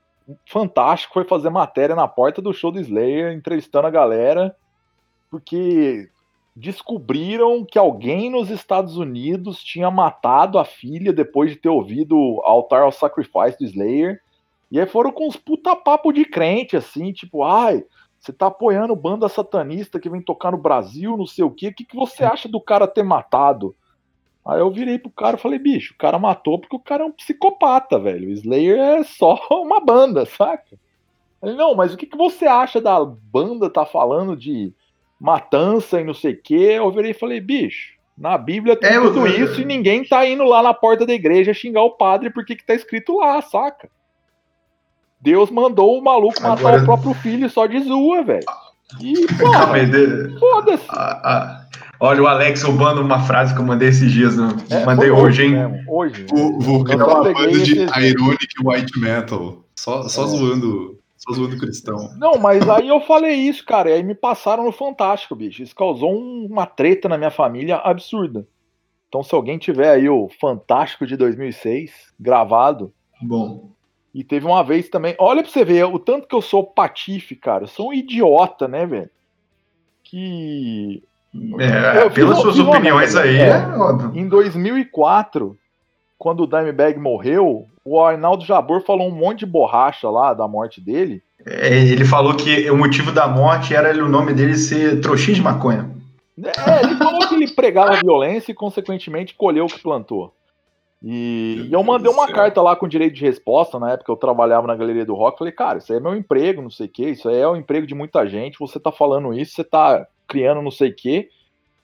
fantástico 0.47 1.15
foi 1.15 1.25
fazer 1.25 1.51
matéria 1.51 1.95
na 1.95 2.09
porta 2.09 2.43
do 2.43 2.53
show 2.53 2.73
do 2.73 2.81
Slayer, 2.81 3.33
entrevistando 3.33 3.87
a 3.87 3.91
galera, 3.91 4.57
porque 5.31 6.09
descobriram 6.55 7.65
que 7.65 7.79
alguém 7.79 8.31
nos 8.31 8.51
Estados 8.51 8.97
Unidos 8.97 9.63
tinha 9.63 9.91
matado 9.91 10.59
a 10.59 10.65
filha 10.65 11.13
depois 11.13 11.51
de 11.51 11.57
ter 11.57 11.69
ouvido 11.69 12.17
o 12.17 12.41
Altar 12.43 12.87
of 12.87 12.99
Sacrifice 12.99 13.59
do 13.59 13.65
Slayer. 13.65 14.21
E 14.71 14.81
aí 14.81 14.87
foram 14.87 15.13
com 15.13 15.29
uns 15.29 15.37
puta 15.37 15.77
papo 15.77 16.13
de 16.13 16.25
crente, 16.25 16.77
assim, 16.77 17.13
tipo, 17.13 17.45
ai, 17.45 17.85
você 18.19 18.33
tá 18.33 18.47
apoiando 18.47 18.97
banda 18.97 19.29
satanista 19.29 20.01
que 20.01 20.09
vem 20.09 20.23
tocar 20.23 20.51
no 20.51 20.59
Brasil, 20.59 21.17
não 21.17 21.27
sei 21.27 21.45
o 21.45 21.51
quê. 21.51 21.69
O 21.69 21.75
que, 21.75 21.85
que 21.85 21.95
você 21.95 22.25
acha 22.27 22.49
do 22.49 22.61
cara 22.61 22.89
ter 22.89 23.03
matado? 23.03 23.77
Aí 24.47 24.61
eu 24.61 24.71
virei 24.71 24.99
pro 24.99 25.11
cara 25.11 25.37
e 25.37 25.41
falei, 25.41 25.59
bicho, 25.59 25.93
o 25.95 25.99
cara 25.99 26.19
matou 26.19 26.59
porque 26.59 26.77
o 26.77 26.81
cara 26.81 27.03
é 27.03 27.07
um 27.07 27.13
psicopata, 27.13 27.99
velho. 27.99 28.29
O 28.29 28.33
Slayer 28.33 28.79
é 28.79 29.03
só 29.03 29.37
uma 29.51 29.81
banda, 29.81 30.25
saca? 30.25 30.79
Ele, 31.43 31.55
não, 31.55 31.75
mas 31.75 31.93
o 31.93 31.97
que, 31.97 32.07
que 32.07 32.17
você 32.17 32.47
acha 32.47 32.81
da 32.81 33.05
banda 33.05 33.69
tá 33.69 33.85
falando 33.85 34.37
de 34.37 34.73
matança 35.21 36.01
e 36.01 36.05
não 36.05 36.15
sei 36.15 36.33
o 36.35 36.41
quê? 36.43 36.75
Eu 36.77 36.91
virei 36.93 37.11
e 37.11 37.15
falei, 37.15 37.41
bicho, 37.41 37.95
na 38.17 38.39
Bíblia 38.39 38.77
tem 38.77 38.91
É, 38.91 39.01
tudo 39.01 39.27
eu- 39.27 39.45
isso 39.45 39.61
e 39.61 39.65
ninguém 39.65 40.05
tá 40.05 40.27
indo 40.27 40.45
lá 40.45 40.63
na 40.63 40.73
porta 40.73 41.05
da 41.05 41.13
igreja 41.13 41.53
xingar 41.53 41.83
o 41.83 41.91
padre 41.97 42.31
porque 42.31 42.55
que 42.57 42.65
tá 42.65 42.75
escrito 42.75 43.17
lá, 43.19 43.43
saca? 43.43 43.91
Deus 45.21 45.51
mandou 45.51 45.99
o 45.99 46.03
maluco 46.05 46.41
matar 46.41 46.59
Agora- 46.59 46.83
o 46.83 46.85
próprio 46.85 47.15
filho 47.15 47.49
só 47.51 47.67
de 47.67 47.81
zoa, 47.81 48.23
velho. 48.23 48.45
E, 49.01 49.17
aí. 49.19 49.27
porra, 49.39 49.85
de- 49.87 50.39
foda-se. 50.39 50.87
ah, 50.91 51.21
ah. 51.25 51.66
Olha 51.99 52.23
o 52.23 52.27
Alex 52.27 52.63
roubando 52.63 53.01
uma 53.01 53.21
frase 53.21 53.55
que 53.55 53.61
eu 53.61 53.65
mandei 53.65 53.89
esses 53.89 54.11
dias. 54.13 54.37
Né? 54.37 54.49
É, 54.71 54.85
mandei 54.85 55.11
hoje, 55.11 55.45
hein? 55.45 55.51
mesmo, 55.53 55.85
hoje. 55.89 56.27
Vou, 56.29 56.59
vou 56.61 56.85
criar 56.85 57.07
uma 57.07 57.23
banda 57.25 57.49
de 57.63 57.81
ironic 57.81 58.55
white 58.65 58.99
metal. 58.99 59.65
Só, 59.75 60.07
só 60.09 60.25
É. 60.25 60.27
zoando. 60.27 60.99
Só 61.17 61.33
zoando 61.33 61.57
cristão. 61.59 61.97
Não, 62.19 62.39
mas 62.39 62.69
aí 62.69 62.89
eu 62.89 63.01
falei 63.01 63.35
isso, 63.35 63.65
cara, 63.65 63.89
e 63.91 63.95
aí 63.95 64.03
me 64.03 64.15
passaram 64.15 64.65
no 64.65 64.71
Fantástico, 64.73 65.35
bicho. 65.35 65.63
Isso 65.63 65.75
causou 65.75 66.13
um- 66.15 66.47
uma 66.51 66.67
treta 66.67 67.09
na 67.09 67.17
minha 67.17 67.31
família 67.31 67.77
absurda. 67.77 68.47
Então, 69.09 69.23
se 69.23 69.35
alguém 69.35 69.57
tiver 69.57 69.89
aí 69.91 70.09
o 70.09 70.29
Fantástico 70.41 71.07
de 71.07 71.17
2006 71.17 72.13
gravado, 72.21 72.93
Bom. 73.23 73.71
e 74.15 74.23
teve 74.23 74.45
uma 74.47 74.63
vez 74.63 74.89
também. 74.91 75.15
Olha 75.19 75.43
pra 75.43 75.51
você 75.51 75.65
ver 75.65 75.85
o 75.85 75.99
tanto 75.99 76.29
que 76.29 76.35
eu 76.35 76.43
sou 76.43 76.63
patife, 76.65 77.35
cara. 77.35 77.65
Eu 77.65 77.69
sou 77.69 77.89
um 77.89 77.93
idiota, 77.95 78.69
né, 78.69 78.85
velho? 78.85 79.11
Que. 80.05 81.03
É, 81.59 82.03
Eu 82.03 82.11
fiz 82.11 82.25
pelas 82.25 82.39
suas 82.39 82.59
opiniões 82.59 83.15
aí, 83.17 83.37
é. 83.37 83.49
é 83.49 83.77
óbvio. 83.77 84.13
Em 84.15 84.29
2004, 84.29 85.57
quando 86.19 86.43
o 86.43 86.47
Dimebag 86.47 86.99
morreu, 86.99 87.67
o 87.85 88.01
Arnaldo 88.01 88.45
Jabor 88.45 88.83
falou 88.83 89.09
um 89.09 89.15
monte 89.15 89.41
de 89.41 89.47
borracha 89.47 90.09
lá 90.11 90.35
da 90.35 90.49
morte 90.49 90.81
dele. 90.81 91.23
É, 91.47 91.79
ele 91.79 92.05
falou 92.05 92.35
que 92.35 92.69
o 92.71 92.77
motivo 92.77 93.13
da 93.13 93.29
morte 93.29 93.75
era 93.75 93.93
o 94.05 94.09
nome 94.09 94.33
dele 94.35 94.57
ser 94.57 95.01
trouxinha 95.01 95.37
de 95.37 95.43
maconha. 95.43 95.91
É, 96.43 96.85
ele 96.85 96.97
falou 96.97 97.27
que 97.29 97.35
ele 97.35 97.49
pregava 97.49 97.95
violência 98.03 98.51
e, 98.51 98.55
consequentemente, 98.55 99.35
colheu 99.35 99.65
o 99.65 99.69
que 99.69 99.81
plantou. 99.81 100.35
E, 101.03 101.69
e 101.69 101.73
eu 101.73 101.83
mandei 101.85 102.11
uma 102.11 102.27
carta 102.27 102.61
lá 102.61 102.75
com 102.75 102.89
direito 102.89 103.15
de 103.15 103.25
resposta, 103.25 103.79
na 103.79 103.93
época 103.93 104.11
eu 104.11 104.17
trabalhava 104.17 104.67
na 104.67 104.75
Galeria 104.75 105.05
do 105.05 105.15
Rock, 105.15 105.39
falei, 105.39 105.53
cara, 105.53 105.79
isso 105.79 105.93
aí 105.93 105.99
é 105.99 106.03
meu 106.03 106.17
emprego, 106.17 106.63
não 106.63 106.71
sei 106.71 106.87
o 106.87 106.91
quê, 106.91 107.11
isso 107.11 107.29
aí 107.29 107.37
é 107.37 107.47
o 107.47 107.57
emprego 107.57 107.87
de 107.87 107.95
muita 107.95 108.27
gente, 108.27 108.59
você 108.59 108.81
tá 108.81 108.91
falando 108.91 109.33
isso, 109.33 109.55
você 109.55 109.63
tá 109.63 110.07
criando 110.37 110.61
não 110.61 110.71
sei 110.71 110.91
o 110.91 110.95
quê. 110.95 111.31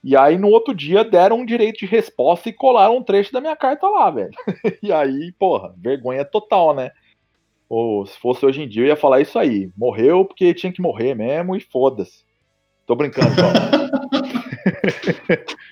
E 0.03 0.15
aí, 0.17 0.37
no 0.37 0.49
outro 0.49 0.75
dia, 0.75 1.03
deram 1.03 1.39
um 1.39 1.45
direito 1.45 1.79
de 1.79 1.85
resposta 1.85 2.49
e 2.49 2.53
colaram 2.53 2.97
um 2.97 3.03
trecho 3.03 3.31
da 3.31 3.41
minha 3.41 3.55
carta 3.55 3.87
lá, 3.87 4.11
velho. 4.11 4.33
E 4.83 4.91
aí, 4.91 5.31
porra, 5.39 5.73
vergonha 5.77 6.25
total, 6.25 6.75
né? 6.75 6.91
Ou 7.69 8.05
se 8.05 8.19
fosse 8.19 8.45
hoje 8.45 8.61
em 8.61 8.67
dia, 8.67 8.83
eu 8.83 8.87
ia 8.87 8.95
falar 8.95 9.21
isso 9.21 9.39
aí. 9.39 9.71
Morreu 9.75 10.25
porque 10.25 10.53
tinha 10.53 10.71
que 10.71 10.81
morrer 10.81 11.15
mesmo 11.15 11.55
e 11.55 11.61
foda-se. 11.61 12.23
Tô 12.85 12.95
brincando, 12.95 13.33
Paulo. 13.35 13.53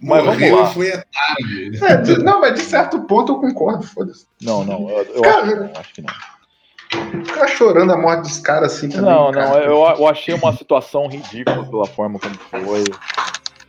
Mas 0.00 0.24
vamos 0.24 0.40
Morreu 0.40 0.56
lá. 0.56 0.70
e 0.70 0.74
foi 0.74 0.88
é 0.88 1.04
tarde. 1.12 1.84
É, 1.84 2.18
não, 2.22 2.40
mas 2.40 2.54
de 2.54 2.60
certo 2.60 3.00
ponto 3.06 3.32
eu 3.32 3.40
concordo, 3.40 3.82
foda-se. 3.82 4.26
Não, 4.40 4.64
não, 4.64 4.88
eu, 4.88 5.02
eu 5.04 5.22
Cara, 5.22 5.42
acho, 5.42 5.56
não, 5.56 5.80
acho 5.80 5.94
que 5.94 6.02
não. 6.02 6.14
Ficar 7.24 7.46
chorando 7.48 7.92
a 7.92 7.96
morte 7.96 8.22
dos 8.22 8.38
caras 8.38 8.72
assim 8.74 8.88
também. 8.88 9.10
Não, 9.10 9.30
cara. 9.32 9.48
não, 9.48 9.58
eu, 9.58 9.96
eu 9.98 10.08
achei 10.08 10.34
uma 10.34 10.52
situação 10.56 11.06
ridícula 11.08 11.64
pela 11.64 11.86
forma 11.86 12.18
como 12.18 12.34
foi. 12.64 12.84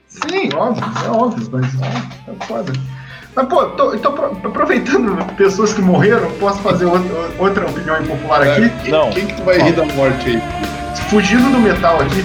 Sim, 0.07 0.49
óbvio, 0.55 0.83
é 1.05 1.09
óbvio, 1.09 1.49
mas 1.51 1.65
é, 1.81 2.31
é 2.31 2.45
foda. 2.45 2.73
Mas, 3.35 3.47
pô, 3.47 3.65
tô, 3.67 3.93
então, 3.93 4.13
pro- 4.13 4.31
aproveitando 4.49 5.23
pessoas 5.35 5.71
que 5.73 5.81
morreram, 5.81 6.31
posso 6.39 6.59
fazer 6.59 6.85
outra, 6.85 7.09
outra 7.37 7.67
opinião 7.69 8.01
impopular 8.01 8.41
aqui? 8.41 8.69
Quem, 8.83 8.91
Não. 8.91 9.09
quem 9.11 9.27
que 9.27 9.33
tu 9.35 9.43
vai 9.43 9.59
rir 9.59 9.73
da 9.73 9.85
morte 9.85 10.29
aí? 10.29 10.41
Fugindo 11.09 11.51
do 11.51 11.59
metal 11.59 11.99
aqui, 12.01 12.23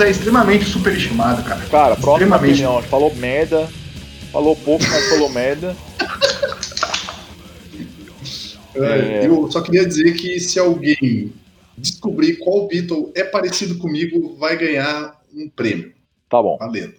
É 0.00 0.10
extremamente 0.10 0.64
superestimado, 0.64 1.42
cara. 1.42 1.60
Cara, 1.70 1.96
próxima 1.96 2.36
opinião. 2.36 2.82
Falou 2.82 3.14
merda. 3.14 3.68
Falou 4.32 4.56
pouco, 4.56 4.84
mas 4.88 5.08
falou 5.08 5.28
merda. 5.28 5.76
É, 8.74 9.22
É. 9.22 9.26
Eu 9.26 9.50
só 9.50 9.60
queria 9.60 9.86
dizer 9.86 10.12
que 10.14 10.38
se 10.40 10.58
alguém 10.58 11.32
descobrir 11.76 12.36
qual 12.36 12.68
Beatle 12.68 13.10
é 13.14 13.24
parecido 13.24 13.78
comigo, 13.78 14.36
vai 14.38 14.56
ganhar 14.56 15.14
um 15.34 15.48
prêmio. 15.48 15.92
Tá 16.28 16.40
bom. 16.42 16.56
Valendo. 16.58 16.94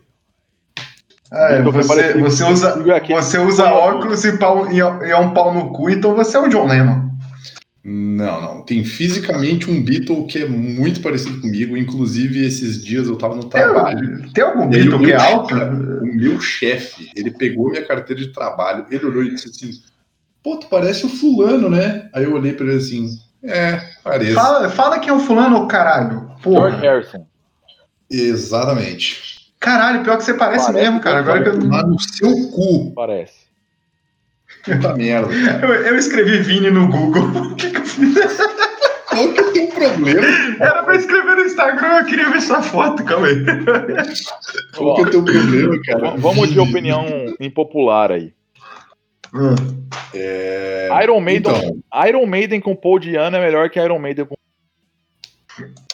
Ah, 1.32 1.62
foi 1.64 1.72
você, 1.72 2.14
você 2.20 2.44
usa, 2.44 2.84
é 2.86 3.14
você 3.22 3.38
usa 3.38 3.64
óculos 3.72 4.26
e, 4.26 4.38
pau, 4.38 4.68
é- 4.68 4.74
e 4.74 4.80
é 5.12 5.18
um 5.18 5.34
pau 5.34 5.54
no 5.54 5.72
cu, 5.72 5.90
então 5.90 6.14
você 6.14 6.36
é 6.36 6.42
o 6.42 6.50
John 6.50 6.68
Lennon. 6.68 7.10
Não, 7.84 8.40
não. 8.42 8.62
Tem 8.62 8.84
fisicamente 8.86 9.70
um 9.70 9.84
Beatle 9.84 10.28
que 10.28 10.40
é 10.40 10.48
muito 10.48 11.02
parecido 11.02 11.42
comigo. 11.42 11.76
Inclusive, 11.76 12.46
esses 12.46 12.84
dias 12.84 13.08
eu 13.08 13.16
tava 13.18 13.36
no 13.36 13.46
trabalho. 13.46 14.22
Tem, 14.22 14.32
tem 14.34 14.44
algum 14.44 14.68
Beatle 14.70 14.96
o 14.96 15.00
que 15.00 15.06
é 15.12 15.18
meu 15.18 15.22
alto? 15.22 15.56
chefe- 15.56 15.72
O 15.76 16.06
meu 16.16 16.40
chefe, 16.42 17.12
ele 17.16 17.32
pegou 17.32 17.70
minha 17.72 17.84
carteira 17.86 18.22
de 18.22 18.32
trabalho, 18.32 18.86
ele 18.92 19.06
olhou 19.06 19.24
e 19.24 19.32
disse 19.32 19.50
assim: 19.50 19.72
Pô, 20.44 20.58
tu 20.58 20.68
parece 20.68 21.06
o 21.06 21.10
fulano, 21.10 21.70
né? 21.70 22.08
Aí 22.14 22.24
eu 22.24 22.34
olhei 22.34 22.54
pra 22.54 22.68
ele 22.68 22.78
assim: 22.78 23.18
É, 23.44 23.82
parece. 24.04 24.34
Fala, 24.34 24.70
fala 24.70 25.00
quem 25.00 25.10
é 25.10 25.14
o 25.14 25.20
fulano, 25.20 25.68
caralho. 25.68 26.20
George 26.20 26.42
Porra. 26.44 26.70
Harrison. 26.78 27.26
Exatamente. 28.10 29.32
Caralho, 29.60 30.04
pior 30.04 30.18
que 30.18 30.24
você 30.24 30.34
parece, 30.34 30.66
Parece 30.68 30.84
mesmo, 30.86 31.00
cara. 31.02 31.20
Agora 31.20 31.44
que 31.44 31.50
eu, 31.50 31.68
Lá 31.70 31.84
no 31.84 32.00
seu 32.00 32.50
cu, 32.50 32.92
Parece. 32.94 33.41
Puta 34.64 34.96
merda. 34.96 35.30
eu, 35.62 35.74
eu 35.74 35.96
escrevi 35.98 36.40
Vini 36.40 36.70
no 36.70 36.88
Google. 36.88 37.30
O 37.52 37.56
que, 37.56 37.70
que 37.72 37.78
eu 37.78 37.86
fiz? 37.86 38.38
Qual 39.10 39.34
que 39.34 39.40
é 39.40 39.44
o 39.44 39.52
teu 39.54 39.68
problema? 39.68 40.22
Era 40.60 40.84
pra 40.84 40.96
escrever 40.96 41.36
no 41.36 41.42
Instagram, 41.44 41.98
eu 42.00 42.06
queria 42.06 42.30
ver 42.30 42.42
sua 42.42 42.62
foto, 42.62 43.04
calma 43.04 43.28
aí. 43.28 43.44
Qual 44.78 44.96
que 44.96 45.02
é 45.02 45.06
o 45.06 45.10
teu 45.12 45.24
problema, 45.26 45.78
cara? 45.86 46.12
V- 46.12 46.18
Vamos 46.18 46.50
de 46.52 46.60
opinião 46.60 47.06
impopular 47.40 48.12
aí. 48.12 48.34
Hum. 49.34 49.56
É... 50.14 50.90
Iron 51.04 51.20
Maiden, 51.20 51.54
Então, 51.54 52.08
Iron 52.08 52.26
Maiden 52.26 52.62
com 52.62 52.76
Paul 52.76 53.00
Diano 53.00 53.36
é 53.36 53.42
melhor 53.42 53.70
que 53.70 53.80
Iron 53.82 54.00
Maiden 54.00 54.26
com. 54.26 54.36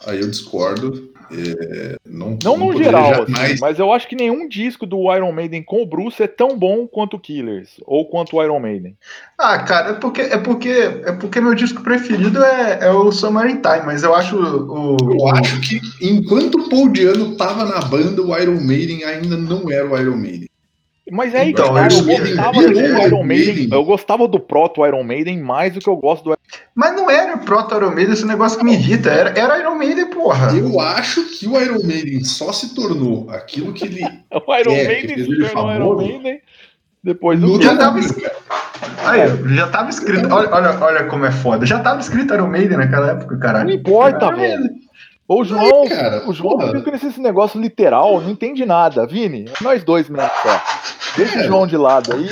Aí 0.06 0.20
eu 0.22 0.30
discordo. 0.30 1.12
É, 1.30 1.98
Não, 2.06 2.38
Não 2.42 2.58
no 2.58 2.68
poderia 2.68 2.86
geral, 2.86 3.24
assim, 3.24 3.34
jamais- 3.34 3.60
mas 3.60 3.80
eu 3.80 3.92
acho 3.92 4.08
que 4.08 4.16
nenhum 4.16 4.48
disco 4.48 4.86
do 4.86 5.14
Iron 5.14 5.34
Maiden 5.34 5.62
com 5.62 5.82
o 5.82 5.86
Bruce 5.86 6.24
é 6.24 6.28
tão 6.28 6.58
bom 6.58 6.88
quanto 6.88 7.18
o 7.18 7.20
Killers 7.20 7.72
ou 7.86 8.08
quanto 8.10 8.38
o 8.38 8.42
Iron 8.44 8.62
Maiden. 8.62 8.96
Ah, 9.38 9.60
cara, 9.60 9.90
é 9.90 9.94
porque, 9.96 10.22
é 10.22 10.38
porque, 10.38 10.70
é 10.70 11.12
porque 11.12 11.42
meu 11.42 11.54
disco 11.54 11.84
preferido 11.84 12.42
é, 12.42 12.80
é 12.86 12.92
o 12.92 13.12
Summer 13.12 13.46
Time, 13.62 13.86
mas 13.86 14.04
eu 14.04 14.16
acho 14.16 14.38
o. 14.38 14.96
Eu 15.02 15.18
o- 15.18 15.28
acho 15.36 15.60
que 15.60 15.82
enquanto 16.02 16.56
o 16.62 16.70
Paul 16.70 16.88
Diano 16.90 17.36
tava 17.36 17.66
na 17.66 17.82
banda, 17.82 18.22
o 18.22 18.38
Iron 18.38 18.62
Maiden 18.62 19.04
ainda 19.04 19.36
não 19.36 19.70
era 19.70 19.86
o 19.86 20.00
Iron 20.00 20.16
Maiden. 20.16 20.48
Mas 21.12 21.34
é 21.34 21.40
aí 21.42 21.54
que 21.54 21.62
Então, 21.62 21.74
tá, 21.74 21.88
eu- 21.88 22.10
eu 22.10 22.18
gostava 22.20 22.62
do 22.62 22.80
Iron 22.80 23.08
Iron 23.08 23.24
Maiden, 23.24 23.70
eu 23.72 23.84
gostava 23.86 24.28
do 24.28 24.40
proto 24.40 24.86
Iron 24.86 25.04
Maiden 25.04 25.40
mais 25.42 25.74
do 25.74 25.80
que 25.80 25.90
eu 25.90 25.96
gosto 25.96 26.24
do 26.32 26.38
Mas 26.76 26.96
não 26.96 27.10
era 27.10 27.36
o 27.36 27.40
Proto 27.40 27.76
Iron 27.76 27.92
Maiden 27.92 28.14
esse 28.14 28.26
negócio 28.26 28.58
que 28.60 28.66
me 28.66 28.74
irrita. 28.74 29.10
Era, 29.10 29.30
era 29.40 29.60
Iron 29.60 29.76
Maiden, 29.76 30.10
porra. 30.10 30.52
Eu 30.54 30.80
acho 30.80 31.24
que 31.38 31.48
o 31.48 31.60
Iron 31.62 31.82
Maiden 31.84 32.24
só 32.24 32.52
se 32.52 32.76
tornou 32.76 33.30
aquilo 33.30 33.74
que 33.74 33.86
ele 33.86 34.02
O 34.48 34.56
Iron 34.56 34.72
É, 34.74 34.80
que 34.96 35.08
Maiden 35.08 35.18
se 35.26 35.52
tornou 35.54 35.76
Iron. 35.76 35.96
Maiden 36.22 36.42
depois 37.04 37.40
do 37.40 37.62
Já 37.62 37.78
tava 37.78 38.00
escrito. 38.00 38.32
Aí, 39.06 39.56
já 39.56 39.68
tava 39.68 39.90
escrito. 39.90 40.28
Olha, 40.34 40.50
olha, 40.54 40.78
olha 40.84 41.04
como 41.06 41.26
é 41.26 41.32
foda. 41.32 41.66
Já 41.66 41.80
tava 41.80 42.02
escrito 42.02 42.34
Iron 42.34 42.48
Maiden 42.48 42.78
naquela 42.78 43.12
época, 43.12 43.34
Não 43.36 43.40
caralho. 43.40 43.72
importa, 43.72 44.26
Iron 44.28 44.36
velho. 44.38 44.70
Maiden. 45.28 45.30
O 45.30 45.44
João, 45.44 45.88
cara, 45.90 46.30
o 46.30 46.34
João 46.34 46.58
porra. 46.58 46.72
fica 46.78 46.92
nesse 46.92 47.20
negócio 47.20 47.60
literal, 47.60 48.22
não 48.22 48.30
entende 48.30 48.66
nada. 48.66 49.06
Vini, 49.06 49.46
é 49.50 49.64
nós 49.64 49.84
dois 49.84 50.08
mesmo 50.10 50.30
só. 50.42 50.62
Deixa 51.18 51.40
o 51.40 51.44
João 51.44 51.68
de 51.68 51.76
lado 51.76 52.14
aí. 52.14 52.28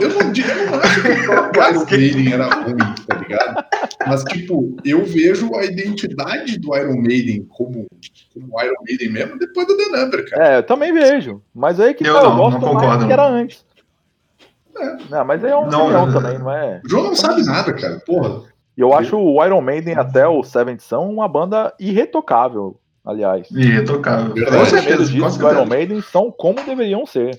Eu 0.00 0.08
não, 0.08 0.32
digo- 0.32 0.48
eu 0.48 0.70
não 0.70 0.78
acho 0.80 1.02
que 1.02 1.08
o 1.10 1.50
próprio 1.50 1.60
Iron 1.72 1.86
Maiden 1.90 2.32
era 2.32 2.44
ruim, 2.46 2.76
tá 3.06 3.16
ligado? 3.16 3.64
Mas, 4.06 4.24
tipo, 4.24 4.76
eu 4.84 5.04
vejo 5.04 5.54
a 5.56 5.64
identidade 5.64 6.58
do 6.58 6.74
Iron 6.76 7.00
Maiden 7.02 7.44
como, 7.50 7.86
como 8.32 8.62
Iron 8.62 8.74
Maiden 8.88 9.10
mesmo 9.10 9.38
depois 9.38 9.66
do 9.66 9.76
The 9.76 9.84
Number, 9.98 10.30
cara. 10.30 10.48
É, 10.54 10.58
eu 10.58 10.62
também 10.62 10.92
vejo. 10.92 11.42
Mas 11.54 11.78
aí 11.80 11.92
que 11.94 12.06
Eu 12.06 12.14
tá, 12.14 12.20
eu 12.22 12.30
não, 12.30 12.36
gosto 12.36 12.60
não 12.60 12.60
mais 12.60 12.74
concordo, 12.76 12.98
do 13.02 13.06
que 13.08 13.12
era 13.12 13.26
antes. 13.26 13.64
Não, 15.10 15.24
mas 15.24 15.44
aí 15.44 15.50
é 15.50 15.56
uma 15.56 15.68
Não, 15.70 15.90
não. 15.90 16.12
também, 16.12 16.38
não 16.38 16.50
é? 16.50 16.80
O 16.84 16.88
João 16.88 17.04
não 17.04 17.14
sabe 17.16 17.44
nada, 17.44 17.72
cara. 17.74 18.00
Porra. 18.06 18.42
E 18.80 18.82
eu 18.82 18.94
acho 18.94 19.14
o 19.18 19.44
Iron 19.44 19.60
Maiden 19.60 19.94
até 19.94 20.26
o 20.26 20.42
Seventh 20.42 20.80
Son 20.80 21.06
uma 21.10 21.28
banda 21.28 21.70
irretocável, 21.78 22.80
aliás. 23.04 23.46
Verdade. 23.50 23.84
Com 24.56 24.62
Os 24.62 24.68
primeiros 24.70 24.70
certeza, 24.70 24.98
com 24.98 25.26
discos 25.28 25.36
do 25.36 25.48
Iron. 25.50 25.66
Maiden 25.66 26.00
são 26.00 26.30
como 26.30 26.64
deveriam 26.64 27.04
ser. 27.04 27.38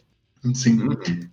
Sim. 0.53 0.87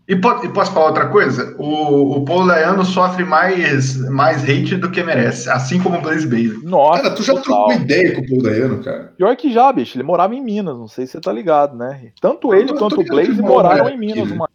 E, 0.09 0.17
po- 0.17 0.45
e 0.45 0.49
posso 0.49 0.73
falar 0.73 0.87
outra 0.87 1.09
coisa? 1.09 1.55
O, 1.59 2.17
o 2.19 2.25
Paul 2.25 2.47
Dayano 2.47 2.85
sofre 2.87 3.23
mais, 3.25 3.97
mais 4.11 4.43
hate 4.45 4.77
do 4.77 4.91
que 4.91 5.03
merece, 5.03 5.49
assim 5.51 5.79
como 5.79 5.99
o 5.99 6.01
Blaze 6.01 6.27
Bailey. 6.27 6.59
Nossa, 6.63 7.03
Cara, 7.03 7.15
tu 7.15 7.23
já 7.23 7.35
total. 7.35 7.67
trocou 7.69 7.73
ideia 7.85 8.15
com 8.15 8.21
o 8.23 8.29
Paul 8.29 8.43
Dayano, 8.43 8.83
cara? 8.83 9.13
Pior 9.17 9.37
que 9.37 9.53
já, 9.53 9.71
bicho, 9.73 9.97
ele 9.97 10.03
morava 10.05 10.35
em 10.35 10.43
Minas, 10.43 10.79
não 10.79 10.89
sei 10.89 11.07
se 11.07 11.13
você 11.13 11.21
tá 11.21 11.33
ligado, 11.33 11.77
né? 11.77 12.13
Tanto 12.21 12.55
ele 12.55 12.73
quanto 12.75 13.01
o 13.01 13.05
Blaze 13.05 13.41
moraram 13.43 13.85
mora 13.85 13.95
em 13.95 13.99
Minas. 13.99 14.31
uma- 14.31 14.49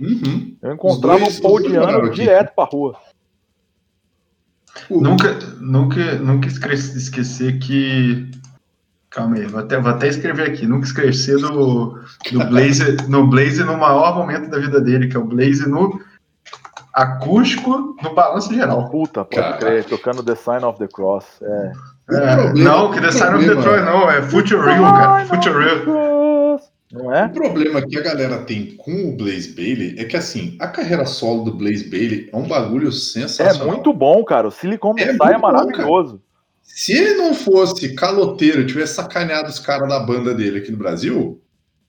Uhum. 0.00 0.56
Eu 0.62 0.72
encontrava 0.74 1.18
dois- 1.18 1.38
o 1.38 1.42
Paul 1.42 1.54
os 1.56 1.66
aqui. 1.66 2.14
direto 2.20 2.52
pra 2.54 2.64
rua. 2.64 2.96
Pô, 4.88 5.00
Nunca, 5.00 5.36
nunca, 5.60 6.14
nunca 6.16 6.46
esquecer, 6.48 7.58
que. 7.58 8.30
Calma 9.10 9.36
aí, 9.36 9.46
vou 9.46 9.60
até, 9.60 9.80
vou 9.80 9.90
até 9.90 10.08
escrever 10.08 10.48
aqui. 10.50 10.66
Nunca 10.66 10.86
esquecer 10.86 11.38
do, 11.38 11.98
do 12.30 12.44
Blaze, 12.50 12.96
no 13.08 13.26
Blaze 13.26 13.64
no 13.64 13.76
maior 13.76 14.14
momento 14.14 14.50
da 14.50 14.58
vida 14.58 14.80
dele, 14.80 15.08
que 15.08 15.16
é 15.16 15.20
o 15.20 15.24
Blaze 15.24 15.66
no 15.68 15.98
acústico 16.92 17.96
no 18.02 18.14
balanço 18.14 18.52
geral. 18.52 18.88
Puta, 18.90 19.24
pode 19.24 19.36
Cara. 19.40 19.56
crer, 19.58 19.84
tocando 19.84 20.22
The 20.22 20.34
Sign 20.34 20.64
of 20.64 20.78
the 20.78 20.88
Cross. 20.88 21.24
É. 21.42 21.72
É, 22.10 22.36
problema- 22.36 22.70
não, 22.70 22.90
que 22.90 23.00
The 23.00 23.10
Sign 23.12 23.34
of 23.36 23.44
problema- 23.44 23.54
Detroit 23.62 23.84
não, 23.84 24.10
é 24.10 24.22
Future 24.22 24.60
Real, 24.62 24.82
cara. 24.92 25.26
Future 25.26 25.58
Real. 25.64 25.78
Não 26.92 27.06
O 27.06 27.12
é? 27.14 27.28
problema 27.28 27.86
que 27.86 27.98
a 27.98 28.02
galera 28.02 28.38
tem 28.44 28.74
com 28.76 29.10
o 29.10 29.16
Blaze 29.16 29.52
Bailey 29.54 29.94
é 29.98 30.04
que, 30.04 30.16
assim, 30.16 30.56
a 30.58 30.66
carreira 30.68 31.04
solo 31.04 31.44
do 31.44 31.54
Blaze 31.54 31.84
Bailey 31.88 32.30
é 32.32 32.36
um 32.36 32.48
bagulho 32.48 32.88
É 32.88 32.92
sensacional. 32.92 33.66
muito 33.68 33.92
bom, 33.92 34.24
cara. 34.24 34.48
O 34.48 34.50
Silicon 34.50 34.94
É 34.96 35.02
é 35.02 35.06
muito 35.12 35.18
bom, 35.18 35.38
maravilhoso. 35.40 36.22
Se 36.62 36.92
ele 36.92 37.14
não 37.14 37.34
fosse 37.34 37.94
caloteiro, 37.94 38.66
tivesse 38.66 38.94
sacaneado 38.94 39.48
os 39.48 39.58
caras 39.58 39.88
da 39.88 40.00
banda 40.00 40.34
dele 40.34 40.58
aqui 40.58 40.70
no 40.70 40.78
Brasil, 40.78 41.40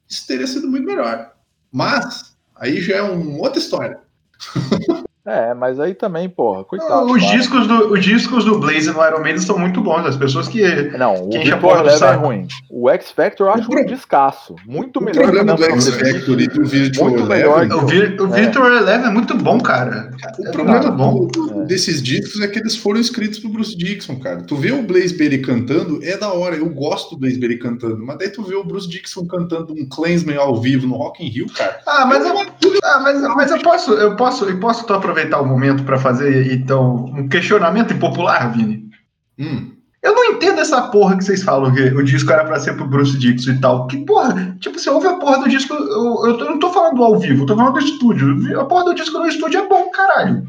isso 0.07 0.25
teria 0.27 0.47
sido 0.47 0.67
muito 0.67 0.85
melhor. 0.85 1.31
Mas, 1.71 2.35
aí 2.55 2.81
já 2.81 2.97
é 2.97 3.01
uma 3.01 3.39
outra 3.39 3.59
história. 3.59 3.99
É, 5.29 5.53
mas 5.53 5.79
aí 5.79 5.93
também, 5.93 6.27
porra, 6.27 6.63
coitado. 6.63 7.05
Os 7.11 7.21
cara. 7.23 7.37
discos, 7.37 7.67
do, 7.67 7.93
os 7.93 8.03
discos 8.03 8.45
do 8.45 8.57
Blaze 8.59 8.91
no 8.91 9.05
Iron 9.05 9.21
Maiden 9.21 9.41
são 9.41 9.57
muito 9.59 9.81
bons. 9.81 10.05
As 10.05 10.15
pessoas 10.17 10.47
que. 10.47 10.61
Não, 10.97 11.13
o 11.25 11.29
Quem 11.29 11.45
já 11.45 11.55
Victor 11.55 11.59
porra 11.59 11.83
do 11.83 11.89
Eleven 11.89 12.09
é 12.09 12.13
ruim. 12.13 12.47
O 12.69 12.89
X 12.89 13.11
Factor 13.11 13.47
eu 13.47 13.53
acho 13.53 13.69
pro- 13.69 13.79
um 13.81 13.85
descasso. 13.85 14.55
Muito 14.65 14.99
O 14.99 15.03
melhor 15.03 15.23
problema 15.23 15.55
que 15.55 15.61
do 15.67 15.67
o 15.67 15.75
X 15.75 15.87
Factor 15.89 16.41
e 16.41 16.47
do 16.47 16.65
Virtual 16.65 17.09
Muito 17.11 17.25
melhor 17.25 17.63
Eleven, 17.63 17.77
O, 17.77 18.23
o 18.23 18.35
É. 18.35 18.41
Victor 18.41 18.71
Eleven 18.71 19.07
é 19.07 19.11
muito 19.11 19.37
bom, 19.37 19.59
cara. 19.59 20.11
o 20.39 20.47
É 20.47 20.51
problema 20.51 20.79
muito 20.79 20.91
bom. 20.93 21.27
do- 21.27 21.61
É. 21.61 21.65
desses 21.65 22.01
discos 22.01 22.41
é 22.41 22.47
que 22.47 22.57
eles 22.59 22.75
foram 22.75 22.99
escritos 22.99 23.39
pro 23.39 23.49
Bruce 23.49 23.77
Dixon, 23.77 24.17
cara. 24.19 24.41
Tu 24.41 24.55
vê 24.55 24.71
o 24.71 24.81
Blaze 24.81 25.17
Bailey 25.17 25.39
cantando, 25.41 25.99
é 26.03 26.17
da 26.17 26.33
hora. 26.33 26.55
Eu 26.55 26.69
gosto 26.69 27.11
do 27.11 27.19
Blaze 27.19 27.39
Bailey 27.39 27.59
cantando, 27.59 28.03
mas 28.05 28.17
daí 28.17 28.29
tu 28.29 28.43
vê 28.43 28.55
o 28.55 28.63
Bruce 28.63 28.87
Dixon 28.89 29.25
cantando 29.27 29.73
um 29.73 29.87
Clansman 29.87 30.37
ao 30.37 30.59
vivo 30.59 30.87
no 30.87 30.95
Rock 30.97 31.23
in 31.23 31.29
Rio, 31.29 31.45
cara. 31.53 31.79
Ah, 31.85 32.05
mas 32.05 32.25
eu, 32.25 32.33
ah, 32.83 32.99
mas, 33.01 33.21
mas 33.35 33.51
eu 33.51 33.59
posso, 33.59 33.93
eu 33.93 34.15
posso, 34.15 34.45
eu 34.45 34.59
posso 34.59 34.83
então 34.83 34.99
aproveitar 35.19 35.41
o 35.41 35.45
momento 35.45 35.83
para 35.83 35.97
fazer 35.97 36.53
então 36.53 37.05
um 37.05 37.27
questionamento 37.27 37.93
impopular, 37.93 38.51
Vini. 38.55 38.89
Hum. 39.37 39.71
Eu 40.01 40.15
não 40.15 40.25
entendo 40.25 40.61
essa 40.61 40.83
porra 40.83 41.17
que 41.17 41.25
vocês 41.25 41.43
falam 41.43 41.73
que 41.73 41.81
o 41.81 42.03
disco 42.03 42.31
era 42.31 42.45
pra 42.45 42.59
ser 42.59 42.73
pro 42.73 42.87
Bruce 42.87 43.17
Dixon 43.17 43.51
e 43.51 43.57
tal. 43.59 43.85
Que 43.87 43.97
porra? 44.05 44.55
Tipo, 44.61 44.79
você 44.79 44.89
ouve 44.89 45.07
a 45.07 45.15
porra 45.15 45.39
do 45.39 45.49
disco. 45.49 45.73
Eu, 45.73 46.37
eu 46.39 46.45
não 46.45 46.59
tô 46.59 46.71
falando 46.71 46.95
do 46.95 47.03
ao 47.03 47.19
vivo, 47.19 47.43
eu 47.43 47.45
tô 47.45 47.55
falando 47.55 47.73
do 47.73 47.79
estúdio. 47.79 48.59
A 48.59 48.65
porra 48.65 48.85
do 48.85 48.95
disco 48.95 49.19
no 49.19 49.27
estúdio 49.27 49.59
é 49.59 49.67
bom, 49.67 49.89
caralho. 49.91 50.47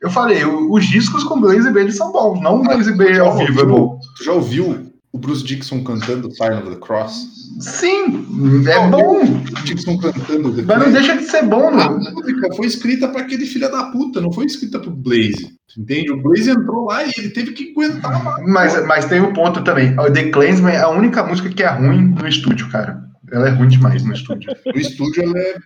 Eu 0.00 0.08
falei, 0.08 0.44
os 0.44 0.86
discos 0.86 1.24
com 1.24 1.40
Blaze 1.40 1.70
Bailey 1.72 1.90
são 1.90 2.12
bons, 2.12 2.40
não 2.40 2.60
o 2.60 2.62
Blaze 2.62 2.96
Bailey 2.96 3.18
ao 3.18 3.36
vivo 3.36 3.60
é 3.60 3.64
bom. 3.64 3.98
Tu 4.16 4.24
já 4.24 4.32
ouviu 4.32 4.89
o 5.12 5.18
Bruce 5.18 5.44
Dixon 5.44 5.82
cantando 5.82 6.30
Sign 6.34 6.56
of 6.62 6.70
the 6.70 6.76
Cross? 6.76 7.28
Sim, 7.60 8.24
é 8.68 8.88
bom, 8.88 9.22
O 9.22 9.64
Dixon 9.64 9.98
cantando 9.98 10.54
The 10.54 10.62
mas 10.62 10.78
não 10.78 10.92
deixa 10.92 11.16
de 11.16 11.24
ser 11.24 11.42
bom, 11.44 11.68
A 11.68 11.70
não. 11.90 11.98
música 11.98 12.48
foi 12.54 12.66
escrita 12.66 13.08
para 13.08 13.22
aquele 13.22 13.44
filho 13.44 13.70
da 13.70 13.90
puta, 13.90 14.20
não 14.20 14.32
foi 14.32 14.46
escrita 14.46 14.78
pro 14.78 14.90
Blaze. 14.90 15.50
Entende? 15.76 16.10
O 16.12 16.22
Blaze 16.22 16.50
entrou 16.50 16.86
lá 16.86 17.04
e 17.04 17.12
ele 17.18 17.30
teve 17.30 17.52
que 17.52 17.70
aguentar. 17.72 18.24
lá. 18.24 18.36
Mas, 18.46 18.86
mas 18.86 19.04
tem 19.06 19.20
um 19.20 19.32
ponto 19.32 19.62
também. 19.62 19.98
O 19.98 20.10
The 20.12 20.30
Clansman 20.30 20.72
é 20.72 20.78
a 20.80 20.88
única 20.88 21.22
música 21.24 21.48
que 21.50 21.62
é 21.62 21.68
ruim 21.68 22.08
no 22.14 22.26
estúdio, 22.26 22.68
cara. 22.70 23.02
Ela 23.32 23.48
é 23.48 23.50
ruim 23.50 23.68
demais 23.68 24.04
no 24.04 24.12
estúdio. 24.12 24.50
No 24.66 24.80
estúdio 24.80 25.22
ela 25.22 25.38
é 25.38 25.56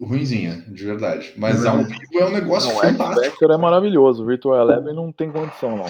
ruinzinha, 0.00 0.64
de 0.68 0.84
verdade. 0.84 1.32
Mas 1.36 1.64
É 1.64 1.68
ao 1.68 1.78
verdade. 1.78 1.98
vivo 2.10 2.24
é 2.24 2.26
um 2.28 2.32
negócio 2.32 2.70
Não, 2.70 2.76
o 2.76 2.80
fantástico. 2.80 3.24
Factor 3.30 3.50
é 3.50 3.56
maravilhoso. 3.58 4.22
O 4.22 4.26
Virtual 4.26 4.60
Eleven 4.70 4.94
não 4.94 5.12
tem 5.12 5.30
condição, 5.30 5.76
não. 5.76 5.84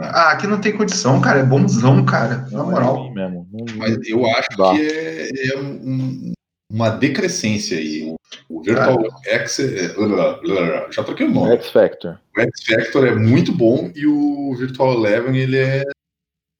Ah, 0.00 0.30
aqui 0.32 0.46
não 0.46 0.60
tem 0.60 0.76
condição, 0.76 1.20
cara. 1.20 1.40
É 1.40 1.42
bonzão, 1.44 2.04
cara. 2.04 2.46
Na 2.50 2.60
é 2.60 2.62
moral. 2.62 2.96
ruim 2.96 3.14
mesmo. 3.14 3.48
Não- 3.52 3.76
Mas 3.76 3.96
eu 4.08 4.24
acho 4.26 4.48
Dá. 4.56 4.70
que 4.74 4.80
é, 4.88 5.52
é 5.54 5.58
um- 5.58 6.32
uma 6.72 6.88
decrescência 6.90 7.76
aí. 7.78 8.14
O, 8.48 8.58
o 8.58 8.62
Virtual 8.62 8.96
X 9.26 9.58
é, 9.58 9.88
blá, 9.94 10.06
blá, 10.06 10.38
blá, 10.40 10.86
já 10.90 11.02
troquei 11.02 11.26
o 11.26 11.30
nome. 11.30 11.52
X 11.56 11.70
Factor. 11.70 12.18
O 12.36 12.40
X 12.40 12.50
Factor 12.64 13.06
é 13.08 13.14
muito 13.14 13.52
bom 13.52 13.90
e 13.94 14.06
o 14.06 14.54
Virtual 14.56 14.94
Eleven 14.94 15.36
ele 15.36 15.58
é 15.58 15.82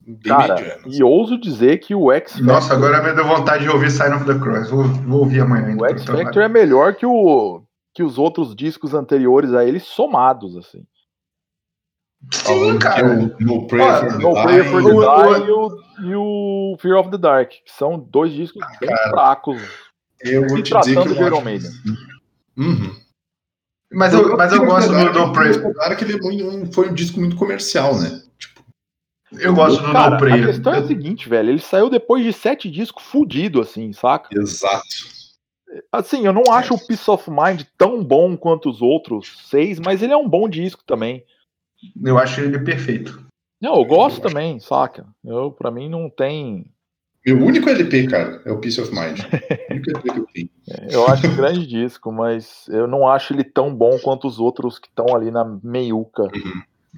bem 0.04 0.18
Cara, 0.24 0.54
mediano. 0.56 0.82
e 0.86 1.02
ouso 1.04 1.38
dizer 1.38 1.78
que 1.78 1.94
o 1.94 2.10
X 2.12 2.32
Factor, 2.32 2.46
Nossa, 2.46 2.74
agora 2.74 3.02
me 3.02 3.14
deu 3.14 3.24
vontade 3.26 3.62
de 3.62 3.70
ouvir 3.70 3.90
Sign 3.90 4.14
of 4.16 4.24
the 4.26 4.34
Cross. 4.38 4.68
Vou, 4.70 4.82
vou 4.84 5.20
ouvir 5.20 5.40
amanhã 5.40 5.68
ainda. 5.68 5.82
o 5.82 5.86
X 5.86 6.04
Factor 6.04 6.42
é 6.42 6.48
melhor 6.48 6.96
que, 6.96 7.06
o, 7.06 7.62
que 7.94 8.02
os 8.02 8.18
outros 8.18 8.54
discos 8.56 8.92
anteriores 8.92 9.54
a 9.54 9.64
ele 9.64 9.78
somados, 9.78 10.56
assim. 10.56 10.82
Sim, 12.32 12.78
cara. 12.78 13.06
o 13.06 13.36
No 13.40 13.66
Prayer 13.66 14.00
for 14.00 14.12
the 14.12 14.18
No 14.22 14.32
Prayer 14.42 14.64
for 14.70 14.82
the 14.82 14.90
Dying. 14.90 14.96
o- 14.96 15.38
Die 15.40 15.46
e 15.46 15.50
o, 15.50 15.82
e 16.10 16.14
o 16.14 16.76
Fear 16.80 16.98
of 17.00 17.10
the 17.10 17.18
Dark, 17.18 17.50
que 17.50 17.72
são 17.72 17.98
dois 17.98 18.32
discos 18.32 18.62
bem 18.78 18.90
cara, 18.90 19.10
fracos. 19.10 19.62
Eu 20.20 20.42
vou 20.46 20.56
se 20.58 20.62
te 20.62 20.74
dizer 20.76 20.82
que 20.84 20.92
tratando 20.94 21.14
eu 21.14 21.26
Iron 21.26 21.36
acho 21.36 21.44
Maiden. 21.44 21.70
Uhum. 22.56 22.96
Mas 23.92 24.12
eu, 24.12 24.36
mas 24.36 24.52
eu 24.52 24.64
gosto 24.64 24.88
do 24.92 25.12
No 25.18 25.32
Prayer. 25.32 25.72
Claro 25.74 25.96
que 25.96 26.04
ele 26.04 26.14
é 26.16 26.72
foi 26.72 26.88
um 26.90 26.94
disco 26.94 27.18
muito 27.18 27.36
comercial, 27.36 27.98
né? 27.98 28.22
Tipo, 28.38 28.62
Eu 29.32 29.54
gosto 29.54 29.82
do 29.82 29.92
Cara, 29.92 30.10
No 30.10 30.16
a 30.16 30.18
Prayer. 30.18 30.46
questão 30.46 30.74
é 30.74 30.78
a 30.78 30.86
seguinte, 30.86 31.28
velho, 31.28 31.48
ele 31.50 31.58
saiu 31.60 31.88
depois 31.90 32.22
de 32.22 32.32
sete 32.32 32.70
discos 32.70 33.02
fudido, 33.04 33.60
assim, 33.60 33.92
saca? 33.92 34.28
exato. 34.38 34.84
Assim, 35.90 36.26
eu 36.26 36.32
não 36.32 36.52
acho 36.52 36.74
o 36.74 36.78
Peace 36.86 37.08
of 37.10 37.30
Mind 37.30 37.62
tão 37.78 38.02
bom 38.04 38.36
quanto 38.36 38.68
os 38.68 38.82
outros 38.82 39.40
seis, 39.48 39.78
mas 39.80 40.02
ele 40.02 40.12
é 40.12 40.16
um 40.16 40.28
bom 40.28 40.48
disco 40.48 40.82
também. 40.84 41.24
Eu 42.04 42.18
acho 42.18 42.40
ele 42.40 42.58
perfeito. 42.58 43.24
Não, 43.60 43.76
eu 43.76 43.84
gosto 43.84 44.20
também, 44.20 44.58
saca? 44.58 45.06
Eu, 45.24 45.50
pra 45.52 45.70
mim, 45.70 45.88
não 45.88 46.08
tem. 46.08 46.66
Meu 47.26 47.36
único 47.44 47.68
LP, 47.68 48.06
cara, 48.06 48.40
é 48.46 48.50
o 48.50 48.58
Peace 48.58 48.80
of 48.80 48.90
Mind. 48.94 49.20
O 49.70 49.72
único 49.72 49.90
LP 49.90 50.10
que 50.12 50.18
eu 50.18 50.26
tenho. 50.32 50.50
Eu 50.90 51.06
acho 51.06 51.26
um 51.26 51.36
grande 51.36 51.66
disco, 51.66 52.10
mas 52.10 52.64
eu 52.68 52.86
não 52.86 53.06
acho 53.08 53.32
ele 53.34 53.44
tão 53.44 53.74
bom 53.74 53.98
quanto 54.02 54.26
os 54.26 54.38
outros 54.40 54.78
que 54.78 54.88
estão 54.88 55.14
ali 55.14 55.30
na 55.30 55.44
meiuca 55.62 56.28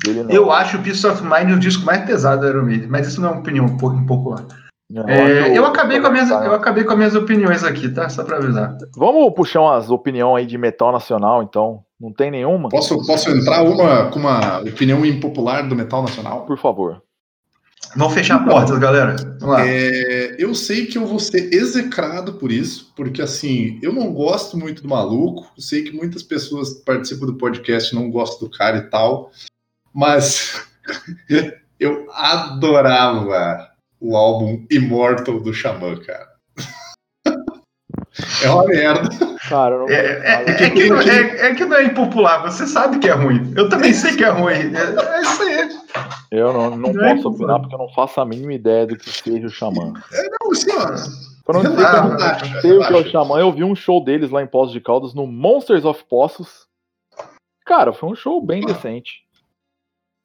dele, 0.04 0.22
não. 0.22 0.30
Eu 0.30 0.50
acho 0.52 0.78
o 0.78 0.82
Peace 0.82 1.06
of 1.06 1.22
Mind 1.22 1.54
o 1.56 1.58
disco 1.58 1.84
mais 1.84 2.04
pesado 2.04 2.42
do 2.42 2.48
Iron 2.48 2.64
Maiden, 2.64 2.88
mas 2.88 3.08
isso 3.08 3.20
não 3.20 3.28
é 3.28 3.32
uma 3.32 3.40
opinião 3.40 3.64
um 3.66 3.76
pouco 3.76 3.96
impopular. 3.96 4.46
Eu 4.94 5.02
É, 5.08 5.40
acho- 5.40 5.52
eu, 5.54 5.64
acabei 5.64 6.00
com 6.00 6.06
as 6.06 6.12
minhas, 6.12 6.30
eu 6.30 6.54
acabei 6.54 6.84
com 6.84 6.92
as 6.92 6.98
minhas 6.98 7.14
opiniões 7.14 7.64
aqui, 7.64 7.88
tá? 7.88 8.08
Só 8.08 8.24
pra 8.24 8.36
avisar. 8.36 8.76
Vamos 8.94 9.32
puxar 9.34 9.60
umas 9.62 9.90
opiniões 9.90 10.42
aí 10.42 10.46
de 10.46 10.58
metal 10.58 10.92
nacional, 10.92 11.42
então. 11.42 11.82
Não 12.02 12.12
tem 12.12 12.32
nenhuma? 12.32 12.68
Posso, 12.68 13.06
posso 13.06 13.30
entrar 13.30 13.62
uma, 13.62 14.10
com 14.10 14.18
uma 14.18 14.58
opinião 14.58 15.06
impopular 15.06 15.68
do 15.68 15.76
metal 15.76 16.02
nacional? 16.02 16.44
Por 16.44 16.58
favor. 16.58 17.00
Vamos 17.94 18.12
fechar 18.12 18.44
portas, 18.44 18.76
galera. 18.80 19.14
Vamos 19.38 19.56
lá. 19.56 19.64
É, 19.64 20.34
eu 20.36 20.52
sei 20.52 20.86
que 20.86 20.98
eu 20.98 21.06
vou 21.06 21.20
ser 21.20 21.54
execrado 21.54 22.32
por 22.34 22.50
isso, 22.50 22.92
porque 22.96 23.22
assim, 23.22 23.78
eu 23.80 23.92
não 23.92 24.12
gosto 24.12 24.58
muito 24.58 24.82
do 24.82 24.88
maluco, 24.88 25.48
eu 25.56 25.62
sei 25.62 25.84
que 25.84 25.92
muitas 25.92 26.24
pessoas 26.24 26.72
que 26.72 26.84
participam 26.84 27.26
do 27.26 27.38
podcast 27.38 27.94
não 27.94 28.10
gostam 28.10 28.48
do 28.48 28.52
cara 28.52 28.78
e 28.78 28.90
tal, 28.90 29.30
mas 29.94 30.66
eu 31.78 32.10
adorava 32.10 33.70
o 34.00 34.16
álbum 34.16 34.66
Immortal 34.68 35.38
do 35.38 35.54
Xamã, 35.54 35.96
cara. 36.00 36.32
É 38.44 38.50
uma 38.50 38.64
merda. 38.64 39.31
Cara, 39.52 39.78
não 39.80 39.86
É, 39.86 39.94
é- 39.94 40.44
é 40.64 40.70
que 40.70 40.88
não, 40.88 40.98
é- 41.00 41.46
é 41.50 41.54
que 41.54 41.64
não 41.66 41.76
é 41.76 41.84
impopular, 41.84 42.40
você 42.40 42.66
sabe 42.66 42.98
que 42.98 43.06
é 43.06 43.12
ruim. 43.12 43.52
Eu 43.54 43.68
também 43.68 43.92
sei 43.92 44.16
que 44.16 44.24
é 44.24 44.30
ruim. 44.30 44.54
É, 44.74 45.16
é 45.18 45.20
isso 45.20 45.42
aí. 45.42 45.68
Eu 46.30 46.54
não, 46.54 46.70
não 46.70 46.90
Não 46.94 47.04
é 47.04 47.14
posso 47.16 47.28
opinar 47.28 47.60
porque 47.60 47.74
eu 47.74 47.78
não 47.78 47.88
faço 47.90 48.18
a 48.18 48.24
mínima 48.24 48.54
ideia 48.54 48.86
do 48.86 48.96
que 48.96 49.10
seja 49.10 49.46
o 49.46 49.50
Xamã. 49.50 49.92
Não, 49.92 50.50
assim, 50.52 50.70
ó, 50.72 51.42
Pra 51.44 51.60
não 51.62 51.70
dizer 51.70 51.86
que 51.86 51.96
eu 51.96 52.02
não 52.04 52.60
sei 52.62 52.72
o 52.78 52.86
que 52.86 52.94
é 52.94 52.96
o. 52.96 53.10
Xamã, 53.10 53.38
eu 53.40 53.52
vi 53.52 53.62
um 53.62 53.74
show 53.74 54.02
deles 54.02 54.30
lá 54.30 54.42
em 54.42 54.46
Poços 54.46 54.72
de 54.72 54.80
Caldas 54.80 55.12
no 55.12 55.26
Monsters 55.26 55.84
of 55.84 56.02
Poços. 56.08 56.66
Cara, 57.66 57.92
foi 57.92 58.08
um 58.08 58.14
show 58.14 58.40
bem 58.40 58.64
decente. 58.64 59.16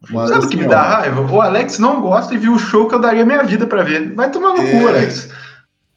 Mas, 0.10 0.30
Sabe 0.30 0.46
o 0.46 0.48
que 0.50 0.56
assim, 0.56 0.64
me 0.64 0.70
dá 0.70 0.82
raiva? 0.84 1.22
O 1.22 1.42
Alex 1.42 1.80
não 1.80 2.00
gosta 2.00 2.34
e 2.34 2.38
viu 2.38 2.54
o 2.54 2.60
show 2.60 2.88
que 2.88 2.96
eu 2.96 3.00
daria 3.00 3.26
minha 3.26 3.44
vida 3.44 3.68
pra 3.68 3.84
ver. 3.84 4.14
Vai 4.14 4.32
tomar 4.32 4.54
no 4.54 4.62
É. 4.62 4.72
cu, 4.72 4.88
Alex. 4.88 5.34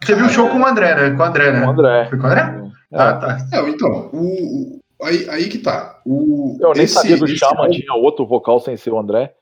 Você 0.02 0.15
viu 0.16 0.27
o 0.27 0.31
show 0.31 0.48
com 0.48 0.59
o 0.59 0.66
André, 0.66 0.94
né? 0.97 1.11
Com 1.16 1.23
o 1.23 1.27
André, 1.27 1.52
né? 1.52 1.65
O 1.66 1.70
André. 1.70 2.07
Foi 2.09 2.19
com 2.19 2.24
o 2.24 2.27
André? 2.27 2.69
É. 2.92 2.98
Ah, 2.98 3.12
tá. 3.14 3.46
Não, 3.52 3.68
então, 3.68 4.10
o, 4.12 4.18
o- 4.20 4.80
aí, 5.02 5.28
aí 5.30 5.48
que 5.48 5.58
tá. 5.58 6.00
O, 6.04 6.56
Eu 6.60 6.72
nem 6.74 6.84
esse- 6.84 6.94
sabia 6.94 7.16
do 7.16 7.24
esse 7.24 7.36
Xamã, 7.36 7.60
álbum- 7.62 7.70
tinha 7.72 7.94
outro 7.94 8.26
vocal 8.26 8.60
sem 8.60 8.76
ser 8.76 8.90
o 8.90 8.98
André. 8.98 9.34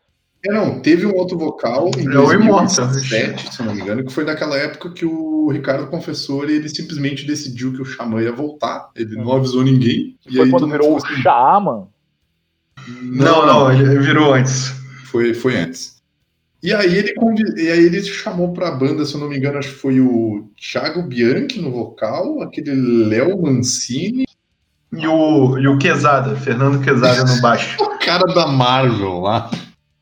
É, 0.47 0.53
não, 0.53 0.81
teve 0.81 1.05
um 1.05 1.17
outro 1.17 1.37
vocal 1.37 1.91
em 1.99 2.07
É 2.07 2.19
o 2.19 2.33
Immortal. 2.33 2.87
2007, 2.87 3.53
se 3.55 3.61
eu 3.61 3.67
não 3.67 3.75
me 3.75 3.81
engano, 3.81 4.05
que 4.05 4.13
foi 4.13 4.23
naquela 4.25 4.57
época 4.57 4.91
que 4.93 5.05
o 5.05 5.49
Ricardo 5.51 5.89
Confessor 5.89 6.45
ele 6.45 6.69
simplesmente 6.69 7.27
decidiu 7.27 7.73
que 7.73 7.83
o 7.83 7.85
Xamã 7.85 8.23
ia 8.23 8.31
voltar. 8.31 8.89
Ele 8.95 9.17
não 9.17 9.33
avisou 9.33 9.65
ninguém. 9.65 10.17
E 10.29 10.37
Foi 10.37 10.45
aí 10.45 10.51
quando 10.51 10.69
virou 10.69 10.93
o 10.93 10.97
assim, 10.99 11.15
Xaman. 11.23 11.89
Não, 13.03 13.45
não, 13.47 13.73
ele 13.73 13.99
virou 13.99 14.33
antes. 14.33 14.69
Foi, 15.07 15.35
foi 15.35 15.57
antes. 15.57 15.98
E 16.63 16.75
aí 16.75 16.97
ele 16.97 17.15
e 17.57 17.69
aí 17.71 17.85
ele 17.85 18.03
chamou 18.03 18.53
pra 18.53 18.73
banda, 18.73 19.05
se 19.05 19.15
eu 19.15 19.21
não 19.21 19.29
me 19.29 19.37
engano, 19.37 19.59
acho 19.59 19.69
que 19.69 19.75
foi 19.77 20.01
o 20.01 20.51
Thiago 20.61 21.03
Bianchi 21.03 21.61
no 21.61 21.71
vocal, 21.71 22.43
aquele 22.43 22.73
Léo 23.07 23.41
Mancini, 23.41 24.25
E 24.93 25.07
o, 25.07 25.59
e 25.59 25.69
o 25.69 25.79
Quesada, 25.79 26.35
Fernando 26.35 26.83
Quesada 26.83 27.25
no 27.33 27.41
baixo. 27.41 27.77
o 27.83 27.99
cara 27.99 28.25
da 28.35 28.47
Marvel 28.49 29.21
lá. 29.21 29.51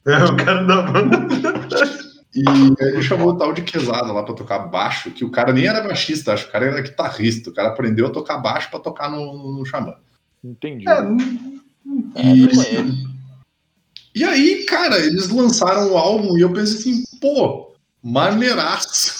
É 0.07 0.25
o 0.25 0.37
cara 0.37 0.63
da 0.63 0.83
banda. 0.83 1.27
E 2.35 2.43
aí 2.49 2.75
ele 2.93 3.03
chamou 3.03 3.31
o 3.31 3.37
tal 3.37 3.53
de 3.53 3.63
Quesada 3.63 4.13
lá 4.13 4.23
pra 4.23 4.35
tocar 4.35 4.61
baixo, 4.61 5.11
que 5.11 5.25
o 5.25 5.31
cara 5.31 5.53
nem 5.53 5.67
era 5.67 5.83
baixista, 5.83 6.33
acho 6.33 6.45
que 6.45 6.51
o 6.51 6.53
cara 6.53 6.67
era 6.67 6.81
guitarrista. 6.81 7.51
O 7.51 7.53
cara 7.53 7.69
aprendeu 7.69 8.07
a 8.07 8.11
tocar 8.11 8.39
baixo 8.39 8.71
pra 8.71 8.79
tocar 8.79 9.11
no, 9.11 9.59
no 9.59 9.67
Xamã. 9.67 9.95
Entendi. 10.45 10.85
É, 10.89 11.03
E, 12.23 12.49
e 14.17 14.25
aí, 14.25 14.65
cara, 14.65 14.99
eles 14.99 15.29
lançaram 15.29 15.93
o 15.93 15.97
álbum 15.97 16.37
e 16.37 16.41
eu 16.41 16.53
pensei 16.53 16.79
assim, 16.79 17.05
pô, 17.21 17.73
maneiraço. 18.03 19.15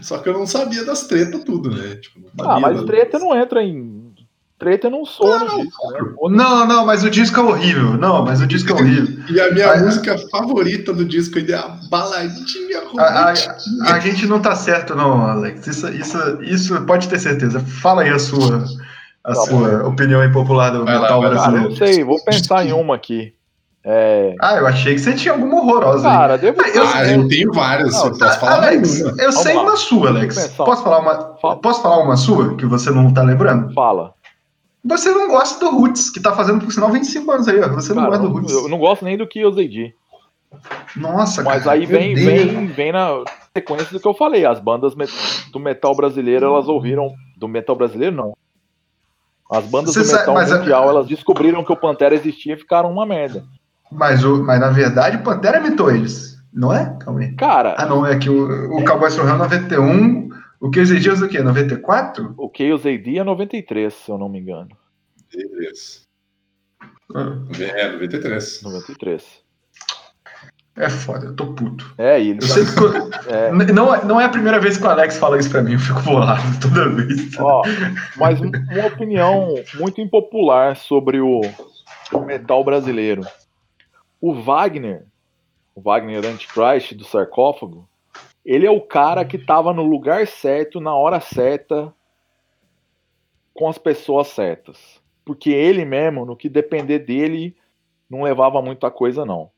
Só 0.00 0.18
que 0.18 0.28
eu 0.28 0.32
não 0.32 0.46
sabia 0.46 0.84
das 0.84 1.06
tretas 1.06 1.44
tudo, 1.44 1.70
né? 1.70 1.96
Tipo, 1.96 2.20
não 2.36 2.50
Ah, 2.50 2.58
mas 2.58 2.76
das- 2.76 2.86
treta 2.86 3.18
não 3.18 3.36
entra 3.36 3.62
em. 3.62 3.98
Treta 4.58 4.90
não 4.90 5.04
soa 5.04 5.38
no 5.40 5.62
disco, 5.64 5.92
né? 5.92 6.00
Não, 6.36 6.66
não, 6.66 6.84
mas 6.84 7.04
o 7.04 7.10
disco 7.10 7.38
é 7.38 7.42
horrível. 7.44 7.92
Não, 7.96 8.24
mas 8.24 8.40
o 8.40 8.46
disco 8.46 8.70
é 8.70 8.74
horrível. 8.74 9.22
E 9.30 9.40
a 9.40 9.52
minha 9.52 9.70
Ah, 9.70 9.78
música 9.78 10.18
favorita 10.32 10.92
do 10.92 11.04
disco 11.04 11.38
ainda 11.38 11.52
é 11.52 11.56
a 11.58 11.68
baladinha 11.88 12.78
A, 12.78 13.02
a- 13.04 13.18
romântica. 13.28 13.56
a 13.84 14.00
gente 14.00 14.26
não 14.26 14.40
tá 14.40 14.56
certo, 14.56 14.96
não, 14.96 15.24
Alex. 15.24 15.64
Isso, 15.66 15.88
isso, 15.90 16.18
isso 16.42 16.80
pode 16.86 17.06
ter 17.08 17.20
certeza. 17.20 17.60
Fala 17.60 18.02
aí 18.02 18.08
a 18.10 18.18
sua, 18.18 18.64
a 19.22 19.28
Tá 19.34 19.40
sua 19.42 19.86
opinião 19.86 20.24
impopular 20.24 20.72
do 20.72 20.84
Vai 20.84 20.94
lá, 20.96 21.02
metal 21.02 21.20
lá. 21.20 21.28
Cara, 21.28 21.34
brasileiro. 21.36 21.68
não 21.68 21.76
sei, 21.76 22.02
vou 22.02 22.24
pensar 22.24 22.66
em 22.66 22.72
uma 22.72 22.96
aqui. 22.96 23.32
É. 23.84 24.34
Ah, 24.40 24.56
eu 24.56 24.66
achei 24.66 24.94
que 24.94 25.00
você 25.00 25.14
tinha 25.14 25.32
alguma 25.32 25.56
horrorosa. 25.60 26.06
aí. 26.08 26.14
Cara, 26.16 26.36
devo 26.38 26.60
eu- 26.62 26.86
Ah, 26.86 27.06
eu 27.10 27.28
tenho 27.28 27.52
várias, 27.52 27.94
Não, 27.94 28.06
eu 28.06 28.18
posso 28.18 28.40
falar 28.40 28.54
Alex, 28.66 29.00
uma. 29.00 29.22
eu 29.22 29.32
sei 29.32 29.54
lá. 29.54 29.62
uma 29.62 29.76
sua, 29.76 30.08
Alex. 30.08 30.48
Posso 30.56 30.82
falar 30.82 30.98
uma, 30.98 31.36
Fala. 31.40 31.56
posso 31.56 31.82
falar 31.82 31.98
uma 32.04 32.16
sua 32.16 32.54
que 32.56 32.66
você 32.66 32.90
não 32.90 33.12
tá 33.14 33.22
lembrando? 33.22 33.72
Fala. 33.72 34.12
Você 34.84 35.10
não 35.10 35.28
gosta 35.28 35.58
do 35.64 35.70
Roots, 35.76 36.10
que 36.10 36.20
tá 36.20 36.32
fazendo, 36.34 36.64
por 36.64 36.72
sinal, 36.72 36.90
25 36.90 37.30
anos 37.30 37.48
aí, 37.48 37.60
ó. 37.60 37.68
Você 37.70 37.90
não 37.94 38.02
Cara, 38.04 38.16
gosta 38.16 38.26
do 38.28 38.32
Roots. 38.32 38.54
eu 38.54 38.68
não 38.68 38.78
gosto 38.78 39.04
nem 39.04 39.16
do 39.16 39.26
que 39.26 39.40
eu 39.40 39.52
ZD. 39.52 39.94
Nossa, 40.96 41.42
Mas 41.42 41.64
cara, 41.64 41.76
aí 41.76 41.84
vem, 41.86 42.14
vem, 42.14 42.66
vem 42.68 42.92
na 42.92 43.22
sequência 43.54 43.92
do 43.92 44.00
que 44.00 44.08
eu 44.08 44.14
falei. 44.14 44.46
As 44.46 44.58
bandas 44.60 44.94
do 45.52 45.60
metal 45.60 45.94
brasileiro, 45.94 46.46
elas 46.46 46.68
ouviram. 46.68 47.12
Do 47.36 47.46
metal 47.48 47.76
brasileiro, 47.76 48.14
não. 48.16 48.36
As 49.50 49.64
bandas 49.64 49.92
Você 49.94 50.00
do 50.00 50.04
sabe- 50.06 50.18
metal 50.20 50.34
mas 50.34 50.52
a- 50.52 50.58
mundial, 50.58 50.88
elas 50.88 51.06
descobriram 51.06 51.64
que 51.64 51.72
o 51.72 51.76
Pantera 51.76 52.14
existia 52.14 52.54
e 52.54 52.58
ficaram 52.58 52.90
uma 52.90 53.04
merda. 53.06 53.44
Mas, 53.90 54.24
o, 54.24 54.42
mas 54.44 54.60
na 54.60 54.68
verdade, 54.70 55.16
o 55.16 55.22
Pantera 55.22 55.58
imitou 55.58 55.90
eles. 55.90 56.36
Não 56.52 56.72
é? 56.72 56.96
Calma 57.00 57.20
aí. 57.20 57.34
Cara, 57.36 57.74
Ah, 57.78 57.86
não, 57.86 58.04
é 58.06 58.18
que 58.18 58.28
o, 58.30 58.76
o 58.78 58.84
Cowboy 58.84 59.10
Surrão 59.10 59.38
91. 59.38 60.28
O 60.60 60.70
que 60.70 60.80
esses 60.80 61.00
dias 61.02 61.22
o 61.22 61.28
quê? 61.28 61.40
94? 61.40 62.34
o 62.36 62.48
KOZD 62.48 63.18
é 63.18 63.24
93, 63.24 63.94
se 63.94 64.10
eu 64.10 64.18
não 64.18 64.28
me 64.28 64.40
engano. 64.40 64.70
Beleza. 65.32 66.00
Ah, 67.14 67.36
É, 67.60 67.92
93. 67.92 68.62
93. 68.62 69.24
É 70.76 70.88
foda, 70.88 71.26
eu 71.26 71.34
tô 71.36 71.46
puto. 71.54 71.92
É, 71.98 72.20
e 72.20 72.30
ele 72.30 72.38
Eu 72.40 72.46
sempre 72.48 72.72
fico- 72.72 73.10
é, 73.28 73.52
não, 73.72 73.92
é- 73.94 74.04
não 74.04 74.20
é 74.20 74.24
a 74.24 74.28
primeira 74.28 74.60
vez 74.60 74.76
que 74.78 74.84
o 74.84 74.88
Alex 74.88 75.18
fala 75.18 75.38
isso 75.38 75.50
pra 75.50 75.60
mim, 75.62 75.72
eu 75.72 75.78
fico 75.78 76.00
bolado 76.02 76.42
toda 76.60 76.88
vez. 76.88 77.36
Ó, 77.38 77.62
mas 78.16 78.40
um- 78.40 78.50
uma 78.72 78.86
opinião 78.86 79.54
muito 79.74 80.00
impopular 80.00 80.76
sobre 80.76 81.20
o, 81.20 81.40
o 82.12 82.20
metal 82.20 82.62
brasileiro. 82.64 83.22
O 84.20 84.34
Wagner, 84.34 85.06
o 85.74 85.80
Wagner 85.80 86.24
Antichrist 86.26 86.94
do 86.94 87.04
sarcófago, 87.04 87.88
ele 88.44 88.66
é 88.66 88.70
o 88.70 88.80
cara 88.80 89.24
que 89.24 89.38
tava 89.38 89.72
no 89.72 89.82
lugar 89.82 90.26
certo, 90.26 90.80
na 90.80 90.94
hora 90.94 91.20
certa, 91.20 91.92
com 93.54 93.68
as 93.68 93.78
pessoas 93.78 94.28
certas. 94.28 95.00
Porque 95.24 95.50
ele 95.50 95.84
mesmo, 95.84 96.24
no 96.24 96.36
que 96.36 96.48
depender 96.48 97.00
dele, 97.00 97.54
não 98.08 98.22
levava 98.22 98.62
muita 98.62 98.90
coisa, 98.90 99.24
não. 99.26 99.50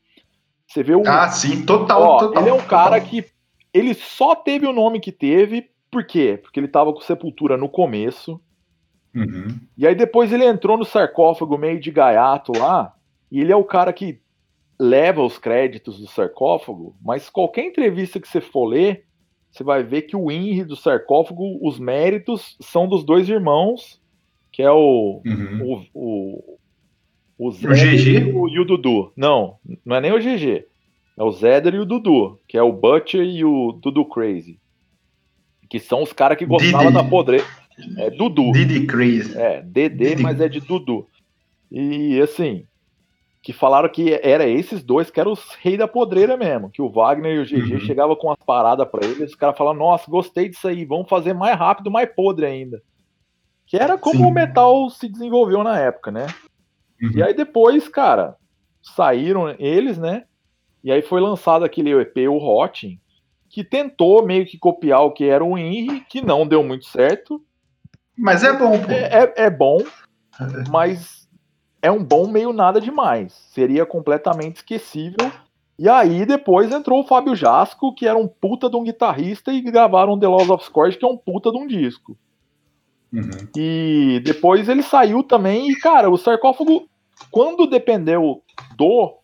Você 0.67 0.83
vê 0.83 0.95
o. 0.95 1.03
Ah, 1.05 1.29
sim, 1.29 1.65
total, 1.65 2.01
Ó, 2.01 2.19
total. 2.19 2.41
ele 2.41 2.49
é 2.49 2.53
um 2.53 2.57
total. 2.57 2.69
cara 2.69 3.01
que. 3.01 3.25
Ele 3.73 3.93
só 3.93 4.35
teve 4.35 4.67
o 4.67 4.73
nome 4.73 4.99
que 4.99 5.11
teve. 5.11 5.69
Por 5.89 6.05
quê? 6.05 6.39
Porque 6.41 6.59
ele 6.59 6.67
tava 6.67 6.93
com 6.93 7.01
Sepultura 7.01 7.57
no 7.57 7.69
começo. 7.69 8.39
Uhum. 9.15 9.59
E 9.77 9.85
aí 9.85 9.95
depois 9.95 10.31
ele 10.31 10.45
entrou 10.45 10.77
no 10.77 10.85
sarcófago 10.85 11.57
meio 11.57 11.79
de 11.79 11.91
gaiato 11.91 12.51
lá. 12.57 12.93
E 13.31 13.39
ele 13.39 13.51
é 13.51 13.55
o 13.55 13.63
cara 13.63 13.93
que 13.93 14.21
leva 14.81 15.21
os 15.21 15.37
créditos 15.37 15.99
do 15.99 16.07
sarcófago. 16.07 16.95
Mas 17.03 17.29
qualquer 17.29 17.65
entrevista 17.65 18.19
que 18.19 18.27
você 18.27 18.41
for 18.41 18.65
ler, 18.65 19.05
você 19.51 19.63
vai 19.63 19.83
ver 19.83 20.01
que 20.03 20.15
o 20.15 20.31
INRI 20.31 20.63
do 20.63 20.75
sarcófago, 20.75 21.59
os 21.61 21.77
méritos 21.77 22.57
são 22.59 22.87
dos 22.87 23.03
dois 23.03 23.29
irmãos, 23.29 24.01
que 24.51 24.63
é 24.63 24.71
o. 24.71 25.21
Uhum. 25.23 25.61
O, 25.63 25.85
o, 25.93 26.57
o, 27.37 27.51
GG? 27.51 28.09
e 28.09 28.33
o, 28.33 28.49
e 28.49 28.59
o 28.59 28.65
Dudu. 28.65 29.13
Não, 29.15 29.57
não 29.85 29.97
é 29.97 30.01
nem 30.01 30.11
o 30.13 30.19
GG. 30.19 30.65
É 31.15 31.23
o 31.23 31.31
Zeder 31.31 31.75
e 31.75 31.79
o 31.79 31.85
Dudu, 31.85 32.39
que 32.47 32.57
é 32.57 32.63
o 32.63 32.73
Butcher 32.73 33.21
e 33.21 33.45
o 33.45 33.73
Dudu 33.73 34.05
Crazy. 34.05 34.59
Que 35.69 35.79
são 35.79 36.01
os 36.01 36.11
caras 36.11 36.39
que 36.39 36.45
gostavam 36.45 36.87
Didi. 36.87 36.93
da 36.93 37.03
podre. 37.03 37.43
É 37.97 38.09
Dudu. 38.09 38.51
Diddy 38.51 38.87
Crazy. 38.87 39.37
É, 39.37 39.61
DD, 39.61 40.09
Didi. 40.09 40.23
mas 40.23 40.41
é 40.41 40.49
de 40.49 40.59
Dudu. 40.59 41.07
E 41.71 42.19
assim, 42.19 42.65
que 43.41 43.51
falaram 43.51 43.89
que 43.89 44.13
era 44.21 44.45
esses 44.47 44.83
dois 44.83 45.09
que 45.09 45.19
eram 45.19 45.31
os 45.31 45.55
reis 45.55 45.77
da 45.77 45.87
podreira 45.87 46.37
mesmo. 46.37 46.69
Que 46.69 46.81
o 46.81 46.89
Wagner 46.89 47.35
e 47.35 47.39
o 47.39 47.45
GG 47.45 47.73
Uhum. 47.73 47.79
chegavam 47.79 48.15
com 48.15 48.27
umas 48.27 48.37
paradas 48.45 48.87
pra 48.87 49.03
eles, 49.05 49.31
os 49.31 49.35
caras 49.35 49.57
falavam, 49.57 49.79
nossa, 49.79 50.09
gostei 50.09 50.47
disso 50.49 50.67
aí, 50.67 50.85
vamos 50.85 51.09
fazer 51.09 51.33
mais 51.33 51.57
rápido, 51.57 51.89
mais 51.89 52.07
podre 52.13 52.45
ainda. 52.45 52.81
Que 53.65 53.77
era 53.77 53.97
como 53.97 54.19
Sim. 54.19 54.25
o 54.25 54.31
metal 54.31 54.89
se 54.91 55.07
desenvolveu 55.09 55.63
na 55.63 55.79
época, 55.79 56.11
né? 56.11 56.27
Uhum. 57.01 57.11
E 57.15 57.23
aí 57.23 57.33
depois, 57.33 57.87
cara, 57.87 58.35
saíram 58.83 59.55
eles, 59.57 59.97
né? 59.97 60.25
E 60.83 60.91
aí 60.91 61.01
foi 61.01 61.19
lançado 61.21 61.65
aquele 61.65 61.91
EP, 61.99 62.27
o 62.27 62.37
Rotting, 62.37 62.99
que 63.49 63.63
tentou 63.63 64.23
meio 64.25 64.45
que 64.45 64.57
copiar 64.57 65.01
o 65.01 65.11
que 65.11 65.25
era 65.25 65.43
o 65.43 65.57
Henry, 65.57 66.01
que 66.01 66.21
não 66.21 66.45
deu 66.45 66.63
muito 66.63 66.85
certo. 66.85 67.41
Mas 68.17 68.43
é 68.43 68.53
bom, 68.53 68.79
pô. 68.79 68.91
É, 68.91 69.23
é- 69.23 69.33
é 69.45 69.49
bom, 69.49 69.79
mas 70.69 71.20
é 71.81 71.91
um 71.91 72.03
bom 72.03 72.27
meio 72.27 72.53
nada 72.53 72.79
demais. 72.79 73.33
Seria 73.53 73.85
completamente 73.85 74.57
esquecível. 74.57 75.31
E 75.79 75.89
aí 75.89 76.25
depois 76.25 76.71
entrou 76.71 77.01
o 77.01 77.07
Fábio 77.07 77.35
Jasco, 77.35 77.93
que 77.95 78.05
era 78.05 78.17
um 78.17 78.27
puta 78.27 78.69
de 78.69 78.75
um 78.75 78.83
guitarrista, 78.83 79.51
e 79.51 79.61
gravaram 79.61 80.19
The 80.19 80.27
Laws 80.27 80.49
of 80.49 80.65
Scourge, 80.65 80.97
que 80.97 81.05
é 81.05 81.07
um 81.07 81.17
puta 81.17 81.51
de 81.51 81.57
um 81.57 81.65
disco. 81.65 82.15
Uhum. 83.11 83.47
E 83.57 84.21
depois 84.23 84.69
ele 84.69 84.83
saiu 84.83 85.23
também, 85.23 85.69
e 85.69 85.75
cara, 85.75 86.09
o 86.09 86.17
sarcófago, 86.17 86.87
quando 87.31 87.67
dependeu 87.67 88.43
do 88.77 89.17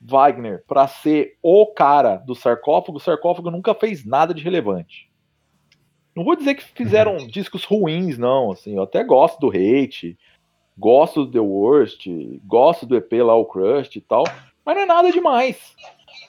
Wagner 0.00 0.64
pra 0.66 0.88
ser 0.88 1.36
o 1.42 1.66
cara 1.66 2.16
do 2.16 2.34
sarcófago, 2.34 2.96
o 2.96 3.00
sarcófago 3.00 3.50
nunca 3.50 3.74
fez 3.74 4.04
nada 4.04 4.32
de 4.32 4.42
relevante. 4.42 5.10
Não 6.16 6.24
vou 6.24 6.34
dizer 6.34 6.54
que 6.54 6.64
fizeram 6.64 7.16
discos 7.18 7.64
ruins, 7.64 8.18
não. 8.18 8.50
Assim, 8.50 8.74
eu 8.76 8.82
até 8.82 9.04
gosto 9.04 9.38
do 9.38 9.48
Hate, 9.48 10.18
gosto 10.80 11.26
do 11.26 11.30
The 11.32 11.40
Worst, 11.40 12.06
gosto 12.46 12.86
do 12.86 12.96
EP 12.96 13.12
lá, 13.22 13.36
o 13.36 13.44
Crust 13.44 13.94
e 13.96 14.00
tal, 14.00 14.24
mas 14.64 14.74
não 14.74 14.82
é 14.82 14.86
nada 14.86 15.12
demais. 15.12 15.76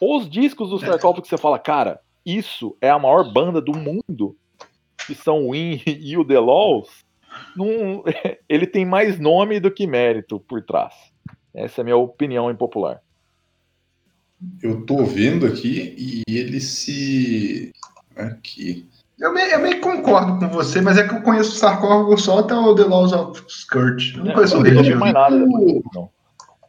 Os 0.02 0.30
discos 0.30 0.70
do 0.70 0.78
sarcófago 0.80 1.22
que 1.22 1.28
você 1.30 1.38
fala, 1.38 1.58
cara, 1.58 2.02
isso 2.26 2.76
é 2.82 2.90
a 2.90 3.00
maior 3.00 3.32
banda 3.32 3.62
do 3.62 3.72
mundo, 3.72 4.36
que 5.08 5.16
são 5.16 5.48
o 5.48 5.56
In 5.56 5.82
e 5.88 6.18
o 6.18 6.26
The 6.26 6.40
Laws, 6.40 6.90
não- 7.56 8.04
ele 8.50 8.68
tem 8.68 8.86
mais 8.86 9.18
nome 9.20 9.60
do 9.60 9.72
que 9.72 9.88
mérito 9.88 10.40
por 10.40 10.62
trás. 10.62 10.94
Essa 11.54 11.80
é 11.80 11.84
a 11.84 11.86
minha 11.86 11.98
opinião 11.98 12.52
impopular. 12.52 13.02
Eu 14.62 14.86
tô 14.86 15.04
vendo 15.06 15.46
aqui 15.46 16.24
e 16.28 16.38
ele 16.38 16.60
se. 16.60 17.72
Aqui. 18.16 18.88
Eu 19.22 19.32
meio, 19.34 19.52
eu 19.52 19.60
meio 19.60 19.76
que 19.76 19.82
concordo 19.82 20.40
com 20.40 20.48
você, 20.50 20.82
mas 20.82 20.98
é 20.98 21.08
que 21.08 21.14
eu 21.14 21.22
conheço 21.22 21.52
o 21.52 21.56
sarcófago 21.56 22.18
só 22.18 22.40
até 22.40 22.56
o 22.56 22.74
The 22.74 22.84
Laws 22.84 23.14
of 23.14 23.44
Skirt. 23.48 24.16
Eu 24.18 24.26
não 24.26 24.34
conheço 24.34 24.58
o 24.58 24.66
É, 24.66 24.96
mais 24.96 25.14
nada 25.14 25.38
depois 25.38 25.66
disso, 25.68 25.84
não. 25.94 26.10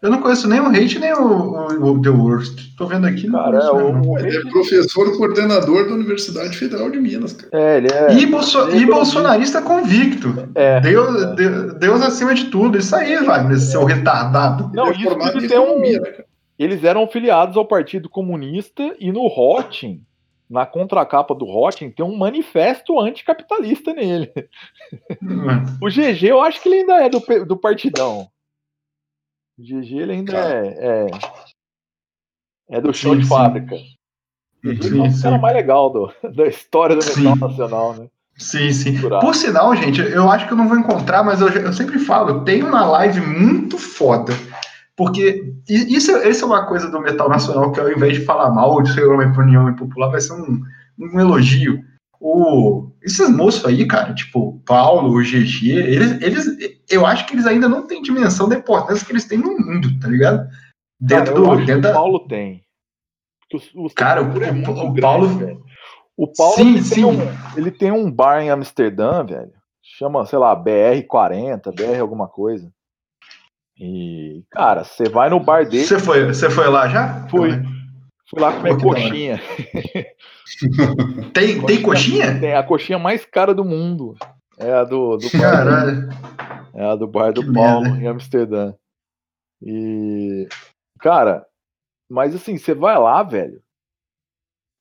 Eu 0.03 0.11
não 0.11 0.20
conheço 0.20 0.49
nem 0.49 0.59
o 0.61 0.66
hate, 0.66 0.99
nem 0.99 1.12
o, 1.15 1.23
o- 1.23 1.93
o 1.93 2.03
The 2.03 2.09
Worst. 2.11 2.77
Tô 2.77 2.87
vendo 2.87 3.07
aqui. 3.07 3.31
Cara, 3.31 3.51
conheço 3.53 3.69
é, 3.69 3.73
o, 3.85 4.11
o 4.11 4.19
Ele 4.19 4.37
é 4.37 4.41
professor 4.51 5.16
coordenador 5.16 5.89
da 5.89 5.95
Universidade 5.95 6.57
Federal 6.59 6.91
de 6.91 6.99
Minas, 7.01 7.33
cara. 7.35 7.49
é, 7.53 7.77
ele 7.77 7.87
é. 7.91 8.12
E, 8.15 8.27
bolso- 8.27 8.69
e 8.70 8.85
bolsonarista 8.85 9.62
convicto. 9.62 10.49
é, 10.57 10.81
Deus, 10.81 11.23
é. 11.23 11.35
Deus, 11.37 11.74
Deus 11.74 12.03
acima 12.03 12.35
de 12.35 12.47
tudo. 12.47 12.77
Isso 12.77 12.95
aí, 12.97 13.16
Wagner, 13.24 13.59
seu 13.61 13.85
retardado. 13.85 14.70
Não, 14.74 14.89
ele 14.89 14.97
é 15.07 15.07
isso 15.07 15.39
em 15.45 15.49
tem 15.49 15.59
um, 15.59 15.62
economia, 15.62 16.01
né, 16.01 16.11
cara? 16.11 16.24
eles 16.59 16.83
eram 16.85 17.07
filiados 17.07 17.57
ao 17.57 17.65
Partido 17.65 18.09
Comunista 18.09 18.83
e 18.99 19.12
no 19.12 19.27
Rotin, 19.29 20.03
na 20.53 20.66
contracapa 20.66 21.35
do 21.35 21.47
Rotin, 21.47 21.91
tem 21.91 22.05
um 22.05 22.15
manifesto 22.16 23.01
anticapitalista 23.01 23.95
nele. 23.95 24.31
O 25.81 25.89
GG, 25.89 26.27
eu 26.29 26.43
acho 26.43 26.61
que 26.61 26.69
ele 26.69 26.81
ainda 26.81 26.95
é 27.05 27.09
do, 27.09 27.20
do 27.47 27.57
partidão. 27.57 28.29
O 29.59 29.62
GG, 29.62 29.97
ele 29.99 30.12
ainda 30.12 30.35
é, 30.35 30.66
é. 30.69 31.07
É 32.69 32.81
do 32.81 32.93
Sim, 32.93 33.19
de 33.19 33.27
fábrica. 33.27 33.77
Sim, 33.77 35.07
é 35.07 35.09
o 35.09 35.23
cara 35.23 35.39
mais 35.39 35.57
legal 35.57 35.91
do- 35.91 36.12
da 36.35 36.47
história 36.47 36.95
do 36.95 37.05
metal 37.05 37.35
Sim. 37.35 37.41
nacional, 37.41 37.95
né? 37.95 38.09
Sim, 38.37 38.73
sim. 38.73 39.01
Por 39.01 39.35
sinal, 39.35 39.74
gente, 39.74 40.01
eu 40.01 40.31
acho 40.31 40.47
que 40.47 40.53
eu 40.53 40.57
não 40.57 40.69
vou 40.69 40.79
encontrar, 40.79 41.23
mas 41.23 41.41
eu, 41.41 41.49
eu 41.49 41.73
sempre 41.73 41.99
falo, 41.99 42.45
tem 42.45 42.62
uma 42.62 42.85
live 42.87 43.20
muito 43.20 43.79
foda. 43.79 44.33
Porque 45.05 45.55
i- 45.69 45.97
isso, 45.97 46.11
é- 46.12 46.29
isso 46.29 46.45
é 46.45 46.47
uma 46.47 46.66
coisa 46.66 46.91
do 46.91 47.01
metal 47.01 47.29
nacional 47.29 47.73
que 47.73 47.81
ao 47.81 47.91
invés 47.91 48.19
de 48.19 48.24
falar 48.24 48.51
mal, 48.51 48.81
de 48.83 48.93
ser 48.93 49.05
uma 49.07 49.24
opinião 49.27 49.69
impopular, 49.69 50.11
vai 50.11 50.20
ser 50.20 50.33
um, 50.35 50.61
um 50.99 51.20
elogio. 51.20 51.79
O, 52.20 52.91
esses 53.03 53.29
moços 53.31 53.65
aí, 53.65 53.85
cara, 53.87 54.15
tipo 54.15 54.61
Paulo, 54.65 55.12
o 55.16 55.23
GG, 55.23 55.70
eles, 55.73 56.23
eles, 56.23 56.47
eu 56.89 57.05
acho 57.05 57.27
que 57.27 57.35
eles 57.35 57.47
ainda 57.47 57.69
não 57.69 57.87
têm 57.87 58.01
dimensão 58.01 58.49
da 58.49 58.57
importância 58.57 59.05
que 59.05 59.11
eles 59.12 59.24
têm 59.24 59.39
no 59.39 59.59
mundo, 59.59 59.89
tá 60.01 60.07
ligado? 60.09 60.47
Dentro 61.01 61.35
Cara, 61.35 61.57
do. 61.57 61.65
Dentro 61.66 61.79
o 61.79 61.81
da, 61.83 61.93
Paulo 61.93 62.20
tem. 62.29 62.62
Porque 63.51 63.69
o, 63.77 63.87
o 63.87 63.91
Cara, 63.95 64.23
o- 64.23 64.24
é 64.24 64.29
o- 64.29 64.33
grande, 64.33 65.01
Paulo- 65.01 65.27
velho. 65.39 65.62
O 66.16 66.29
Paulo 66.33 66.55
Sim, 66.55 66.74
ele, 66.74 66.83
sim. 66.83 66.95
Tem 66.95 67.05
um, 67.05 67.19
ele 67.57 67.70
tem 67.73 67.91
um 67.91 68.11
bar 68.11 68.41
em 68.41 68.51
Amsterdã, 68.51 69.24
velho. 69.24 69.51
Chama, 69.83 70.24
sei 70.27 70.39
lá, 70.39 70.55
BR40, 70.55 71.73
BR 71.74 71.99
alguma 72.01 72.29
coisa. 72.29 72.70
E, 73.84 74.44
cara, 74.48 74.84
você 74.84 75.09
vai 75.09 75.28
no 75.28 75.40
bar 75.40 75.68
dele, 75.68 75.84
Você 75.84 75.98
foi, 75.98 76.24
você 76.24 76.48
foi 76.48 76.68
lá 76.68 76.86
já? 76.88 77.26
Fui. 77.28 77.50
fui 78.30 78.40
lá 78.40 78.52
comer 78.52 78.80
coxinha. 78.80 79.40
Tem, 81.34 81.60
tem 81.64 81.82
coxinha? 81.82 82.38
Tem 82.38 82.54
a 82.54 82.62
coxinha 82.62 82.98
mais 82.98 83.24
cara 83.24 83.52
do 83.52 83.64
mundo. 83.64 84.14
É 84.59 84.70
a 84.72 84.84
do, 84.84 85.16
do 85.16 85.30
bar, 85.32 85.40
Caralho. 85.40 86.09
é 86.74 86.84
a 86.84 86.94
do 86.94 87.09
bar 87.09 87.32
do 87.32 87.42
Que 87.42 87.52
Paulo 87.52 87.82
merda. 87.82 87.98
em 87.98 88.06
Amsterdã. 88.06 88.74
E 89.60 90.46
cara, 91.00 91.44
mas 92.09 92.34
assim, 92.34 92.56
você 92.56 92.74
vai 92.74 92.96
lá, 92.98 93.22
velho. 93.24 93.60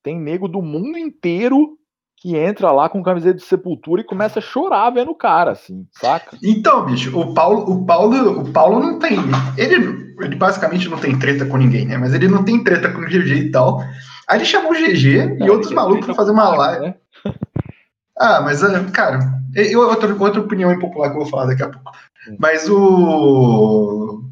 Tem 0.04 0.16
nego 0.20 0.46
do 0.46 0.62
mundo 0.62 0.96
inteiro 0.98 1.76
que 2.22 2.36
entra 2.36 2.70
lá 2.70 2.88
com 2.88 3.02
camiseta 3.02 3.34
de 3.34 3.44
sepultura 3.44 4.00
e 4.00 4.04
começa 4.04 4.38
a 4.38 4.42
chorar 4.42 4.88
vendo 4.90 5.10
o 5.10 5.14
cara, 5.14 5.50
assim, 5.50 5.84
saca? 5.90 6.38
Então, 6.40 6.84
bicho, 6.86 7.18
o 7.18 7.34
Paulo, 7.34 7.68
o 7.68 7.84
Paulo, 7.84 8.42
o 8.42 8.52
Paulo 8.52 8.78
não 8.78 8.96
tem. 9.00 9.18
Ele, 9.58 10.14
ele 10.20 10.36
basicamente 10.36 10.88
não 10.88 10.98
tem 10.98 11.18
treta 11.18 11.44
com 11.44 11.56
ninguém, 11.56 11.84
né? 11.84 11.98
Mas 11.98 12.14
ele 12.14 12.28
não 12.28 12.44
tem 12.44 12.62
treta 12.62 12.92
com 12.92 13.00
o 13.00 13.06
GG 13.06 13.32
e 13.34 13.50
tal. 13.50 13.80
Aí 14.28 14.38
ele 14.38 14.44
chamou 14.44 14.70
o 14.70 14.74
GG 14.74 15.38
e 15.40 15.50
outros 15.50 15.72
Ele 15.72 15.74
malucos 15.74 16.06
pra 16.06 16.14
fazer 16.14 16.30
uma 16.30 16.48
live. 16.48 16.86
né? 16.86 16.94
Ah, 18.20 18.40
mas, 18.42 18.62
é, 18.62 18.84
cara, 18.92 19.18
eu, 19.52 19.80
outra, 19.80 20.14
outra 20.14 20.40
opinião 20.40 20.70
impopular 20.70 21.10
que 21.10 21.16
eu 21.16 21.22
vou 21.22 21.30
falar 21.30 21.46
daqui 21.46 21.62
a 21.62 21.70
pouco. 21.70 21.90
Hum. 22.28 22.36
Mas 22.38 22.68
o. 22.68 24.22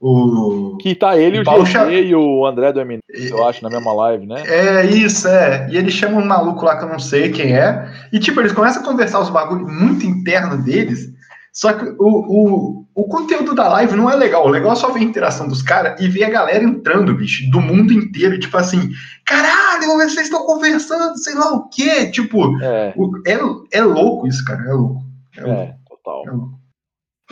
O. 0.00 0.76
Que 0.78 0.94
tá 0.94 1.18
ele, 1.18 1.38
O 1.38 1.42
o 1.42 1.44
Paulo 1.44 1.64
GG 1.64 2.06
e 2.06 2.14
o 2.14 2.46
André 2.46 2.72
do 2.72 2.80
Eminence, 2.80 3.02
eu 3.30 3.46
acho, 3.46 3.62
na 3.62 3.68
mesma 3.68 3.92
live, 3.92 4.26
né? 4.26 4.42
É 4.46 4.86
isso, 4.86 5.28
é. 5.28 5.68
E 5.70 5.76
ele 5.76 5.90
chama 5.90 6.16
um 6.18 6.24
maluco 6.26 6.64
lá 6.64 6.76
que 6.78 6.84
eu 6.84 6.88
não 6.88 6.98
sei 6.98 7.30
quem 7.30 7.54
é. 7.54 7.86
E, 8.12 8.18
tipo, 8.18 8.40
eles 8.40 8.52
começam 8.52 8.82
a 8.82 8.84
conversar 8.86 9.20
os 9.20 9.28
bagulhos 9.28 9.70
muito 9.70 10.06
internos 10.06 10.64
deles. 10.64 11.10
Só 11.52 11.72
que 11.74 11.84
o, 11.84 11.96
o, 11.98 12.84
o 12.94 13.04
conteúdo 13.08 13.54
da 13.54 13.68
live 13.68 13.94
não 13.96 14.08
é 14.08 14.14
legal. 14.14 14.46
O 14.46 14.50
legal 14.50 14.72
é 14.72 14.76
só 14.76 14.90
ver 14.90 15.00
a 15.00 15.02
interação 15.02 15.48
dos 15.48 15.60
caras 15.62 16.00
e 16.00 16.08
ver 16.08 16.24
a 16.24 16.30
galera 16.30 16.62
entrando, 16.64 17.12
bicho, 17.14 17.50
do 17.50 17.60
mundo 17.60 17.92
inteiro. 17.92 18.38
Tipo 18.38 18.56
assim, 18.56 18.88
caralho, 19.26 19.86
vocês 19.96 20.26
estão 20.26 20.46
conversando, 20.46 21.18
sei 21.18 21.34
lá 21.34 21.52
o 21.52 21.68
quê. 21.68 22.06
Tipo, 22.06 22.56
É, 22.62 22.94
o- 22.96 23.10
é, 23.26 23.78
é 23.78 23.82
louco 23.82 24.26
isso, 24.28 24.44
cara. 24.44 24.62
É 24.62 24.72
louco. 24.72 25.02
É 25.36 25.40
louco. 25.42 25.60
é, 25.60 25.74
total. 25.88 26.22
É 26.26 26.30
louco. 26.30 26.59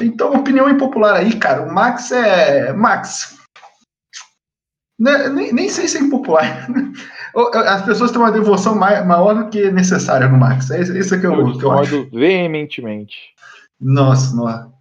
Então, 0.01 0.33
opinião 0.35 0.69
impopular 0.69 1.17
aí, 1.17 1.37
cara. 1.39 1.63
O 1.63 1.73
Max 1.75 2.11
é. 2.13 2.73
Max. 2.73 3.37
Né, 4.99 5.29
Nem, 5.29 5.53
nem 5.53 5.69
sei 5.69 5.87
se 5.89 5.99
é 5.99 6.01
impopular. 6.01 6.67
As 7.69 7.83
pessoas 7.85 8.11
têm 8.11 8.21
uma 8.21 8.33
devoção 8.33 8.75
mai- 8.75 9.05
maior 9.05 9.35
do 9.35 9.49
que 9.51 9.71
necessária 9.71 10.29
no 10.29 10.37
Max. 10.39 10.71
É 10.71 10.81
isso 10.81 11.15
é 11.15 11.21
que 11.21 11.27
eu, 11.27 11.35
Eu 11.35 11.59
que 11.59 11.65
eu 11.65 11.73
acho. 11.73 12.09
veementemente. 12.11 13.17
Nossa, 13.81 14.35
nossa. 14.35 14.73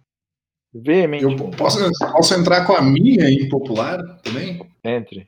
Eu 0.74 0.82
Veementemente. 0.82 1.56
posso, 1.56 1.78
posso 1.98 2.34
entrar 2.34 2.64
com 2.64 2.72
a 2.74 2.82
minha 2.82 3.30
impopular 3.30 3.98
também? 4.22 4.60
Entre. 4.84 5.26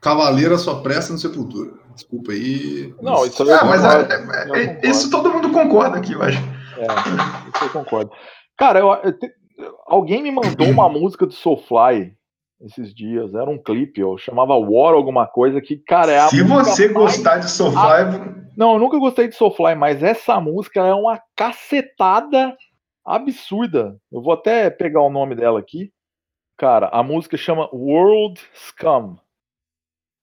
Cavaleiro 0.00 0.54
a 0.54 0.58
sua 0.58 0.82
pressa 0.82 1.12
no 1.12 1.18
Sepultura. 1.18 1.72
Desculpa 1.94 2.32
aí. 2.32 2.94
Não, 3.00 3.24
isso 3.26 3.42
eu 3.42 3.54
Ah, 3.54 3.64
mas 3.64 3.84
é- 3.84 4.48
Eu 4.48 4.54
é- 4.54 4.80
isso 4.84 5.10
todo 5.10 5.30
mundo 5.30 5.50
concorda 5.50 5.96
aqui, 5.98 6.12
eu 6.12 6.22
acho. 6.22 6.38
É, 6.84 7.48
isso 7.54 7.64
eu 7.64 7.70
concordo. 7.70 8.10
Cara, 8.56 8.78
eu, 8.80 8.88
eu 9.02 9.18
te- 9.18 9.32
alguém 9.86 10.22
me 10.22 10.30
mandou 10.30 10.68
uma 10.68 10.88
música 10.90 11.26
do 11.26 11.32
Soulfly 11.32 12.12
esses 12.60 12.94
dias. 12.94 13.34
Era 13.34 13.50
um 13.50 13.62
clipe, 13.62 14.00
eu 14.00 14.16
chamava 14.16 14.54
War 14.56 14.94
alguma 14.94 15.26
coisa 15.26 15.60
que, 15.60 15.76
cara, 15.76 16.12
é 16.12 16.18
a 16.20 16.28
Se 16.28 16.42
você 16.42 16.84
mais- 16.88 16.92
gostar 16.94 17.38
de 17.38 17.50
Soulfly, 17.50 18.44
Não, 18.56 18.74
eu 18.74 18.78
nunca 18.78 18.98
gostei 18.98 19.28
de 19.28 19.34
Soulfly, 19.34 19.74
mas 19.74 20.02
essa 20.02 20.40
música 20.40 20.80
é 20.80 20.94
uma 20.94 21.20
cacetada 21.36 22.56
absurda. 23.04 23.98
Eu 24.10 24.22
vou 24.22 24.32
até 24.32 24.70
pegar 24.70 25.02
o 25.02 25.10
nome 25.10 25.34
dela 25.34 25.58
aqui. 25.58 25.92
Cara, 26.56 26.88
a 26.92 27.02
música 27.02 27.36
chama 27.36 27.68
World 27.72 28.40
Scum. 28.54 29.16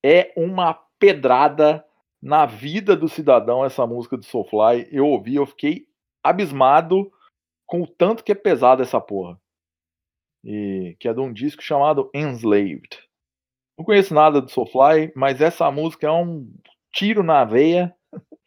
É 0.03 0.31
uma 0.35 0.73
pedrada 0.97 1.83
na 2.21 2.45
vida 2.45 2.95
do 2.95 3.09
cidadão 3.09 3.65
essa 3.65 3.85
música 3.85 4.15
do 4.17 4.23
Soulfly. 4.25 4.87
Eu 4.91 5.05
ouvi, 5.07 5.35
eu 5.35 5.45
fiquei 5.45 5.85
abismado 6.23 7.11
com 7.65 7.81
o 7.81 7.87
tanto 7.87 8.23
que 8.23 8.31
é 8.31 8.35
pesada 8.35 8.83
essa 8.83 8.99
porra. 8.99 9.39
E 10.43 10.95
que 10.99 11.07
é 11.07 11.13
de 11.13 11.19
um 11.19 11.31
disco 11.31 11.61
chamado 11.61 12.09
Enslaved. 12.13 12.99
Não 13.77 13.85
conheço 13.85 14.13
nada 14.13 14.41
do 14.41 14.49
Soulfly, 14.51 15.11
mas 15.15 15.39
essa 15.41 15.69
música 15.71 16.07
é 16.07 16.11
um 16.11 16.51
tiro 16.93 17.23
na 17.23 17.43
veia. 17.45 17.93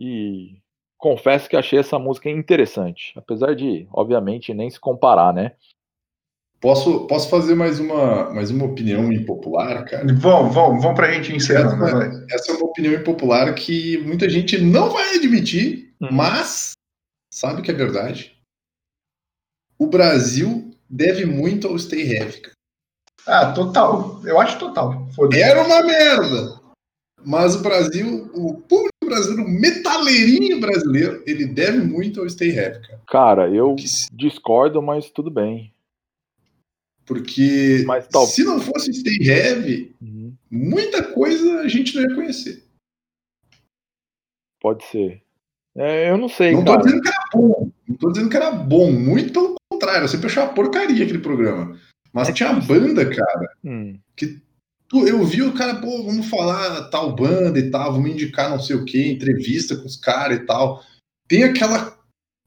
E 0.00 0.60
confesso 0.96 1.48
que 1.48 1.56
achei 1.56 1.78
essa 1.80 1.98
música 1.98 2.30
interessante. 2.30 3.12
Apesar 3.16 3.54
de, 3.56 3.88
obviamente, 3.92 4.54
nem 4.54 4.70
se 4.70 4.78
comparar, 4.78 5.34
né? 5.34 5.56
Posso, 6.60 7.06
posso 7.08 7.28
fazer 7.28 7.56
mais 7.56 7.80
uma, 7.80 8.32
mais 8.32 8.50
uma 8.52 8.64
opinião 8.64 9.12
impopular, 9.12 9.84
cara? 9.84 10.06
vamos, 10.14 10.54
vamos, 10.54 10.82
vamos 10.82 10.96
pra 10.96 11.10
gente 11.12 11.34
encerrar. 11.34 11.76
vai. 11.76 12.10
Essa 12.30 12.52
é 12.52 12.54
uma 12.56 12.66
opinião 12.66 12.94
impopular 12.94 13.52
que 13.56 13.98
muita 13.98 14.28
gente 14.28 14.56
não 14.60 14.90
vai 14.90 15.16
admitir, 15.16 15.92
Hum. 16.00 16.10
mas 16.12 16.74
sabe 17.32 17.62
que 17.62 17.70
é 17.70 17.74
verdade. 17.74 18.36
O 19.78 19.86
Brasil 19.86 20.70
deve 20.88 21.24
muito 21.24 21.68
ao 21.68 21.78
Stay 21.78 22.02
Heavy. 22.12 22.42
Ah, 23.26 23.52
total. 23.52 24.20
Eu 24.24 24.40
acho 24.40 24.58
total. 24.58 25.06
Era 25.32 25.64
uma 25.64 25.82
merda! 25.82 26.58
Mas 27.24 27.54
o 27.56 27.62
Brasil, 27.62 28.30
o 28.32 28.54
público 28.62 28.92
brasileiro, 29.04 29.44
o 29.44 29.48
metaleirinho 29.50 30.60
brasileiro, 30.60 31.22
ele 31.26 31.46
deve 31.46 31.78
muito 31.78 32.20
ao 32.20 32.30
Stay 32.30 32.50
Heavy, 32.56 32.80
cara. 32.86 33.02
Cara, 33.06 33.50
eu 33.54 33.74
discordo, 34.12 34.80
mas 34.80 35.10
tudo 35.10 35.30
bem. 35.30 35.72
Porque 37.04 37.82
Mas 37.86 38.06
tal- 38.08 38.26
se 38.26 38.44
não 38.44 38.60
fosse 38.60 38.92
Stay 38.92 39.16
Heavy, 39.20 39.94
Uhum, 40.00 40.36
muita 40.50 41.02
coisa 41.12 41.60
a 41.60 41.68
gente 41.68 41.94
não 41.96 42.02
ia 42.08 42.14
conhecer. 42.14 42.64
Pode 44.60 44.84
ser. 44.84 45.22
É, 45.78 46.10
eu 46.10 46.18
não 46.18 46.28
sei, 46.28 46.52
Não 46.52 46.64
tô 46.64 46.72
cara. 46.72 46.84
dizendo 46.84 47.02
que 47.02 47.08
era 47.08 47.24
bom. 47.32 47.70
Não 47.88 47.96
tô 47.96 48.10
dizendo 48.10 48.30
que 48.30 48.36
era 48.36 48.50
bom. 48.50 48.90
Muito 48.92 49.32
pelo 49.32 49.54
contrário. 49.72 50.04
Eu 50.04 50.08
sempre 50.08 50.26
achei 50.26 50.42
uma 50.42 50.52
porcaria 50.52 51.04
aquele 51.04 51.18
programa. 51.20 51.78
Mas 52.12 52.34
tinha 52.34 52.52
banda, 52.52 53.04
cara. 53.08 53.48
Hum, 53.64 53.98
Tu- 54.88 55.06
Eu 55.06 55.22
vi 55.22 55.42
o 55.42 55.52
cara, 55.52 55.74
pô, 55.76 56.02
vamos 56.02 56.26
falar 56.30 56.88
tal 56.88 57.14
banda 57.14 57.58
e 57.58 57.70
tal, 57.70 57.92
vamos 57.92 58.10
indicar 58.10 58.48
não 58.48 58.58
sei 58.58 58.74
o 58.74 58.86
que, 58.86 59.10
entrevista 59.12 59.76
com 59.76 59.84
os 59.84 59.96
caras 59.98 60.38
e 60.38 60.46
tal. 60.46 60.82
Tem 61.28 61.44
aquela 61.44 61.94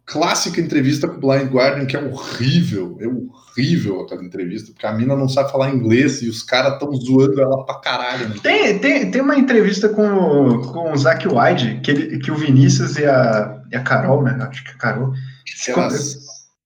clássica 0.05 0.59
entrevista 0.59 1.07
com 1.07 1.15
o 1.15 1.19
Blind 1.19 1.49
Guardian 1.51 1.85
que 1.85 1.95
é 1.95 2.03
horrível, 2.03 2.97
é 2.99 3.07
horrível 3.07 4.01
aquela 4.01 4.23
entrevista, 4.23 4.71
porque 4.71 4.85
a 4.85 4.93
mina 4.93 5.15
não 5.15 5.29
sabe 5.29 5.51
falar 5.51 5.69
inglês 5.69 6.21
e 6.21 6.27
os 6.29 6.43
caras 6.43 6.77
tão 6.79 6.93
zoando 6.95 7.39
ela 7.41 7.65
pra 7.65 7.75
caralho. 7.75 8.29
Né? 8.29 8.35
Tem, 8.41 8.79
tem, 8.79 9.11
tem 9.11 9.21
uma 9.21 9.37
entrevista 9.37 9.87
com, 9.89 10.05
o- 10.07 10.61
com 10.71 10.91
o 10.91 10.97
Zac 10.97 11.25
Wide, 11.27 11.79
que, 11.81 11.91
ele, 11.91 12.19
que 12.19 12.31
o 12.31 12.35
Vinícius 12.35 12.97
e 12.97 13.05
a, 13.05 13.61
e 13.71 13.75
a 13.75 13.81
Carol, 13.81 14.23
né? 14.23 14.37
Acho 14.41 14.63
que 14.63 14.71
a 14.71 14.75
Carol. 14.77 15.13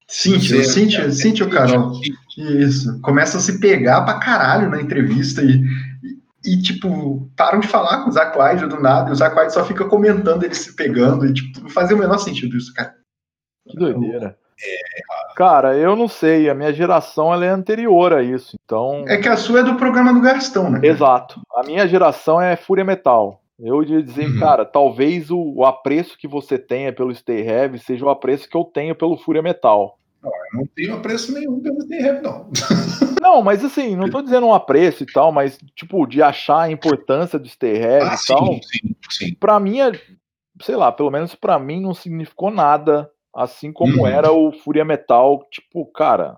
Cíntia, 0.08 0.60
o 0.60 0.64
Cíntia, 0.64 1.12
Cíntia 1.12 1.46
ou 1.46 1.52
Carol. 1.52 1.92
Isso. 2.38 3.00
Começam 3.02 3.40
a 3.40 3.44
se 3.44 3.60
pegar 3.60 4.02
pra 4.02 4.16
caralho 4.20 4.70
na 4.70 4.82
entrevista 4.82 5.42
e, 5.42 5.64
e, 6.44 6.54
e, 6.54 6.62
tipo, 6.62 7.30
param 7.36 7.60
de 7.60 7.68
falar 7.68 8.04
com 8.04 8.10
o 8.10 8.14
Zac 8.14 8.38
Wide 8.38 8.68
do 8.68 8.80
nada, 8.82 9.10
e 9.10 9.14
o 9.14 9.16
Zac 9.16 9.38
Wide 9.38 9.54
só 9.54 9.66
fica 9.66 9.86
comentando 9.86 10.44
eles 10.44 10.60
se 10.60 10.74
pegando, 10.76 11.26
e, 11.26 11.34
tipo, 11.34 11.60
não 11.62 11.70
fazia 11.70 11.96
o 11.96 12.00
menor 12.00 12.18
sentido 12.20 12.56
isso, 12.58 12.74
cara. 12.74 12.94
Que 13.68 13.76
doideira. 13.78 14.38
Cara, 15.36 15.76
eu 15.76 15.96
não 15.96 16.08
sei. 16.08 16.50
A 16.50 16.54
minha 16.56 16.72
geração 16.74 17.34
ela 17.34 17.46
é 17.46 17.50
anterior 17.50 18.14
a 18.14 18.24
isso. 18.24 18.56
Então. 18.64 19.04
É 19.08 19.18
que 19.18 19.28
a 19.28 19.36
sua 19.36 19.60
é 19.60 19.64
do 19.64 19.76
programa 19.76 20.14
do 20.14 20.22
Gastão, 20.22 20.70
né? 20.72 20.80
Exato. 20.84 21.42
A 21.56 21.64
minha 21.64 21.86
geração 21.88 22.42
é 22.42 22.56
Fúria 22.56 22.86
Metal. 22.86 23.42
Eu 23.60 23.84
ia 23.84 24.02
dizer, 24.04 24.28
Uhum. 24.30 24.40
cara, 24.40 24.66
talvez 24.66 25.30
o, 25.32 25.38
o 25.56 25.66
apreço 25.66 26.18
que 26.18 26.28
você 26.28 26.58
tenha 26.58 26.92
pelo 26.94 27.14
Stay 27.16 27.42
Heavy 27.48 27.80
seja 27.80 28.06
o 28.06 28.10
apreço 28.10 28.50
que 28.50 28.56
eu 28.58 28.64
tenho 28.66 28.96
pelo 28.96 29.18
Fúria 29.18 29.42
Metal. 29.42 29.98
Eu 30.24 30.32
não 30.60 30.66
tenho 30.76 30.96
apreço 30.96 31.34
nenhum 31.34 31.62
pelo 31.62 31.82
Stay 31.82 32.00
Heavy, 32.00 32.22
não. 32.22 32.50
Não, 33.26 33.42
mas 33.42 33.66
assim, 33.66 33.96
não 33.96 34.08
tô 34.08 34.22
dizendo 34.22 34.46
um 34.46 34.54
apreço 34.54 35.02
e 35.02 35.06
tal, 35.08 35.32
mas 35.32 35.58
tipo, 35.76 36.06
de 36.06 36.22
achar 36.22 36.60
a 36.62 36.72
importância 36.72 37.40
do 37.40 37.48
Stay 37.50 37.76
Heavy 37.76 38.06
Ah, 38.08 38.16
e 38.24 38.28
tal, 38.28 38.46
sim, 38.46 38.60
sim, 38.62 38.96
sim. 39.10 39.34
pra 39.34 39.60
mim, 39.60 39.80
é, 39.82 39.92
sei 40.62 40.76
lá, 40.76 40.92
pelo 40.92 41.10
menos 41.10 41.34
pra 41.34 41.58
mim 41.58 41.82
não 41.82 41.92
significou 41.96 42.52
nada, 42.52 43.10
assim 43.36 43.72
como 43.74 44.02
Uhum. 44.02 44.08
era 44.08 44.32
o 44.32 44.52
Fúria 44.52 44.86
Metal, 44.86 45.46
tipo, 45.52 45.86
cara, 45.92 46.38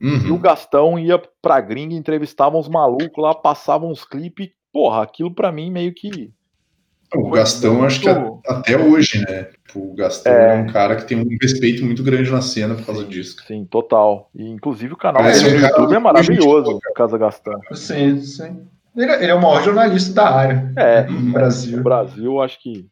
e 0.00 0.06
o 0.30 0.34
Uhum. 0.34 0.38
Gastão 0.38 0.98
ia 0.98 1.18
pra 1.40 1.60
gringa, 1.60 1.94
entrevistava 1.94 2.58
uns 2.58 2.68
malucos 2.68 3.22
lá, 3.22 3.34
passava 3.34 3.86
uns 3.86 4.04
clipes, 4.04 4.50
porra, 4.72 5.02
aquilo 5.02 5.34
pra 5.34 5.50
mim 5.50 5.70
meio 5.70 5.94
que 5.94 6.30
O 7.16 7.30
Gastão, 7.30 7.84
acho 7.84 8.00
que 8.00 8.12
muito- 8.12 8.40
até 8.44 8.76
hoje, 8.76 9.20
né? 9.28 9.44
Tipo, 9.66 9.92
O 9.92 9.94
Gastão 9.94 10.32
É. 10.32 10.56
é. 10.56 10.62
um 10.62 10.66
cara 10.66 10.96
que 10.96 11.06
tem 11.06 11.16
um 11.16 11.36
respeito 11.40 11.84
muito 11.84 12.02
grande 12.02 12.28
na 12.30 12.40
cena 12.42 12.74
por 12.74 12.84
causa 12.84 13.04
disso. 13.04 13.36
Sim, 13.46 13.64
total. 13.64 14.30
E 14.34 14.48
inclusive 14.50 14.92
o 14.94 14.96
canal 14.96 15.22
dele 15.22 15.58
no 15.58 15.60
YouTube 15.60 15.94
é 15.94 15.98
maravilhoso, 16.00 16.80
Casa 16.96 17.16
Gastão. 17.16 17.60
Sim, 17.72 18.20
sim. 18.20 18.66
Ele, 18.96 19.12
ele 19.12 19.26
é 19.30 19.34
o 19.34 19.40
maior 19.40 19.62
jornalista 19.62 20.12
da 20.12 20.28
área 20.28 20.72
É, 20.76 21.02
no 21.04 21.20
no 21.20 21.32
Brasil. 21.32 21.82
Brasil, 21.84 22.40
acho 22.42 22.60
que 22.60 22.88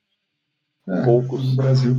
É, 0.88 1.02
poucos. 1.04 1.44
No 1.50 1.56
Brasil. 1.56 1.96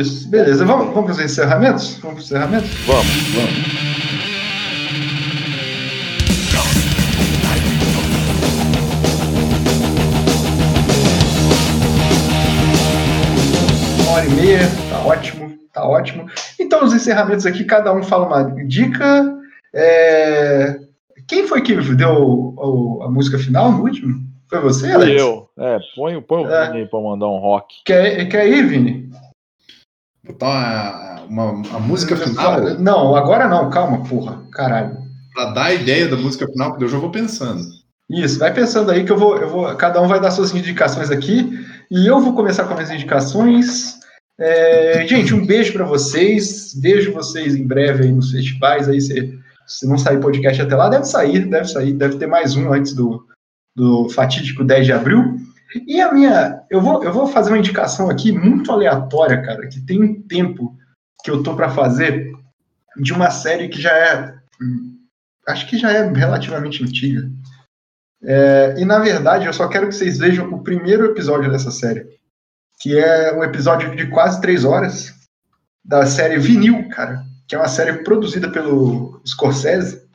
Isso, 0.00 0.28
beleza. 0.28 0.64
Vamos, 0.64 0.86
vamos 0.94 1.04
para 1.04 1.12
os 1.12 1.30
encerramentos? 1.30 1.98
Vamos 2.00 2.14
para 2.14 2.20
os 2.20 2.24
encerramentos? 2.24 2.70
Vamos. 2.86 3.06
Vamos. 3.34 3.82
Uma 14.00 14.12
hora 14.12 14.26
e 14.26 14.30
meia, 14.30 14.58
tá 14.90 15.06
ótimo, 15.06 15.52
tá 15.72 15.86
ótimo. 15.88 16.26
Então, 16.60 16.84
os 16.84 16.92
encerramentos 16.92 17.46
aqui, 17.46 17.64
cada 17.64 17.92
um 17.92 18.02
fala 18.02 18.26
uma 18.26 18.42
dica. 18.66 19.24
É, 19.74 20.76
Quem 21.28 21.46
foi 21.46 21.62
que 21.62 21.74
deu 21.94 22.54
a 23.02 23.10
música 23.10 23.38
final 23.38 23.72
no 23.72 23.82
último? 23.82 24.20
Foi 24.48 24.60
você, 24.60 24.90
Alex? 24.92 25.18
eu. 25.20 25.48
É, 25.58 25.78
põe, 25.96 26.20
põe 26.20 26.44
o 26.44 26.50
É. 26.50 26.70
Vini 26.72 26.86
pra 26.86 27.00
mandar 27.00 27.26
um 27.28 27.38
rock. 27.38 27.74
Quer, 27.86 28.26
quer 28.28 28.46
ir, 28.48 28.66
Vini? 28.66 29.08
Botar 30.24 31.24
uma, 31.28 31.50
uma, 31.50 31.76
a 31.76 31.80
música 31.80 32.16
final 32.16 32.60
Não, 32.78 33.16
agora 33.16 33.48
não, 33.48 33.70
calma, 33.70 34.04
porra, 34.04 34.40
caralho. 34.52 34.96
pra 35.34 35.46
dar 35.46 35.64
a 35.64 35.74
ideia 35.74 36.08
da 36.08 36.16
música 36.16 36.46
final, 36.46 36.70
porque 36.70 36.84
eu 36.84 36.88
já 36.88 36.98
vou 36.98 37.10
pensando. 37.10 37.62
Isso, 38.08 38.38
vai 38.38 38.52
pensando 38.52 38.90
aí 38.90 39.04
que 39.04 39.10
eu 39.12 39.16
vou, 39.16 39.38
eu 39.38 39.48
vou. 39.48 39.74
Cada 39.76 40.00
um 40.00 40.06
vai 40.06 40.20
dar 40.20 40.30
suas 40.30 40.54
indicações 40.54 41.10
aqui. 41.10 41.50
E 41.90 42.06
eu 42.06 42.20
vou 42.20 42.34
começar 42.34 42.64
com 42.64 42.74
as 42.74 42.90
indicações. 42.90 43.98
É, 44.38 45.06
gente, 45.06 45.34
um 45.34 45.46
beijo 45.46 45.72
para 45.72 45.84
vocês. 45.84 46.74
Vejo 46.80 47.12
vocês 47.12 47.54
em 47.54 47.66
breve 47.66 48.04
aí 48.04 48.12
nos 48.12 48.30
festivais. 48.30 48.88
Aí 48.88 49.00
se, 49.00 49.38
se 49.66 49.86
não 49.86 49.96
sair 49.96 50.20
podcast 50.20 50.60
até 50.60 50.76
lá, 50.76 50.88
deve 50.88 51.04
sair, 51.04 51.48
deve 51.48 51.68
sair, 51.68 51.92
deve 51.94 52.16
ter 52.16 52.26
mais 52.26 52.54
um 52.54 52.72
antes 52.72 52.92
do, 52.92 53.26
do 53.74 54.08
fatídico 54.10 54.62
10 54.62 54.86
de 54.86 54.92
abril. 54.92 55.36
E 55.86 56.00
a 56.00 56.12
minha. 56.12 56.62
Eu 56.70 56.80
vou, 56.80 57.02
eu 57.02 57.12
vou 57.12 57.26
fazer 57.26 57.50
uma 57.50 57.58
indicação 57.58 58.10
aqui 58.10 58.32
muito 58.32 58.70
aleatória, 58.70 59.42
cara, 59.42 59.66
que 59.68 59.80
tem 59.80 60.02
um 60.02 60.22
tempo 60.22 60.76
que 61.22 61.30
eu 61.30 61.42
tô 61.42 61.54
para 61.54 61.70
fazer 61.70 62.32
de 62.96 63.12
uma 63.12 63.30
série 63.30 63.68
que 63.68 63.80
já 63.80 63.90
é. 63.90 64.34
hum, 64.60 64.98
Acho 65.48 65.66
que 65.66 65.76
já 65.76 65.90
é 65.90 66.06
relativamente 66.08 66.84
antiga. 66.84 67.28
É, 68.22 68.76
e 68.78 68.84
na 68.84 69.00
verdade, 69.00 69.46
eu 69.46 69.52
só 69.52 69.66
quero 69.66 69.88
que 69.88 69.94
vocês 69.94 70.18
vejam 70.18 70.48
o 70.52 70.62
primeiro 70.62 71.06
episódio 71.06 71.50
dessa 71.50 71.72
série, 71.72 72.06
que 72.80 72.96
é 72.96 73.36
um 73.36 73.42
episódio 73.42 73.96
de 73.96 74.06
quase 74.06 74.40
três 74.40 74.64
horas 74.64 75.12
da 75.84 76.06
série 76.06 76.38
Vinil, 76.38 76.88
cara, 76.90 77.24
que 77.48 77.56
é 77.56 77.58
uma 77.58 77.68
série 77.68 78.04
produzida 78.04 78.50
pelo 78.50 79.20
Scorsese. 79.26 80.08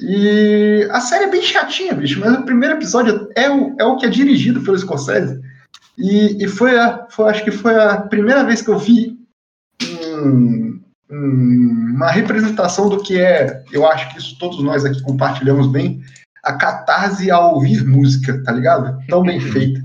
E 0.00 0.86
a 0.90 1.00
série 1.00 1.24
é 1.24 1.30
bem 1.30 1.42
chatinha, 1.42 1.94
bicho, 1.94 2.20
mas 2.20 2.34
o 2.34 2.42
primeiro 2.42 2.74
episódio 2.76 3.28
é 3.34 3.50
o, 3.50 3.74
é 3.78 3.84
o 3.84 3.96
que 3.96 4.06
é 4.06 4.10
dirigido 4.10 4.60
pelo 4.60 4.78
Scorsese. 4.78 5.40
E, 5.96 6.44
e 6.44 6.48
foi, 6.48 6.78
a, 6.78 7.06
foi, 7.08 7.30
acho 7.30 7.42
que 7.44 7.50
foi 7.50 7.74
a 7.74 7.96
primeira 8.02 8.44
vez 8.44 8.60
que 8.60 8.68
eu 8.68 8.78
vi 8.78 9.18
um- 9.82 10.78
um- 11.10 11.92
uma 11.96 12.10
representação 12.10 12.88
do 12.90 13.02
que 13.02 13.18
é, 13.18 13.62
eu 13.72 13.86
acho 13.86 14.10
que 14.12 14.18
isso 14.18 14.38
todos 14.38 14.62
nós 14.62 14.84
aqui 14.84 15.00
compartilhamos 15.02 15.66
bem, 15.68 16.02
a 16.44 16.52
catarse 16.52 17.30
ao 17.30 17.54
ouvir 17.54 17.84
música, 17.86 18.42
tá 18.44 18.52
ligado? 18.52 18.98
Tão 19.08 19.22
bem 19.22 19.40
feita. 19.40 19.82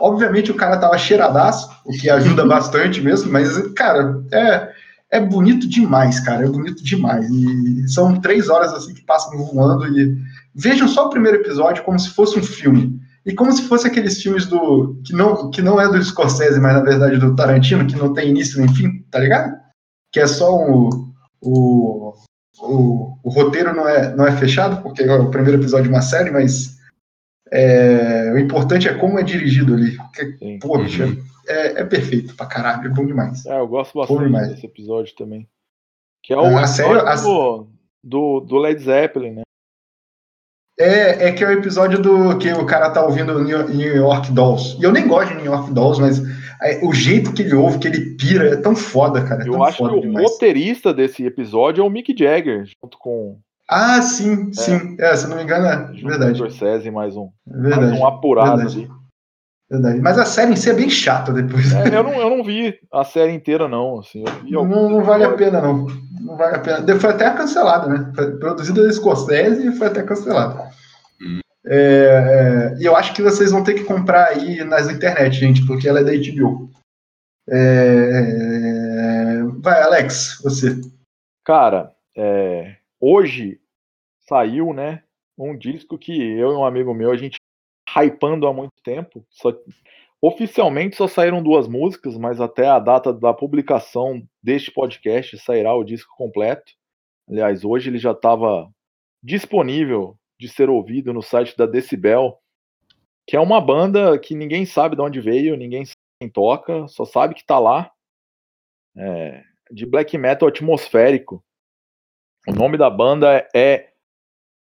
Obviamente 0.00 0.50
o 0.50 0.54
cara 0.56 0.78
tava 0.78 0.98
cheiradaço, 0.98 1.70
o 1.84 1.92
que 1.92 2.10
ajuda 2.10 2.44
bastante 2.44 3.00
mesmo, 3.00 3.30
mas, 3.30 3.56
cara, 3.74 4.20
é, 4.32 4.72
é 5.12 5.20
bonito 5.20 5.68
demais, 5.68 6.18
cara, 6.20 6.44
é 6.44 6.48
bonito 6.48 6.82
demais. 6.82 7.28
E 7.28 7.86
são 7.86 8.18
três 8.18 8.48
horas 8.48 8.72
assim 8.72 8.94
que 8.94 9.04
passam 9.04 9.36
voando 9.36 9.86
e 9.86 10.16
vejam 10.54 10.88
só 10.88 11.06
o 11.06 11.10
primeiro 11.10 11.38
episódio 11.38 11.84
como 11.84 11.98
se 11.98 12.08
fosse 12.08 12.38
um 12.38 12.42
filme. 12.42 12.98
E 13.24 13.34
como 13.34 13.52
se 13.52 13.62
fosse 13.68 13.86
aqueles 13.86 14.20
filmes 14.20 14.46
do. 14.46 15.00
que 15.04 15.12
não, 15.12 15.50
que 15.50 15.60
não 15.60 15.80
é 15.80 15.86
do 15.86 16.02
Scorsese, 16.02 16.58
mas 16.58 16.72
na 16.72 16.80
verdade 16.80 17.18
do 17.18 17.36
Tarantino, 17.36 17.86
que 17.86 17.94
não 17.94 18.14
tem 18.14 18.30
início 18.30 18.58
nem 18.58 18.74
fim, 18.74 19.04
tá 19.10 19.18
ligado? 19.18 19.54
Que 20.10 20.20
é 20.20 20.26
só 20.26 20.56
um. 20.58 21.12
O, 21.40 22.14
o, 22.58 23.18
o 23.22 23.30
roteiro 23.30 23.76
não 23.76 23.86
é, 23.88 24.16
não 24.16 24.26
é 24.26 24.32
fechado, 24.32 24.82
porque 24.82 25.02
é 25.02 25.12
o 25.12 25.30
primeiro 25.30 25.60
episódio 25.60 25.84
de 25.84 25.90
uma 25.90 26.02
série, 26.02 26.30
mas 26.30 26.78
é, 27.52 28.32
o 28.34 28.38
importante 28.38 28.88
é 28.88 28.94
como 28.94 29.18
é 29.18 29.22
dirigido 29.22 29.74
ali. 29.74 29.96
Porque, 29.96 30.36
Sim. 30.38 30.58
pô, 30.58 30.78
bicho, 30.78 31.16
é, 31.46 31.80
é 31.80 31.84
perfeito 31.84 32.34
pra 32.36 32.46
caralho, 32.46 32.86
é 32.86 32.88
bom 32.94 33.04
demais. 33.06 33.44
É, 33.46 33.58
eu 33.58 33.66
gosto 33.68 33.98
bastante 33.98 34.30
desse 34.48 34.66
episódio 34.66 35.14
também. 35.16 35.48
Que 36.22 36.32
é 36.32 36.36
o 36.36 36.44
Ah, 36.58 36.62
a 36.62 36.66
série- 36.66 37.00
a- 37.00 37.14
do, 38.04 38.40
do, 38.40 38.56
Led 38.58 38.82
Zeppelin, 38.82 39.30
né? 39.34 39.42
É, 40.78 41.28
é 41.28 41.32
que 41.32 41.44
é 41.44 41.48
o 41.48 41.52
episódio 41.52 42.00
do 42.00 42.38
que 42.38 42.50
o 42.52 42.64
cara 42.66 42.90
tá 42.90 43.04
ouvindo 43.04 43.38
New 43.44 43.68
New 43.68 43.96
York 43.96 44.32
Dolls. 44.32 44.76
E 44.80 44.82
eu 44.82 44.90
nem 44.90 45.06
gosto 45.06 45.28
de 45.28 45.34
New 45.36 45.44
York 45.52 45.70
Dolls, 45.72 46.00
mas 46.00 46.18
é, 46.62 46.80
o 46.84 46.92
jeito 46.92 47.32
que 47.32 47.42
ele 47.42 47.54
ouve, 47.54 47.78
que 47.78 47.86
ele 47.88 48.16
pira, 48.16 48.48
é 48.48 48.56
tão 48.56 48.74
foda, 48.74 49.22
cara. 49.24 49.44
É 49.44 49.48
Eu 49.48 49.62
acho 49.62 49.76
que 49.76 49.84
o 49.84 50.00
demais. 50.00 50.26
roteirista 50.30 50.92
desse 50.94 51.24
episódio 51.24 51.82
é 51.82 51.86
o 51.86 51.90
Mick 51.90 52.14
Jagger, 52.18 52.64
junto 52.82 52.98
com, 52.98 53.38
Ah, 53.68 54.00
sim, 54.02 54.52
sim. 54.52 54.96
É, 54.98 55.14
se 55.14 55.28
não 55.28 55.36
me 55.36 55.42
engano, 55.42 55.66
é 55.66 55.92
verdade. 56.02 56.32
o 56.32 56.36
Scorsese, 56.50 56.90
mais 56.90 57.16
um, 57.16 57.30
É 57.46 57.56
mais 57.56 57.62
verdade, 57.76 57.98
um 58.00 58.06
apurado 58.06 58.56
verdade. 58.56 58.78
ali. 58.78 58.90
Verdade. 59.72 60.00
Mas 60.00 60.18
a 60.18 60.24
série 60.24 60.52
em 60.52 60.56
si 60.56 60.70
é 60.70 60.74
bem 60.74 60.90
chata 60.90 61.32
depois. 61.32 61.72
É, 61.72 61.88
eu, 61.96 62.02
não, 62.02 62.14
eu 62.14 62.30
não 62.30 62.44
vi 62.44 62.78
a 62.92 63.04
série 63.04 63.32
inteira, 63.32 63.66
não. 63.66 63.98
Assim, 64.00 64.24
Não, 64.48 64.64
não 64.64 65.02
vale 65.02 65.24
a 65.24 65.32
pena, 65.32 65.60
não. 65.60 65.86
Não 66.20 66.36
vale 66.36 66.56
a 66.56 66.60
pena. 66.60 67.00
Foi 67.00 67.10
até 67.10 67.30
cancelada, 67.30 67.88
né? 67.88 68.12
Foi 68.14 68.36
produzida 68.36 68.84
da 68.84 68.92
Scorsese 68.92 69.66
e 69.66 69.72
foi 69.72 69.88
até 69.88 70.02
cancelada. 70.02 70.70
É, 71.64 72.74
é, 72.76 72.80
e 72.80 72.84
eu 72.84 72.96
acho 72.96 73.14
que 73.14 73.22
vocês 73.22 73.52
vão 73.52 73.62
ter 73.62 73.74
que 73.74 73.84
comprar 73.84 74.28
aí 74.28 74.64
nas 74.64 74.90
internet, 74.90 75.36
gente, 75.36 75.64
porque 75.66 75.88
ela 75.88 76.00
é 76.00 76.04
da 76.04 76.12
HBO. 76.12 76.70
É, 77.48 79.42
vai, 79.60 79.82
Alex, 79.82 80.40
você. 80.42 80.80
Cara, 81.44 81.92
é, 82.16 82.76
hoje 83.00 83.60
saiu, 84.28 84.72
né, 84.72 85.02
um 85.38 85.56
disco 85.56 85.98
que 85.98 86.12
eu 86.12 86.52
e 86.52 86.56
um 86.56 86.64
amigo 86.64 86.94
meu, 86.94 87.10
a 87.10 87.16
gente 87.16 87.38
hypando 87.96 88.46
há 88.46 88.52
muito 88.52 88.74
tempo. 88.82 89.24
Só, 89.30 89.52
oficialmente 90.20 90.96
só 90.96 91.06
saíram 91.08 91.42
duas 91.42 91.68
músicas, 91.68 92.16
mas 92.16 92.40
até 92.40 92.68
a 92.68 92.78
data 92.78 93.12
da 93.12 93.32
publicação 93.32 94.22
deste 94.42 94.70
podcast 94.70 95.38
sairá 95.38 95.74
o 95.74 95.84
disco 95.84 96.14
completo. 96.16 96.72
Aliás, 97.28 97.64
hoje 97.64 97.90
ele 97.90 97.98
já 97.98 98.12
estava 98.12 98.70
disponível 99.22 100.16
de 100.38 100.48
ser 100.48 100.68
ouvido 100.68 101.12
no 101.12 101.22
site 101.22 101.56
da 101.56 101.66
Decibel, 101.66 102.38
que 103.26 103.36
é 103.36 103.40
uma 103.40 103.60
banda 103.60 104.18
que 104.18 104.34
ninguém 104.34 104.66
sabe 104.66 104.96
de 104.96 105.02
onde 105.02 105.20
veio, 105.20 105.56
ninguém 105.56 105.84
sabe 105.84 105.96
quem 106.20 106.28
toca, 106.28 106.86
só 106.88 107.04
sabe 107.04 107.34
que 107.34 107.44
tá 107.44 107.58
lá. 107.58 107.90
É, 108.96 109.42
de 109.70 109.86
black 109.86 110.16
metal 110.18 110.48
atmosférico. 110.48 111.42
O 112.46 112.52
nome 112.52 112.76
da 112.76 112.90
banda 112.90 113.48
é 113.54 113.92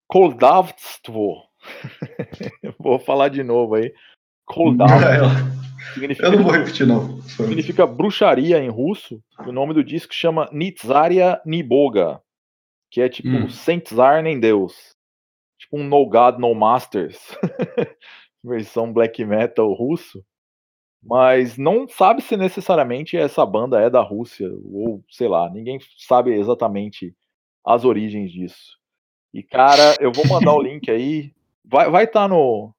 Koldavstvo. 0.07 1.41
vou 2.79 2.99
falar 2.99 3.29
de 3.29 3.43
novo 3.43 3.75
aí. 3.75 3.93
Significa, 5.93 6.27
Eu 6.27 6.31
não 6.33 6.43
vou 6.43 6.51
repetir, 6.53 6.87
não. 6.87 7.21
significa 7.21 7.85
bruxaria 7.87 8.57
em 8.59 8.69
russo. 8.69 9.21
O 9.45 9.51
nome 9.51 9.73
do 9.73 9.83
disco 9.83 10.13
chama 10.13 10.49
Nitzaria 10.51 11.41
Niboga, 11.45 12.21
que 12.89 13.01
é 13.01 13.09
tipo 13.09 13.27
Hum. 13.29 13.49
sem 13.49 13.79
czar 13.79 14.21
nem 14.23 14.39
Deus. 14.39 14.95
Tipo 15.59 15.77
um 15.77 15.83
No 15.83 16.05
God, 16.07 16.37
No 16.39 16.53
Masters. 16.53 17.19
Versão 18.43 18.91
black 18.91 19.23
metal 19.23 19.71
russo. 19.73 20.23
Mas 21.05 21.57
não 21.57 21.85
sabe 21.87 22.21
se 22.21 22.37
necessariamente 22.37 23.17
essa 23.17 23.45
banda 23.45 23.79
é 23.79 23.89
da 23.89 24.01
Rússia, 24.01 24.49
ou 24.71 25.03
sei 25.09 25.27
lá, 25.27 25.49
ninguém 25.49 25.77
sabe 25.97 26.33
exatamente 26.33 27.13
as 27.65 27.83
origens 27.83 28.31
disso. 28.31 28.77
E, 29.33 29.43
cara, 29.43 29.95
eu 29.99 30.13
vou 30.13 30.25
mandar 30.27 30.53
o 30.53 30.61
link 30.63 30.89
aí. 30.89 31.33
Vai 31.65 31.83
estar 31.87 31.91
vai 31.91 32.07
tá 32.07 32.27
no, 32.27 32.73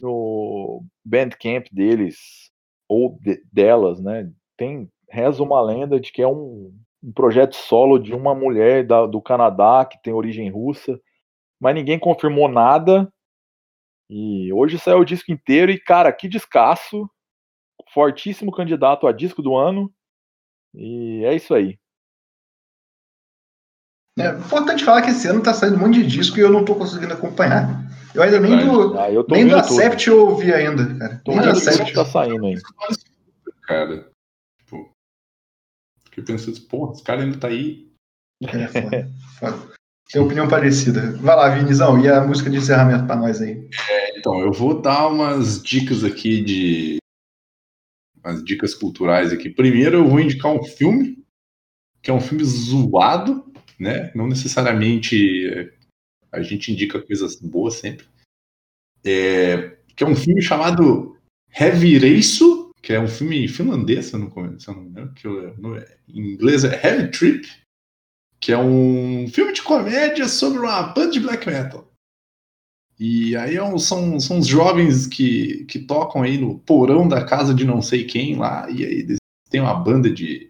no 0.00 0.82
Bandcamp 1.04 1.66
deles, 1.72 2.50
ou 2.88 3.18
de- 3.20 3.42
delas, 3.52 4.00
né? 4.00 4.30
Tem, 4.56 4.88
reza 5.10 5.42
uma 5.42 5.60
lenda 5.60 5.98
de 6.00 6.12
que 6.12 6.22
é 6.22 6.28
um, 6.28 6.72
um 7.02 7.12
projeto 7.12 7.54
solo 7.56 7.98
de 7.98 8.14
uma 8.14 8.34
mulher 8.34 8.86
da- 8.86 9.06
do 9.06 9.20
Canadá 9.20 9.84
que 9.84 10.00
tem 10.02 10.12
origem 10.12 10.48
russa, 10.50 10.98
mas 11.60 11.74
ninguém 11.74 11.98
confirmou 11.98 12.48
nada. 12.48 13.12
E 14.10 14.52
hoje 14.52 14.78
saiu 14.78 14.98
o 15.00 15.04
disco 15.04 15.32
inteiro 15.32 15.70
e, 15.70 15.78
cara, 15.80 16.12
que 16.12 16.28
descasso. 16.28 17.08
Fortíssimo 17.94 18.52
candidato 18.52 19.06
a 19.08 19.12
disco 19.12 19.42
do 19.42 19.56
ano. 19.56 19.92
E 20.74 21.24
é 21.26 21.34
isso 21.36 21.54
aí. 21.54 21.79
É 24.18 24.30
importante 24.30 24.84
falar 24.84 25.02
que 25.02 25.10
esse 25.10 25.26
ano 25.28 25.42
tá 25.42 25.54
saindo 25.54 25.76
um 25.76 25.80
monte 25.80 26.02
de 26.02 26.06
disco 26.06 26.38
e 26.38 26.40
eu 26.40 26.50
não 26.50 26.64
tô 26.64 26.74
conseguindo 26.74 27.12
acompanhar. 27.14 27.88
Eu 28.14 28.22
ainda 28.22 28.40
nem 28.40 28.58
do, 28.58 28.98
Ah, 28.98 29.10
eu 29.10 29.22
tô 29.24 29.34
nem 29.34 29.46
do. 29.46 29.56
Acept 29.56 30.08
eu 30.08 30.28
ouvi 30.28 30.52
ainda, 30.52 30.94
cara. 30.96 31.20
Tô 31.24 31.32
Nem 31.32 31.42
do 31.42 31.50
Acept. 31.50 31.92
tá 31.92 32.04
saindo 32.04 32.44
aí. 32.44 32.56
Cara, 33.62 34.10
tipo, 34.58 34.90
fiquei 36.04 36.24
pensando, 36.24 36.56
assim, 36.56 36.66
porra, 36.66 36.92
esse 36.92 37.04
cara 37.04 37.22
ainda 37.22 37.38
tá 37.38 37.48
aí. 37.48 37.88
É, 38.42 38.66
foda, 38.66 39.10
foda. 39.38 39.70
Tem 40.12 40.20
opinião 40.20 40.48
parecida. 40.48 41.12
Vai 41.18 41.36
lá, 41.36 41.48
Vinizão, 41.50 42.00
e 42.02 42.08
a 42.08 42.20
música 42.20 42.50
de 42.50 42.56
encerramento 42.56 43.06
pra 43.06 43.14
nós 43.14 43.40
aí. 43.40 43.68
Então, 44.16 44.40
eu 44.40 44.52
vou 44.52 44.80
dar 44.80 45.06
umas 45.06 45.62
dicas 45.62 46.02
aqui 46.02 46.42
de. 46.42 46.96
umas 48.24 48.42
dicas 48.44 48.74
culturais 48.74 49.32
aqui. 49.32 49.48
Primeiro, 49.48 49.98
eu 49.98 50.08
vou 50.08 50.18
indicar 50.18 50.50
um 50.50 50.64
filme, 50.64 51.22
que 52.02 52.10
é 52.10 52.14
um 52.14 52.20
filme 52.20 52.42
zoado, 52.42 53.49
né? 53.80 54.12
Não 54.14 54.28
necessariamente 54.28 55.48
é, 55.48 55.72
a 56.30 56.42
gente 56.42 56.70
indica 56.70 57.00
coisas 57.00 57.36
boas 57.36 57.74
sempre. 57.76 58.06
É, 59.04 59.78
que 59.96 60.04
é 60.04 60.06
um 60.06 60.14
filme 60.14 60.42
chamado 60.42 61.16
Revireiço, 61.48 62.70
que 62.82 62.92
é 62.92 63.00
um 63.00 63.08
filme 63.08 63.48
finlandês, 63.48 64.06
se 64.06 64.14
eu 64.14 64.20
não, 64.20 64.58
se 64.58 64.68
eu 64.68 64.74
não 64.74 64.82
me 64.82 64.90
engano, 64.90 65.14
que 65.14 65.26
eu- 65.26 65.56
no- 65.56 65.76
em 65.78 66.32
inglês 66.32 66.64
é 66.64 66.74
Heavy 66.86 67.10
Trip, 67.10 67.48
que 68.38 68.52
é 68.52 68.58
um 68.58 69.26
filme 69.28 69.52
de 69.52 69.62
comédia 69.62 70.28
sobre 70.28 70.58
uma 70.58 70.82
banda 70.82 71.10
de 71.12 71.20
black 71.20 71.46
metal. 71.46 71.90
E 72.98 73.34
aí 73.36 73.56
é 73.56 73.62
um- 73.62 73.78
são, 73.78 74.20
são 74.20 74.38
os 74.38 74.46
jovens 74.46 75.06
que, 75.06 75.64
que 75.64 75.78
tocam 75.78 76.22
aí 76.22 76.36
no 76.38 76.58
porão 76.58 77.08
da 77.08 77.24
casa 77.24 77.54
de 77.54 77.64
não 77.64 77.80
sei 77.80 78.04
quem 78.04 78.36
lá, 78.36 78.70
e 78.70 78.84
aí 78.84 79.16
têm 79.50 79.60
uma 79.60 79.74
banda 79.74 80.10
de, 80.10 80.48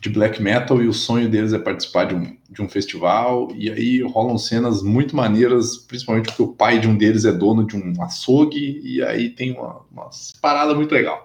de 0.00 0.08
black 0.08 0.42
metal 0.42 0.82
e 0.82 0.88
o 0.88 0.94
sonho 0.94 1.28
deles 1.28 1.52
é 1.52 1.58
participar 1.58 2.04
de 2.04 2.14
um, 2.14 2.36
de 2.48 2.62
um 2.62 2.68
festival, 2.68 3.52
e 3.54 3.70
aí 3.70 4.02
rolam 4.02 4.38
cenas 4.38 4.82
muito 4.82 5.14
maneiras, 5.14 5.76
principalmente 5.76 6.26
porque 6.26 6.42
o 6.42 6.54
pai 6.54 6.78
de 6.78 6.88
um 6.88 6.96
deles 6.96 7.26
é 7.26 7.32
dono 7.32 7.66
de 7.66 7.76
um 7.76 8.02
açougue, 8.02 8.80
e 8.82 9.02
aí 9.02 9.28
tem 9.28 9.52
uma, 9.52 9.84
uma 9.90 10.10
parada 10.40 10.74
muito 10.74 10.92
legal. 10.92 11.24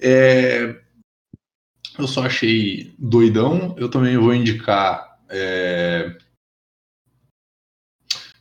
É, 0.00 0.76
eu 1.98 2.06
só 2.06 2.24
achei 2.24 2.94
doidão, 2.98 3.74
eu 3.78 3.90
também 3.90 4.16
vou 4.16 4.34
indicar. 4.34 5.18
é, 5.28 6.16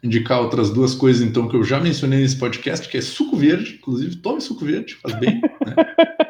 indicar 0.01 0.39
outras 0.39 0.69
duas 0.69 0.93
coisas, 0.93 1.27
então, 1.27 1.49
que 1.49 1.55
eu 1.55 1.63
já 1.63 1.79
mencionei 1.79 2.19
nesse 2.19 2.37
podcast, 2.37 2.87
que 2.87 2.97
é 2.97 3.01
suco 3.01 3.35
verde. 3.35 3.79
Inclusive, 3.81 4.17
tome 4.17 4.39
suco 4.39 4.63
verde, 4.63 4.93
faz 4.95 5.19
bem. 5.19 5.41
Porra 5.41 5.75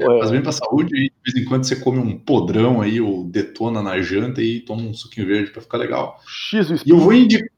Faz 0.00 0.30
é? 0.30 0.32
bem 0.32 0.42
pra 0.42 0.52
saúde. 0.52 0.94
E 0.96 1.10
de 1.10 1.32
vez 1.32 1.44
em 1.44 1.48
quando 1.48 1.64
você 1.64 1.76
come 1.76 1.98
um 1.98 2.18
podrão 2.18 2.80
aí, 2.80 3.00
ou 3.00 3.24
detona 3.24 3.82
na 3.82 4.00
janta 4.00 4.42
e 4.42 4.60
toma 4.60 4.82
um 4.82 4.94
suquinho 4.94 5.26
verde 5.26 5.50
pra 5.50 5.62
ficar 5.62 5.78
legal. 5.78 6.20
X 6.26 6.70
E 6.84 6.90
eu 6.90 6.98
vou 6.98 7.12
indicar. 7.12 7.48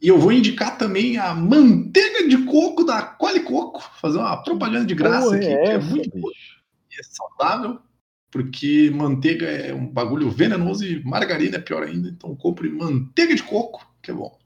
E 0.00 0.06
eu 0.06 0.18
vou 0.18 0.30
indicar 0.30 0.78
também 0.78 1.18
a 1.18 1.34
manteiga 1.34 2.28
de 2.28 2.44
coco 2.44 2.84
da 2.84 3.02
Quali 3.02 3.40
Coco. 3.40 3.82
Fazer 4.00 4.18
uma 4.18 4.36
propaganda 4.36 4.86
de 4.86 4.94
graça 4.94 5.34
aqui, 5.34 5.46
é 5.46 5.62
que 5.62 5.70
é 5.70 5.78
muito 5.78 6.10
boa 6.16 6.32
e 6.32 7.00
é 7.00 7.02
saudável, 7.02 7.78
porque 8.30 8.90
manteiga 8.94 9.46
é 9.46 9.74
um 9.74 9.86
bagulho 9.86 10.30
venenoso 10.30 10.84
e 10.84 11.02
margarina 11.04 11.56
é 11.56 11.60
pior 11.60 11.82
ainda. 11.82 12.08
Então 12.08 12.34
compre 12.36 12.68
manteiga 12.68 13.34
de 13.34 13.42
coco, 13.42 13.86
que 14.02 14.10
é 14.10 14.14
bom. 14.14 14.36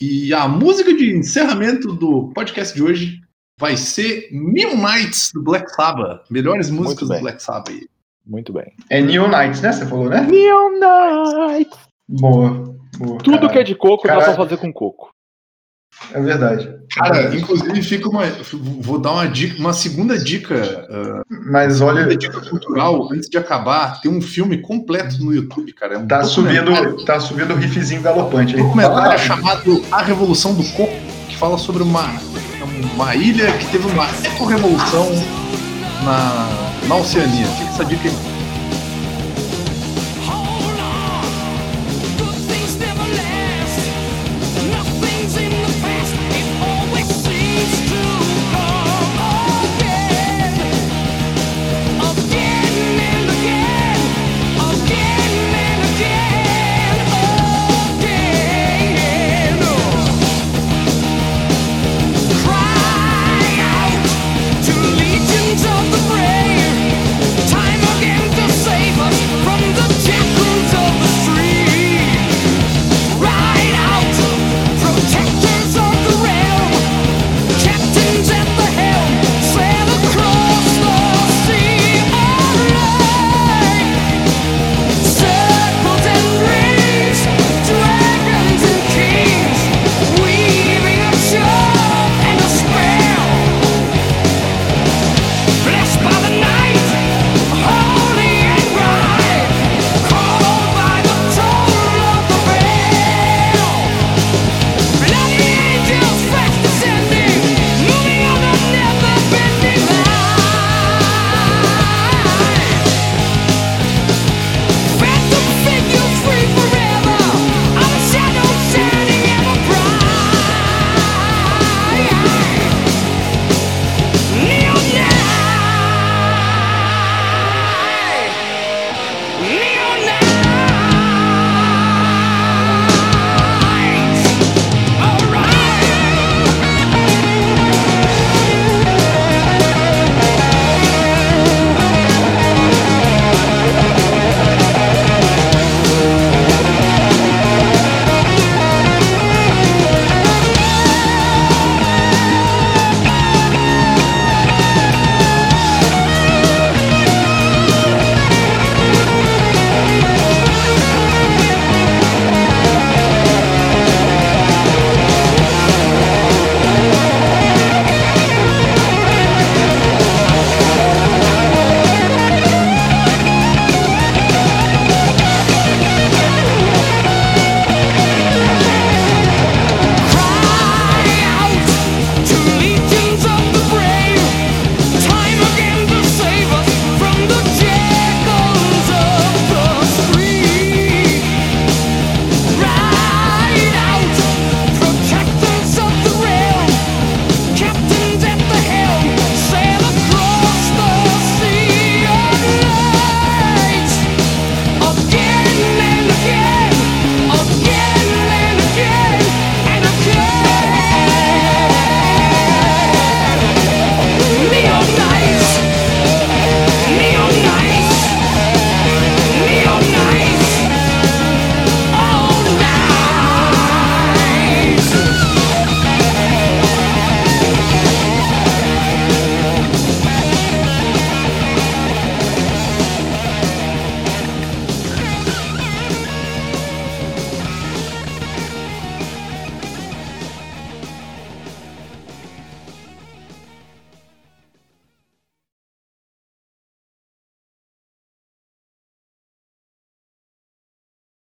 E 0.00 0.32
a 0.34 0.46
música 0.46 0.92
de 0.94 1.10
encerramento 1.10 1.92
do 1.92 2.30
podcast 2.34 2.74
de 2.74 2.82
hoje 2.82 3.22
vai 3.58 3.76
ser 3.76 4.28
New 4.30 4.76
Nights 4.76 5.30
do 5.32 5.42
Black 5.42 5.70
Sabbath. 5.74 6.22
Melhores 6.30 6.70
músicas 6.70 7.08
do. 7.08 7.20
Black 7.20 7.42
Sabbath. 7.42 7.88
Muito 8.26 8.52
bem. 8.52 8.72
É 8.90 9.00
Neon 9.00 9.28
Knights, 9.28 9.60
né? 9.60 9.72
Você 9.72 9.86
falou, 9.86 10.08
né? 10.08 10.22
Neon 10.22 10.78
Night! 10.78 11.70
Boa. 12.08 12.74
Pô, 12.98 13.18
Tudo 13.18 13.32
caralho. 13.32 13.50
que 13.50 13.58
é 13.58 13.62
de 13.62 13.74
coco 13.74 14.02
dá 14.02 14.14
Caralho. 14.14 14.34
pra 14.34 14.44
fazer 14.44 14.56
com 14.56 14.72
coco. 14.72 15.10
É 16.12 16.20
verdade. 16.20 16.76
Cara, 16.94 17.34
inclusive 17.34 17.82
fica 17.82 18.08
uma. 18.08 18.24
Vou 18.80 18.98
dar 18.98 19.12
uma 19.12 19.28
dica, 19.28 19.58
uma 19.58 19.72
segunda 19.72 20.18
dica, 20.18 20.54
uh, 20.90 21.50
Mas 21.50 21.80
olha, 21.80 22.00
segunda 22.00 22.16
dica 22.16 22.40
cultural 22.50 23.08
antes 23.12 23.30
de 23.30 23.38
acabar. 23.38 24.00
Tem 24.00 24.10
um 24.10 24.20
filme 24.20 24.58
completo 24.58 25.22
no 25.24 25.32
YouTube, 25.32 25.72
cara. 25.72 25.94
É 25.94 25.98
um 25.98 26.06
tá 26.06 26.22
subindo, 26.24 27.04
tá 27.04 27.18
subindo 27.18 27.54
o 27.54 27.56
riffzinho 27.56 28.02
galopante 28.02 28.54
aí. 28.56 28.60
Um 28.60 28.64
documentário 28.64 29.18
chamado 29.20 29.82
A 29.90 30.02
Revolução 30.02 30.54
do 30.54 30.64
Coco, 30.72 30.92
que 31.28 31.36
fala 31.36 31.56
sobre 31.56 31.82
uma, 31.82 32.02
uma 32.94 33.14
ilha 33.14 33.52
que 33.58 33.66
teve 33.66 33.86
uma 33.86 34.06
eco-revolução 34.24 35.10
na, 36.04 36.48
na 36.88 36.96
Oceania. 36.96 37.46
Fica 37.46 37.70
essa 37.70 37.84
dica 37.84 38.08
aí. 38.08 38.35